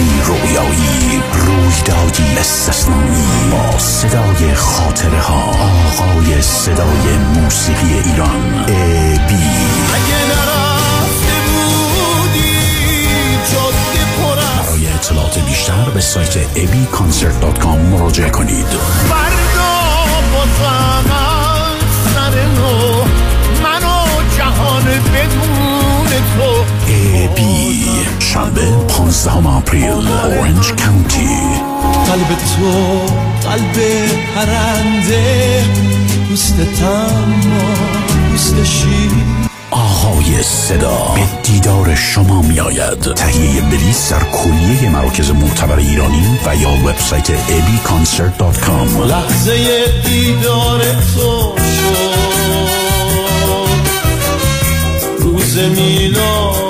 شبی 0.00 0.20
رویایی 0.24 1.22
رویدادی 1.32 2.38
استثنایی 2.38 3.50
با 3.50 3.78
صدای 3.78 4.54
خاطره 4.54 5.20
ها 5.20 5.44
آقای 5.44 6.42
صدای 6.42 7.18
موسیقی 7.34 7.94
ایران 8.04 8.64
ای 8.68 9.18
بی 9.18 9.50
برای 14.56 14.86
اطلاعات 14.94 15.38
بیشتر 15.38 15.90
به 15.94 16.00
سایت 16.00 16.36
abconcert.com 16.56 17.66
مراجعه 17.66 18.30
کنید. 18.30 18.66
فردا 19.08 19.70
بازم 20.32 21.04
سر 22.14 22.44
نو 22.44 23.04
منو 23.62 24.22
جهان 24.36 24.84
بدون 24.84 25.60
بی 25.64 25.69
شنبه 28.34 28.60
15 28.88 29.48
آپریل 29.48 30.08
اورنج 30.08 30.66
کانتی 30.72 31.38
قلب 32.06 32.28
تو 32.28 32.70
قلب 33.48 33.76
پرنده 34.34 35.64
دوست 36.28 36.56
تما 36.80 37.74
دوست 38.30 38.64
شیر. 38.64 39.10
آهای 39.70 40.42
صدا. 40.42 41.14
به 41.14 41.22
دیدار 41.42 41.94
شما 41.94 42.42
می 42.42 42.60
آید 42.60 43.14
تهیه 43.14 43.60
بلیس 43.60 44.12
در 44.12 44.22
کلیه 44.22 44.90
مراکز 44.90 45.30
معتبر 45.30 45.76
ایرانی 45.78 46.38
و 46.46 46.56
یا 46.56 46.70
وبسایت 46.70 47.28
abconcert.com 47.28 49.06
لحظه 49.06 49.84
دیدار 50.04 50.80
تو 51.14 51.54
شد. 51.56 52.10
روز 55.18 55.58
میلاد. 55.58 56.69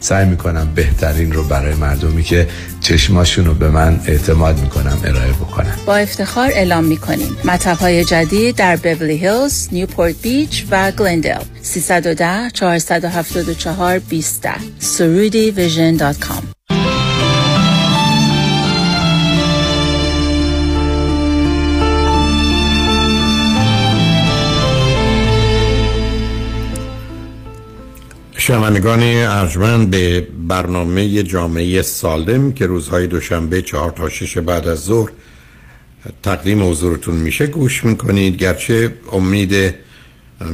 سعی 0.00 0.26
می‌کنم 0.26 0.68
بهترین 0.74 1.32
رو 1.32 1.44
برای 1.44 1.74
مردمی 1.74 2.22
که 2.22 2.48
چشماشون 2.80 3.44
رو 3.44 3.54
به 3.54 3.68
من 3.68 4.00
اعتماد 4.06 4.60
می‌کنم 4.60 4.98
ارائه 5.04 5.32
بکنم 5.32 5.76
با 5.86 5.96
افتخار 5.96 6.50
اعلام 6.50 6.84
می‌کنیم. 6.84 7.36
مطب 7.44 7.76
های 7.76 8.04
جدید 8.04 8.56
در 8.56 8.76
بیبلی 8.76 9.16
هیلز، 9.16 9.68
نیوپورت 9.72 10.14
بیچ 10.22 10.66
و 10.70 10.90
گلندل 10.90 11.42
310 11.62 12.50
474 12.50 13.98
20 13.98 14.48
سرودی 14.78 15.50
ویژن 15.50 15.96
دات 15.96 16.18
کام. 16.18 16.42
شنوندگان 28.50 29.02
ارجمند 29.02 29.90
به 29.90 30.26
برنامه 30.48 31.22
جامعه 31.22 31.82
سالم 31.82 32.52
که 32.52 32.66
روزهای 32.66 33.06
دوشنبه 33.06 33.62
چهار 33.62 33.90
تا 33.90 34.08
شش 34.08 34.38
بعد 34.38 34.68
از 34.68 34.78
ظهر 34.78 35.10
تقدیم 36.22 36.70
حضورتون 36.70 37.14
میشه 37.14 37.46
گوش 37.46 37.84
می‌کنید. 37.84 38.36
گرچه 38.36 38.94
امید 39.12 39.74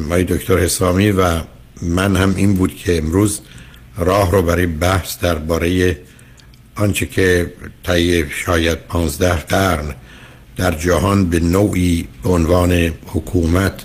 مای 0.09 0.24
دکتر 0.24 0.59
حسامی 0.59 1.10
و 1.10 1.40
من 1.82 2.16
هم 2.16 2.35
این 2.36 2.55
بود 2.55 2.77
که 2.77 2.98
امروز 2.98 3.40
راه 3.98 4.32
رو 4.32 4.43
برای 4.43 4.66
بحث 4.66 5.18
درباره 5.18 5.98
آنچه 6.74 7.06
که 7.06 7.52
طی 7.86 8.24
شاید 8.31 8.78
پانزده 8.78 9.36
قرن 9.36 9.94
در 10.56 10.70
جهان 10.70 11.31
به 11.31 11.40
نوعی 11.40 12.09
عنوان 12.24 12.73
حکومت 13.06 13.82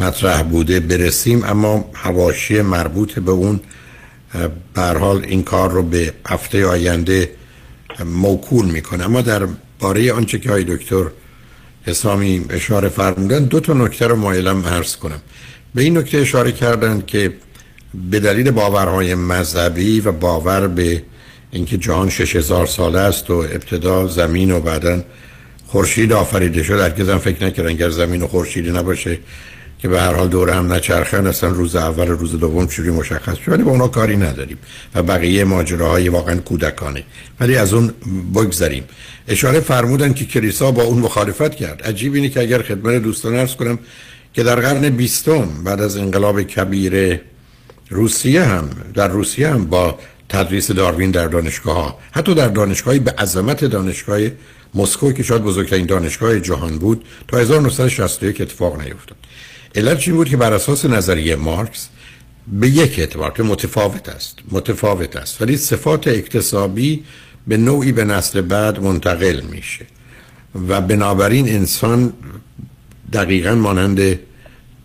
مطرح 0.00 0.42
بوده 0.42 0.80
برسیم 0.80 1.44
اما 1.44 1.90
حواشی 1.92 2.62
مربوط 2.62 3.18
به 3.18 3.30
اون 3.30 3.60
حال 4.76 5.24
این 5.24 5.42
کار 5.42 5.70
رو 5.70 5.82
به 5.82 6.12
هفته 6.26 6.66
آینده 6.66 7.30
موکول 8.04 8.66
می‌کنه. 8.66 9.04
اما 9.04 9.20
در 9.20 9.48
باره 9.78 10.12
آنچه 10.12 10.38
که 10.38 10.50
های 10.50 10.64
دکتر 10.64 11.04
اسلامی 11.86 12.44
اشاره 12.50 12.88
فرمودن 12.88 13.44
دو 13.44 13.60
تا 13.60 13.72
نکته 13.72 14.06
رو 14.06 14.16
مایلم 14.16 14.66
عرض 14.66 14.96
کنم. 14.96 15.20
به 15.74 15.82
این 15.82 15.98
نکته 15.98 16.18
اشاره 16.18 16.52
کردن 16.52 17.02
که 17.06 17.32
به 18.10 18.20
دلیل 18.20 18.50
باورهای 18.50 19.14
مذهبی 19.14 20.00
و 20.00 20.12
باور 20.12 20.66
به 20.66 21.02
اینکه 21.50 21.78
جهان 21.78 22.10
شش 22.10 22.36
هزار 22.36 22.66
ساله 22.66 22.98
است 22.98 23.30
و 23.30 23.34
ابتدا 23.34 24.06
زمین 24.06 24.50
و 24.50 24.60
بعدا 24.60 25.04
خورشید 25.66 26.12
آفریده 26.12 26.62
شد 26.62 26.80
هرگز 26.80 27.10
فکر 27.10 27.44
نکردن 27.44 27.68
اگر 27.68 27.90
زمین 27.90 28.22
و 28.22 28.26
خورشیدی 28.26 28.70
نباشه 28.70 29.18
که 29.78 29.88
به 29.88 30.00
هر 30.00 30.14
حال 30.14 30.28
دوره 30.28 30.54
هم 30.54 30.72
نچرخن 30.72 31.26
اصلا 31.26 31.50
روز 31.50 31.76
اول 31.76 32.08
روز 32.08 32.32
دوم 32.32 32.66
چجوری 32.66 32.90
مشخص 32.90 33.38
شد؟ 33.38 33.52
ولی 33.52 33.62
با 33.62 33.70
اونا 33.70 33.88
کاری 33.88 34.16
نداریم 34.16 34.58
و 34.94 35.02
بقیه 35.02 35.44
ماجراهای 35.44 36.08
واقعا 36.08 36.36
کودکانه. 36.36 37.04
ولی 37.40 37.56
از 37.56 37.72
اون 37.72 37.94
بگذریم. 38.34 38.84
اشاره 39.28 39.60
فرمودن 39.60 40.12
که 40.12 40.24
کلیسا 40.24 40.70
با 40.70 40.82
اون 40.82 40.98
مخالفت 40.98 41.54
کرد. 41.54 41.82
عجیب 41.82 42.14
اینه 42.14 42.28
که 42.28 42.40
اگر 42.40 42.62
خدمت 42.62 43.02
دوستان 43.02 43.34
ارز 43.34 43.54
کنم 43.56 43.78
که 44.32 44.42
در 44.42 44.60
قرن 44.60 44.88
بیستم 44.88 45.48
بعد 45.64 45.80
از 45.80 45.96
انقلاب 45.96 46.42
کبیر 46.42 47.20
روسیه 47.90 48.42
هم 48.42 48.70
در 48.94 49.08
روسیه 49.08 49.48
هم 49.48 49.64
با 49.64 49.98
تدریس 50.28 50.70
داروین 50.70 51.10
در 51.10 51.26
دانشگاه 51.26 51.76
ها 51.76 51.98
حتی 52.12 52.34
در 52.34 52.48
دانشگاهی 52.48 52.98
به 52.98 53.10
عظمت 53.10 53.64
دانشگاه 53.64 54.20
مسکو 54.74 55.12
که 55.12 55.22
شاید 55.22 55.42
بزرگترین 55.42 55.86
دانشگاه 55.86 56.40
جهان 56.40 56.78
بود 56.78 57.04
تا 57.28 57.38
1961 57.38 58.40
اتفاق 58.40 58.80
نیفتاد. 58.80 59.16
علت 59.74 60.08
این 60.08 60.16
بود 60.16 60.28
که 60.28 60.36
بر 60.36 60.52
اساس 60.52 60.84
نظریه 60.84 61.36
مارکس 61.36 61.88
به 62.52 62.68
یک 62.68 62.98
اعتبار 62.98 63.30
که 63.30 63.42
متفاوت 63.42 64.08
است 64.08 64.38
متفاوت 64.50 65.16
است. 65.16 65.42
ولی 65.42 65.56
صفات 65.56 66.08
اکتسابی 66.08 67.04
به 67.46 67.56
نوعی 67.56 67.92
به 67.92 68.04
نسل 68.04 68.40
بعد 68.40 68.80
منتقل 68.80 69.40
میشه 69.40 69.86
و 70.68 70.80
بنابراین 70.80 71.48
انسان 71.48 72.12
دقیقا 73.12 73.54
مانند 73.54 74.18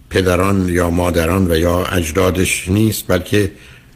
پدران 0.09 0.69
یا 0.69 0.89
مادران 0.89 1.51
و 1.51 1.57
یا 1.57 1.85
اجدادش 1.85 2.69
نیست 2.69 3.03
بلکه 3.07 3.51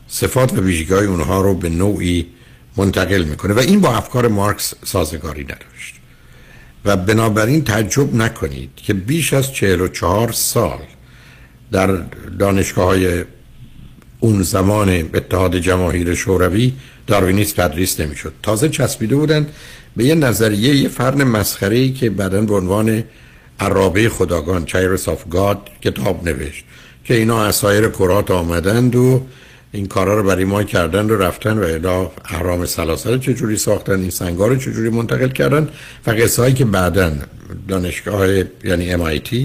صفات 0.07 0.53
و 0.53 0.61
ویژگی 0.61 0.93
اونها 0.93 1.41
رو 1.41 1.53
به 1.53 1.69
نوعی 1.69 2.27
منتقل 2.77 3.23
می‌کنه. 3.23 3.53
و 3.53 3.59
این 3.59 3.81
با 3.81 3.95
افکار 3.95 4.27
مارکس 4.27 4.73
سازگاری 4.85 5.43
نداشت. 5.43 5.96
و 6.87 6.97
بنابراین 6.97 7.63
تعجب 7.63 8.15
نکنید 8.15 8.69
که 8.75 8.93
بیش 8.93 9.33
از 9.33 9.53
44 9.53 10.31
سال 10.31 10.79
در 11.71 11.87
دانشگاه 12.39 12.85
های 12.85 13.23
اون 14.19 14.43
زمان 14.43 14.89
اتحاد 14.89 15.57
جماهیر 15.57 16.15
شوروی 16.15 16.73
داروینیسم 17.07 17.67
تدریس 17.67 17.99
نمی‌شد. 17.99 18.33
تازه 18.43 18.69
چسبیده 18.69 19.15
بودند 19.15 19.51
به 19.97 20.03
یه 20.03 20.15
نظریه 20.15 20.75
یه 20.75 20.89
فرد 20.89 21.23
مسخره 21.23 21.89
که 21.89 22.09
بعدا 22.09 22.41
به 22.41 22.55
عنوان 22.55 23.03
ارابه 23.59 24.09
خدایگان 24.09 24.65
Chariots 24.65 25.09
of 25.09 25.23
God 25.29 25.69
کتاب 25.81 26.29
نوشت 26.29 26.63
که 27.03 27.13
اینا 27.13 27.45
از 27.45 27.55
سایر 27.55 27.87
کرات 27.87 28.31
آمدند 28.31 28.95
و 28.95 29.21
این 29.71 29.87
کارا 29.87 30.19
رو 30.19 30.23
برای 30.23 30.45
ما 30.45 30.63
کردن 30.63 31.05
و 31.05 31.17
رفتن 31.17 31.57
و 31.57 31.63
الا 31.63 32.11
اهرام 32.25 32.65
ثلاثه 32.65 33.17
چجوری 33.17 33.57
ساختن 33.57 33.99
این 33.99 34.09
سنگا 34.09 34.47
رو 34.47 34.55
چجوری 34.55 34.89
منتقل 34.89 35.29
کردن 35.29 35.69
و 36.07 36.11
قصه 36.11 36.41
هایی 36.41 36.53
که 36.53 36.65
بعدا 36.65 37.11
دانشگاه 37.67 38.27
یعنی 38.63 38.97
MIT 38.97 39.35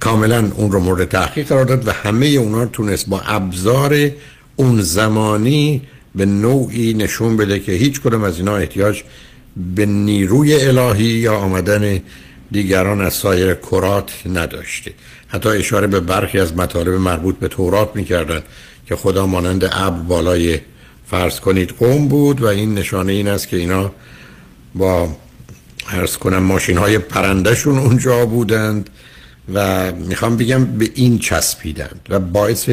کاملا 0.00 0.50
اون 0.56 0.72
رو 0.72 0.80
مورد 0.80 1.08
تحقیق 1.08 1.46
قرار 1.48 1.64
داد 1.64 1.88
و 1.88 1.92
همه 1.92 2.26
اونا 2.26 2.66
تونست 2.66 3.08
با 3.08 3.20
ابزار 3.20 4.10
اون 4.56 4.80
زمانی 4.80 5.82
به 6.14 6.26
نوعی 6.26 6.94
نشون 6.94 7.36
بده 7.36 7.60
که 7.60 7.72
هیچ 7.72 8.00
کدوم 8.00 8.22
از 8.22 8.38
اینا 8.38 8.56
احتیاج 8.56 9.02
به 9.76 9.86
نیروی 9.86 10.54
الهی 10.54 11.04
یا 11.04 11.34
آمدن 11.36 12.00
دیگران 12.50 13.00
از 13.00 13.14
سایر 13.14 13.54
کرات 13.54 14.12
نداشته. 14.26 14.92
حتی 15.28 15.48
اشاره 15.48 15.86
به 15.86 16.00
برخی 16.00 16.38
از 16.38 16.56
مطالب 16.56 16.94
مربوط 16.94 17.38
به 17.38 17.48
تورات 17.48 17.96
می‌کردن. 17.96 18.42
که 18.88 18.96
خدا 18.96 19.26
مانند 19.26 19.64
ابر 19.64 19.98
بالای 19.98 20.58
فرض 21.06 21.40
کنید 21.40 21.70
قوم 21.70 22.08
بود 22.08 22.40
و 22.40 22.46
این 22.46 22.74
نشانه 22.74 23.12
این 23.12 23.28
است 23.28 23.48
که 23.48 23.56
اینا 23.56 23.92
با 24.74 25.16
ارز 25.88 26.16
کنم 26.16 26.42
ماشین 26.42 26.78
های 26.78 26.98
پرندهشون 26.98 27.78
اونجا 27.78 28.26
بودند 28.26 28.90
و 29.54 29.92
می‌خوام 29.92 30.36
بگم 30.36 30.64
به 30.64 30.90
این 30.94 31.18
چسبیدند 31.18 32.00
و 32.08 32.18
باعث 32.18 32.70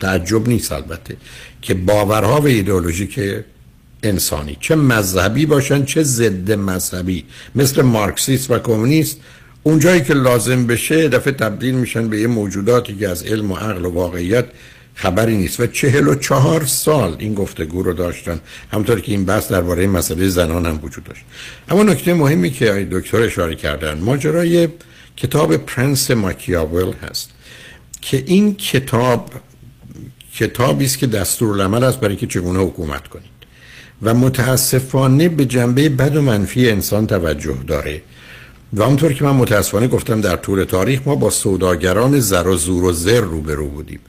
تعجب 0.00 0.48
نیست 0.48 0.72
البته 0.72 1.16
که 1.62 1.74
باورها 1.74 2.40
و 2.40 2.46
ایدئولوژی 2.46 3.06
که 3.06 3.44
انسانی 4.02 4.56
چه 4.60 4.76
مذهبی 4.76 5.46
باشن 5.46 5.84
چه 5.84 6.02
ضد 6.02 6.52
مذهبی 6.52 7.24
مثل 7.54 7.82
مارکسیست 7.82 8.50
و 8.50 8.58
کمونیست 8.58 9.20
اونجایی 9.62 10.00
که 10.00 10.14
لازم 10.14 10.66
بشه 10.66 11.08
دفعه 11.08 11.32
تبدیل 11.32 11.74
میشن 11.74 12.08
به 12.08 12.20
یه 12.20 12.26
موجوداتی 12.26 12.96
که 12.96 13.08
از 13.08 13.22
علم 13.22 13.52
و 13.52 13.56
عقل 13.56 13.84
و 13.84 13.90
واقعیت 13.90 14.44
خبری 14.96 15.36
نیست. 15.36 15.60
و 15.60 15.66
چهل 15.66 16.08
و 16.08 16.14
چهار 16.14 16.64
سال 16.64 17.16
این 17.18 17.34
گفتگو 17.34 17.82
رو 17.82 17.92
داشتن. 17.92 18.40
همطور 18.72 19.00
که 19.00 19.12
این 19.12 19.24
بحث 19.24 19.52
درباره 19.52 19.86
مسئله 19.86 20.28
زنان 20.28 20.66
هم 20.66 20.80
وجود 20.82 21.04
داشت. 21.04 21.24
اما 21.68 21.82
نکته 21.82 22.14
مهمی 22.14 22.50
که 22.50 22.88
دکتر 22.90 23.22
اشاره 23.22 23.54
کردن 23.54 23.98
ماجرای 23.98 24.68
کتاب 25.16 25.56
پرنس 25.56 26.10
ماکیاول 26.10 26.92
هست. 26.92 27.30
که 28.00 28.22
این 28.26 28.54
کتاب 28.54 29.30
کتابی 30.34 30.84
است 30.84 30.98
که 30.98 31.06
دستورالعمل 31.06 31.84
است 31.84 32.00
برای 32.00 32.16
که 32.16 32.26
چگونه 32.26 32.58
حکومت 32.58 33.08
کنید. 33.08 33.36
و 34.02 34.14
متاسفانه 34.14 35.28
به 35.28 35.44
جنبه 35.44 35.88
بد 35.88 36.16
و 36.16 36.22
منفی 36.22 36.70
انسان 36.70 37.06
توجه 37.06 37.56
داره. 37.66 38.02
و 38.74 38.84
همونطور 38.84 39.12
که 39.12 39.24
من 39.24 39.30
متاسفانه 39.30 39.88
گفتم 39.88 40.20
در 40.20 40.36
طول 40.36 40.64
تاریخ 40.64 41.00
ما 41.06 41.14
با 41.14 41.30
سوداگران 41.30 42.20
زر 42.20 42.46
و 42.46 42.56
زور 42.56 42.84
و 42.84 42.92
زر 42.92 43.20
روبرو 43.20 43.68
بودیم. 43.68 44.00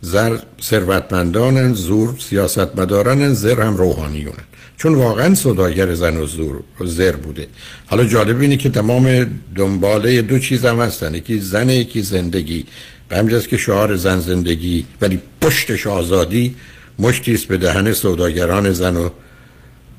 زر 0.00 0.38
ثروتمندانن 0.62 1.74
زور 1.74 2.14
سیاستمدارانن 2.18 3.34
زر 3.34 3.62
هم 3.62 3.76
روحانیونن 3.76 4.44
چون 4.76 4.94
واقعا 4.94 5.34
صداگر 5.34 5.94
زن 5.94 6.16
و 6.16 6.26
زور 6.26 6.62
زر 6.84 7.16
بوده. 7.16 7.46
حالا 7.86 8.04
جالب 8.04 8.40
اینه 8.40 8.56
که 8.56 8.68
تمام 8.68 9.30
دنباله 9.56 10.22
دو 10.22 10.38
چیز 10.38 10.64
هم 10.64 10.80
هستن. 10.80 11.14
یکی 11.14 11.40
زن 11.40 11.70
یکی 11.70 12.02
زندگی. 12.02 12.66
به 13.08 13.16
همجاز 13.16 13.46
که 13.46 13.56
شعار 13.56 13.96
زن 13.96 14.20
زندگی 14.20 14.86
ولی 15.00 15.20
پشتش 15.40 15.86
آزادی 15.86 16.54
مشتیست 16.98 17.48
به 17.48 17.56
دهن 17.56 17.92
سوداگران 17.92 18.72
زن 18.72 18.96
و 18.96 19.08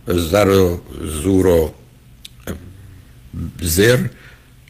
زر 0.08 0.48
و 0.50 0.82
زور 1.24 1.48
و 1.48 1.74
زر. 3.62 4.00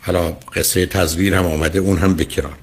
حالا 0.01 0.31
قصه 0.55 0.85
تزویر 0.85 1.33
هم 1.33 1.45
آمده 1.45 1.79
اون 1.79 1.97
هم 1.97 2.15
بکرار 2.15 2.53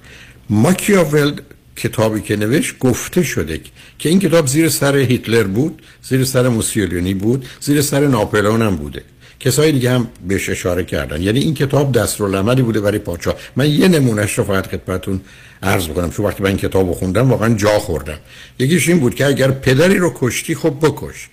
ماکیاول 0.50 1.40
کتابی 1.76 2.20
که 2.20 2.36
نوشت 2.36 2.78
گفته 2.78 3.22
شده 3.22 3.60
که 3.98 4.08
این 4.08 4.18
کتاب 4.18 4.46
زیر 4.46 4.68
سر 4.68 4.96
هیتلر 4.96 5.42
بود 5.42 5.82
زیر 6.02 6.24
سر 6.24 6.48
موسولینی 6.48 7.14
بود 7.14 7.46
زیر 7.60 7.82
سر 7.82 8.06
ناپلئون 8.06 8.62
هم 8.62 8.76
بوده. 8.76 9.02
کسای 9.40 9.72
دیگه 9.72 9.90
هم 9.90 10.08
بهش 10.28 10.48
اشاره 10.48 10.84
کردن. 10.84 11.22
یعنی 11.22 11.40
این 11.40 11.54
کتاب 11.54 11.92
دستورالعملی 11.92 12.62
بوده 12.62 12.80
برای 12.80 12.98
پادشاه. 12.98 13.34
من 13.56 13.70
یه 13.70 13.88
نمونهش 13.88 14.38
رو 14.38 14.44
فقط 14.44 14.66
خدمتتون 14.66 15.20
عرض 15.62 15.88
بکنم. 15.88 16.10
چون 16.10 16.26
وقتی 16.26 16.42
من 16.42 16.48
این 16.48 16.58
کتاب 16.58 16.92
خوندم 16.92 17.30
واقعا 17.30 17.54
جا 17.54 17.78
خوردم. 17.78 18.18
یکیش 18.58 18.88
این 18.88 19.00
بود 19.00 19.14
که 19.14 19.26
اگر 19.26 19.50
پدری 19.50 19.98
رو 19.98 20.12
کشتی 20.14 20.54
خب 20.54 20.76
بکش. 20.82 21.28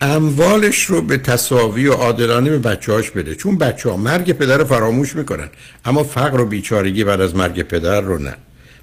اموالش 0.00 0.84
رو 0.84 1.02
به 1.02 1.16
تصاوی 1.16 1.86
و 1.86 1.92
عادلانه 1.92 2.50
به 2.50 2.58
بچه 2.58 2.92
هاش 2.92 3.10
بده. 3.10 3.34
چون 3.34 3.58
بچه 3.58 3.90
ها 3.90 3.96
مرگ 3.96 4.32
پدر 4.32 4.56
رو 4.58 4.64
فراموش 4.64 5.16
می‌کنن 5.16 5.48
اما 5.84 6.04
فقر 6.04 6.40
و 6.40 6.46
بیچارگی 6.46 7.04
بعد 7.04 7.20
از 7.20 7.36
مرگ 7.36 7.62
پدر 7.62 8.00
رو 8.00 8.18
نه. 8.18 8.36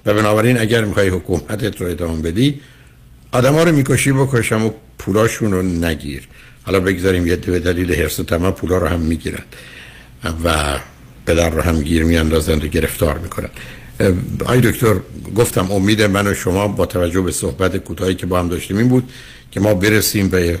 و 0.06 0.14
بنابراین 0.14 0.60
اگر 0.60 0.84
می‌خوای 0.84 1.08
حکومتت 1.08 1.80
رو 1.80 1.86
ادامه 1.86 2.22
بدی 2.22 2.60
آدم 3.32 3.54
ها 3.54 3.62
رو 3.62 3.72
می‌کشی 3.72 4.12
بکشم 4.12 4.66
و 4.66 4.70
پولاشون 4.98 5.52
رو 5.52 5.62
نگیر. 5.62 6.28
حالا 6.62 6.80
بگذاریم 6.80 7.26
یه 7.26 7.36
به 7.36 7.58
دلیل 7.58 7.94
حرس 7.94 8.20
و 8.20 8.24
تمام 8.24 8.52
پولا 8.52 8.78
رو 8.78 8.86
هم 8.86 9.00
می‌گیرن 9.00 9.42
و 10.44 10.78
پدر 11.26 11.50
رو 11.50 11.62
هم 11.62 11.80
گیر 11.80 12.04
میاندازند 12.04 12.64
و 12.64 12.66
گرفتار 12.66 13.18
می‌کنن. 13.18 13.48
آی 14.44 14.60
دکتر 14.60 14.94
گفتم 15.36 15.72
امید 15.72 16.02
من 16.02 16.26
و 16.26 16.34
شما 16.34 16.68
با 16.68 16.86
توجه 16.86 17.20
به 17.20 17.32
صحبت 17.32 17.76
کوتاهی 17.76 18.14
که 18.14 18.26
با 18.26 18.38
هم 18.38 18.48
داشتیم 18.48 18.76
این 18.76 18.88
بود 18.88 19.10
که 19.50 19.60
ما 19.60 19.74
برسیم 19.74 20.28
به 20.28 20.58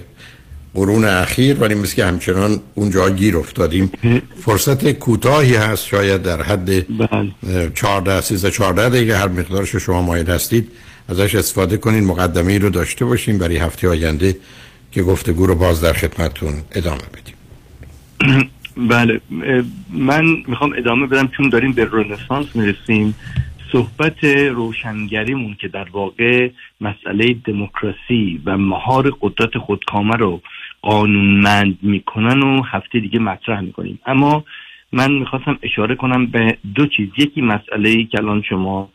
قرون 0.76 1.04
اخیر 1.04 1.56
ولی 1.60 1.74
مثل 1.74 1.96
که 1.96 2.04
همچنان 2.04 2.60
اونجا 2.74 3.10
گیر 3.10 3.36
افتادیم. 3.36 3.90
فرصت 4.40 4.90
کوتاهی 4.92 5.54
هست 5.54 5.86
شاید 5.86 6.22
در 6.22 6.42
حد 6.42 6.86
14 7.74 8.20
13 8.20 8.50
14 8.50 8.88
دقیقه. 8.88 9.16
هر 9.16 9.28
مقدارش 9.28 9.76
شما 9.76 10.02
مایل 10.02 10.26
هستید. 10.26 10.68
ازش 11.08 11.34
استفاده 11.34 11.76
کنین. 11.76 12.04
مقدمه 12.04 12.52
ای 12.52 12.58
رو 12.58 12.70
داشته 12.70 13.04
باشیم 13.04 13.38
برای 13.38 13.56
هفته 13.56 13.88
آینده 13.88 14.36
که 14.92 15.02
گفتگو 15.02 15.46
رو 15.46 15.54
باز 15.54 15.80
در 15.80 15.92
خدمتتون 15.92 16.54
ادامه 16.72 17.02
بدیم. 17.14 17.34
بله. 18.92 19.20
من 19.90 20.24
می‌خوام 20.48 20.72
ادامه 20.78 21.06
بدم. 21.06 21.28
چون 21.36 21.48
داریم 21.48 21.72
به 21.72 21.88
رنسانس 21.92 22.46
می‌رسیم 22.54 23.14
صحبت 23.72 24.24
روشنگریمون 24.24 25.56
که 25.60 25.68
در 25.68 25.86
واقع 25.92 26.50
مسئله 26.80 27.36
دموکراسی 27.44 28.40
و 28.44 28.58
مهار 28.58 29.16
قدرت 29.20 29.58
خودکامه 29.58 30.16
رو 30.16 30.40
قانونمند 30.82 31.78
می‌کنن 31.82 32.42
و 32.42 32.62
هفته 32.62 33.00
دیگه 33.00 33.18
مطرح 33.18 33.60
می‌کنیم. 33.60 33.98
اما 34.06 34.44
من 34.92 35.12
می‌خواستم 35.12 35.58
اشاره 35.62 35.94
کنم 35.94 36.26
به 36.26 36.58
دو 36.74 36.86
چیز. 36.86 37.08
یکی 37.18 37.40
مسئله 37.40 37.88
ای 37.88 38.04
که 38.04 38.18
الان 38.18 38.42
شما 38.42 38.90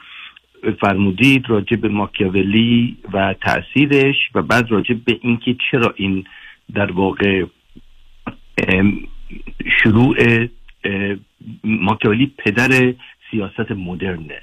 فرمودید 0.82 1.50
راجع 1.50 1.78
به 1.78 1.90
ماکیاولی 1.90 2.98
و 3.14 3.36
تاثیرش 3.42 4.16
و 4.36 4.42
بعد 4.42 4.72
راجع 4.72 4.96
به 5.06 5.20
اینکه 5.22 5.56
چرا 5.72 5.94
این 5.96 6.24
در 6.74 6.92
واقع 6.92 7.46
شروع 9.84 10.16
ماکیاولی 11.64 12.32
پدر 12.38 12.94
سیاست 13.32 13.72
مدرنه. 13.72 14.42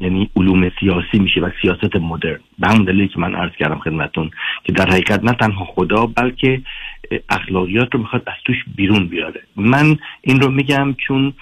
یعنی 0.00 0.30
علوم 0.36 0.70
سیاسی 0.80 1.18
میشه 1.18 1.40
و 1.40 1.50
سیاست 1.62 1.96
مدرن. 1.96 2.40
به 2.58 2.68
همون 2.68 2.84
دلیل 2.84 3.08
که 3.08 3.20
من 3.20 3.34
عرض 3.34 3.52
کردم 3.52 3.78
خدمتون 3.78 4.30
که 4.64 4.72
در 4.72 4.90
حقیقت 4.90 5.24
نه 5.24 5.32
تنها 5.32 5.64
خدا 5.64 6.06
بلکه 6.06 6.62
اخلاقیات 7.28 7.94
رو 7.94 8.00
می‌خواد 8.00 8.22
از 8.26 8.34
توش 8.44 8.56
بیرون 8.76 9.06
بیاره. 9.06 9.42
من 9.56 9.96
این 10.20 10.40
رو 10.40 10.50
میگم 10.50 10.94
چون 11.06 11.32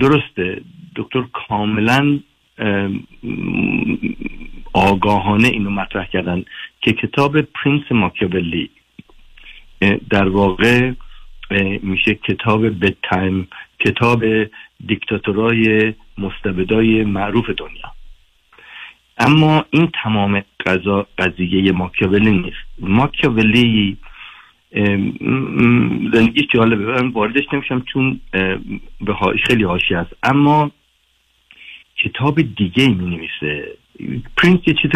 درسته 0.00 0.60
دکتر 0.96 1.22
کاملا 1.32 2.18
آگاهانه 4.72 5.48
اینو 5.48 5.70
مطرح 5.70 6.06
کردن 6.06 6.44
که 6.80 6.92
کتاب 6.92 7.40
Prince 7.40 7.82
ماکیاولی 7.90 8.70
در 10.10 10.28
واقع 10.28 10.92
میشه 11.82 12.14
کتاب 12.14 12.70
bedtime 12.70 13.48
کتاب 13.78 14.24
دیکتاتورای 14.86 15.94
مستبدای 16.18 17.04
معروف 17.04 17.50
دنیا. 17.50 17.92
اما 19.18 19.64
این 19.70 19.90
تمام 20.02 20.42
قضا 20.66 21.06
قضیه 21.18 21.72
ماکیاولی 21.72 22.30
نیست. 22.30 22.66
ماکیاولی 22.78 23.96
زندگی 26.12 26.48
جالبه. 26.54 26.84
من 26.84 27.08
واردش 27.08 27.44
نمیشم 27.52 27.80
چون 27.80 28.20
خیلی 29.00 29.64
حاشیه 29.64 29.94
هست 29.94 30.16
اما 30.22 30.70
کتاب 31.96 32.42
دیگه 32.42 32.88
می 32.88 33.16
نویسه 33.16 33.76
Prince 34.36 34.60
یه 34.66 34.74
چیز 34.74 34.90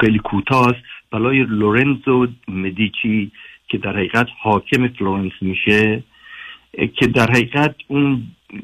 خیلی 0.00 0.18
کوتاه 0.18 0.68
است. 0.68 0.82
برای 1.10 1.44
لورنزو 1.48 2.26
مدیچی 2.48 3.30
که 3.68 3.78
در 3.78 3.96
حقیقت 3.96 4.26
حاکم 4.38 4.88
فلورنس 4.88 5.32
میشه 5.40 6.02
که 6.94 7.06
در 7.06 7.30
حقیقت 7.30 7.74
اون 7.88 8.22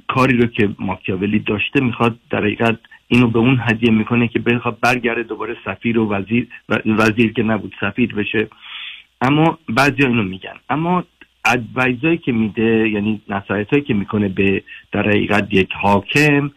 کاری 0.08 0.36
رو 0.36 0.46
که 0.46 0.68
ماکیاولی 0.78 1.38
داشته 1.38 1.80
می‌خواد 1.80 2.18
در 2.30 2.38
حقیقت 2.38 2.78
اینو 3.08 3.26
به 3.26 3.38
اون 3.38 3.60
هدیه 3.60 3.90
می‌کنه 3.90 4.28
که 4.28 4.38
بخواد 4.38 4.78
برگرده 4.80 5.22
دوباره 5.22 5.56
سفیر 5.64 5.98
و 5.98 6.12
وزیر 6.12 6.48
وزیر 6.86 7.32
که 7.32 7.42
نبود 7.42 7.74
سفیر 7.80 8.14
بشه. 8.14 8.48
اما 9.20 9.58
بعضی 9.68 10.06
اینو 10.06 10.22
میگن. 10.22 10.54
اما 10.70 11.04
ادوایزایی 11.44 12.18
که 12.18 12.32
میده 12.32 12.88
یعنی 12.88 13.20
نصایت 13.28 13.70
هایی 13.70 13.82
که 13.82 13.94
می‌کنه 13.94 14.28
به 14.28 14.62
در 14.92 15.08
حقیقت 15.08 15.54
یک 15.54 15.72
حاکم 15.72 16.50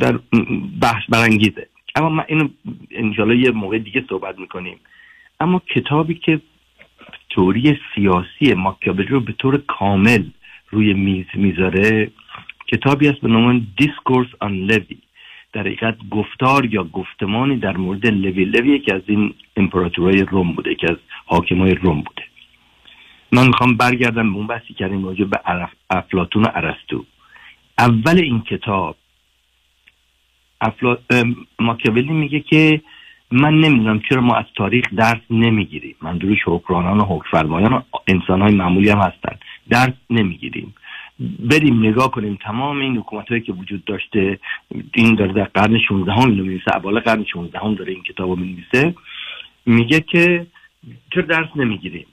در 0.00 0.18
بحث 0.80 1.02
برانگیزه. 1.08 1.66
اما 1.94 2.08
من 2.08 2.24
اینو 2.28 2.48
انشالله 2.90 3.36
یه 3.36 3.50
موقع 3.50 3.78
دیگه 3.78 4.04
صحبت 4.08 4.38
می‌کنیم. 4.38 4.76
اما 5.40 5.62
کتابی 5.74 6.14
که 6.14 6.40
تئوری 7.30 7.78
سیاسی 7.94 8.54
ماکیاولی 8.54 9.06
رو 9.06 9.20
به 9.20 9.32
طور 9.32 9.56
کامل 9.56 10.24
روی 10.70 10.94
میز 10.94 11.26
می‌ذاره. 11.34 12.10
کتابی 12.66 13.08
است 13.08 13.20
به 13.20 13.28
نام 13.28 13.66
Discourse 13.76 14.28
on 14.40 14.54
Livy 14.54 14.98
در 15.52 15.60
حقیقت 15.60 15.96
گفتار 16.10 16.66
یا 16.74 16.84
گفتمانی 16.84 17.56
در 17.56 17.76
مورد 17.76 18.06
لوی. 18.06 18.44
لوی 18.44 18.78
که 18.78 18.94
از 18.94 19.02
این 19.06 19.34
امپراتورای 19.56 20.22
روم 20.22 20.52
بوده 20.52 20.74
که 20.74 20.90
از 20.90 20.96
حاکمای 21.26 21.74
روم 21.74 22.00
بوده. 22.00 22.22
من 23.32 23.46
می‌خوام 23.46 23.76
برگردم 23.76 24.32
به 24.32 24.36
اون 24.36 24.46
بحثی 24.46 24.74
کردیم 24.74 25.04
راجع 25.04 25.24
به 25.24 25.40
افلاتون 25.90 26.42
و 26.42 26.46
ارسطو. 26.54 27.04
اول 27.78 28.18
این 28.18 28.40
کتاب 28.40 28.96
افلا... 30.60 30.96
ماکیاولی 31.58 32.12
میگه 32.12 32.40
که 32.40 32.80
من 33.30 33.54
نمی‌دونم 33.54 34.00
چرا 34.08 34.20
ما 34.20 34.34
از 34.34 34.44
تاریخ 34.56 34.84
درس 34.96 35.20
نمی‌گیریم. 35.30 35.96
منظورش 36.02 36.38
حکمرانان 36.46 37.00
و 37.00 37.04
حکمفرمایان 37.04 37.72
و 37.72 37.82
انسان 38.06 38.42
های 38.42 38.54
معمولی 38.54 38.90
هم 38.90 38.98
هستن. 38.98 39.38
درس 39.70 39.94
نمی‌گیریم. 40.10 40.74
بریم 41.50 41.86
نگاه 41.86 42.10
کنیم 42.10 42.38
تمام 42.42 42.80
این 42.80 42.96
حکومت 42.96 43.28
هایی 43.28 43.40
که 43.40 43.52
وجود 43.52 43.84
داشته 43.84 44.38
این 44.94 45.14
داره 45.14 45.32
در 45.32 45.44
قرن 45.44 45.78
16 45.88 46.12
هم 46.12 46.18
اینو 46.18 46.42
می‌نویسه 46.42 46.76
اول 46.76 47.00
قرن 47.00 47.24
16 47.24 47.58
هم 47.58 47.74
داره 47.74 47.92
این 47.92 48.02
کتاب 48.02 48.30
رو 48.30 48.36
می‌نویسه. 48.36 48.94
میگه 49.66 50.00
که 50.00 50.46
چرا 51.14 51.22
درس 51.22 51.48
نمی‌گیریم؟ 51.56 52.06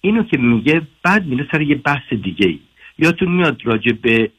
اینو 0.00 0.22
که 0.22 0.38
میگه 0.38 0.82
بعد 1.02 1.26
میره 1.26 1.48
سر 1.52 1.62
یه 1.62 1.74
بحث 1.74 2.12
دیگه 2.12 2.46
ای 2.46 2.58
یادتون 2.98 3.28
میاد 3.28 3.60
راجع 3.64 3.92
به 3.92 4.30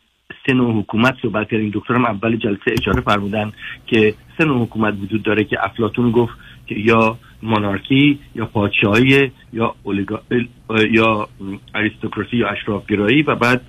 سه 0.46 0.54
نوع 0.54 0.80
حکومت 0.80 1.16
صحبت 1.22 1.50
کردیم. 1.50 1.72
دکترم 1.74 2.06
اول 2.06 2.36
جلسه 2.36 2.72
اشاره 2.80 3.02
فرمودن 3.02 3.54
که 3.88 4.14
سه 4.38 4.46
نوع 4.46 4.62
حکومت 4.64 4.94
وجود 5.02 5.24
داره 5.24 5.44
که 5.44 5.66
افلاتون 5.66 6.12
گفت 6.12 6.34
یا 6.70 7.18
مونارکی 7.44 8.20
یا 8.36 8.46
پادشاهی 8.46 9.32
یا 9.54 9.76
اولیگا... 9.84 10.22
یا 10.92 11.30
اریستوکراسی 11.76 12.38
یا 12.38 12.50
اشرافگرایی 12.50 13.22
و 13.22 13.36
بعد 13.36 13.62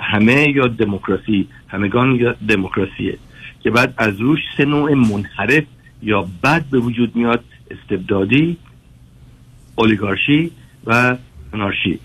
همه 0.00 0.50
یا 0.54 0.66
دموکراسی 0.66 1.48
همگان 1.68 2.14
یا 2.14 2.36
دموکراسیه 2.48 3.18
که 3.60 3.70
بعد 3.70 3.94
از 3.96 4.20
روش 4.20 4.40
سه 4.56 4.64
نوع 4.64 4.94
منحرف 4.94 5.64
یا 6.02 6.28
بد 6.42 6.64
به 6.70 6.78
وجود 6.78 7.16
میاد 7.16 7.44
استبدادی 7.70 8.56
اولیگارشی 9.76 10.50
و 10.86 11.16
انارشی 11.52 11.98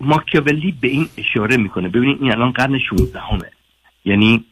ماکیاولی 0.00 0.74
به 0.80 0.88
این 0.88 1.06
اشاره 1.18 1.56
می‌کنه. 1.56 1.88
ببینید 1.88 2.22
این 2.22 2.32
الان 2.32 2.50
قرن 2.50 2.78
16 2.78 3.20
همه 3.20 3.50
یعنی 4.04 4.44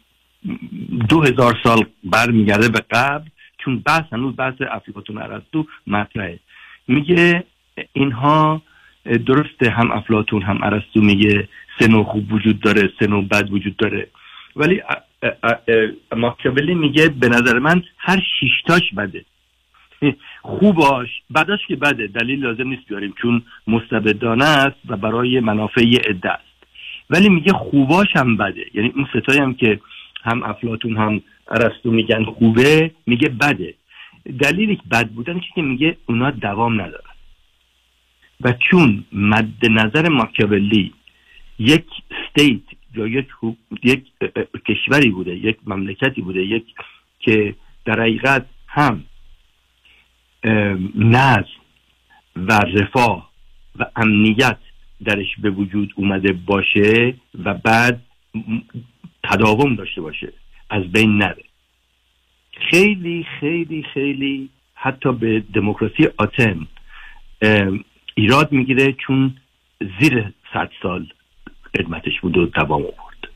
دو 1.09 1.23
هزار 1.23 1.59
سال 1.63 1.85
برمیگرده 2.05 2.69
به 2.69 2.81
قبل 2.91 3.29
چون 3.65 3.83
بحث 3.87 4.05
هنوز 4.13 4.37
بحث 4.37 4.55
افلاطون 4.71 5.19
ارسطو 5.19 5.67
مطرحه. 5.87 6.39
میگه 6.89 7.45
اینها 7.93 8.63
درسته 9.27 9.71
هم 9.71 9.93
افلاطون 9.93 10.43
هم 10.43 10.59
ارسطو 10.63 11.01
میگه 11.01 11.49
سه 11.79 11.89
نوع 11.89 12.05
خوب 12.05 12.33
وجود 12.33 12.61
داره 12.61 12.93
سه 12.99 13.07
نوع 13.07 13.25
بد 13.25 13.53
وجود 13.53 13.77
داره. 13.77 14.09
ولی 14.57 14.83
ماکیاولی 16.17 16.75
میگه 16.75 17.09
به 17.09 17.29
نظر 17.29 17.59
من 17.59 17.83
هر 17.99 18.23
شیشتاش 18.41 18.95
بده. 18.97 19.25
خوباش 20.43 21.09
بعدش 21.31 21.67
که 21.69 21.77
بده 21.77 22.07
دلیل 22.07 22.41
لازم 22.41 22.69
نیست 22.69 22.89
بیاریم 22.89 23.15
چون 23.23 23.43
مستبدانه 23.67 24.45
است 24.45 24.77
و 24.89 24.97
برای 24.97 25.41
منافع 25.41 25.81
عده 25.81 26.31
است. 26.31 26.55
ولی 27.11 27.29
میگه 27.29 27.53
خوباش 27.53 28.09
هم 28.17 28.37
بده. 28.37 28.65
یعنی 28.75 28.93
اون 28.97 29.07
ستایی 29.15 29.41
هم 29.41 29.55
که 29.55 29.81
هم 30.25 30.43
افلاتون 30.43 30.97
هم 30.97 31.23
ارسطو 31.49 31.91
میگن 31.91 32.25
خوبه 32.25 32.91
میگه 33.07 33.29
بده. 33.29 33.75
دلیلی 34.41 34.77
که 34.77 34.83
بد 34.91 35.09
بودن 35.09 35.41
که 35.55 35.63
میگه 35.63 35.97
اونا 36.07 36.31
دوام 36.31 36.81
ندارن. 36.81 37.15
و 38.41 38.53
چون 38.71 39.05
مد 39.13 39.71
نظر 39.71 40.09
ماکیاولی 40.09 40.93
یک 41.59 41.87
استیت 42.11 42.63
یا 42.95 43.07
یک, 43.07 43.27
یک 43.83 44.05
کشوری 44.69 45.11
بوده 45.11 45.37
یک 45.37 45.57
مملکتی 45.67 46.21
بوده 46.21 46.43
یک 46.45 46.65
که 47.19 47.55
در 47.85 48.01
حقیقت 48.01 48.47
هم 48.69 49.05
نظم 50.95 51.61
و 52.37 52.53
رفاه 52.59 53.31
و 53.79 53.87
امنیت 53.97 54.59
درش 55.05 55.37
به 55.43 55.51
وجود 55.51 55.93
اومده 55.97 56.33
باشه 56.33 57.15
و 57.45 57.55
بعد 57.55 58.03
تداوم 59.23 59.75
داشته 59.75 60.01
باشه. 60.01 60.33
از 60.71 60.93
بین 60.93 61.19
نره. 61.19 61.45
خیلی 62.71 63.27
خیلی 63.41 63.83
خیلی 63.95 64.49
حتی 64.75 65.13
به 65.13 65.41
دموکراسی 65.55 66.09
آتن 66.17 66.67
ایراد 68.15 68.53
می‌گیره 68.53 68.93
چون 68.93 69.37
زیر 70.01 70.33
صد 70.53 70.71
سال 70.83 71.07
خدمتش 71.77 72.21
بود 72.21 72.37
و 72.37 72.47
دوام 72.47 72.83
آورد. 72.83 73.29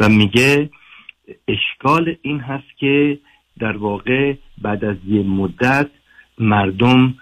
و 0.00 0.08
میگه 0.08 0.70
اشکال 1.48 2.16
این 2.22 2.40
هست 2.40 2.78
که 2.78 3.18
در 3.58 3.76
واقع 3.76 4.34
بعد 4.62 4.84
از 4.84 4.96
یه 5.06 5.22
مدت 5.22 5.90
مردم 6.38 7.14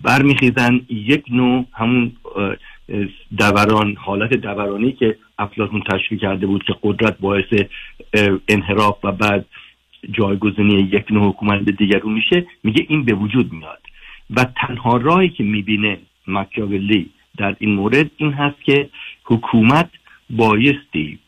برمیخیزن 0.00 0.80
یک 0.88 1.24
نوع 1.30 1.64
همون 1.72 2.12
دوران 3.38 3.96
حالت 3.96 4.34
دورانی 4.34 4.92
که 4.92 5.18
افلاطون 5.38 5.82
تشکیل 5.90 6.18
کرده 6.18 6.46
بود 6.46 6.64
که 6.64 6.74
قدرت 6.82 7.18
باعث 7.18 7.62
انحراف 8.48 9.04
و 9.04 9.12
بعد 9.12 9.46
جایگزینی 10.10 10.74
یک 10.74 11.04
نوع 11.10 11.28
حکومت 11.28 11.60
به 11.60 11.72
دیگرون 11.72 12.12
میشه 12.12 12.46
میگه 12.62 12.86
این 12.88 13.04
به 13.04 13.14
وجود 13.14 13.52
میاد. 13.52 13.82
و 14.30 14.44
تنها 14.44 14.96
راهی 14.96 15.28
که 15.28 15.44
می‌بینه 15.44 15.98
مکیاولی 16.26 17.10
در 17.36 17.56
این 17.58 17.74
مورد 17.74 18.10
این 18.16 18.32
هست 18.32 18.62
که 18.62 18.88
حکومت 19.24 19.90
بایستی 20.30 21.18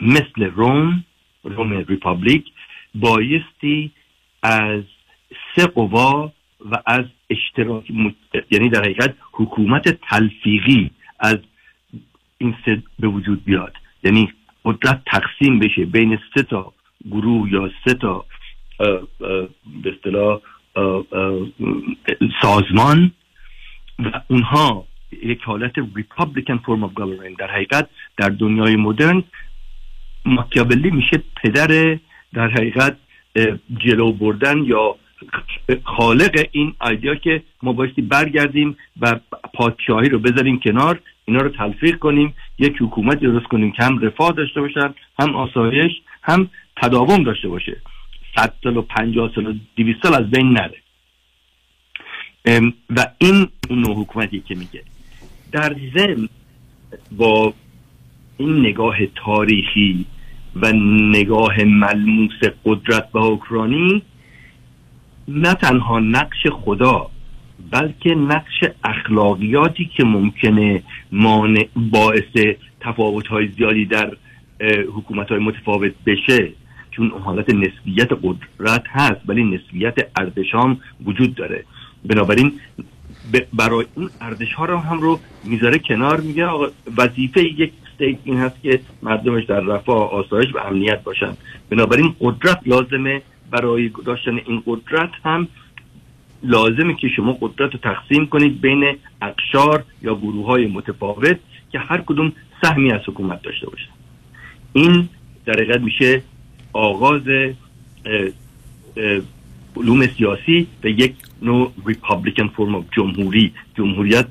مثل 0.00 0.44
روم 0.54 1.04
روم 1.44 1.84
ریپابلیک 1.88 2.44
بایستی 2.94 3.90
از 4.42 4.82
سه 5.56 5.66
قوا 5.66 6.32
و 6.70 6.82
از 6.86 7.04
اشتراک 7.30 7.84
یعنی 8.50 8.68
در 8.68 8.80
حقیقت 8.80 9.14
حکومت 9.32 9.88
تلفیقی 10.10 10.90
از 11.20 11.36
این 12.38 12.54
سه 12.64 12.82
به 12.98 13.08
وجود 13.08 13.44
بیاد. 13.44 13.72
یعنی 14.04 14.32
قدرت 14.64 15.02
تقسیم 15.06 15.58
بشه 15.58 15.84
بین 15.84 16.18
سه 16.34 16.42
تا 16.42 16.72
گروه 17.10 17.52
یا 17.52 17.70
سه 17.84 17.94
تا 17.94 18.24
به 19.82 19.94
اصطلاح 19.96 20.40
سازمان 22.42 23.12
و 23.98 24.20
اونها 24.28 24.86
یک 25.22 25.42
حالت 25.42 25.72
ریپابلیکن 25.96 26.56
فرم 26.56 26.88
of 26.88 26.92
government. 26.92 27.36
در 27.38 27.50
حقیقت 27.50 27.88
در 28.16 28.28
دنیای 28.28 28.76
مدرن 28.76 29.24
ماکیاولی 30.24 30.90
میشه 30.90 31.22
پدر 31.42 31.98
در 32.34 32.48
حقیقت 32.50 32.96
جلو 33.78 34.12
بردن 34.12 34.64
یا 34.64 34.96
خالق 35.84 36.46
این 36.52 36.74
ایدیا 36.88 37.14
که 37.14 37.42
ما 37.62 37.72
بایستی 37.72 38.02
برگردیم 38.02 38.76
و 39.00 39.20
پادشاهی 39.54 40.08
رو 40.08 40.18
بذاریم 40.18 40.60
کنار 40.60 41.00
اینا 41.24 41.40
رو 41.40 41.48
تلفیق 41.48 41.98
کنیم 41.98 42.34
یک 42.58 42.76
حکومت 42.80 43.20
درست 43.20 43.46
کنیم 43.46 43.72
که 43.72 43.82
هم 43.84 43.98
رفاه 43.98 44.32
داشته 44.32 44.60
باشن 44.60 44.94
هم 45.18 45.36
آسایش 45.36 45.92
هم 46.22 46.50
تداوم 46.82 47.22
داشته 47.22 47.48
باشه. 47.48 47.76
صد 48.36 48.52
سال 48.62 48.76
و 48.76 48.82
پنجاه 48.82 49.30
سال 49.34 49.46
و 49.46 49.54
دیویست 49.76 50.02
سال 50.02 50.14
از 50.14 50.30
بین 50.30 50.52
نره. 50.52 50.82
و 52.90 53.06
این 53.18 53.48
اون 53.70 53.78
نوع 53.78 53.96
حکومتی 53.96 54.40
که 54.40 54.54
میگه. 54.54 54.82
در 55.52 55.76
ضمن 55.96 56.28
با 57.12 57.54
این 58.36 58.60
نگاه 58.60 58.96
تاریخی 59.06 60.06
و 60.56 60.72
نگاه 61.12 61.64
ملموس 61.64 62.40
قدرت 62.64 63.08
و 63.14 63.18
حکرانی 63.18 64.02
نه 65.28 65.54
تنها 65.54 66.00
نقش 66.00 66.46
خدا 66.52 67.10
بلکه 67.70 68.14
نقش 68.14 68.64
اخلاقیاتی 68.84 69.90
که 69.96 70.04
ممکنه 70.04 70.82
مانع 71.12 71.68
باعث 71.76 72.56
تفاوت 72.80 73.26
های 73.26 73.48
زیادی 73.48 73.84
در 73.84 74.16
حکومت 74.94 75.28
های 75.28 75.38
متفاوت 75.38 75.92
بشه. 76.06 76.52
چون 76.90 77.10
حالت 77.24 77.50
نسبیت 77.50 78.08
قدرت 78.22 78.84
هست 78.86 79.20
ولی 79.26 79.44
نسبیت 79.44 79.94
ارزش 80.16 80.54
هم 80.54 80.78
وجود 81.04 81.34
داره. 81.34 81.64
بنابراین 82.04 82.52
برای 83.52 83.86
این 83.96 84.10
ارزش 84.20 84.52
ها 84.52 84.64
رو 84.64 84.78
هم 84.78 85.00
رو 85.00 85.18
می‌ذاره 85.44 85.78
کنار 85.78 86.20
میگه 86.20 86.46
وظیفه 86.96 87.44
یک 87.44 87.72
استیت 87.92 88.18
این 88.24 88.36
هست 88.36 88.62
که 88.62 88.80
مردمش 89.02 89.44
در 89.44 89.60
رفاه 89.60 90.10
آسایش 90.10 90.54
و 90.54 90.58
امنیت 90.58 91.02
باشن. 91.02 91.36
بنابراین 91.70 92.14
قدرت 92.20 92.60
لازمه 92.66 93.22
برای 93.50 93.90
داشتن 94.04 94.38
این 94.46 94.62
قدرت 94.66 95.10
هم 95.24 95.48
لازمه 96.42 96.94
که 96.94 97.08
شما 97.08 97.32
قدرت 97.40 97.72
رو 97.72 97.78
تقسیم 97.78 98.26
کنید 98.26 98.60
بین 98.60 98.96
اقشار 99.22 99.84
یا 100.02 100.14
گروه 100.14 100.46
های 100.46 100.66
متفاوت 100.66 101.38
که 101.72 101.78
هر 101.78 102.00
کدوم 102.06 102.32
سهمی 102.62 102.92
از 102.92 103.00
حکومت 103.06 103.42
داشته 103.42 103.66
باشن. 103.66 103.92
این 104.72 105.08
در 105.44 105.52
حقیقت 105.52 105.80
میشه 105.80 106.22
آغاز 106.72 107.22
علوم 109.76 110.06
سیاسی 110.06 110.66
به 110.80 110.90
یک 110.90 111.14
نوع 111.42 111.72
ریپابلیکن 111.86 112.48
فرم 112.48 112.84
جمهوری. 112.96 113.52
جمهوریت 113.76 114.26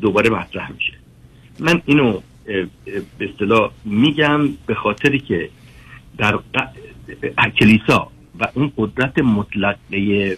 دوباره 0.00 0.30
مطرح 0.30 0.72
میشه. 0.72 0.92
من 1.60 1.82
اینو 1.86 2.20
به 2.44 2.68
اصطلاح 3.20 3.70
میگم 3.84 4.48
به 4.66 4.74
خاطری 4.74 5.18
که 5.18 5.50
در 6.18 6.38
کلیسا 7.60 8.10
و 8.40 8.48
اون 8.54 8.72
قدرت 8.76 9.18
مطلقه 9.18 10.36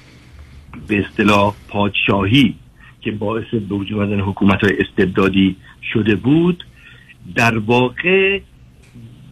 به 0.88 1.06
اصطلاح 1.06 1.54
پادشاهی 1.68 2.54
که 3.00 3.10
باعث 3.10 3.44
به 3.52 3.74
وجود 3.74 3.98
آمدن 3.98 4.20
حکومت 4.20 4.64
های 4.64 4.72
استبدادی 4.78 5.56
شده 5.92 6.14
بود 6.16 6.64
در 7.34 7.58
واقع 7.58 8.40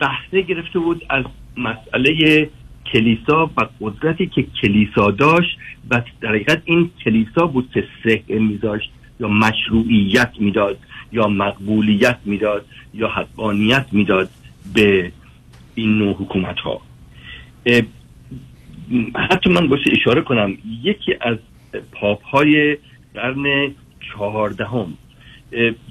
بحثه 0.00 0.42
گرفته 0.42 0.78
بود 0.78 1.04
از 1.10 1.24
مسئله 1.56 2.50
کلیسا 2.92 3.50
و 3.56 3.68
قدرتی 3.80 4.26
که 4.26 4.46
کلیسا 4.62 5.10
داشت 5.10 5.58
و 5.90 6.02
در 6.20 6.28
حقیقت 6.28 6.62
این 6.64 6.90
کلیسا 7.04 7.46
بود 7.46 7.70
که 7.74 7.84
سه 8.04 8.22
میذاشت 8.28 8.90
یا 9.20 9.28
مشروعیت 9.28 10.32
می‌داد 10.38 10.78
یا 11.12 11.28
مقبولیت 11.28 12.18
می‌داد 12.24 12.66
یا 12.94 13.08
حقانیت 13.08 13.86
می‌داد 13.92 14.30
به 14.74 15.12
این 15.74 15.98
نوع 15.98 16.14
حکومت 16.14 16.58
ها 16.58 16.80
حتی 19.30 19.50
من 19.50 19.68
باشه 19.68 19.90
اشاره 19.92 20.22
کنم 20.22 20.58
یکی 20.82 21.14
از 21.20 21.36
پاپ 21.92 22.22
های 22.24 22.78
قرن 23.14 23.74
چهاردهم 24.12 24.94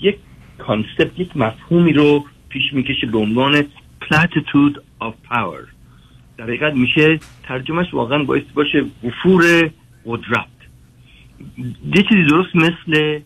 یک 0.02 0.16
کانسپت 0.58 1.20
یک 1.20 1.38
مفهومی 1.38 1.94
رو 1.94 2.26
پیش 2.50 2.64
می‌کشه 2.74 3.08
به 3.08 3.18
عنوان 3.18 3.66
platitude 4.02 4.76
of 5.02 5.14
power. 5.32 5.68
در 6.38 6.44
حقیقت 6.44 6.74
میشه 6.74 7.20
ترجمهش 7.44 7.94
واقعا 7.94 8.24
باعث 8.24 8.44
باشه 8.54 8.86
وفور 9.04 9.70
قدرت. 10.06 10.48
یه 11.96 12.04
چیزی 12.10 12.24
درست 12.30 12.56
مثل 12.56 13.20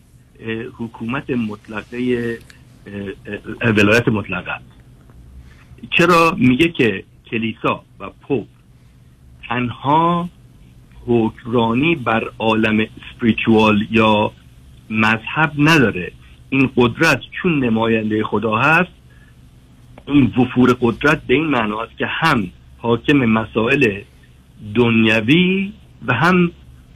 حکومت 0.78 1.30
مطلقه 1.30 2.38
ولایت 3.62 4.08
مطلقه. 4.08 4.60
چرا؟ 5.90 6.34
میگه 6.38 6.68
که 6.68 7.04
کلیسا 7.30 7.84
و 8.00 8.10
پوپ 8.22 8.46
تنها 9.48 10.28
حکرانی 11.06 11.94
بر 11.94 12.30
عالم 12.38 12.86
سپریچوال 13.10 13.86
یا 13.90 14.32
مذهب 14.90 15.52
نداره. 15.58 16.12
این 16.50 16.70
قدرت 16.76 17.20
چون 17.42 17.64
نماینده 17.64 18.24
خدا 18.24 18.56
هست 18.56 18.90
این 20.06 20.32
وفور 20.38 20.76
قدرت 20.80 21.22
به 21.26 21.34
این 21.34 21.46
معنا 21.46 21.82
است 21.82 21.98
که 21.98 22.06
هم 22.06 22.50
حاکم 22.78 23.16
مسائل 23.16 24.00
دنیوی 24.74 25.72
و 26.06 26.14
هم 26.14 26.50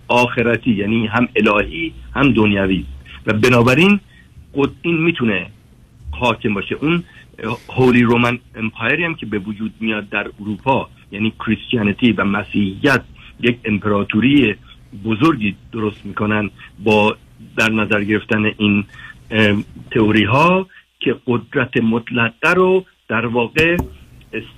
آخرتی 0.08 0.70
یعنی 0.70 1.06
هم 1.06 1.28
الهی 1.36 1.92
هم 2.14 2.32
دنیوی 2.32 2.84
و 3.26 3.32
بنابراین 3.32 4.00
این 4.82 5.02
می‌تونه 5.02 5.46
حاکم 6.10 6.54
باشه. 6.54 6.74
اون 6.74 7.04
هولی 7.68 8.02
رومن 8.02 8.38
امپایری 8.54 9.04
هم 9.04 9.14
که 9.14 9.26
به 9.26 9.38
وجود 9.38 9.74
میاد 9.80 10.08
در 10.08 10.30
اروپا 10.40 10.88
یعنی 11.12 11.32
کریستیانیتی 11.46 12.12
و 12.12 12.24
مسیحیت 12.24 13.02
یک 13.40 13.58
امپراتوری 13.64 14.54
بزرگی 15.04 15.56
درست 15.72 16.00
می‌کنن 16.04 16.50
با 16.84 17.16
در 17.56 17.70
نظر 17.70 18.04
گرفتن 18.04 18.44
این 18.58 18.84
تئوری 19.90 20.24
ها 20.24 20.66
که 21.00 21.16
قدرت 21.26 21.76
مطلقه 21.76 22.52
رو 22.56 22.84
در 23.08 23.26
واقع 23.26 23.76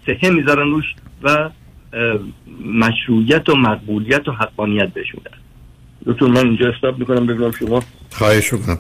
سهه 0.06 0.30
می‌ذارن 0.30 0.70
روش 0.70 0.84
و 1.22 1.50
مشروعیت 2.64 3.48
و 3.48 3.56
مقبولیت 3.56 4.28
و 4.28 4.32
حقانیت 4.32 4.92
بهش 4.92 5.14
میدن. 5.14 5.36
دکتر 6.06 6.26
من 6.26 6.46
اینجا 6.46 6.68
استاب 6.68 6.98
می‌کنم 6.98 7.26
ببینم 7.26 7.50
شما. 7.50 7.82
خواهش 8.10 8.52
می‌کنم. 8.52 8.78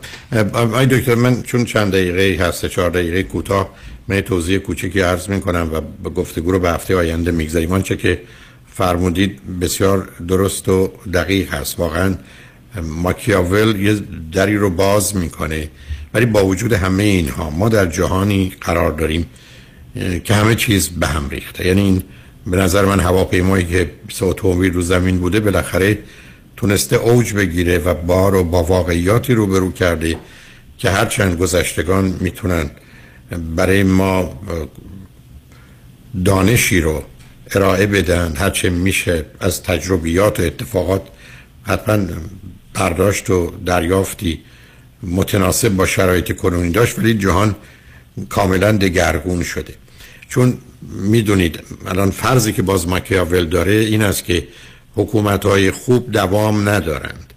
آی 0.74 0.86
دکتر 0.86 1.14
من 1.14 1.42
چون 1.42 1.64
چند 1.64 1.92
دقیقه 1.92 2.44
هست 2.44 2.66
چهار 2.66 2.90
دقیقه 2.90 3.22
کوتاه 3.22 3.70
من 4.08 4.20
توضیح 4.20 4.58
کوچکی 4.58 5.00
عرض 5.00 5.28
می‌کنم 5.28 5.70
و 5.72 5.80
به 6.02 6.10
گفتگو 6.10 6.52
رو 6.52 6.58
به 6.58 6.70
هفته 6.70 6.96
آینده 6.96 7.30
می‌گذاریم. 7.30 7.72
آنچه 7.72 7.96
که 7.96 8.20
فرمودید 8.72 9.58
بسیار 9.60 10.08
درست 10.28 10.68
و 10.68 10.92
دقیق 11.12 11.54
هست. 11.54 11.80
واقعا 11.80 12.14
ماکیاول 12.82 13.80
یه 13.80 14.00
دری 14.32 14.56
رو 14.56 14.70
باز 14.70 15.16
می‌کنه 15.16 15.68
ولی 16.14 16.26
با 16.26 16.46
وجود 16.46 16.72
همه 16.72 17.02
اینها 17.02 17.50
ما 17.50 17.68
در 17.68 17.86
جهانی 17.86 18.52
قرار 18.60 18.92
داریم 18.92 19.26
که 20.24 20.34
همه 20.34 20.54
چیز 20.54 20.88
به 20.88 21.06
هم 21.06 21.28
ریخته. 21.28 21.66
یعنی 21.66 21.80
این 21.80 22.02
به 22.46 22.56
نظر 22.56 22.84
من 22.84 23.00
هواپیمایی 23.00 23.64
که 23.64 23.90
اتومبیل 24.20 24.72
رو 24.72 24.82
زمین 24.82 25.18
بوده 25.18 25.40
بالاخره 25.40 25.98
تونسته 26.56 26.96
اوج 26.96 27.32
بگیره 27.32 27.78
و 27.78 27.94
بار 27.94 28.34
و 28.34 28.44
با 28.44 28.62
واقعیاتی 28.62 29.34
روبرو 29.34 29.72
کرده 29.72 30.16
که 30.78 30.90
هرچند 30.90 31.38
گذشتگان 31.38 32.14
می‌تونن 32.20 32.70
برای 33.30 33.82
ما 33.82 34.40
دانشی 36.24 36.80
رو 36.80 37.02
ارائه 37.50 37.86
بدن 37.86 38.32
هرچه 38.36 38.70
میشه 38.70 39.24
از 39.40 39.62
تجربیات 39.62 40.40
و 40.40 40.42
اتفاقات 40.42 41.02
حتما 41.62 42.06
برداشت 42.74 43.30
و 43.30 43.52
دریافتی 43.66 44.40
متناسب 45.02 45.68
با 45.68 45.86
شرایط 45.86 46.36
کنونی 46.36 46.70
داشت 46.70 46.98
ولی 46.98 47.14
جهان 47.14 47.54
کاملا 48.28 48.72
دگرگون 48.72 49.42
شده. 49.42 49.74
چون 50.28 50.58
می‌دونید 50.82 51.60
الان 51.86 52.10
فرضی 52.10 52.52
که 52.52 52.62
باز 52.62 52.88
ماکیاول 52.88 53.46
داره 53.46 53.72
این 53.72 54.02
است 54.02 54.24
که 54.24 54.48
حکومت 54.96 55.46
های 55.46 55.70
خوب 55.70 56.12
دوام 56.12 56.68
ندارند. 56.68 57.32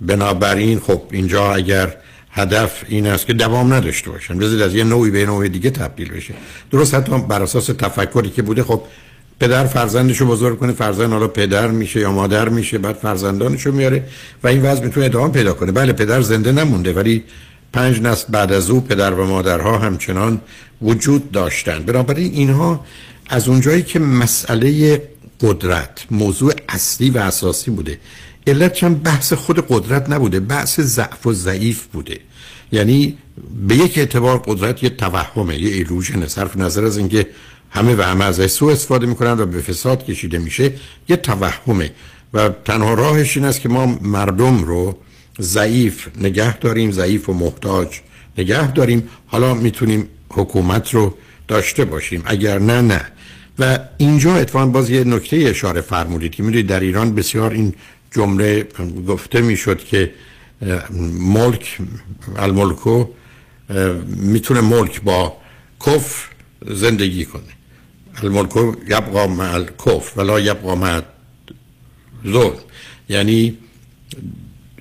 بنابراین 0.00 0.80
خب 0.80 1.02
اینجا 1.10 1.54
اگر 1.54 1.96
هدف 2.32 2.84
این 2.88 3.06
است 3.06 3.26
که 3.26 3.32
دوام 3.32 3.74
نداشته 3.74 4.10
باشن. 4.10 4.38
بذارید 4.38 4.62
از 4.62 4.74
یه 4.74 4.84
نوعی 4.84 5.10
به 5.10 5.26
نوع 5.26 5.48
دیگه 5.48 5.70
تبدیل 5.70 6.08
بشه. 6.12 6.34
درست 6.70 6.94
حتی 6.94 7.18
بر 7.18 7.42
اساس 7.42 7.66
تفکری 7.66 8.30
که 8.30 8.42
بوده 8.42 8.62
خب 8.62 8.82
پدر 9.40 9.66
فرزندشو 9.66 10.26
بزرگ 10.26 10.58
کنه 10.58 10.72
فرزند 10.72 11.12
حالا 11.12 11.28
پدر 11.28 11.68
میشه 11.68 12.00
یا 12.00 12.12
مادر 12.12 12.48
میشه 12.48 12.78
بعد 12.78 12.96
فرزندانشو 12.96 13.72
میاره 13.72 14.04
و 14.42 14.48
این 14.48 14.62
وضع 14.62 14.84
می‌تونه 14.84 15.06
ادامه 15.06 15.32
پیدا 15.32 15.52
کنه. 15.52 15.72
بله 15.72 15.92
پدر 15.92 16.20
زنده 16.20 16.52
نمونده 16.52 16.92
ولی 16.92 17.24
پنج 17.72 18.00
نسل 18.00 18.26
بعد 18.30 18.52
از 18.52 18.70
او 18.70 18.80
پدر 18.80 19.14
و 19.14 19.26
مادرها 19.26 19.78
همچنان 19.78 20.40
وجود 20.82 21.30
داشتن. 21.30 21.78
بنابراین 21.78 22.32
اینها 22.32 22.84
از 23.28 23.48
اونجایی 23.48 23.82
که 23.82 23.98
مسئله 23.98 25.02
قدرت 25.40 26.06
موضوع 26.10 26.52
اصلی 26.68 27.10
و 27.10 27.18
اساسی 27.18 27.70
بوده. 27.70 27.98
علت 28.46 28.72
چند 28.72 29.02
بحث 29.02 29.32
خود 29.32 29.66
قدرت 29.68 30.10
نبوده 30.10 30.40
بحث 30.40 30.80
ضعف 30.80 31.26
و 31.26 31.32
ضعیف 31.32 31.86
بوده. 31.86 32.18
یعنی 32.72 33.18
به 33.68 33.76
یک 33.76 33.98
اعتبار 33.98 34.42
قدرت 34.46 34.82
یه 34.82 34.90
توهمه 34.90 35.58
یه 35.58 35.74
ایلوژن 35.74 36.26
صرف 36.26 36.56
نظر 36.56 36.84
از 36.84 36.98
اینکه 36.98 37.26
همه 37.70 37.94
و 37.94 38.02
همه 38.02 38.24
ازش 38.24 38.46
سو 38.46 38.66
استفاده 38.66 39.06
می‌کنن 39.06 39.32
و 39.32 39.46
به 39.46 39.60
فساد 39.60 40.04
کشیده 40.04 40.38
میشه 40.38 40.72
یه 41.08 41.16
توهمه. 41.16 41.90
و 42.34 42.48
تنها 42.48 42.94
راهش 42.94 43.36
این 43.36 43.46
است 43.46 43.60
که 43.60 43.68
ما 43.68 43.98
مردم 44.02 44.64
رو 44.64 44.96
ضعیف 45.40 46.08
نگه 46.20 46.58
داریم 46.58 46.90
ضعیف 46.90 47.28
و 47.28 47.32
محتاج 47.32 47.88
نگه 48.38 48.72
داریم. 48.72 49.08
حالا 49.26 49.54
می‌تونیم 49.54 50.08
حکومت 50.28 50.94
رو 50.94 51.14
داشته 51.48 51.84
باشیم 51.84 52.22
اگر 52.24 52.58
نه 52.58 52.80
نه. 52.80 53.00
و 53.58 53.78
اینجا 53.98 54.34
اتفاقا 54.34 54.66
باز 54.66 54.90
یه 54.90 55.04
نکته 55.04 55.36
اشاره 55.36 55.80
فرمودید 55.80 56.32
که 56.32 56.42
می‌دونید 56.42 56.66
در 56.66 56.80
ایران 56.80 57.14
بسیار 57.14 57.50
این 57.50 57.74
جمله 58.14 58.66
گفته 59.08 59.40
می‌شد 59.40 59.84
که 59.84 60.14
ملک 61.18 61.78
الملکو 62.36 63.06
می‌تونه 64.06 64.60
ملک 64.60 65.02
با 65.02 65.36
کف 65.86 66.28
زندگی 66.66 67.24
کنه. 67.24 67.42
الملکو 68.22 68.74
یبقا 68.88 69.26
مع 69.26 69.54
الکف 69.54 70.18
ولا 70.18 70.40
یبقا 70.40 70.74
مع 70.74 71.00
ظلم 72.26 72.56
یعنی 73.08 73.58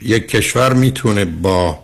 یک 0.02 0.28
کشور 0.28 0.74
می‌تونه 0.74 1.26
با 1.26 1.80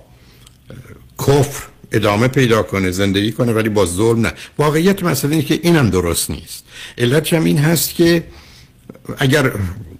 کفر 1.20 1.68
ادامه 1.92 2.28
پیدا 2.28 2.64
کنه 2.64 2.92
زندگی 2.92 3.32
کنه 3.32 3.54
ولی 3.54 3.70
با 3.70 3.86
ظلم 3.86 4.22
نه. 4.22 4.34
واقعیت 4.58 5.04
مسئله 5.04 5.32
اینه 5.32 5.46
که 5.46 5.60
اینم 5.64 5.90
درست 5.90 6.30
نیست. 6.30 6.64
علت 6.98 7.34
هم 7.34 7.44
این 7.44 7.58
هست 7.58 7.96
که 7.96 8.24
اگر 9.18 9.52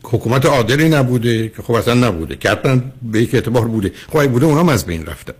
حکومت 0.10 0.46
عادلی 0.46 0.90
نبوده 0.90 1.50
که 1.50 1.62
خب 1.62 1.74
اصلا 1.74 1.94
نبوده 1.94 2.36
که 2.36 2.50
حتما 2.50 2.82
به 3.02 3.22
یک 3.22 3.36
اعتبار 3.36 3.68
بوده. 3.68 3.92
خب 4.10 4.28
بوده 4.28 4.46
اونام 4.46 4.70
از 4.70 4.86
بین 4.86 5.06
رفتن. 5.06 5.34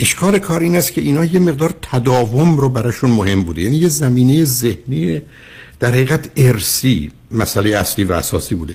اشکال 0.00 0.38
کار 0.38 0.60
این 0.60 0.76
است 0.76 0.92
که 0.92 1.00
اینا 1.00 1.24
یه 1.24 1.40
مقدار 1.40 1.74
تداوم 1.82 2.56
رو 2.56 2.68
براشون 2.68 3.10
مهم 3.10 3.42
بوده. 3.42 3.62
یعنی 3.62 3.76
یه 3.76 3.88
زمینه 3.88 4.44
ذهنی 4.44 5.22
در 5.80 5.88
حقیقت 5.90 6.30
ارسی 6.36 7.10
مسئله 7.30 7.76
اصلی 7.76 8.04
و 8.04 8.12
اساسی 8.12 8.54
بوده. 8.54 8.74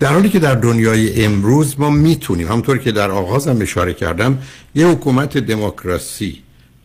در 0.00 0.12
حالی 0.12 0.28
که 0.28 0.38
در 0.38 0.54
دنیای 0.54 1.24
امروز 1.24 1.80
ما 1.80 1.90
می‌تونیم 1.90 2.48
همونطور 2.48 2.78
که 2.78 2.92
در 2.92 3.10
آغازم 3.10 3.58
اشاره 3.60 3.94
کردم 3.94 4.38
یه 4.74 4.86
حکومت 4.86 5.38
دموکراسی 5.38 6.42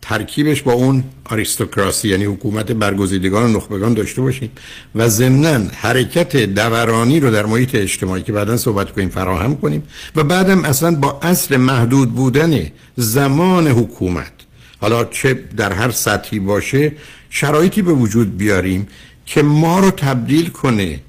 ترکیبش 0.08 0.62
با 0.62 0.72
اون 0.72 1.04
آریستوکراسی 1.24 2.08
یعنی 2.08 2.24
حکومت 2.24 2.72
برگزیدگان 2.72 3.42
و 3.42 3.56
نخبگان 3.56 3.94
داشته 3.94 4.22
باشیم 4.22 4.50
و 4.94 5.08
ضمنا 5.08 5.70
حرکت 5.74 6.36
دورانی 6.36 7.20
رو 7.20 7.30
در 7.30 7.46
محیط 7.46 7.74
اجتماعی 7.74 8.22
که 8.22 8.32
بعدا 8.32 8.56
صحبت 8.56 8.92
کنیم 8.92 9.08
فراهم 9.08 9.56
کنیم 9.56 9.82
و 10.16 10.24
بعدم 10.24 10.64
اصلا 10.64 10.94
با 10.94 11.18
اصل 11.22 11.56
محدود 11.56 12.12
بودن 12.12 12.66
زمان 12.96 13.66
حکومت. 13.66 14.32
حالا 14.80 15.04
چه 15.04 15.34
در 15.56 15.72
هر 15.72 15.90
سطحی 15.90 16.38
باشه 16.38 16.92
شرایطی 17.30 17.82
به 17.82 17.92
وجود 17.92 18.36
بیاریم 18.36 18.88
که 19.26 19.42
ما 19.42 19.80
رو 19.80 19.90
تبدیل 19.90 20.48
کنه 20.48 21.00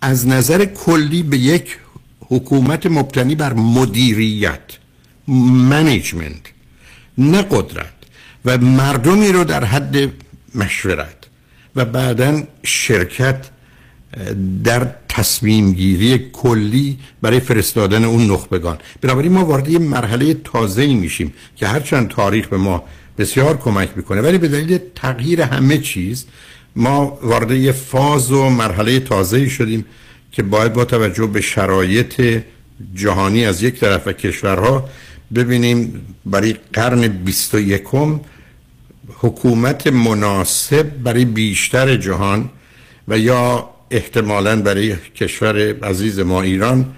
از 0.00 0.26
نظر 0.26 0.64
کلی 0.64 1.22
به 1.22 1.38
یک 1.38 1.78
حکومت 2.28 2.86
مبتنی 2.86 3.34
بر 3.34 3.52
مدیریت 3.52 4.60
منیجمنت 5.28 6.42
نه 7.18 7.42
قدرت. 7.42 7.95
و 8.46 8.58
مردمی 8.58 9.32
رو 9.32 9.44
در 9.44 9.64
حد 9.64 10.12
مشورت 10.54 11.16
و 11.76 11.84
بعدا 11.84 12.42
شرکت 12.62 13.50
در 14.64 14.88
تصمیم 15.08 15.72
گیری 15.72 16.18
کلی 16.32 16.98
برای 17.22 17.40
فرستادن 17.40 18.04
اون 18.04 18.30
نخبگان. 18.30 18.78
بنابراین 19.00 19.32
ما 19.32 19.44
وارد 19.44 19.68
یه 19.68 19.78
مرحله 19.78 20.34
تازه 20.34 20.86
میشیم 20.86 21.34
که 21.56 21.66
هرچند 21.66 22.08
تاریخ 22.08 22.48
به 22.48 22.56
ما 22.56 22.84
بسیار 23.18 23.56
کمک 23.56 23.88
می‌کنه 23.96 24.20
ولی 24.20 24.38
به 24.38 24.48
دلیل 24.48 24.78
تغییر 24.94 25.42
همه 25.42 25.78
چیز 25.78 26.26
ما 26.76 27.18
وارد 27.22 27.50
یه 27.50 27.72
فاز 27.72 28.32
و 28.32 28.48
مرحله 28.50 29.00
تازه 29.00 29.48
شدیم 29.48 29.84
که 30.32 30.42
باید 30.42 30.72
با 30.72 30.84
توجه 30.84 31.26
به 31.26 31.40
شرایط 31.40 32.42
جهانی 32.94 33.44
از 33.44 33.62
یک 33.62 33.80
طرف 33.80 34.06
و 34.06 34.12
کشورها 34.12 34.88
ببینیم 35.34 36.06
برای 36.26 36.56
قرن 36.72 37.08
21 37.08 37.82
حکومت 39.18 39.86
مناسب 39.86 40.82
برای 40.82 41.24
بیشتر 41.24 41.96
جهان 41.96 42.50
و 43.08 43.18
یا 43.18 43.70
احتمالا 43.90 44.62
برای 44.62 44.96
کشور 44.96 45.84
عزیز 45.84 46.18
ما 46.18 46.42
ایران 46.42 46.94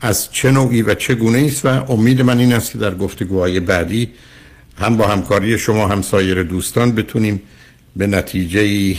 از 0.00 0.32
چه 0.32 0.50
نوعی 0.50 0.82
و 0.82 0.94
چه 0.94 1.14
گونه 1.14 1.44
است 1.46 1.66
و 1.66 1.68
امید 1.68 2.22
من 2.22 2.38
این 2.38 2.52
است 2.52 2.72
که 2.72 2.78
در 2.78 2.94
گفتگوهای 2.94 3.60
بعدی 3.60 4.10
هم 4.78 4.96
با 4.96 5.06
همکاری 5.06 5.58
شما 5.58 5.88
هم 5.88 6.02
سایر 6.02 6.42
دوستان 6.42 6.92
بتونیم 6.92 7.42
به 7.96 8.06
نتیجه 8.06 8.96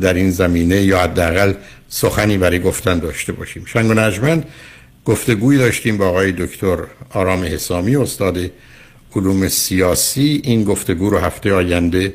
در 0.00 0.14
این 0.14 0.30
زمینه 0.30 0.82
یا 0.82 1.00
حداقل 1.02 1.52
سخنی 1.88 2.38
برای 2.38 2.58
گفتن 2.60 2.98
داشته 2.98 3.32
باشیم. 3.32 3.64
شنگ 3.66 3.90
و 3.90 3.94
نجمن 3.94 4.44
گفتگوی 5.04 5.58
داشتیم 5.58 5.96
با 5.96 6.08
آقای 6.08 6.32
دکتر 6.32 6.78
آرام 7.10 7.42
حسامی 7.44 7.96
استاد 7.96 8.50
علوم 9.16 9.48
سیاسی 9.48 10.40
این 10.44 10.64
گفتگو 10.64 11.10
رو 11.10 11.18
هفته 11.18 11.52
آینده 11.52 12.14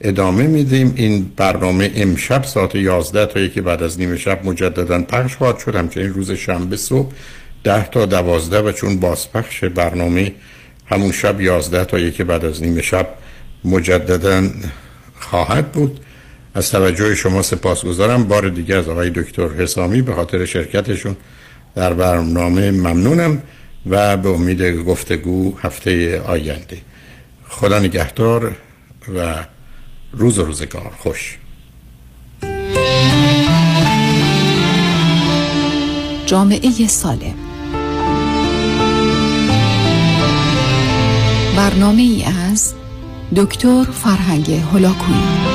ادامه 0.00 0.46
میدیم. 0.46 0.92
این 0.96 1.32
برنامه 1.36 1.90
امشب 1.94 2.44
ساعت 2.44 2.74
11 2.74 3.26
تا 3.26 3.40
یکی 3.40 3.60
بعد 3.60 3.82
از 3.82 4.00
نیمه 4.00 4.16
شب 4.16 4.44
مجددا 4.44 5.02
پخش 5.02 5.36
خواهد 5.36 5.58
شد. 5.58 5.76
همچنین 5.76 6.14
روز 6.14 6.30
شنبه 6.30 6.76
صبح 6.76 7.12
10 7.64 7.88
تا 7.88 8.06
12 8.06 8.60
و 8.60 8.72
چون 8.72 9.00
بازپخش 9.00 9.64
برنامه 9.64 10.32
همون 10.86 11.12
شب 11.12 11.40
11 11.40 11.84
تا 11.84 11.98
یکی 11.98 12.24
بعد 12.24 12.44
از 12.44 12.62
نیمه 12.62 12.82
شب 12.82 13.08
مجددا 13.64 14.48
خواهد 15.20 15.72
بود. 15.72 16.00
از 16.54 16.70
توجه 16.70 17.14
شما 17.14 17.42
سپاسگزارم. 17.42 18.24
بار 18.24 18.48
دیگه 18.48 18.76
از 18.76 18.88
آقای 18.88 19.10
دکتر 19.10 19.48
حسامی 19.48 20.02
به 20.02 20.14
خاطر 20.14 20.44
شرکتشون 20.44 21.16
در 21.74 21.94
برنامه 21.94 22.70
ممنونم. 22.70 23.42
و 23.86 24.16
به 24.16 24.28
امید 24.28 24.62
گفتگو 24.62 25.58
هفته 25.58 26.20
آینده. 26.20 26.78
خدا 27.48 27.78
نگهدار 27.78 28.56
و 29.16 29.44
روز 30.12 30.38
و 30.38 30.44
روزگار 30.44 30.92
خوش. 30.98 31.38
جامعه 36.26 36.86
سالم. 36.86 37.34
برنامه 41.56 42.02
ای 42.02 42.24
از 42.24 42.74
دکتر 43.36 43.84
فرهنگ 43.84 44.50
هلاکویی 44.50 45.51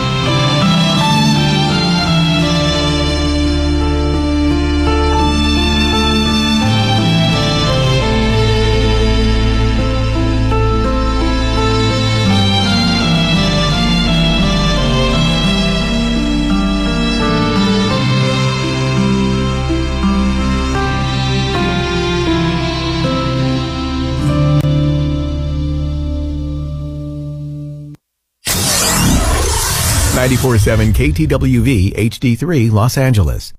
KTWV 30.35 31.69
HD3 32.11 32.71
Los 32.71 32.97
Angeles. 32.97 33.53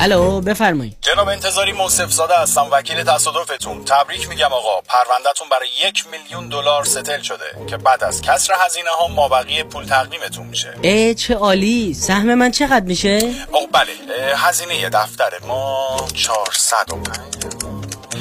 الو 0.00 0.40
بفرمایید. 0.40 0.96
جناب 1.00 1.28
انتظاری 1.28 1.72
موصف 1.72 2.12
زاده 2.12 2.34
هستم 2.38 2.66
وکیل 2.72 3.02
تصادفتون. 3.02 3.84
تبریک 3.84 4.28
میگم 4.28 4.52
آقا 4.52 4.80
پروندهتون 4.80 5.48
برای 5.50 5.68
یک 5.88 6.04
میلیون 6.12 6.48
دلار 6.48 6.84
ستل 6.84 7.22
شده 7.22 7.66
که 7.66 7.76
بعد 7.76 8.04
از 8.04 8.22
کسر 8.22 8.54
هزینه 8.66 8.90
ها 9.00 9.08
مابقی 9.08 9.62
پول 9.62 9.84
تقدیمتون 9.84 10.46
میشه. 10.46 10.74
ای 10.82 11.14
چه 11.14 11.34
عالی. 11.34 11.94
سهم 11.94 12.34
من 12.34 12.50
چقدر 12.50 12.84
میشه؟ 12.84 13.34
آقا 13.52 13.66
بله 13.72 14.36
هزینه 14.36 14.88
دفتر 14.88 15.32
ما 15.48 15.86
405 16.14 17.77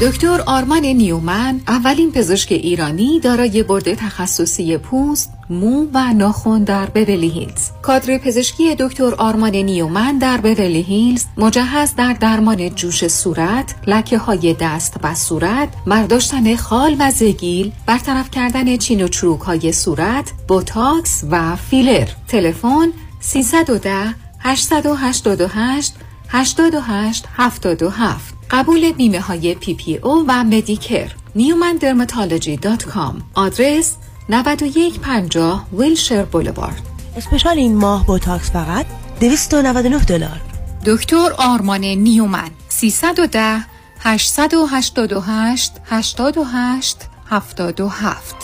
دکتر 0.00 0.40
آرمان 0.46 0.86
نیومن 0.86 1.60
اولین 1.68 2.12
پزشک 2.12 2.52
ایرانی 2.52 3.20
دارای 3.20 3.62
board 3.62 3.94
تخصصی 3.94 4.78
پوست، 4.78 5.32
مو 5.50 5.86
و 5.94 6.12
ناخن 6.12 6.64
در 6.64 6.86
Beverly 6.86 7.28
Hills. 7.28 7.70
کادر 7.82 8.18
پزشکی 8.18 8.74
دکتر 8.74 9.14
آرمان 9.14 9.56
نیومن 9.56 10.18
در 10.18 10.36
Beverly 10.36 10.82
Hills 10.82 11.24
مجهز 11.36 11.94
در 11.94 12.12
درمان 12.12 12.70
جوش 12.70 13.08
صورت، 13.08 13.74
لکه 13.86 14.18
های 14.18 14.56
دست 14.60 14.96
و 15.02 15.14
صورت، 15.14 15.68
برداشتن 15.86 16.56
خال 16.56 16.96
و 16.98 17.10
زگیل، 17.10 17.72
برطرف 17.86 18.30
کردن 18.30 18.76
چین 18.76 19.04
و 19.04 19.08
چروک 19.08 19.40
های 19.40 19.72
صورت، 19.72 20.32
بوتاکس 20.48 21.24
و 21.30 21.56
فیلر. 21.56 22.08
تلفن 22.28 22.92
310 23.20 24.14
888 24.38 25.94
88 26.28 27.24
77 27.36 28.35
قبول 28.50 28.92
بیمه 28.92 29.20
های 29.20 29.54
PPO 29.54 30.24
و 30.28 30.44
Medicare 30.44 31.10
Newman 31.34 31.76
Dermatology 31.76 32.56
dot 32.56 32.84
com. 32.84 33.22
آدرس 33.34 33.96
9150 34.28 35.66
Wilshire 35.72 36.24
Boulevard. 36.24 36.82
special 37.16 37.58
این 37.58 37.76
ماه 37.76 38.06
بوتاکس 38.06 38.50
فقط 38.50 38.86
299 39.20 40.04
دلار. 40.04 40.40
دکتر 40.86 41.30
آرمان 41.38 41.84
نیومن 41.84 42.50
310 42.68 43.64
888 44.00 45.72
88 45.84 46.96
77 47.30 48.34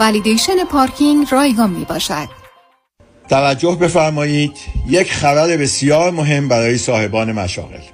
ولیدیشن 0.00 0.64
پارکینگ 0.64 1.26
رایگان 1.30 1.70
می 1.70 1.84
باشد 1.84 2.28
توجه 3.28 3.76
بفرمایید 3.80 4.56
یک 4.88 5.12
خبر 5.12 5.56
بسیار 5.56 6.10
مهم 6.10 6.48
برای 6.48 6.78
صاحبان 6.78 7.32
مشاغل. 7.32 7.93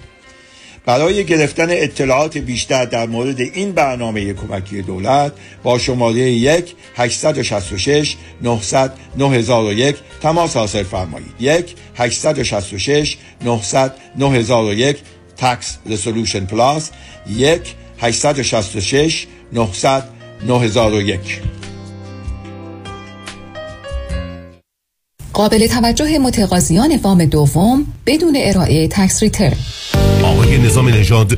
برای 0.85 1.23
گرفتن 1.25 1.67
اطلاعات 1.69 2.37
بیشتر 2.37 2.85
در 2.85 3.07
مورد 3.07 3.41
این 3.41 3.71
برنامه 3.71 4.33
کمکی 4.33 4.81
دولت 4.81 5.31
با 5.63 5.77
شماره 5.77 6.19
1 6.19 6.75
866 6.95 8.15
900 8.41 8.93
9001 9.17 9.95
تماس 10.21 10.57
حاصل 10.57 10.83
فرمایید. 10.83 11.31
1 11.39 11.75
866 11.95 13.17
900 13.45 13.93
9001 14.17 14.97
Tax 15.37 15.77
Resolution 15.89 16.45
Plus. 16.45 16.91
1 17.29 17.61
866 17.99 19.27
900 19.53 20.03
9001 20.47 21.41
قابل 25.33 25.67
توجه 25.67 26.19
متقاضیان 26.19 26.99
وام 27.03 27.25
دوم 27.25 27.85
بدون 28.05 28.37
ارائه 28.37 28.87
tax 28.87 29.23
return. 29.23 29.57
آقای 30.23 30.57
نظام 30.57 30.89
نژاد 30.89 31.37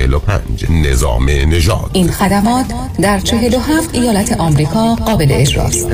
45 0.00 0.66
نظام 0.70 1.30
نژاد 1.30 1.90
این 1.92 2.08
خدمات 2.10 2.66
در 3.02 3.18
47 3.18 3.94
ایالت 3.94 4.40
آمریکا 4.40 4.94
قابل 4.94 5.26
اجراست 5.30 5.90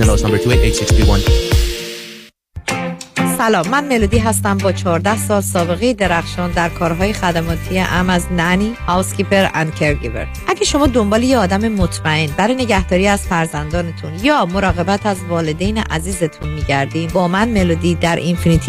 سلام 3.39 3.69
من 3.69 3.85
ملودی 3.85 4.19
هستم 4.19 4.59
با 4.59 4.73
14 4.73 5.17
سال 5.17 5.41
سابقه 5.41 5.95
درخشان 5.95 6.51
در 6.51 6.69
کارهای 6.69 7.13
خدماتی 7.13 7.79
ام 7.79 8.11
از 8.11 8.27
نانی، 8.31 8.73
هاوسکیپر 8.87 9.49
اند 9.55 9.75
کرگیور. 9.75 10.27
اگه 10.49 10.65
شما 10.65 10.87
دنبال 10.87 11.23
یه 11.23 11.39
آدم 11.39 11.69
مطمئن 11.69 12.31
برای 12.37 12.55
نگهداری 12.55 13.09
از 13.09 13.23
فرزندانتون 13.23 14.11
یا 14.23 14.47
مراقبت 14.47 15.07
از 15.07 15.17
والدین 15.29 15.79
عزیزتون 15.79 16.49
میگردین 16.49 17.11
با 17.11 17.29
من 17.29 17.49
ملودی 17.49 17.95
در 17.95 18.17
اینفینیتی 18.17 18.65